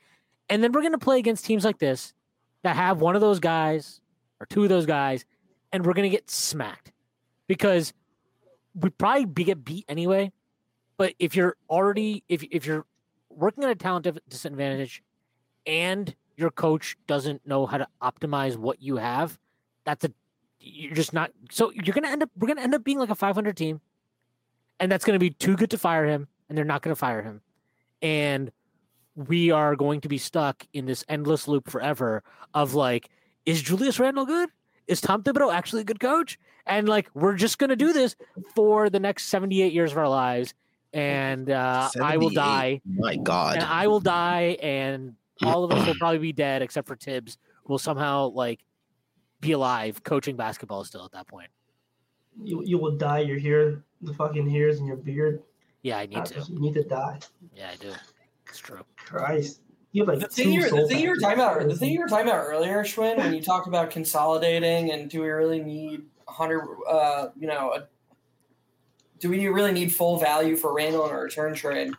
and 0.50 0.64
then 0.64 0.72
we're 0.72 0.82
gonna 0.82 0.98
play 0.98 1.20
against 1.20 1.46
teams 1.46 1.66
like 1.66 1.80
this 1.80 2.14
that 2.64 2.76
have 2.76 3.02
one 3.02 3.16
of 3.16 3.22
those 3.22 3.40
guys 3.40 4.02
or 4.40 4.46
two 4.46 4.64
of 4.64 4.70
those 4.70 4.86
guys, 4.86 5.26
and 5.72 5.86
we're 5.86 5.94
gonna 5.94 6.10
get 6.10 6.30
smacked 6.30 6.92
because 7.48 7.94
we 8.76 8.90
probably 8.92 9.26
be, 9.26 9.44
get 9.44 9.66
beat 9.66 9.86
anyway. 9.90 10.32
But 10.98 11.14
if 11.20 11.36
you're 11.36 11.56
already 11.70 12.24
if 12.30 12.44
if 12.52 12.66
you're 12.66 12.86
working 13.30 13.64
at 13.64 13.70
a 13.70 13.76
talent 13.76 14.08
disadvantage, 14.28 15.02
and 15.66 16.14
your 16.40 16.52
coach 16.52 16.98
doesn't 17.06 17.46
know 17.46 17.66
how 17.66 17.78
to 17.78 17.88
optimize 18.02 18.56
what 18.56 18.82
you 18.82 18.96
have, 18.96 19.38
that's 19.84 20.06
a 20.06 20.12
you're 20.62 20.94
just 20.94 21.14
not 21.14 21.32
so 21.52 21.72
you're 21.72 21.94
gonna 21.94 22.10
end 22.10 22.24
up 22.24 22.30
we're 22.38 22.48
gonna 22.48 22.62
end 22.62 22.76
up 22.76 22.84
being 22.84 23.00
like 23.00 23.10
a 23.10 23.16
500 23.16 23.56
team 23.56 23.80
and 24.80 24.92
that's 24.92 25.06
gonna 25.06 25.20
be 25.20 25.30
too 25.30 25.56
good 25.56 25.70
to 25.70 25.78
fire 25.78 26.06
him 26.06 26.28
and 26.48 26.58
they're 26.58 26.66
not 26.66 26.82
gonna 26.82 26.96
fire 26.96 27.22
him. 27.22 27.42
And 28.02 28.52
we 29.16 29.52
are 29.52 29.76
going 29.76 30.02
to 30.02 30.08
be 30.08 30.18
stuck 30.18 30.66
in 30.74 30.86
this 30.86 31.04
endless 31.10 31.48
loop 31.48 31.70
forever 31.70 32.24
of 32.54 32.74
like 32.74 33.10
is 33.46 33.62
julius 33.62 34.00
randle 34.00 34.26
good? 34.26 34.50
Is 34.88 35.02
tom 35.02 35.24
thibodeau 35.24 35.54
actually 35.54 35.82
a 35.82 35.86
good 35.86 36.00
coach? 36.00 36.40
And 36.66 36.88
like 36.88 37.10
we're 37.14 37.36
just 37.36 37.58
gonna 37.58 37.76
do 37.76 37.94
this 37.94 38.16
for 38.56 38.90
the 38.90 39.00
next 39.00 39.26
78 39.26 39.74
years 39.74 39.92
of 39.92 39.98
our 39.98 40.10
lives 40.10 40.54
and 40.94 41.50
uh, 41.50 41.90
i 42.02 42.18
will 42.18 42.30
die. 42.30 42.82
My 42.86 43.16
God. 43.16 43.56
and 43.56 43.64
I 43.64 43.88
will 43.88 44.00
die, 44.00 44.58
and 44.62 45.16
all 45.44 45.64
of 45.64 45.72
us 45.72 45.86
will 45.86 45.96
probably 46.00 46.20
be 46.20 46.34
dead 46.34 46.62
except 46.62 46.88
for 46.88 46.96
Thibs, 46.96 47.38
who 47.64 47.74
will 47.74 47.80
somehow 47.80 48.28
like 48.30 48.64
be 49.42 49.54
alive 49.54 50.04
coaching 50.04 50.36
basketball 50.36 50.84
still 50.84 51.06
at 51.06 51.12
that 51.12 51.28
point. 51.28 51.50
You, 52.44 52.64
you 52.66 52.78
will 52.78 52.98
dye 52.98 53.20
your 53.20 53.40
hair, 53.40 53.84
the 54.02 54.14
fucking 54.14 54.50
hairs 54.50 54.80
in 54.80 54.86
your 54.86 54.98
beard. 54.98 55.44
Yeah, 55.82 55.98
I 55.98 56.06
need 56.06 56.26
to. 56.26 56.42
You 56.50 56.60
need 56.60 56.74
to 56.76 56.84
die. 56.84 57.20
Yeah, 57.56 57.70
I 57.72 57.76
do. 57.76 57.92
It's 58.48 58.60
true. 58.60 58.82
Christ. 58.98 59.62
You 59.92 60.06
have 60.06 60.16
like 60.16 60.20
The 60.20 60.28
thing, 60.28 60.46
two 60.46 60.52
you 60.52 60.62
were, 60.62 60.82
the 60.82 60.88
thing 60.88 61.00
you 61.00 61.10
were 61.10 61.18
talking 61.18 61.40
about, 61.40 61.68
the 61.68 61.76
thing 61.76 61.92
you 61.92 62.00
were 62.00 62.08
talking 62.08 62.28
about 62.28 62.46
earlier, 62.46 62.84
Shwin, 62.84 63.18
when 63.18 63.34
you 63.34 63.42
talked 63.42 63.68
about 63.68 63.90
consolidating 63.90 64.92
and 64.92 65.10
do 65.10 65.22
we 65.22 65.30
really 65.30 65.62
need 65.62 66.04
hundred, 66.28 66.62
uh, 66.88 67.30
you 67.36 67.48
know, 67.48 67.74
a, 67.74 67.88
do 69.20 69.30
we 69.30 69.48
really 69.48 69.72
need 69.72 69.94
full 69.94 70.18
value 70.18 70.56
for 70.56 70.74
Randall 70.74 71.08
in 71.08 71.16
a 71.16 71.20
return 71.20 71.56
trade? 71.56 71.94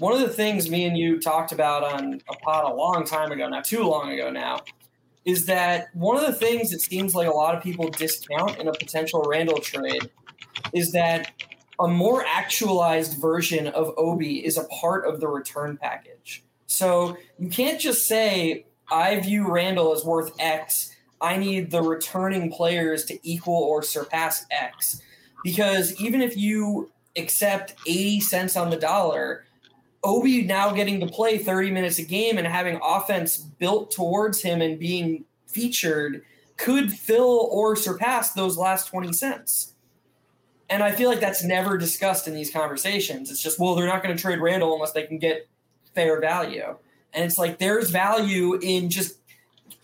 One 0.00 0.12
of 0.12 0.20
the 0.20 0.28
things 0.28 0.68
me 0.68 0.84
and 0.86 0.98
you 0.98 1.20
talked 1.20 1.52
about 1.52 1.84
on 1.84 2.20
a 2.28 2.34
pod 2.38 2.70
a 2.70 2.74
long 2.74 3.04
time 3.04 3.30
ago, 3.30 3.48
not 3.48 3.64
too 3.64 3.84
long 3.84 4.10
ago 4.10 4.30
now, 4.30 4.60
is 5.24 5.46
that 5.46 5.88
one 5.94 6.16
of 6.16 6.26
the 6.26 6.32
things 6.32 6.72
it 6.72 6.80
seems 6.80 7.14
like 7.14 7.28
a 7.28 7.32
lot 7.32 7.54
of 7.54 7.62
people 7.62 7.88
discount 7.88 8.58
in 8.58 8.68
a 8.68 8.72
potential 8.72 9.22
Randle 9.22 9.58
trade 9.58 10.10
is 10.72 10.92
that 10.92 11.30
a 11.80 11.88
more 11.88 12.24
actualized 12.26 13.18
version 13.18 13.68
of 13.68 13.92
Obi 13.96 14.44
is 14.44 14.56
a 14.58 14.64
part 14.64 15.06
of 15.06 15.20
the 15.20 15.28
return 15.28 15.76
package. 15.76 16.44
So 16.66 17.16
you 17.38 17.48
can't 17.48 17.80
just 17.80 18.06
say, 18.06 18.66
I 18.90 19.18
view 19.20 19.50
Randle 19.50 19.92
as 19.92 20.04
worth 20.04 20.32
X. 20.38 20.94
I 21.20 21.36
need 21.36 21.70
the 21.70 21.82
returning 21.82 22.50
players 22.50 23.04
to 23.06 23.18
equal 23.22 23.54
or 23.54 23.82
surpass 23.82 24.44
X. 24.50 25.00
Because 25.42 25.98
even 26.00 26.20
if 26.20 26.36
you 26.36 26.90
accept 27.16 27.74
80 27.86 28.20
cents 28.20 28.56
on 28.56 28.70
the 28.70 28.76
dollar, 28.76 29.44
Obi 30.04 30.42
now 30.42 30.70
getting 30.72 31.00
to 31.00 31.06
play 31.06 31.38
30 31.38 31.70
minutes 31.70 31.98
a 31.98 32.04
game 32.04 32.38
and 32.38 32.46
having 32.46 32.78
offense 32.82 33.38
built 33.38 33.90
towards 33.90 34.42
him 34.42 34.60
and 34.60 34.78
being 34.78 35.24
featured 35.46 36.22
could 36.56 36.92
fill 36.92 37.48
or 37.50 37.74
surpass 37.74 38.32
those 38.32 38.56
last 38.56 38.86
20 38.88 39.12
cents. 39.12 39.72
And 40.70 40.82
I 40.82 40.92
feel 40.92 41.08
like 41.08 41.20
that's 41.20 41.42
never 41.42 41.76
discussed 41.76 42.28
in 42.28 42.34
these 42.34 42.50
conversations. 42.50 43.30
It's 43.30 43.42
just, 43.42 43.58
well, 43.58 43.74
they're 43.74 43.86
not 43.86 44.02
going 44.02 44.14
to 44.16 44.20
trade 44.20 44.40
Randle 44.40 44.74
unless 44.74 44.92
they 44.92 45.06
can 45.06 45.18
get 45.18 45.48
fair 45.94 46.20
value. 46.20 46.76
And 47.12 47.24
it's 47.24 47.38
like 47.38 47.58
there's 47.58 47.90
value 47.90 48.54
in 48.60 48.90
just 48.90 49.18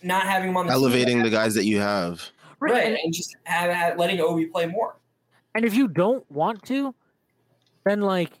not 0.03 0.23
having 0.23 0.49
him 0.49 0.57
on 0.57 0.67
the 0.67 0.73
team. 0.73 0.83
Elevating 0.83 1.23
the 1.23 1.29
guys 1.29 1.53
that 1.55 1.65
you 1.65 1.79
have. 1.79 2.29
right, 2.59 2.85
And, 2.85 2.97
and 3.03 3.13
just 3.13 3.35
have, 3.43 3.71
have, 3.71 3.97
letting 3.97 4.19
Obi 4.19 4.45
play 4.45 4.65
more. 4.65 4.95
and 5.55 5.65
if 5.65 5.73
you 5.73 5.87
don't 5.87 6.29
want 6.31 6.63
to, 6.63 6.93
then 7.85 8.01
like 8.01 8.31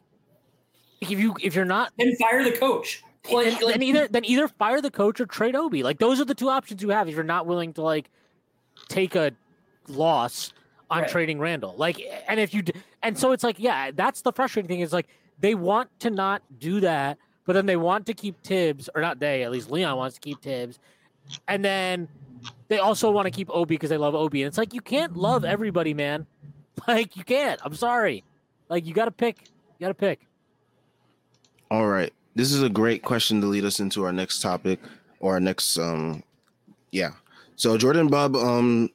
if 1.01 1.09
you 1.11 1.35
if 1.41 1.55
you're 1.55 1.65
not 1.65 1.91
then 1.97 2.15
fire 2.15 2.43
the 2.43 2.51
coach. 2.51 3.03
Play, 3.23 3.51
then, 3.51 3.61
like, 3.61 3.73
then 3.73 3.83
either 3.83 4.07
then 4.07 4.25
either 4.25 4.47
fire 4.47 4.81
the 4.81 4.89
coach 4.91 5.19
or 5.19 5.25
trade 5.25 5.55
Obi. 5.55 5.83
Like 5.83 5.99
those 5.99 6.19
are 6.19 6.25
the 6.25 6.33
two 6.35 6.49
options 6.49 6.81
you 6.81 6.89
have 6.89 7.07
if 7.07 7.13
you're 7.15 7.23
not 7.23 7.45
willing 7.45 7.73
to 7.73 7.81
like 7.81 8.09
take 8.87 9.15
a 9.15 9.31
loss 9.87 10.53
on 10.89 11.01
Right. 11.01 11.09
trading 11.09 11.39
Randle. 11.39 11.75
Like 11.77 12.01
and 12.27 12.39
if 12.39 12.53
you 12.53 12.61
d- 12.63 12.73
and 13.03 13.17
so 13.17 13.31
it's 13.31 13.43
like 13.43 13.57
yeah, 13.59 13.91
that's 13.91 14.21
the 14.21 14.31
frustrating 14.31 14.67
thing 14.67 14.79
is 14.79 14.91
like 14.93 15.07
they 15.39 15.55
want 15.55 15.89
to 15.99 16.09
not 16.09 16.41
do 16.59 16.79
that, 16.81 17.17
but 17.45 17.53
then 17.53 17.65
they 17.65 17.77
want 17.77 18.05
to 18.07 18.13
keep 18.13 18.41
Thibs 18.43 18.89
or 18.95 19.01
not 19.01 19.19
they, 19.19 19.43
at 19.43 19.51
least 19.51 19.69
Leon 19.71 19.97
wants 19.97 20.15
to 20.15 20.21
keep 20.21 20.41
Thibs. 20.41 20.79
And 21.47 21.63
then 21.63 22.07
they 22.67 22.79
also 22.79 23.11
want 23.11 23.25
to 23.27 23.31
keep 23.31 23.49
Obi 23.51 23.75
because 23.75 23.89
they 23.91 23.97
love 23.97 24.15
Obi. 24.15 24.41
And 24.41 24.47
it's 24.47 24.57
like 24.57 24.73
you 24.73 24.81
can't 24.81 25.15
love 25.15 25.45
everybody, 25.45 25.93
man. 25.93 26.25
Like 26.87 27.15
you 27.15 27.23
can't. 27.23 27.59
I'm 27.63 27.75
sorry. 27.75 28.23
Like 28.67 28.87
you 28.87 28.93
got 28.95 29.05
to 29.05 29.11
pick. 29.11 29.37
You 29.77 29.85
got 29.85 29.89
to 29.89 29.93
pick. 29.93 30.21
All 31.71 31.87
right. 31.87 32.11
This 32.35 32.51
is 32.51 32.63
a 32.63 32.69
great 32.69 33.01
question 33.01 33.39
to 33.39 33.47
lead 33.47 33.63
us 33.63 33.79
into 33.79 34.03
our 34.03 34.11
next 34.11 34.41
topic 34.41 34.77
or 35.21 35.35
our 35.35 35.39
next 35.39 35.77
um 35.77 36.21
yeah. 36.91 37.11
So 37.55 37.77
Jordan 37.77 38.09
Bub 38.09 38.35
um 38.35 38.89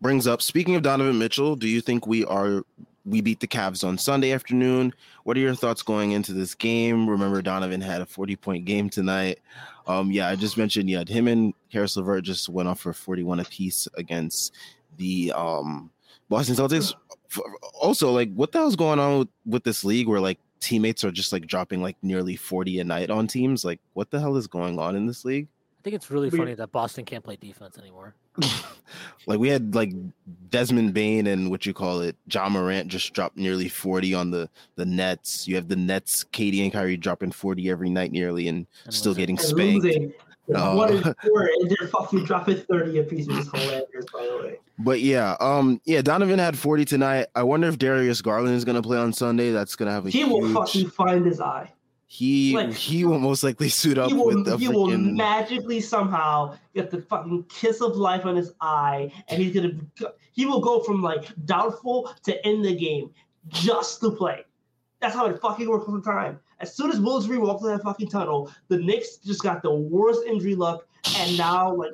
brings 0.00 0.26
up 0.26 0.42
speaking 0.42 0.74
of 0.74 0.82
Donovan 0.82 1.20
Mitchell, 1.20 1.54
do 1.54 1.68
you 1.68 1.80
think 1.80 2.08
we 2.08 2.24
are 2.24 2.64
we 3.06 3.20
beat 3.20 3.38
the 3.38 3.46
Cavs 3.46 3.86
on 3.86 3.96
Sunday 3.96 4.32
afternoon? 4.32 4.92
What 5.22 5.36
are 5.36 5.40
your 5.40 5.54
thoughts 5.54 5.82
going 5.82 6.10
into 6.10 6.32
this 6.32 6.52
game? 6.52 7.08
Remember 7.08 7.40
Donovan 7.42 7.80
had 7.80 8.00
a 8.00 8.06
40 8.06 8.34
point 8.34 8.64
game 8.64 8.90
tonight. 8.90 9.38
Um 9.86 10.10
yeah, 10.10 10.26
I 10.26 10.34
just 10.34 10.58
mentioned 10.58 10.90
yeah, 10.90 11.04
him 11.06 11.28
and 11.28 11.54
Caris 11.70 11.96
LeVert 11.96 12.24
just 12.24 12.48
went 12.48 12.68
off 12.68 12.80
for 12.80 12.92
41 12.92 13.38
apiece 13.38 13.86
against 13.94 14.52
the 14.96 15.32
um 15.36 15.92
Boston 16.28 16.56
Celtics. 16.56 16.92
Also, 17.80 18.10
like, 18.10 18.32
what 18.34 18.50
the 18.50 18.58
hell's 18.58 18.74
going 18.74 18.98
on 18.98 19.20
with, 19.20 19.28
with 19.46 19.62
this 19.62 19.84
league 19.84 20.08
where 20.08 20.20
like 20.20 20.40
teammates 20.60 21.04
are 21.04 21.10
just 21.10 21.32
like 21.32 21.46
dropping 21.46 21.82
like 21.82 21.96
nearly 22.02 22.36
40 22.36 22.80
a 22.80 22.84
night 22.84 23.10
on 23.10 23.26
teams? 23.26 23.64
Like, 23.64 23.80
what 23.94 24.10
the 24.10 24.20
hell 24.20 24.36
is 24.36 24.46
going 24.46 24.78
on 24.78 24.96
in 24.96 25.06
this 25.06 25.24
league? 25.24 25.48
I 25.78 25.82
think 25.82 25.96
it's 25.96 26.10
really 26.10 26.28
We- 26.28 26.36
funny 26.38 26.54
that 26.54 26.72
Boston 26.72 27.04
can't 27.06 27.24
play 27.24 27.36
defense 27.36 27.78
anymore. 27.78 28.14
Like, 29.26 29.38
we 29.38 29.48
had 29.48 29.74
like 29.74 29.92
Desmond 30.48 30.94
Bane 30.94 31.26
and 31.28 31.50
what 31.50 31.64
you 31.66 31.72
call 31.74 32.00
it, 32.00 32.16
Ja 32.32 32.48
Morant 32.48 32.88
just 32.88 33.12
dropped 33.12 33.36
nearly 33.36 33.68
40 33.68 34.14
on 34.14 34.30
the 34.30 34.48
the 34.76 34.84
Nets. 34.86 35.46
You 35.46 35.54
have 35.56 35.68
the 35.68 35.76
Nets, 35.76 36.24
KD 36.32 36.62
and 36.64 36.72
Kyrie 36.72 36.96
dropping 36.96 37.30
40 37.30 37.70
every 37.70 37.90
night 37.90 38.10
nearly 38.12 38.48
and 38.48 38.66
And 38.86 38.94
still 38.94 39.10
losing. 39.10 39.20
getting 39.22 39.38
And 39.38 39.46
spanked. 39.46 39.84
losing. 39.84 40.12
Oh. 40.54 40.76
One 40.76 40.92
and 40.92 41.02
four, 41.22 41.42
and 41.60 41.70
they're 41.70 41.88
fucking 41.88 42.24
dropping 42.24 42.56
30 42.62 42.98
apiece, 42.98 43.26
which 43.26 43.38
is 43.38 43.50
hilarious, 43.50 44.06
by 44.12 44.26
the 44.26 44.38
way. 44.42 44.58
But 44.78 45.00
yeah, 45.00 45.36
um, 45.40 45.80
yeah, 45.84 46.02
Donovan 46.02 46.38
had 46.38 46.56
40 46.58 46.84
tonight. 46.84 47.26
I 47.34 47.42
wonder 47.42 47.68
if 47.68 47.78
Darius 47.78 48.20
Garland 48.22 48.54
is 48.56 48.64
gonna 48.64 48.82
play 48.82 48.98
on 48.98 49.12
Sunday. 49.12 49.52
That's 49.52 49.76
gonna 49.76 49.92
have 49.92 50.06
a 50.06 50.10
He 50.10 50.24
will 50.24 50.52
fucking 50.52 50.90
find 50.90 51.26
his 51.26 51.40
eye. 51.40 51.70
he 52.06 52.56
like- 52.56 52.72
he 52.72 53.04
will 53.04 53.18
most 53.20 53.42
likely 53.44 53.68
suit 53.68 53.96
up 53.98 54.08
He 54.08 54.14
with 54.14 54.34
will, 54.36 54.44
the 54.44 54.56
he 54.56 54.68
will 54.68 54.88
magically 54.98 55.80
somehow 55.80 56.56
get 56.74 56.90
the 56.90 57.02
fucking 57.02 57.44
kiss 57.48 57.80
of 57.80 57.96
life 57.96 58.24
on 58.26 58.34
his 58.36 58.52
eye, 58.60 59.12
and 59.28 59.40
he's 59.42 59.54
gonna 59.54 59.72
he 60.32 60.46
will 60.46 60.60
go 60.60 60.80
from 60.80 61.02
like 61.02 61.26
doubtful 61.44 62.12
to 62.24 62.48
in 62.48 62.62
the 62.62 62.74
game 62.74 63.10
just 63.48 64.00
to 64.00 64.10
play. 64.10 64.44
That's 65.00 65.14
how 65.14 65.26
it 65.26 65.40
fucking 65.40 65.68
works 65.68 65.86
all 65.88 65.94
the 65.94 66.02
time. 66.02 66.40
As 66.60 66.76
soon 66.76 66.90
as 66.92 67.00
Willis 67.00 67.26
Reed 67.26 67.40
walked 67.40 67.62
in 67.62 67.68
that 67.68 67.82
fucking 67.82 68.08
tunnel, 68.08 68.52
the 68.68 68.78
Knicks 68.78 69.16
just 69.16 69.42
got 69.42 69.62
the 69.62 69.72
worst 69.72 70.22
injury 70.26 70.54
luck, 70.54 70.86
and 71.16 71.36
now 71.36 71.74
like 71.74 71.92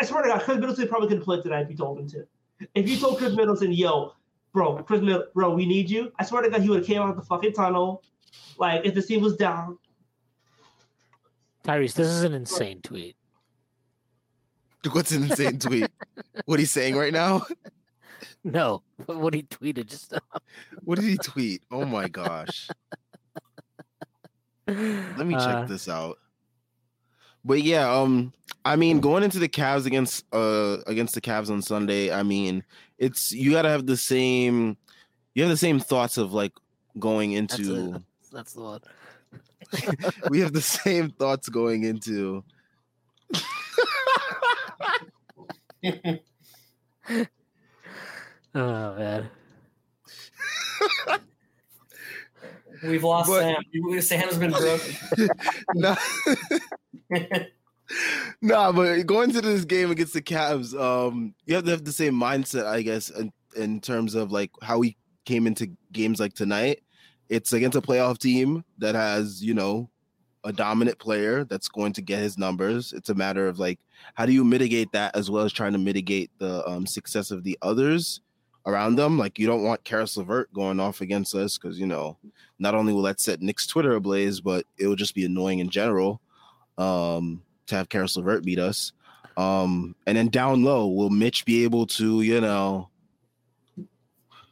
I 0.00 0.04
swear 0.04 0.22
to 0.22 0.28
God, 0.28 0.42
Khris 0.42 0.58
Middleton 0.58 0.88
probably 0.88 1.08
could 1.08 1.22
play 1.22 1.40
tonight 1.40 1.62
if 1.62 1.70
you 1.70 1.76
told 1.76 1.98
him 1.98 2.08
to. 2.10 2.26
If 2.74 2.88
you 2.88 2.96
told 2.96 3.18
Khris 3.18 3.34
Middleton, 3.34 3.72
yo, 3.72 4.12
bro, 4.52 4.82
Chris 4.82 5.02
Mid- 5.02 5.32
bro, 5.34 5.54
we 5.54 5.66
need 5.66 5.90
you. 5.90 6.12
I 6.18 6.24
swear 6.24 6.42
to 6.42 6.50
God, 6.50 6.62
he 6.62 6.68
would 6.68 6.78
have 6.78 6.86
came 6.86 7.02
out 7.02 7.10
of 7.10 7.16
the 7.16 7.22
fucking 7.22 7.52
tunnel. 7.52 8.02
Like 8.56 8.84
if 8.84 8.94
the 8.94 9.02
team 9.02 9.20
was 9.20 9.36
down, 9.36 9.78
Tyrese, 11.64 11.94
this 11.94 12.08
is 12.08 12.22
an 12.22 12.34
insane 12.34 12.80
tweet. 12.82 13.16
What's 14.92 15.12
an 15.12 15.24
insane 15.24 15.58
tweet? 15.58 15.90
What 16.46 16.58
he's 16.58 16.70
saying 16.70 16.96
right 16.96 17.12
now? 17.12 17.46
No, 18.44 18.82
what 19.06 19.34
he 19.34 19.42
tweeted 19.42 19.86
just 19.86 20.14
What 20.84 20.98
did 20.98 21.08
he 21.08 21.16
tweet? 21.16 21.62
Oh 21.70 21.84
my 21.84 22.08
gosh. 22.08 22.68
Let 24.68 25.26
me 25.26 25.34
check 25.34 25.56
Uh, 25.56 25.66
this 25.66 25.88
out. 25.88 26.18
But 27.44 27.62
yeah, 27.62 27.90
um, 27.90 28.32
I 28.64 28.76
mean, 28.76 29.00
going 29.00 29.22
into 29.22 29.38
the 29.38 29.48
Cavs 29.48 29.86
against 29.86 30.24
uh 30.32 30.78
against 30.86 31.14
the 31.14 31.20
Cavs 31.20 31.50
on 31.50 31.62
Sunday, 31.62 32.12
I 32.12 32.22
mean, 32.22 32.64
it's 32.98 33.32
you 33.32 33.50
gotta 33.52 33.70
have 33.70 33.86
the 33.86 33.96
same 33.96 34.76
you 35.34 35.42
have 35.42 35.50
the 35.50 35.56
same 35.56 35.80
thoughts 35.80 36.18
of 36.18 36.32
like 36.32 36.52
going 36.98 37.32
That's 37.34 37.58
into. 37.58 38.02
That's 38.32 38.52
the 38.52 38.60
one. 38.60 38.80
we 40.30 40.40
have 40.40 40.52
the 40.52 40.60
same 40.60 41.10
thoughts 41.10 41.48
going 41.48 41.84
into 41.84 42.44
Oh 48.54 48.94
man. 48.96 49.30
We've 52.82 53.04
lost 53.04 53.30
But- 53.30 53.56
Sam. 54.00 54.00
Sam's 54.02 54.38
been 54.38 54.50
broken. 54.50 54.94
no, 55.74 55.96
no, 58.42 58.72
but 58.72 59.02
going 59.04 59.32
to 59.32 59.40
this 59.40 59.64
game 59.64 59.90
against 59.90 60.12
the 60.14 60.22
Cavs, 60.22 60.78
um, 60.78 61.34
you 61.46 61.54
have 61.54 61.64
to 61.64 61.70
have 61.70 61.84
the 61.84 61.92
same 61.92 62.14
mindset, 62.14 62.66
I 62.66 62.82
guess, 62.82 63.10
in, 63.10 63.32
in 63.56 63.80
terms 63.80 64.14
of 64.14 64.32
like 64.32 64.50
how 64.62 64.78
we 64.78 64.96
came 65.24 65.46
into 65.46 65.70
games 65.92 66.20
like 66.20 66.34
tonight. 66.34 66.82
It's 67.28 67.52
against 67.52 67.76
a 67.76 67.82
playoff 67.82 68.18
team 68.18 68.64
that 68.78 68.94
has, 68.94 69.42
you 69.44 69.52
know, 69.54 69.90
a 70.44 70.52
dominant 70.52 70.98
player 70.98 71.44
that's 71.44 71.68
going 71.68 71.92
to 71.94 72.02
get 72.02 72.20
his 72.20 72.38
numbers. 72.38 72.92
It's 72.94 73.10
a 73.10 73.14
matter 73.14 73.48
of 73.48 73.58
like, 73.58 73.80
how 74.14 74.24
do 74.24 74.32
you 74.32 74.44
mitigate 74.44 74.92
that 74.92 75.14
as 75.14 75.30
well 75.30 75.44
as 75.44 75.52
trying 75.52 75.72
to 75.72 75.78
mitigate 75.78 76.30
the 76.38 76.66
um, 76.66 76.86
success 76.86 77.30
of 77.30 77.44
the 77.44 77.58
others 77.60 78.20
around 78.66 78.96
them? 78.96 79.18
Like, 79.18 79.38
you 79.38 79.46
don't 79.46 79.62
want 79.62 79.84
Caris 79.84 80.16
LeVert 80.16 80.52
going 80.52 80.80
off 80.80 81.00
against 81.00 81.34
us 81.34 81.58
because, 81.58 81.78
you 81.78 81.86
know, 81.86 82.16
not 82.58 82.74
only 82.74 82.92
will 82.92 83.02
that 83.02 83.20
set 83.20 83.40
Knicks 83.40 83.66
Twitter 83.66 83.92
ablaze, 83.94 84.40
but 84.40 84.64
it 84.78 84.86
will 84.86 84.96
just 84.96 85.14
be 85.14 85.24
annoying 85.24 85.58
in 85.60 85.68
general 85.70 86.20
um, 86.76 87.42
to 87.66 87.74
have 87.76 87.88
Caris 87.88 88.16
LeVert 88.16 88.44
beat 88.44 88.58
us. 88.58 88.92
Um, 89.36 89.94
and 90.06 90.16
then 90.18 90.28
down 90.28 90.64
low, 90.64 90.88
will 90.88 91.10
Mitch 91.10 91.44
be 91.44 91.62
able 91.64 91.86
to, 91.86 92.22
you 92.22 92.40
know, 92.40 92.88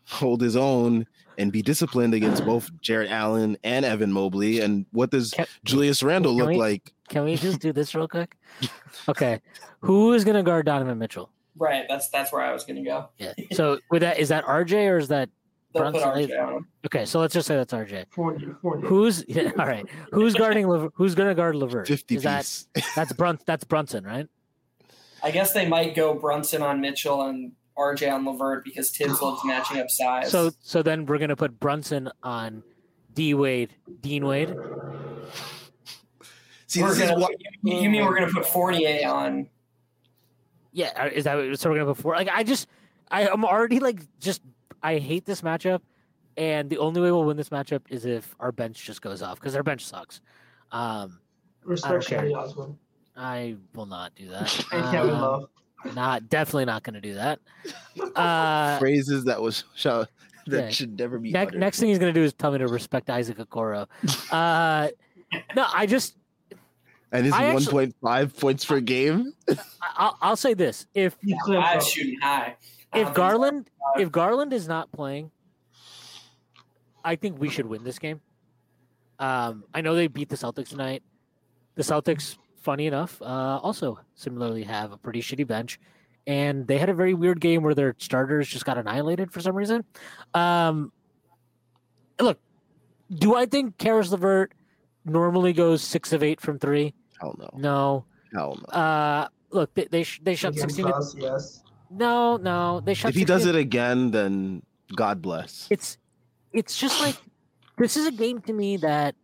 hold 0.05 0.41
his 0.41 0.57
own 0.57 1.07
and 1.39 1.53
be 1.53 1.61
disciplined 1.61 2.15
against 2.15 2.45
both 2.47 2.71
Jarrett 2.81 3.11
Allen 3.11 3.57
and 3.65 3.85
Evan 3.85 4.13
Mobley? 4.13 4.61
And 4.61 4.87
what 4.93 5.11
does 5.11 5.33
Can- 5.33 5.47
Julius 5.65 6.03
Randle 6.03 6.35
look 6.35 6.49
we- 6.51 6.57
like? 6.57 6.93
Can 7.09 7.25
we 7.25 7.37
just 7.37 7.61
do 7.61 7.73
this 7.73 7.95
real 7.95 8.09
quick? 8.09 8.37
Okay. 9.09 9.41
Who 9.81 10.15
is 10.15 10.25
gonna 10.25 10.43
guard 10.43 10.67
Donovan 10.67 10.99
Mitchell? 10.99 11.31
Right. 11.57 11.87
That's 11.89 12.09
that's 12.11 12.33
where 12.33 12.43
I 12.43 12.53
was 12.53 12.65
gonna 12.65 12.85
go. 12.85 13.09
Yeah. 13.19 13.33
So 13.53 13.79
with 13.91 14.03
that, 14.03 14.19
is 14.19 14.29
that 14.29 14.45
RJ 14.45 14.91
or 14.91 14.99
is 14.99 15.09
that 15.09 15.29
They'll 15.73 15.93
put 15.93 16.03
Brunson 16.03 16.31
RJ 16.31 16.47
on 16.47 16.67
okay? 16.87 17.05
So 17.05 17.21
let's 17.21 17.35
just 17.35 17.47
say 17.47 17.57
that's 17.57 17.73
RJ. 17.73 18.07
Fournier, 18.11 18.57
Fournier. 18.63 18.89
Who's 18.89 19.25
yeah, 19.29 19.53
all 19.59 19.67
right? 19.67 19.87
Who's 20.13 20.35
guarding? 20.35 20.69
Lever, 20.69 20.91
who's 20.95 21.15
gonna 21.15 21.35
guard 21.35 21.55
LeVert? 21.55 21.89
50 21.89 22.17
Is 22.17 22.23
that 22.23 22.65
that's 22.95 23.13
Brun? 23.13 23.39
That's 23.47 23.65
Brunson, 23.65 24.05
right? 24.05 24.27
I 25.23 25.31
guess 25.31 25.53
they 25.53 25.67
might 25.67 25.95
go 25.95 26.15
Brunson 26.15 26.63
on 26.63 26.81
Mitchell 26.81 27.23
and 27.23 27.53
RJ 27.77 28.13
on 28.13 28.25
LeVert 28.25 28.65
because 28.65 28.91
Thibs 28.91 29.21
loves 29.21 29.45
matching 29.45 29.79
up 29.81 29.91
size. 29.91 30.31
So 30.31 30.51
so 30.61 30.83
then 30.83 31.07
we're 31.07 31.19
gonna 31.19 31.37
put 31.37 31.59
Brunson 31.59 32.11
on 32.23 32.63
D 33.13 33.35
Wade, 33.35 33.75
Dean 34.01 34.27
Wade. 34.27 34.55
See, 36.69 36.83
we're 36.83 36.89
this 36.89 36.99
is 36.99 37.11
gonna, 37.11 37.21
what 37.21 37.33
you, 37.63 37.81
you 37.81 37.91
mean 37.91 38.05
we're 38.05 38.19
gonna 38.19 38.33
put 38.33 38.47
Fournier 38.47 39.09
on? 39.09 39.49
Yeah, 40.77 40.93
uh, 40.95 41.07
is 41.07 41.25
that 41.25 41.37
what 41.37 41.59
so 41.59 41.71
we're 41.71 41.77
gonna 41.77 41.95
put 41.95 42.03
four? 42.03 42.15
Like 42.15 42.29
I 42.31 42.43
just 42.43 42.69
I 43.11 43.27
I'm 43.27 43.47
already 43.47 43.81
like 43.81 44.03
just 44.21 44.43
I 44.83 44.99
hate 44.99 45.25
this 45.25 45.41
matchup, 45.41 45.81
and 46.37 46.69
the 46.69 46.77
only 46.77 47.01
way 47.01 47.11
we'll 47.11 47.25
win 47.25 47.39
this 47.39 47.49
matchup 47.49 47.81
is 47.89 48.05
if 48.05 48.37
our 48.41 48.53
bench 48.53 48.85
just 48.85 49.01
goes 49.01 49.23
off 49.23 49.41
because 49.41 49.57
our 49.57 49.63
bench 49.63 49.87
sucks. 49.87 50.21
Um, 50.73 51.19
Respect 51.65 52.07
care. 52.07 52.29
Shelly 52.31 52.77
I 53.17 53.57
will 53.75 53.87
not 53.87 54.15
do 54.15 54.29
that. 54.29 54.55
and 54.73 54.85
Kevin 54.93 55.15
Um, 55.15 55.21
Love. 55.23 55.49
Not 55.95 56.29
definitely 56.29 56.67
not 56.67 56.83
going 56.83 56.95
to 56.95 57.01
do 57.01 57.15
that. 57.15 57.39
Uh, 58.15 58.79
phrases 58.79 59.25
that 59.25 59.41
was 59.41 59.65
shall, 59.75 60.07
that 60.47 60.65
yeah. 60.65 60.69
should 60.69 60.99
never 60.99 61.19
be. 61.19 61.31
next, 61.31 61.55
next 61.55 61.81
thing 61.81 61.89
he's 61.89 61.99
going 61.99 62.13
to 62.13 62.21
do 62.21 62.25
is 62.25 62.35
tell 62.35 62.51
me 62.53 62.59
to 62.59 62.67
respect 62.69 63.09
Isaac 63.09 63.39
Okoro. 63.39 63.87
Uh, 64.31 64.89
no, 65.55 65.67
I 65.73 65.87
just 65.87 66.17
and 67.13 67.25
his 67.25 67.33
I 67.35 67.49
one 67.49 67.57
actually- 67.57 67.73
point 67.73 67.97
five 68.03 68.37
points 68.37 68.65
per 68.65 68.81
game. 68.81 69.33
I- 69.49 69.57
I'll, 69.97 70.19
I'll 70.23 70.37
say 70.37 70.55
this: 70.55 70.87
if 70.95 71.17
He 71.23 71.37
clipped 71.43 71.65
I'm 71.65 71.81
shooting 71.81 72.19
high. 72.21 72.57
If 72.95 73.05
think 73.09 73.17
Garland 73.17 73.71
if 73.97 74.11
Garland 74.11 74.53
is 74.53 74.67
not 74.69 74.91
playing, 74.93 75.31
I 77.05 77.17
think 77.17 77.39
we 77.39 77.49
should 77.49 77.67
win 77.67 77.85
this 77.85 77.99
game. 77.99 78.21
Um, 79.19 79.65
I 79.73 79.81
know 79.81 79.95
they 79.95 80.09
beat 80.09 80.29
the 80.29 80.37
Celtics 80.37 80.69
tonight. 80.71 81.03
The 81.77 81.83
Celtics, 81.83 82.37
funny 82.61 82.87
enough, 82.87 83.21
uh, 83.23 83.61
also 83.63 83.99
similarly 84.15 84.65
have 84.65 84.93
a 84.93 84.97
pretty 84.97 85.21
shitty 85.21 85.47
bench, 85.47 85.79
and 86.27 86.67
they 86.67 86.79
had 86.79 86.89
a 86.89 86.95
very 86.95 87.15
weird 87.15 87.41
game 87.41 87.63
where 87.63 87.75
their 87.75 87.95
starters 87.99 88.49
just 88.49 88.65
got 88.65 88.77
annihilated 88.79 89.31
for 89.33 89.41
some 89.41 89.55
reason. 89.55 89.85
Um, 90.35 90.93
look, 92.21 92.39
do 93.11 93.35
I 93.35 93.47
think 93.47 93.79
Caris 93.79 94.11
LeVert 94.11 94.53
normally 95.07 95.53
goes 95.53 95.83
six 95.83 96.13
of 96.13 96.23
eight 96.23 96.41
from 96.41 96.59
three? 96.59 96.93
Hell 97.21 97.35
no. 97.39 97.49
No. 97.57 98.05
Hell 98.35 98.59
no. 98.61 98.79
Uh, 98.79 99.29
look, 99.51 99.73
they 99.75 99.85
they, 99.87 100.03
sh- 100.03 100.21
they 100.23 100.35
shot 100.35 100.53
Against 100.53 100.77
sixteen. 100.77 100.93
us, 100.93 101.15
yes. 101.17 101.63
No, 101.91 102.37
no, 102.37 102.81
they 102.81 102.95
shot. 102.95 103.11
if 103.11 103.15
he 103.15 103.21
16 103.21 103.27
does 103.37 103.47
it 103.47 103.55
again, 103.55 104.11
then 104.11 104.63
God 104.95 105.23
bless. 105.23 105.69
it's 105.71 105.97
it's 106.53 106.77
just 106.77 107.01
like 107.01 107.17
this 107.79 107.97
is 107.97 108.07
a 108.07 108.11
game 108.13 108.41
to 108.43 108.53
me 108.53 108.77
that 108.79 109.15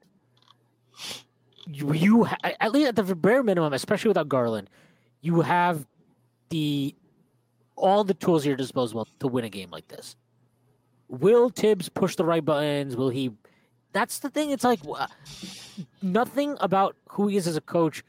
you, 1.66 1.92
you 1.92 2.24
ha- 2.24 2.36
at 2.60 2.72
least 2.72 2.88
at 2.88 2.96
the 2.96 3.14
bare 3.14 3.42
minimum, 3.42 3.72
especially 3.72 4.08
without 4.08 4.28
Garland, 4.28 4.68
you 5.20 5.40
have 5.40 5.86
the 6.50 6.94
all 7.76 8.04
the 8.04 8.14
tools 8.14 8.42
at 8.44 8.48
your 8.48 8.56
disposal 8.56 9.08
to 9.20 9.26
win 9.28 9.44
a 9.44 9.48
game 9.48 9.70
like 9.70 9.88
this. 9.88 10.14
Will 11.08 11.48
Thibs 11.50 11.88
push 11.88 12.16
the 12.16 12.24
right 12.24 12.44
buttons? 12.44 12.96
Will 12.96 13.10
he? 13.10 13.30
That's 13.92 14.18
the 14.18 14.30
thing. 14.30 14.50
It's 14.50 14.64
like 14.64 14.80
nothing 16.00 16.56
about 16.60 16.96
who 17.10 17.28
he 17.28 17.36
is 17.36 17.46
as 17.46 17.56
a 17.56 17.60
coach. 17.60 18.02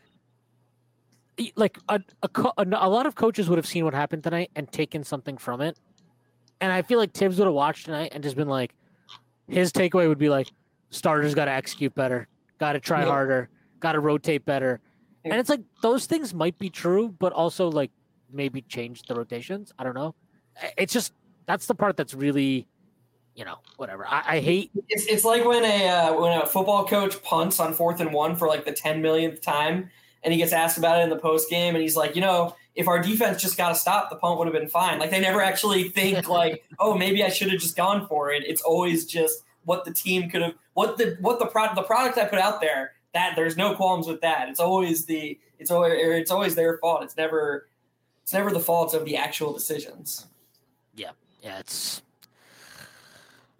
Like 1.55 1.77
a 1.89 1.99
a, 2.21 2.29
a 2.57 2.65
a 2.73 2.89
lot 2.89 3.05
of 3.05 3.15
coaches 3.15 3.49
would 3.49 3.57
have 3.57 3.65
seen 3.67 3.83
what 3.85 3.93
happened 3.93 4.23
tonight 4.23 4.51
and 4.55 4.71
taken 4.71 5.03
something 5.03 5.37
from 5.37 5.61
it. 5.61 5.77
And 6.61 6.71
I 6.71 6.81
feel 6.81 6.99
like 6.99 7.11
Thibs 7.13 7.37
would 7.39 7.45
have 7.45 7.53
watched 7.53 7.85
tonight 7.85 8.11
and 8.13 8.23
just 8.23 8.35
been 8.37 8.47
like, 8.47 8.73
his 9.47 9.71
takeaway 9.73 10.07
would 10.07 10.19
be 10.19 10.29
like, 10.29 10.47
starters 10.91 11.35
got 11.35 11.45
to 11.45 11.51
execute 11.51 11.93
better, 11.93 12.27
got 12.59 12.73
to 12.73 12.79
try 12.79 13.03
harder, 13.03 13.49
got 13.79 13.93
to 13.93 13.99
rotate 13.99 14.45
better. 14.45 14.79
And 15.25 15.33
it's 15.33 15.49
like 15.49 15.61
those 15.81 16.05
things 16.05 16.33
might 16.33 16.57
be 16.57 16.69
true, 16.69 17.13
but 17.19 17.33
also 17.33 17.69
like 17.69 17.91
maybe 18.31 18.61
change 18.61 19.03
the 19.03 19.15
rotations. 19.15 19.73
I 19.77 19.83
don't 19.83 19.95
know. 19.95 20.15
it's 20.77 20.93
just 20.93 21.13
that's 21.45 21.65
the 21.65 21.75
part 21.75 21.97
that's 21.97 22.13
really, 22.13 22.67
you 23.35 23.45
know, 23.45 23.57
whatever. 23.77 24.07
I, 24.07 24.23
I 24.27 24.39
hate. 24.39 24.71
It's, 24.89 25.05
it's 25.05 25.23
like 25.23 25.45
when 25.45 25.63
a 25.63 25.89
uh, 25.89 26.21
when 26.21 26.39
a 26.39 26.45
football 26.45 26.85
coach 26.85 27.21
punts 27.23 27.59
on 27.59 27.73
fourth 27.73 27.99
and 27.99 28.13
one 28.13 28.35
for 28.35 28.47
like 28.47 28.65
the 28.65 28.71
ten 28.71 29.01
millionth 29.01 29.41
time, 29.41 29.89
and 30.23 30.31
he 30.31 30.39
gets 30.39 30.53
asked 30.53 30.77
about 30.77 30.99
it 30.99 31.03
in 31.03 31.09
the 31.09 31.17
post 31.17 31.49
game, 31.49 31.75
and 31.75 31.81
he's 31.81 31.95
like, 31.95 32.15
you 32.15 32.21
know, 32.21 32.55
if 32.75 32.87
our 32.87 33.01
defense 33.01 33.41
just 33.41 33.57
got 33.57 33.69
to 33.69 33.75
stop, 33.75 34.09
the 34.09 34.15
punt 34.15 34.37
would 34.37 34.47
have 34.47 34.53
been 34.53 34.69
fine. 34.69 34.99
Like 34.99 35.11
they 35.11 35.19
never 35.19 35.41
actually 35.41 35.89
think 35.89 36.27
like, 36.29 36.63
oh, 36.79 36.95
maybe 36.95 37.23
I 37.23 37.29
should 37.29 37.51
have 37.51 37.59
just 37.59 37.75
gone 37.75 38.07
for 38.07 38.31
it. 38.31 38.43
It's 38.45 38.61
always 38.61 39.05
just 39.05 39.43
what 39.65 39.85
the 39.85 39.93
team 39.93 40.29
could 40.29 40.41
have, 40.41 40.55
what 40.73 40.97
the 40.97 41.17
what 41.19 41.39
the 41.39 41.45
product 41.45 41.75
the 41.75 41.83
product 41.83 42.17
I 42.17 42.25
put 42.25 42.39
out 42.39 42.61
there. 42.61 42.93
That 43.13 43.35
there's 43.35 43.55
no 43.55 43.75
qualms 43.75 44.07
with 44.07 44.21
that. 44.21 44.49
It's 44.49 44.59
always 44.59 45.05
the 45.05 45.39
it's 45.59 45.69
always 45.69 45.93
it's 45.95 46.31
always 46.31 46.55
their 46.55 46.77
fault. 46.79 47.03
It's 47.03 47.15
never 47.15 47.67
it's 48.23 48.33
never 48.33 48.51
the 48.51 48.59
fault 48.59 48.93
of 48.93 49.05
the 49.05 49.17
actual 49.17 49.53
decisions. 49.53 50.27
Yeah, 50.95 51.11
yeah, 51.41 51.59
it's. 51.59 52.01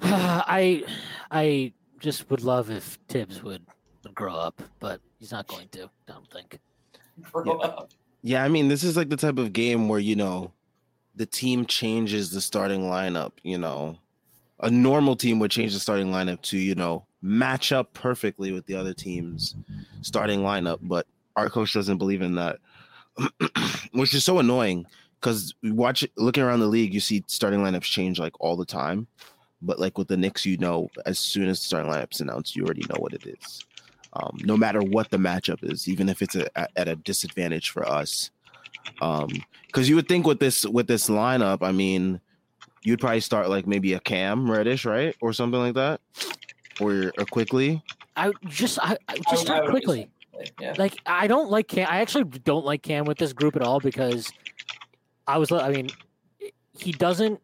I 0.06 0.84
I 1.32 1.74
just 2.00 2.30
would 2.30 2.42
love 2.44 2.70
if 2.70 2.98
Thibs 3.08 3.42
would, 3.44 3.66
would 4.04 4.14
grow 4.14 4.36
up, 4.36 4.62
but 4.80 5.00
he's 5.20 5.32
not 5.32 5.48
going 5.48 5.70
to. 5.70 5.84
I 5.86 6.12
don't 6.12 6.30
think. 6.32 6.60
Grow 7.32 7.44
Yeah. 7.46 7.68
up. 7.68 7.92
Yeah, 8.22 8.44
I 8.44 8.48
mean, 8.48 8.68
this 8.70 8.84
is 8.84 8.96
like 8.96 9.10
the 9.10 9.18
type 9.18 9.38
of 9.38 9.54
game 9.54 9.88
where 9.88 10.00
you 10.00 10.16
know 10.16 10.52
the 11.16 11.26
team 11.26 11.66
changes 11.66 12.32
the 12.32 12.42
starting 12.42 12.82
lineup. 12.82 13.32
You 13.44 13.58
know, 13.58 13.98
a 14.60 14.70
normal 14.70 15.16
team 15.16 15.40
would 15.40 15.52
change 15.52 15.74
the 15.74 15.80
starting 15.80 16.08
lineup 16.08 16.42
to 16.44 16.58
you 16.58 16.76
know 16.76 17.06
match 17.22 17.72
up 17.72 17.94
perfectly 17.94 18.52
with 18.52 18.66
the 18.66 18.76
other 18.76 18.94
team's 18.94 19.56
starting 20.02 20.42
lineup, 20.42 20.80
but 20.82 21.08
our 21.38 21.50
coach 21.50 21.74
doesn't 21.74 21.98
believe 21.98 22.22
in 22.22 22.36
that, 22.36 22.58
which 23.94 24.14
is 24.14 24.24
so 24.26 24.40
annoying 24.40 24.86
because 25.20 25.56
we 25.64 25.72
watch 25.72 26.06
looking 26.18 26.44
around 26.44 26.60
the 26.60 26.68
league, 26.68 26.94
you 26.94 27.00
see 27.00 27.24
starting 27.28 27.62
lineups 27.62 27.84
change 27.84 28.20
like 28.20 28.34
all 28.42 28.58
the 28.58 28.66
time. 28.66 29.08
But 29.66 29.80
like 29.80 29.98
with 29.98 30.08
the 30.10 30.18
Knicks, 30.18 30.46
you 30.46 30.58
know, 30.58 30.90
as 31.06 31.18
soon 31.20 31.48
as 31.50 31.60
the 31.60 31.66
starting 31.66 31.92
lineup's 31.92 32.22
announced, 32.22 32.56
you 32.56 32.64
already 32.66 32.84
know 32.90 32.98
what 33.00 33.14
it 33.14 33.26
is. 33.26 33.62
Um, 34.14 34.38
no 34.44 34.56
matter 34.56 34.80
what 34.82 35.10
the 35.10 35.18
matchup 35.18 35.64
is, 35.64 35.88
even 35.88 36.08
if 36.10 36.22
it's 36.22 36.36
a, 36.36 36.56
at- 36.58 36.72
at 36.76 36.88
a 36.88 36.96
disadvantage 36.98 37.70
for 37.72 37.88
us. 37.88 38.30
Um, 39.02 39.30
because 39.68 39.90
you 39.90 39.96
would 39.96 40.08
think 40.08 40.28
with 40.28 40.40
this 40.40 40.66
with 40.66 40.88
this 40.88 41.10
lineup, 41.10 41.60
I 41.62 41.72
mean, 41.72 42.20
you'd 42.84 43.00
probably 43.00 43.22
start 43.22 43.50
like 43.50 43.66
maybe 43.66 43.94
a 43.94 44.00
Cam 44.00 44.52
Reddish, 44.52 44.86
right, 44.86 45.16
or 45.22 45.34
something 45.34 45.60
like 45.60 45.74
that, 45.76 46.02
or 46.80 47.12
or 47.18 47.26
Quickley. 47.26 47.82
I 48.16 48.32
just 48.46 48.78
I, 48.80 48.92
I 48.92 48.98
I 49.08 49.16
just 49.16 49.30
would- 49.32 49.40
I 49.40 49.44
start 49.44 49.70
Quickley. 49.70 50.10
Yeah. 50.60 50.74
Like 50.78 50.98
I 51.06 51.28
don't 51.28 51.50
like 51.50 51.68
Cam. 51.70 51.88
I 51.90 52.02
actually 52.02 52.26
don't 52.26 52.66
like 52.66 52.82
Cam 52.84 53.06
with 53.06 53.18
this 53.18 53.34
group 53.34 53.56
at 53.56 53.62
all 53.62 53.80
because 53.80 54.32
I 55.28 55.38
was. 55.38 55.52
I 55.52 55.70
mean, 55.72 55.90
he 56.78 56.92
doesn't 56.92 57.40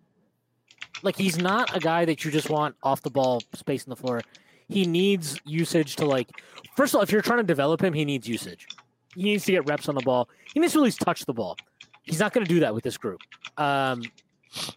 like. 1.03 1.17
He's 1.17 1.37
not 1.37 1.75
a 1.75 1.79
guy 1.79 2.05
that 2.05 2.23
you 2.23 2.31
just 2.31 2.49
want 2.49 2.75
off 2.83 3.01
the 3.01 3.09
ball, 3.09 3.41
space 3.53 3.83
in 3.83 3.89
the 3.89 3.95
floor. 3.95 4.21
He 4.67 4.85
needs 4.85 5.39
usage 5.45 5.95
to 5.97 6.05
like. 6.05 6.29
First 6.75 6.93
of 6.93 6.97
all, 6.97 7.03
if 7.03 7.11
you're 7.11 7.21
trying 7.21 7.39
to 7.39 7.43
develop 7.43 7.81
him, 7.83 7.93
he 7.93 8.05
needs 8.05 8.27
usage. 8.27 8.67
He 9.15 9.23
needs 9.23 9.45
to 9.45 9.51
get 9.51 9.67
reps 9.67 9.89
on 9.89 9.95
the 9.95 10.01
ball. 10.01 10.29
He 10.53 10.59
needs 10.59 10.73
to 10.73 10.79
at 10.79 10.83
least 10.83 10.99
touch 11.01 11.25
the 11.25 11.33
ball. 11.33 11.57
He's 12.03 12.19
not 12.19 12.33
going 12.33 12.45
to 12.45 12.49
do 12.53 12.59
that 12.61 12.73
with 12.73 12.83
this 12.83 12.97
group. 12.97 13.19
Um, 13.57 14.03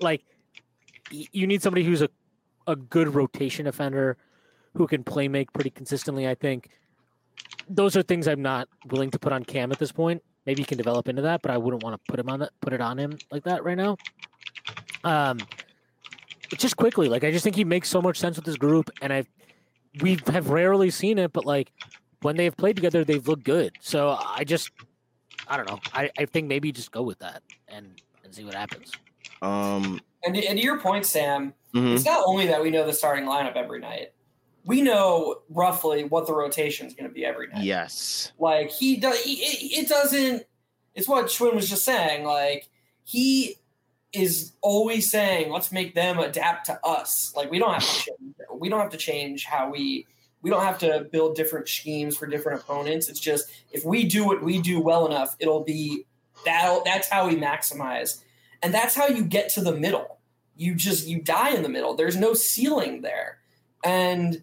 like 0.00 0.22
you 1.10 1.46
need 1.46 1.62
somebody 1.62 1.84
who's 1.84 2.02
a 2.02 2.08
a 2.66 2.76
good 2.76 3.14
rotation 3.14 3.66
offender 3.66 4.16
who 4.74 4.86
can 4.86 5.04
play 5.04 5.28
make 5.28 5.52
pretty 5.52 5.70
consistently. 5.70 6.28
I 6.28 6.34
think 6.34 6.68
those 7.68 7.96
are 7.96 8.02
things 8.02 8.26
I'm 8.26 8.42
not 8.42 8.68
willing 8.90 9.10
to 9.10 9.18
put 9.18 9.32
on 9.32 9.44
Cam 9.44 9.72
at 9.72 9.78
this 9.78 9.92
point. 9.92 10.22
Maybe 10.46 10.62
he 10.62 10.66
can 10.66 10.78
develop 10.78 11.08
into 11.08 11.22
that, 11.22 11.42
but 11.42 11.50
I 11.50 11.58
wouldn't 11.58 11.82
want 11.82 11.94
to 11.94 12.10
put 12.10 12.18
him 12.18 12.28
on 12.28 12.40
that, 12.40 12.50
put 12.60 12.72
it 12.72 12.80
on 12.80 12.98
him 12.98 13.18
like 13.30 13.44
that 13.44 13.64
right 13.64 13.76
now. 13.76 13.96
Um, 15.04 15.38
just 16.56 16.76
Quickley, 16.76 17.08
like 17.08 17.24
I 17.24 17.30
just 17.30 17.44
think 17.44 17.56
he 17.56 17.64
makes 17.64 17.88
so 17.88 18.02
much 18.02 18.18
sense 18.18 18.36
with 18.36 18.44
this 18.44 18.56
group, 18.56 18.90
and 19.00 19.12
I 19.12 19.24
we 20.00 20.18
have 20.26 20.50
rarely 20.50 20.90
seen 20.90 21.18
it, 21.18 21.32
but 21.32 21.44
like 21.44 21.72
when 22.22 22.36
they've 22.36 22.56
played 22.56 22.76
together, 22.76 23.04
they've 23.04 23.26
looked 23.26 23.44
good. 23.44 23.72
So 23.80 24.16
I 24.18 24.44
just 24.44 24.70
I 25.48 25.56
don't 25.56 25.68
know. 25.68 25.80
I, 25.92 26.10
I 26.18 26.24
think 26.26 26.48
maybe 26.48 26.72
just 26.72 26.92
go 26.92 27.02
with 27.02 27.18
that 27.18 27.42
and 27.68 28.00
and 28.24 28.34
see 28.34 28.44
what 28.44 28.54
happens. 28.54 28.92
Um, 29.42 30.00
And, 30.24 30.36
and 30.36 30.58
to 30.58 30.64
your 30.64 30.78
point, 30.78 31.04
Sam, 31.04 31.52
mhm. 31.74 31.94
it's 31.94 32.04
not 32.04 32.22
only 32.24 32.46
that 32.46 32.62
we 32.62 32.70
know 32.70 32.86
the 32.86 32.92
starting 32.92 33.24
lineup 33.24 33.56
every 33.56 33.80
night. 33.80 34.12
We 34.64 34.80
know 34.82 35.40
roughly 35.50 36.04
what 36.04 36.28
the 36.28 36.34
rotation 36.34 36.86
is 36.86 36.94
going 36.94 37.08
to 37.08 37.12
be 37.12 37.24
every 37.24 37.48
night. 37.48 37.64
yes, 37.64 38.30
Like 38.38 38.70
he 38.70 38.96
does, 38.96 39.20
he, 39.20 39.32
it, 39.32 39.82
it 39.84 39.88
doesn't. 39.88 40.44
It's 40.94 41.08
what 41.08 41.26
Shwin 41.26 41.54
was 41.56 41.68
just 41.68 41.84
saying. 41.84 42.24
Like 42.24 42.68
he 43.02 43.56
is 44.12 44.52
always 44.60 45.10
saying, 45.10 45.50
"Let's 45.50 45.72
make 45.72 45.94
them 45.94 46.18
adapt 46.18 46.66
to 46.66 46.84
us." 46.84 47.32
Like 47.36 47.50
we 47.50 47.58
don't 47.58 47.72
have 47.72 47.82
to 47.82 48.04
change. 48.04 48.34
We 48.54 48.68
don't 48.68 48.80
have 48.80 48.90
to 48.90 48.96
change 48.96 49.44
how 49.44 49.70
we. 49.70 50.06
We 50.42 50.50
don't 50.50 50.64
have 50.64 50.78
to 50.78 51.06
build 51.12 51.36
different 51.36 51.68
schemes 51.68 52.16
for 52.16 52.26
different 52.26 52.60
opponents. 52.60 53.08
It's 53.08 53.20
just 53.20 53.50
if 53.70 53.84
we 53.84 54.04
do 54.04 54.24
what 54.24 54.42
we 54.42 54.60
do 54.60 54.80
well 54.80 55.06
enough, 55.06 55.36
it'll 55.38 55.62
be 55.62 56.04
that. 56.44 56.80
That's 56.84 57.08
how 57.08 57.28
we 57.28 57.36
maximize, 57.36 58.22
and 58.62 58.74
that's 58.74 58.94
how 58.94 59.06
you 59.06 59.22
get 59.22 59.50
to 59.50 59.60
the 59.60 59.74
middle. 59.74 60.18
You 60.56 60.74
just 60.74 61.06
you 61.06 61.20
die 61.22 61.50
in 61.50 61.62
the 61.62 61.68
middle. 61.68 61.94
There's 61.94 62.16
no 62.16 62.34
ceiling 62.34 63.02
there, 63.02 63.38
and 63.84 64.42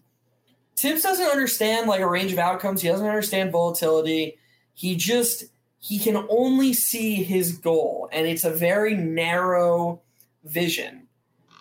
Thibs 0.80 1.02
doesn't 1.02 1.26
understand 1.26 1.88
like 1.88 2.00
a 2.00 2.08
range 2.08 2.32
of 2.32 2.38
outcomes. 2.38 2.80
He 2.80 2.88
doesn't 2.88 3.06
understand 3.06 3.52
volatility. 3.52 4.38
He 4.72 4.96
just 4.96 5.44
he 5.80 5.98
can 5.98 6.24
only 6.28 6.72
see 6.72 7.16
his 7.22 7.52
goal, 7.52 8.08
and 8.12 8.26
it's 8.26 8.44
a 8.44 8.50
very 8.50 8.94
narrow 8.94 10.00
vision 10.44 11.06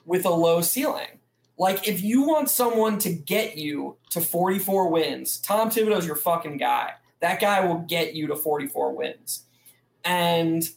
with 0.05 0.25
a 0.25 0.29
low 0.29 0.61
ceiling. 0.61 1.19
Like 1.57 1.87
if 1.87 2.01
you 2.01 2.21
want 2.23 2.49
someone 2.49 2.97
to 2.99 3.11
get 3.11 3.57
you 3.57 3.97
to 4.11 4.21
44 4.21 4.89
wins, 4.89 5.37
Tom 5.39 5.69
Thibodeau's 5.69 6.05
your 6.05 6.15
fucking 6.15 6.57
guy. 6.57 6.93
That 7.19 7.41
guy 7.41 7.65
will 7.65 7.79
get 7.79 8.13
you 8.13 8.27
to 8.27 8.35
44 8.35 8.95
wins. 8.95 9.43
And 10.05 10.67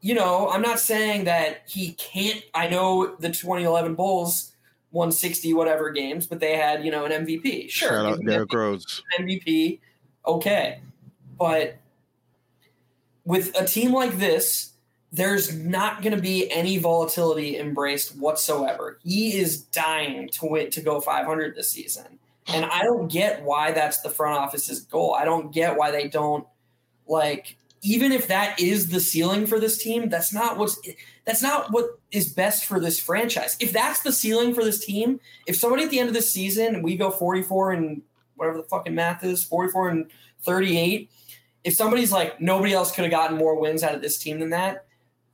you 0.00 0.14
know, 0.14 0.48
I'm 0.48 0.62
not 0.62 0.80
saying 0.80 1.24
that 1.24 1.62
he 1.68 1.92
can't. 1.92 2.42
I 2.54 2.68
know 2.68 3.16
the 3.16 3.28
2011 3.28 3.94
Bulls 3.94 4.52
won 4.92 5.12
60 5.12 5.52
whatever 5.54 5.90
games, 5.90 6.26
but 6.26 6.40
they 6.40 6.56
had, 6.56 6.84
you 6.84 6.90
know, 6.90 7.04
an 7.04 7.12
MVP. 7.24 7.70
Sure. 7.70 7.90
shout 7.90 8.06
out 8.06 8.18
give 8.20 8.28
Derrick 8.28 8.52
Rose. 8.52 9.02
MVP, 9.18 9.78
okay. 10.26 10.80
But 11.38 11.76
with 13.30 13.56
a 13.56 13.64
team 13.64 13.92
like 13.92 14.18
this, 14.18 14.72
there's 15.12 15.54
not 15.54 16.02
going 16.02 16.16
to 16.16 16.20
be 16.20 16.50
any 16.50 16.78
volatility 16.78 17.58
embraced 17.58 18.16
whatsoever. 18.16 18.98
He 19.04 19.38
is 19.38 19.62
dying 19.62 20.28
to 20.30 20.46
win 20.46 20.70
to 20.70 20.80
go 20.80 21.00
500 21.00 21.54
this 21.54 21.70
season. 21.70 22.18
And 22.48 22.64
I 22.64 22.82
don't 22.82 23.06
get 23.06 23.44
why 23.44 23.70
that's 23.70 24.00
the 24.00 24.10
front 24.10 24.36
office's 24.36 24.80
goal. 24.80 25.14
I 25.14 25.24
don't 25.24 25.52
get 25.52 25.76
why 25.76 25.92
they 25.92 26.08
don't 26.08 26.44
like 27.06 27.56
even 27.82 28.10
if 28.10 28.26
that 28.26 28.60
is 28.60 28.88
the 28.88 29.00
ceiling 29.00 29.46
for 29.46 29.58
this 29.58 29.82
team, 29.82 30.08
that's 30.08 30.34
not 30.34 30.58
what's 30.58 30.78
that's 31.24 31.42
not 31.42 31.70
what 31.70 32.00
is 32.10 32.32
best 32.32 32.64
for 32.64 32.80
this 32.80 32.98
franchise. 32.98 33.56
If 33.60 33.72
that's 33.72 34.00
the 34.00 34.12
ceiling 34.12 34.54
for 34.54 34.64
this 34.64 34.84
team, 34.84 35.20
if 35.46 35.56
somebody 35.56 35.84
at 35.84 35.90
the 35.90 36.00
end 36.00 36.08
of 36.08 36.14
this 36.14 36.32
season 36.32 36.82
we 36.82 36.96
go 36.96 37.10
44 37.10 37.72
and 37.72 38.02
whatever 38.34 38.56
the 38.56 38.64
fucking 38.64 38.94
math 38.94 39.22
is, 39.22 39.44
44 39.44 39.88
and 39.90 40.10
38, 40.42 41.10
if 41.64 41.74
somebody's 41.74 42.12
like 42.12 42.40
nobody 42.40 42.72
else 42.72 42.92
could 42.92 43.04
have 43.04 43.10
gotten 43.10 43.36
more 43.36 43.58
wins 43.58 43.82
out 43.82 43.94
of 43.94 44.02
this 44.02 44.18
team 44.18 44.38
than 44.40 44.50
that, 44.50 44.86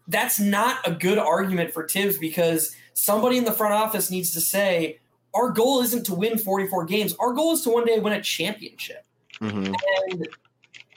that's 0.08 0.38
not 0.38 0.78
a 0.86 0.90
good 0.92 1.18
argument 1.18 1.72
for 1.72 1.86
Thibs 1.86 2.18
because 2.18 2.74
somebody 2.94 3.38
in 3.38 3.44
the 3.44 3.52
front 3.52 3.74
office 3.74 4.10
needs 4.10 4.32
to 4.32 4.40
say 4.40 4.98
our 5.34 5.50
goal 5.50 5.82
isn't 5.82 6.04
to 6.06 6.14
win 6.14 6.38
44 6.38 6.84
games. 6.86 7.14
Our 7.18 7.32
goal 7.32 7.52
is 7.52 7.62
to 7.62 7.70
one 7.70 7.84
day 7.84 7.98
win 7.98 8.12
a 8.12 8.22
championship 8.22 9.04
Mhm. 9.40 9.74
and 10.08 10.28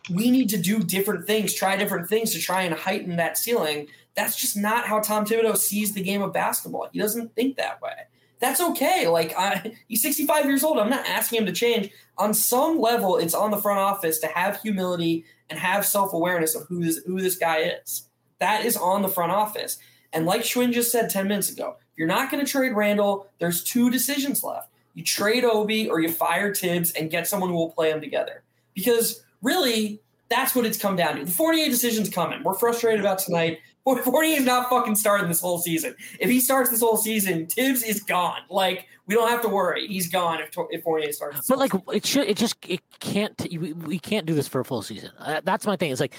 we 0.10 0.32
need 0.32 0.50
to 0.50 0.58
do 0.58 0.80
different 0.80 1.28
things, 1.28 1.54
try 1.54 1.76
different 1.76 2.08
things 2.08 2.32
to 2.32 2.40
try 2.40 2.64
and 2.64 2.74
heighten 2.74 3.18
that 3.18 3.38
ceiling. 3.38 3.88
That's 4.16 4.36
just 4.36 4.58
not 4.58 4.86
how 4.86 5.00
Tom 5.00 5.26
Thibodeau 5.26 5.58
sees 5.58 5.94
the 5.94 6.02
game 6.02 6.22
of 6.22 6.34
basketball. 6.34 6.90
He 6.92 7.00
doesn't 7.00 7.36
think 7.36 7.58
that 7.58 7.82
way. 7.82 7.94
That's 8.40 8.62
okay. 8.62 9.08
Like 9.08 9.34
I, 9.38 9.74
he's 9.88 10.02
65 10.02 10.46
years 10.46 10.64
old. 10.64 10.80
I'm 10.80 10.90
not 10.90 11.06
asking 11.06 11.40
him 11.40 11.46
to 11.46 11.52
change. 11.52 11.90
On 12.18 12.34
some 12.34 12.80
level, 12.80 13.18
it's 13.18 13.34
on 13.34 13.52
the 13.52 13.58
front 13.58 13.80
office 13.80 14.20
to 14.20 14.28
have 14.28 14.62
humility 14.62 15.26
and 15.50 15.60
have 15.60 15.86
self 15.86 16.14
awareness 16.14 16.56
of 16.56 16.68
who 16.68 16.84
this 16.84 16.98
who 17.06 17.22
this 17.22 17.38
guy 17.38 17.60
is. 17.84 18.08
That 18.40 18.66
is 18.66 18.78
on 18.78 19.02
the 19.02 19.10
front 19.10 19.32
office. 19.32 19.78
And 20.14 20.26
like 20.26 20.42
Shwin 20.42 20.72
just 20.72 20.92
said 20.92 21.10
10 21.10 21.28
minutes 21.28 21.52
ago, 21.52 21.76
if 21.92 21.98
you're 21.98 22.08
not 22.08 22.32
going 22.32 22.44
to 22.44 22.52
trade 22.52 22.74
Randle, 22.74 23.28
there's 23.40 23.64
two 23.64 23.90
decisions 23.92 24.44
left. 24.44 24.70
You 24.96 25.04
trade 25.04 25.46
Obi 25.46 25.88
or 25.90 26.00
you 26.00 26.10
fire 26.10 26.54
Thibs 26.54 26.92
and 26.92 27.12
get 27.12 27.28
someone 27.28 27.50
who 27.50 27.56
will 27.56 27.72
play 27.72 27.92
them 27.92 28.02
together. 28.02 28.44
Because 28.74 29.24
really, 29.42 30.02
that's 30.30 30.56
what 30.56 30.66
it's 30.66 30.78
come 30.78 30.96
down 30.96 31.18
to. 31.18 31.26
The 31.26 31.32
48 31.32 31.70
decision's 31.70 32.10
coming. 32.10 32.44
We're 32.44 32.54
frustrated 32.54 33.00
about 33.00 33.20
tonight. 33.20 33.60
48 33.98 34.34
is 34.40 34.46
not 34.46 34.70
fucking 34.70 34.96
starting 34.96 35.28
this 35.28 35.42
whole 35.42 35.60
season. 35.60 35.96
If 36.20 36.30
he 36.30 36.40
starts 36.40 36.70
this 36.70 36.82
whole 36.82 36.98
season, 36.98 37.48
Thibs 37.48 37.84
is 37.84 38.02
gone. 38.02 38.40
Like, 38.50 38.88
we 39.08 39.16
don't 39.16 39.30
have 39.30 39.42
to 39.42 39.50
worry. 39.50 39.88
He's 39.88 40.10
gone 40.10 40.40
if, 40.40 40.52
if 40.70 40.84
48 40.84 41.16
starts. 41.16 41.38
this 41.38 41.48
But 41.48 41.60
like 41.60 41.72
season. 41.72 41.86
it 41.94 42.06
should, 42.06 42.28
it 42.28 42.38
just 42.38 42.58
it 42.68 42.82
can't. 43.00 43.34
We, 43.52 43.74
we 43.74 44.00
can't 44.00 44.26
do 44.26 44.36
this 44.36 44.48
for 44.48 44.60
a 44.62 44.66
full 44.66 44.82
season. 44.82 45.12
Uh, 45.18 45.42
that's 45.44 45.66
my 45.66 45.76
thing. 45.76 45.92
It's 45.92 46.00
like 46.02 46.14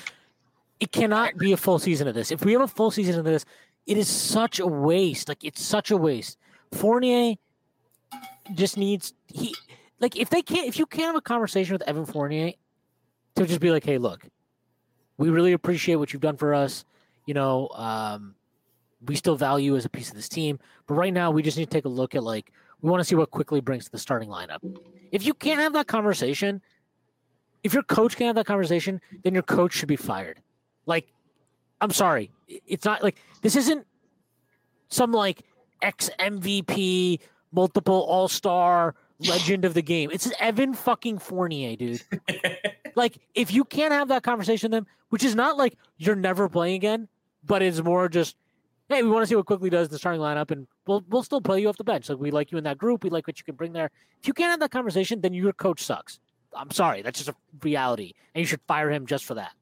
it 0.80 0.90
cannot 0.92 1.36
be 1.38 1.52
a 1.52 1.56
full 1.56 1.78
season 1.78 2.08
of 2.08 2.14
this. 2.14 2.30
If 2.32 2.44
we 2.44 2.52
have 2.52 2.62
a 2.62 2.68
full 2.68 2.90
season 2.90 3.18
of 3.18 3.24
this, 3.24 3.44
it 3.86 3.96
is 3.96 4.08
such 4.08 4.58
a 4.58 4.66
waste. 4.66 5.28
Like 5.28 5.44
it's 5.44 5.62
such 5.62 5.90
a 5.90 5.96
waste. 5.96 6.38
Fournier 6.72 7.34
just 8.54 8.76
needs 8.76 9.12
he 9.26 9.54
like 10.00 10.16
if 10.16 10.30
they 10.30 10.42
can't 10.42 10.66
if 10.66 10.78
you 10.78 10.86
can't 10.86 11.06
have 11.06 11.16
a 11.16 11.20
conversation 11.20 11.72
with 11.74 11.82
Evan 11.82 12.06
Fournier 12.06 12.52
to 13.36 13.46
just 13.46 13.60
be 13.60 13.70
like, 13.70 13.84
hey, 13.84 13.98
look, 13.98 14.26
we 15.18 15.30
really 15.30 15.52
appreciate 15.52 15.96
what 15.96 16.12
you've 16.12 16.22
done 16.22 16.36
for 16.36 16.54
us. 16.54 16.84
You 17.30 17.34
know, 17.34 17.68
um, 17.74 18.34
we 19.06 19.14
still 19.14 19.36
value 19.36 19.76
as 19.76 19.84
a 19.84 19.88
piece 19.88 20.08
of 20.08 20.16
this 20.16 20.28
team, 20.28 20.58
but 20.88 20.94
right 20.94 21.14
now 21.14 21.30
we 21.30 21.44
just 21.44 21.56
need 21.56 21.66
to 21.66 21.70
take 21.70 21.84
a 21.84 21.88
look 21.88 22.16
at 22.16 22.24
like 22.24 22.50
we 22.80 22.90
want 22.90 23.00
to 23.00 23.04
see 23.04 23.14
what 23.14 23.30
Quickley 23.30 23.60
brings 23.60 23.84
to 23.84 23.92
the 23.92 24.00
starting 24.00 24.28
lineup. 24.28 24.58
If 25.12 25.24
you 25.24 25.32
can't 25.32 25.60
have 25.60 25.72
that 25.74 25.86
conversation, 25.86 26.60
if 27.62 27.72
your 27.72 27.84
coach 27.84 28.16
can't 28.16 28.26
have 28.26 28.34
that 28.34 28.46
conversation, 28.46 29.00
then 29.22 29.32
your 29.32 29.44
coach 29.44 29.74
should 29.74 29.86
be 29.86 29.94
fired. 29.94 30.42
Like, 30.86 31.12
I'm 31.80 31.92
sorry, 31.92 32.32
it's 32.48 32.84
not 32.84 33.00
like 33.00 33.22
this 33.42 33.54
isn't 33.54 33.86
some 34.88 35.12
like 35.12 35.44
ex 35.82 36.10
MVP, 36.18 37.20
multiple 37.52 38.06
All 38.08 38.26
Star 38.26 38.96
legend 39.20 39.64
of 39.64 39.74
the 39.74 39.82
game. 39.82 40.10
It's 40.12 40.32
Evan 40.40 40.74
fucking 40.74 41.20
Fournier, 41.20 41.76
dude. 41.76 42.02
like, 42.96 43.20
if 43.36 43.52
you 43.52 43.64
can't 43.64 43.92
have 43.92 44.08
that 44.08 44.24
conversation 44.24 44.72
with 44.72 44.78
them, 44.78 44.86
which 45.10 45.22
is 45.22 45.36
not 45.36 45.56
like 45.56 45.78
you're 45.96 46.16
never 46.16 46.48
playing 46.48 46.74
again, 46.74 47.06
but 47.44 47.62
it's 47.62 47.82
more 47.82 48.08
just, 48.08 48.36
hey, 48.88 49.02
we 49.02 49.10
want 49.10 49.22
to 49.22 49.26
see 49.26 49.36
what 49.36 49.46
Quickley 49.46 49.70
does 49.70 49.88
the 49.88 49.98
starting 49.98 50.20
lineup, 50.20 50.50
and 50.50 50.66
we'll 50.86 51.04
we'll 51.08 51.22
still 51.22 51.40
play 51.40 51.60
you 51.60 51.68
off 51.68 51.76
the 51.76 51.84
bench. 51.84 52.08
Like 52.08 52.18
we 52.18 52.30
like 52.30 52.52
you 52.52 52.58
in 52.58 52.64
that 52.64 52.78
group, 52.78 53.04
we 53.04 53.10
like 53.10 53.26
what 53.26 53.38
you 53.38 53.44
can 53.44 53.54
bring 53.54 53.72
there. 53.72 53.90
If 54.20 54.28
you 54.28 54.34
can't 54.34 54.50
have 54.50 54.60
that 54.60 54.70
conversation, 54.70 55.20
then 55.20 55.34
your 55.34 55.52
coach 55.52 55.82
sucks. 55.82 56.18
I'm 56.54 56.70
sorry, 56.70 57.02
that's 57.02 57.18
just 57.18 57.28
a 57.28 57.36
reality, 57.62 58.12
and 58.34 58.40
you 58.40 58.46
should 58.46 58.60
fire 58.66 58.90
him 58.90 59.06
just 59.06 59.24
for 59.24 59.34
that. 59.34 59.52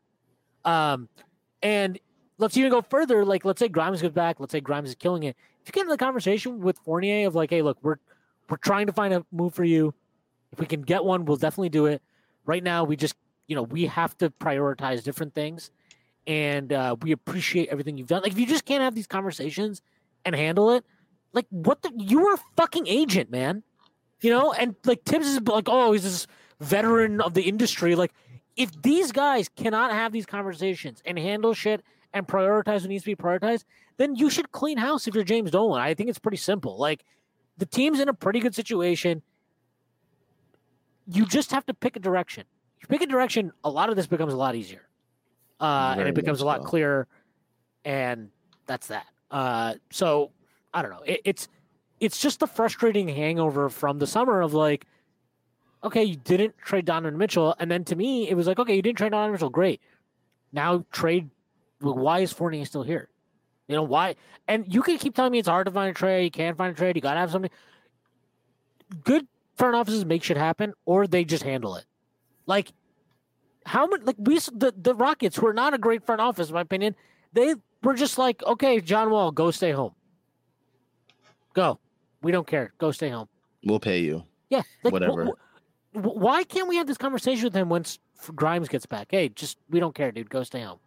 Um, 0.64 1.08
and 1.62 1.98
let's 2.38 2.56
even 2.56 2.70
go 2.70 2.82
further. 2.82 3.24
Like, 3.24 3.44
let's 3.44 3.58
say 3.58 3.68
Grimes 3.68 4.00
goes 4.00 4.12
back. 4.12 4.40
Let's 4.40 4.52
say 4.52 4.60
Grimes 4.60 4.88
is 4.88 4.94
killing 4.94 5.24
it. 5.24 5.36
If 5.62 5.68
you 5.68 5.72
get 5.72 5.82
in 5.82 5.88
the 5.88 5.98
conversation 5.98 6.60
with 6.60 6.78
Fournier 6.78 7.26
of 7.26 7.34
like, 7.34 7.50
hey, 7.50 7.62
look, 7.62 7.78
we're 7.82 7.96
we're 8.48 8.56
trying 8.56 8.86
to 8.86 8.92
find 8.92 9.12
a 9.12 9.24
move 9.30 9.54
for 9.54 9.64
you. 9.64 9.94
If 10.52 10.60
we 10.60 10.66
can 10.66 10.82
get 10.82 11.04
one, 11.04 11.26
we'll 11.26 11.36
definitely 11.36 11.68
do 11.68 11.86
it. 11.86 12.00
Right 12.46 12.62
now, 12.62 12.84
we 12.84 12.96
just 12.96 13.14
you 13.46 13.56
know 13.56 13.62
we 13.62 13.86
have 13.86 14.16
to 14.18 14.30
prioritize 14.30 15.02
different 15.02 15.34
things, 15.34 15.70
and 16.28 16.74
uh, 16.74 16.94
we 17.00 17.10
appreciate 17.10 17.70
everything 17.70 17.96
you've 17.96 18.06
done. 18.06 18.22
Like, 18.22 18.32
if 18.32 18.38
you 18.38 18.46
just 18.46 18.66
can't 18.66 18.82
have 18.82 18.94
these 18.94 19.06
conversations 19.06 19.80
and 20.26 20.36
handle 20.36 20.70
it, 20.70 20.84
like 21.32 21.46
what 21.48 21.82
the 21.82 21.90
you 21.96 22.20
were 22.20 22.34
a 22.34 22.38
fucking 22.56 22.86
agent, 22.86 23.30
man. 23.30 23.64
You 24.20 24.30
know, 24.30 24.52
and 24.52 24.74
like 24.84 25.04
Thibs 25.04 25.26
is 25.26 25.40
like, 25.42 25.68
oh, 25.68 25.92
he's 25.92 26.02
this 26.02 26.26
veteran 26.60 27.20
of 27.20 27.34
the 27.34 27.42
industry. 27.42 27.94
Like, 27.94 28.12
if 28.56 28.70
these 28.82 29.10
guys 29.10 29.48
cannot 29.48 29.92
have 29.92 30.12
these 30.12 30.26
conversations 30.26 31.00
and 31.06 31.18
handle 31.18 31.54
shit 31.54 31.82
and 32.12 32.26
prioritize 32.26 32.80
what 32.80 32.88
needs 32.88 33.04
to 33.04 33.10
be 33.10 33.16
prioritized, 33.16 33.64
then 33.96 34.16
you 34.16 34.28
should 34.28 34.52
clean 34.52 34.76
house 34.76 35.06
if 35.06 35.14
you're 35.14 35.24
James 35.24 35.50
Dolan. 35.52 35.80
I 35.80 35.94
think 35.94 36.10
it's 36.10 36.18
pretty 36.18 36.36
simple. 36.36 36.76
Like, 36.76 37.04
the 37.56 37.66
team's 37.66 38.00
in 38.00 38.08
a 38.08 38.14
pretty 38.14 38.40
good 38.40 38.54
situation. 38.54 39.22
You 41.06 41.24
just 41.24 41.52
have 41.52 41.64
to 41.66 41.74
pick 41.74 41.96
a 41.96 42.00
direction. 42.00 42.44
You 42.80 42.88
pick 42.88 43.02
a 43.02 43.06
direction, 43.06 43.52
a 43.62 43.70
lot 43.70 43.88
of 43.88 43.96
this 43.96 44.06
becomes 44.06 44.32
a 44.32 44.36
lot 44.36 44.56
easier. 44.56 44.87
Uh, 45.60 45.96
and 45.98 46.08
it 46.08 46.14
becomes 46.14 46.40
a 46.40 46.44
lot 46.44 46.62
so. 46.62 46.68
clearer. 46.68 47.06
And 47.84 48.30
that's 48.66 48.88
that. 48.88 49.06
Uh, 49.30 49.74
so 49.90 50.30
I 50.72 50.82
don't 50.82 50.90
know. 50.90 51.02
It, 51.04 51.20
it's 51.24 51.48
it's 52.00 52.20
just 52.20 52.40
the 52.40 52.46
frustrating 52.46 53.08
hangover 53.08 53.68
from 53.68 53.98
the 53.98 54.06
summer 54.06 54.40
of 54.40 54.54
like, 54.54 54.86
okay, 55.82 56.04
you 56.04 56.16
didn't 56.16 56.56
trade 56.58 56.84
Donovan 56.84 57.18
Mitchell, 57.18 57.54
and 57.58 57.70
then 57.70 57.84
to 57.84 57.96
me, 57.96 58.28
it 58.28 58.34
was 58.34 58.46
like, 58.46 58.58
okay, 58.58 58.74
you 58.74 58.82
didn't 58.82 58.98
trade 58.98 59.12
Donovan 59.12 59.32
Mitchell, 59.32 59.50
great. 59.50 59.80
Now 60.52 60.84
trade. 60.92 61.30
well, 61.80 61.94
Why 61.94 62.20
is 62.20 62.32
Fournier 62.32 62.64
still 62.64 62.82
here? 62.82 63.08
You 63.66 63.76
know 63.76 63.82
why? 63.82 64.16
And 64.46 64.72
you 64.72 64.82
can 64.82 64.96
keep 64.96 65.14
telling 65.14 65.32
me 65.32 65.38
it's 65.38 65.48
hard 65.48 65.66
to 65.66 65.72
find 65.72 65.90
a 65.90 65.94
trade. 65.94 66.24
You 66.24 66.30
can't 66.30 66.56
find 66.56 66.72
a 66.72 66.76
trade. 66.76 66.96
You 66.96 67.02
gotta 67.02 67.20
have 67.20 67.30
something. 67.30 67.50
Good 69.04 69.26
front 69.56 69.74
offices 69.74 70.04
make 70.04 70.22
shit 70.22 70.36
happen, 70.36 70.72
or 70.86 71.06
they 71.06 71.24
just 71.24 71.42
handle 71.42 71.76
it. 71.76 71.84
Like 72.46 72.72
how 73.68 73.86
many? 73.86 74.02
Like 74.04 74.16
we, 74.18 74.38
the 74.38 74.72
the 74.76 74.94
Rockets, 74.94 75.36
who 75.36 75.46
are 75.46 75.52
not 75.52 75.74
a 75.74 75.78
great 75.78 76.04
front 76.04 76.20
office, 76.20 76.48
in 76.48 76.54
my 76.54 76.62
opinion, 76.62 76.94
they 77.32 77.54
were 77.82 77.94
just 77.94 78.18
like, 78.18 78.42
okay, 78.44 78.80
John 78.80 79.10
Wall, 79.10 79.30
go 79.30 79.50
stay 79.50 79.72
home. 79.72 79.92
Go. 81.54 81.78
We 82.22 82.32
don't 82.32 82.46
care. 82.46 82.72
Go 82.78 82.90
stay 82.90 83.08
home. 83.10 83.28
We'll 83.64 83.80
pay 83.80 83.98
you. 84.00 84.24
Yeah. 84.50 84.62
Like, 84.82 84.92
Whatever. 84.92 85.26
wh- 85.94 85.98
wh- 85.98 86.16
why 86.16 86.44
can't 86.44 86.68
we 86.68 86.76
have 86.76 86.86
this 86.86 86.98
conversation 86.98 87.44
with 87.44 87.54
him 87.54 87.68
once 87.68 87.98
Grimes 88.34 88.68
gets 88.68 88.86
back? 88.86 89.08
Hey, 89.10 89.28
just 89.28 89.58
we 89.70 89.80
don't 89.80 89.94
care, 89.94 90.10
dude. 90.12 90.30
Go 90.30 90.42
stay 90.42 90.62
home. 90.62 90.78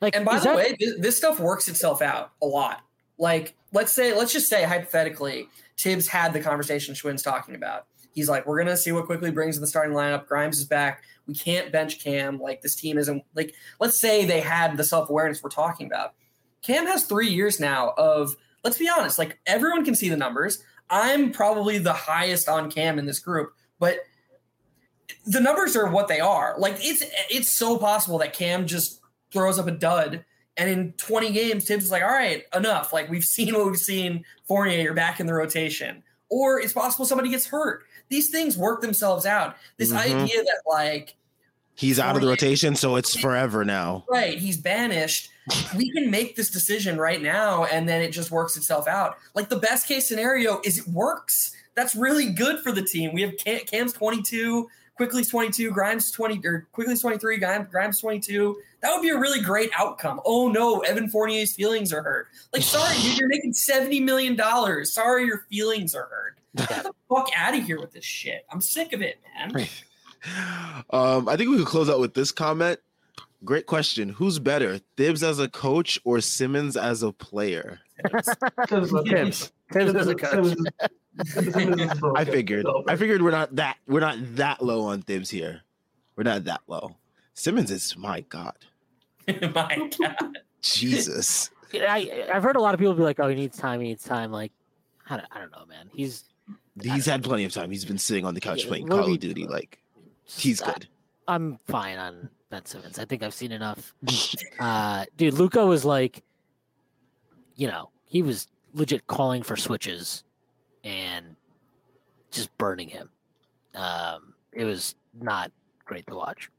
Like, 0.00 0.16
And 0.16 0.24
by 0.24 0.38
the 0.38 0.44
that- 0.46 0.56
way, 0.56 0.76
this, 0.78 0.94
this 0.98 1.16
stuff 1.16 1.40
works 1.40 1.68
itself 1.68 2.00
out 2.02 2.32
a 2.42 2.46
lot. 2.46 2.82
Like, 3.18 3.54
let's 3.72 3.92
say, 3.92 4.16
let's 4.16 4.32
just 4.32 4.48
say 4.48 4.64
hypothetically, 4.64 5.48
Thibs 5.78 6.06
had 6.08 6.32
the 6.32 6.40
conversation 6.40 6.94
Shwin's 6.94 7.22
talking 7.22 7.54
about. 7.54 7.86
He's 8.14 8.28
like, 8.28 8.46
we're 8.46 8.58
gonna 8.58 8.76
see 8.76 8.92
what 8.92 9.06
Quickley 9.06 9.30
brings 9.30 9.56
in 9.56 9.60
the 9.60 9.66
starting 9.66 9.94
lineup. 9.94 10.26
Grimes 10.26 10.58
is 10.58 10.64
back. 10.64 11.02
We 11.30 11.36
can't 11.36 11.70
bench 11.70 12.02
Cam. 12.02 12.40
Like 12.40 12.60
this 12.60 12.74
team 12.74 12.98
isn't 12.98 13.22
like. 13.34 13.54
Let's 13.78 14.00
say 14.00 14.24
they 14.24 14.40
had 14.40 14.76
the 14.76 14.82
self 14.84 15.08
awareness 15.08 15.42
we're 15.42 15.50
talking 15.50 15.86
about. 15.86 16.14
Cam 16.60 16.86
has 16.86 17.04
three 17.04 17.28
years 17.28 17.60
now 17.60 17.94
of. 17.96 18.34
Let's 18.64 18.76
be 18.78 18.88
honest. 18.88 19.16
Like 19.16 19.38
everyone 19.46 19.84
can 19.84 19.94
see 19.94 20.08
the 20.08 20.16
numbers. 20.16 20.62
I'm 20.90 21.30
probably 21.30 21.78
the 21.78 21.92
highest 21.92 22.48
on 22.48 22.68
Cam 22.70 22.98
in 22.98 23.06
this 23.06 23.20
group, 23.20 23.52
but 23.78 23.98
the 25.24 25.40
numbers 25.40 25.76
are 25.76 25.88
what 25.88 26.08
they 26.08 26.18
are. 26.20 26.56
Like 26.58 26.76
it's 26.80 27.04
it's 27.30 27.50
so 27.56 27.78
possible 27.78 28.18
that 28.18 28.32
Cam 28.32 28.66
just 28.66 29.00
throws 29.32 29.58
up 29.58 29.68
a 29.68 29.70
dud. 29.70 30.24
And 30.56 30.68
in 30.68 30.92
20 30.94 31.30
games, 31.32 31.64
Thibs 31.64 31.84
is 31.84 31.90
like, 31.90 32.02
all 32.02 32.08
right, 32.10 32.42
enough. 32.54 32.92
Like 32.92 33.08
we've 33.08 33.24
seen 33.24 33.54
what 33.54 33.66
we've 33.66 33.78
seen. 33.78 34.24
Fournier, 34.48 34.80
you're 34.80 34.94
back 34.94 35.20
in 35.20 35.26
the 35.26 35.32
rotation. 35.32 36.02
Or 36.28 36.60
it's 36.60 36.72
possible 36.72 37.06
somebody 37.06 37.30
gets 37.30 37.46
hurt. 37.46 37.84
These 38.08 38.30
things 38.30 38.58
work 38.58 38.82
themselves 38.82 39.24
out. 39.24 39.56
This 39.78 39.92
Mhm. 39.92 39.96
idea 40.22 40.42
that 40.42 40.60
like, 40.66 41.16
He's 41.80 41.98
out 41.98 42.14
of 42.14 42.20
the 42.20 42.28
rotation, 42.28 42.76
so 42.76 42.96
it's 42.96 43.18
forever 43.18 43.64
now. 43.64 44.04
right, 44.10 44.36
he's 44.36 44.58
banished. 44.58 45.30
we 45.74 45.90
can 45.92 46.10
make 46.10 46.36
this 46.36 46.50
decision 46.50 46.98
right 46.98 47.22
now, 47.22 47.64
and 47.64 47.88
then 47.88 48.02
it 48.02 48.10
just 48.10 48.30
works 48.30 48.54
itself 48.58 48.86
out. 48.86 49.16
Like 49.34 49.48
the 49.48 49.56
best 49.56 49.88
case 49.88 50.06
scenario 50.06 50.60
is 50.62 50.76
it 50.76 50.86
works. 50.88 51.56
That's 51.74 51.96
really 51.96 52.32
good 52.32 52.60
for 52.60 52.70
the 52.70 52.82
team. 52.82 53.14
We 53.14 53.22
have 53.22 53.34
Cam, 53.38 53.60
Cam's 53.60 53.94
22, 53.94 54.68
Quickley's 54.98 55.30
22, 55.30 55.70
Grimes 55.70 56.10
20, 56.10 56.46
or 56.46 56.68
Quickley's 56.72 57.00
23, 57.00 57.38
Grimes, 57.38 57.68
Grimes 57.70 57.98
22. 57.98 58.58
That 58.82 58.92
would 58.92 59.00
be 59.00 59.08
a 59.08 59.18
really 59.18 59.40
great 59.40 59.70
outcome. 59.74 60.20
Oh 60.26 60.48
no, 60.48 60.80
Evan 60.80 61.08
Fournier's 61.08 61.54
feelings 61.54 61.94
are 61.94 62.02
hurt. 62.02 62.28
Like, 62.52 62.60
sorry, 62.60 62.94
dude, 63.00 63.16
you're 63.18 63.28
making 63.28 63.54
$70 63.54 64.04
million. 64.04 64.38
Sorry, 64.84 65.24
your 65.24 65.46
feelings 65.50 65.94
are 65.94 66.10
hurt. 66.10 66.36
Get 66.56 66.82
the 66.82 66.92
fuck 67.08 67.30
out 67.34 67.56
of 67.56 67.64
here 67.64 67.80
with 67.80 67.92
this 67.92 68.04
shit. 68.04 68.44
I'm 68.52 68.60
sick 68.60 68.92
of 68.92 69.00
it, 69.00 69.18
man. 69.34 69.66
Um, 70.90 71.28
I 71.28 71.36
think 71.36 71.50
we 71.50 71.58
could 71.58 71.66
close 71.66 71.88
out 71.88 72.00
with 72.00 72.14
this 72.14 72.32
comment. 72.32 72.78
Great 73.44 73.66
question. 73.66 74.10
Who's 74.10 74.38
better, 74.38 74.80
Thibs 74.96 75.22
as 75.22 75.38
a 75.38 75.48
coach 75.48 75.98
or 76.04 76.20
Simmons 76.20 76.76
as 76.76 77.02
a 77.02 77.12
player? 77.12 77.80
Thibs, 78.68 78.92
Thibs. 79.08 79.52
Thibs 79.72 79.94
as 79.94 80.06
a 80.08 80.14
coach. 80.14 80.56
I 82.16 82.24
figured. 82.24 82.66
I 82.86 82.96
figured 82.96 83.22
we're 83.22 83.30
not 83.30 83.56
that 83.56 83.76
we're 83.86 84.00
not 84.00 84.16
that 84.36 84.62
low 84.62 84.82
on 84.82 85.02
Thibs 85.02 85.30
here. 85.30 85.62
We're 86.16 86.24
not 86.24 86.44
that 86.44 86.60
low. 86.66 86.96
Simmons 87.34 87.70
is 87.70 87.96
my 87.96 88.20
God. 88.22 88.56
My 89.54 89.90
God. 89.98 90.38
Jesus. 90.60 91.50
I 91.72 92.26
I've 92.32 92.42
heard 92.42 92.56
a 92.56 92.60
lot 92.60 92.74
of 92.74 92.80
people 92.80 92.94
be 92.94 93.02
like, 93.02 93.20
"Oh, 93.20 93.28
he 93.28 93.36
needs 93.36 93.56
time. 93.56 93.80
He 93.80 93.88
needs 93.88 94.02
time." 94.02 94.32
Like, 94.32 94.50
I 95.08 95.16
don't, 95.16 95.28
I 95.30 95.38
don't 95.38 95.52
know, 95.52 95.64
man. 95.66 95.88
He's 95.94 96.24
He's 96.82 97.06
had 97.06 97.22
plenty 97.22 97.44
of 97.44 97.52
time. 97.52 97.70
He's 97.70 97.84
been 97.84 97.98
sitting 97.98 98.24
on 98.24 98.34
the 98.34 98.40
couch 98.40 98.64
Yeah, 98.64 98.68
playing 98.68 98.88
Call 98.88 99.12
of? 99.12 99.20
Duty. 99.20 99.46
Like 99.46 99.78
he's 100.38 100.60
good. 100.60 100.88
I'm 101.28 101.58
fine 101.66 101.98
on 101.98 102.30
Ben 102.50 102.64
Simmons. 102.66 102.98
I 102.98 103.04
think 103.04 103.22
I've 103.22 103.34
seen 103.34 103.52
enough. 103.52 103.94
Uh, 104.58 105.06
dude, 105.16 105.32
Luka 105.32 105.64
was 105.64 105.86
like, 105.86 106.22
you 107.54 107.66
know, 107.66 107.88
he 108.04 108.20
was 108.20 108.46
legit 108.74 109.06
calling 109.06 109.42
for 109.42 109.56
switches 109.56 110.22
and 110.84 111.34
just 112.30 112.56
burning 112.58 112.88
him. 112.88 113.08
Um, 113.74 114.34
it 114.52 114.64
was 114.64 114.96
not 115.18 115.50
great 115.86 116.06
to 116.08 116.14
watch 116.14 116.50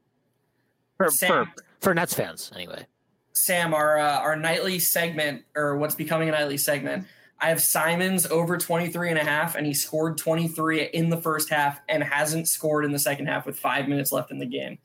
for 0.96 1.06
for, 1.06 1.16
Sam, 1.16 1.52
for 1.80 1.94
Nets 1.94 2.14
fans, 2.14 2.50
anyway. 2.54 2.86
Sam, 3.34 3.74
our 3.74 3.98
uh, 3.98 4.18
our 4.18 4.36
nightly 4.36 4.78
segment 4.78 5.44
or 5.56 5.76
what's 5.76 5.94
becoming 5.94 6.28
a 6.28 6.32
nightly 6.32 6.58
segment. 6.58 7.06
I 7.42 7.48
have 7.48 7.60
Simons 7.60 8.24
over 8.26 8.56
23 8.56 9.10
and 9.10 9.18
a 9.18 9.24
half 9.24 9.56
and 9.56 9.66
he 9.66 9.74
scored 9.74 10.16
23 10.16 10.84
in 10.94 11.10
the 11.10 11.16
first 11.16 11.48
half 11.50 11.80
and 11.88 12.02
hasn't 12.02 12.46
scored 12.46 12.84
in 12.84 12.92
the 12.92 13.00
second 13.00 13.26
half 13.26 13.46
with 13.46 13.58
5 13.58 13.88
minutes 13.88 14.12
left 14.12 14.30
in 14.30 14.38
the 14.38 14.46
game. 14.46 14.78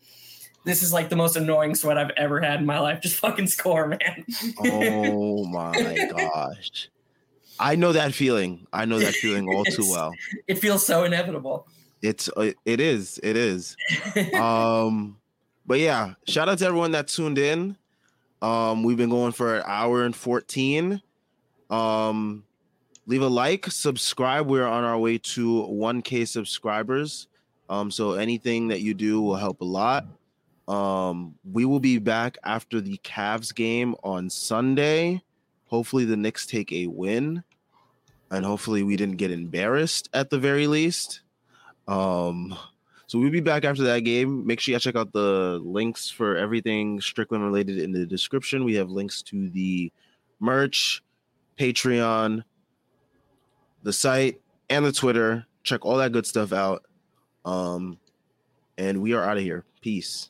This 0.65 0.81
is 0.81 0.91
like 0.91 1.09
the 1.09 1.15
most 1.15 1.35
annoying 1.35 1.75
sweat 1.75 1.99
I've 1.99 2.09
ever 2.17 2.41
had 2.41 2.59
in 2.59 2.65
my 2.65 2.79
life. 2.79 2.99
Just 3.01 3.17
fucking 3.17 3.45
score, 3.47 3.87
man. 3.87 4.25
Oh 4.59 5.45
my 5.45 6.09
gosh. 6.17 6.89
I 7.59 7.75
know 7.75 7.91
that 7.91 8.13
feeling. 8.13 8.65
I 8.73 8.85
know 8.85 8.97
that 8.99 9.13
feeling 9.13 9.47
all 9.53 9.63
too 9.63 9.87
well. 9.89 10.13
it 10.47 10.55
feels 10.55 10.83
so 10.85 11.03
inevitable. 11.03 11.67
It's 12.01 12.27
uh, 12.35 12.53
it 12.65 12.79
is. 12.79 13.19
It 13.21 13.37
is. 13.37 13.77
Um 14.33 15.17
but 15.67 15.79
yeah, 15.79 16.13
shout 16.27 16.49
out 16.49 16.57
to 16.59 16.65
everyone 16.65 16.91
that 16.91 17.07
tuned 17.09 17.37
in. 17.37 17.77
Um, 18.41 18.83
we've 18.83 18.97
been 18.97 19.09
going 19.09 19.33
for 19.33 19.57
an 19.57 19.63
hour 19.65 20.03
and 20.05 20.15
14. 20.15 21.01
Um, 21.69 22.43
leave 23.05 23.21
a 23.21 23.27
like, 23.27 23.67
subscribe. 23.67 24.47
We're 24.47 24.67
on 24.67 24.83
our 24.83 24.97
way 24.97 25.17
to 25.17 25.67
1K 25.69 26.27
subscribers. 26.27 27.27
Um, 27.69 27.91
so 27.91 28.13
anything 28.13 28.69
that 28.69 28.81
you 28.81 28.93
do 28.93 29.21
will 29.21 29.35
help 29.35 29.61
a 29.61 29.65
lot. 29.65 30.05
Um, 30.67 31.35
we 31.49 31.65
will 31.65 31.79
be 31.79 31.97
back 31.97 32.37
after 32.43 32.81
the 32.81 32.97
Cavs 33.03 33.53
game 33.53 33.95
on 34.03 34.29
Sunday. 34.29 35.21
Hopefully, 35.67 36.05
the 36.05 36.17
Knicks 36.17 36.45
take 36.45 36.71
a 36.71 36.87
win, 36.87 37.43
and 38.31 38.45
hopefully, 38.45 38.83
we 38.83 38.95
didn't 38.95 39.17
get 39.17 39.31
embarrassed 39.31 40.09
at 40.13 40.29
the 40.29 40.39
very 40.39 40.67
least. 40.67 41.21
Um, 41.87 42.57
so 43.07 43.17
we'll 43.17 43.31
be 43.31 43.39
back 43.39 43.63
after 43.63 43.83
that 43.83 44.01
game. 44.01 44.45
Make 44.45 44.59
sure 44.59 44.73
you 44.73 44.79
check 44.79 44.97
out 44.97 45.13
the 45.13 45.61
links 45.63 46.09
for 46.09 46.35
everything 46.35 46.99
Strickland 46.99 47.43
related 47.43 47.79
in 47.79 47.93
the 47.93 48.05
description. 48.05 48.65
We 48.65 48.75
have 48.75 48.89
links 48.89 49.21
to 49.23 49.49
the 49.49 49.91
merch, 50.41 51.01
Patreon, 51.57 52.43
the 53.83 53.93
site, 53.93 54.39
and 54.69 54.85
the 54.85 54.91
Twitter. 54.91 55.45
Check 55.63 55.85
all 55.85 55.97
that 55.97 56.11
good 56.11 56.25
stuff 56.25 56.53
out. 56.53 56.83
Um, 57.45 57.97
and 58.77 59.01
we 59.01 59.13
are 59.13 59.23
out 59.23 59.37
of 59.37 59.43
here. 59.43 59.65
Peace. 59.81 60.29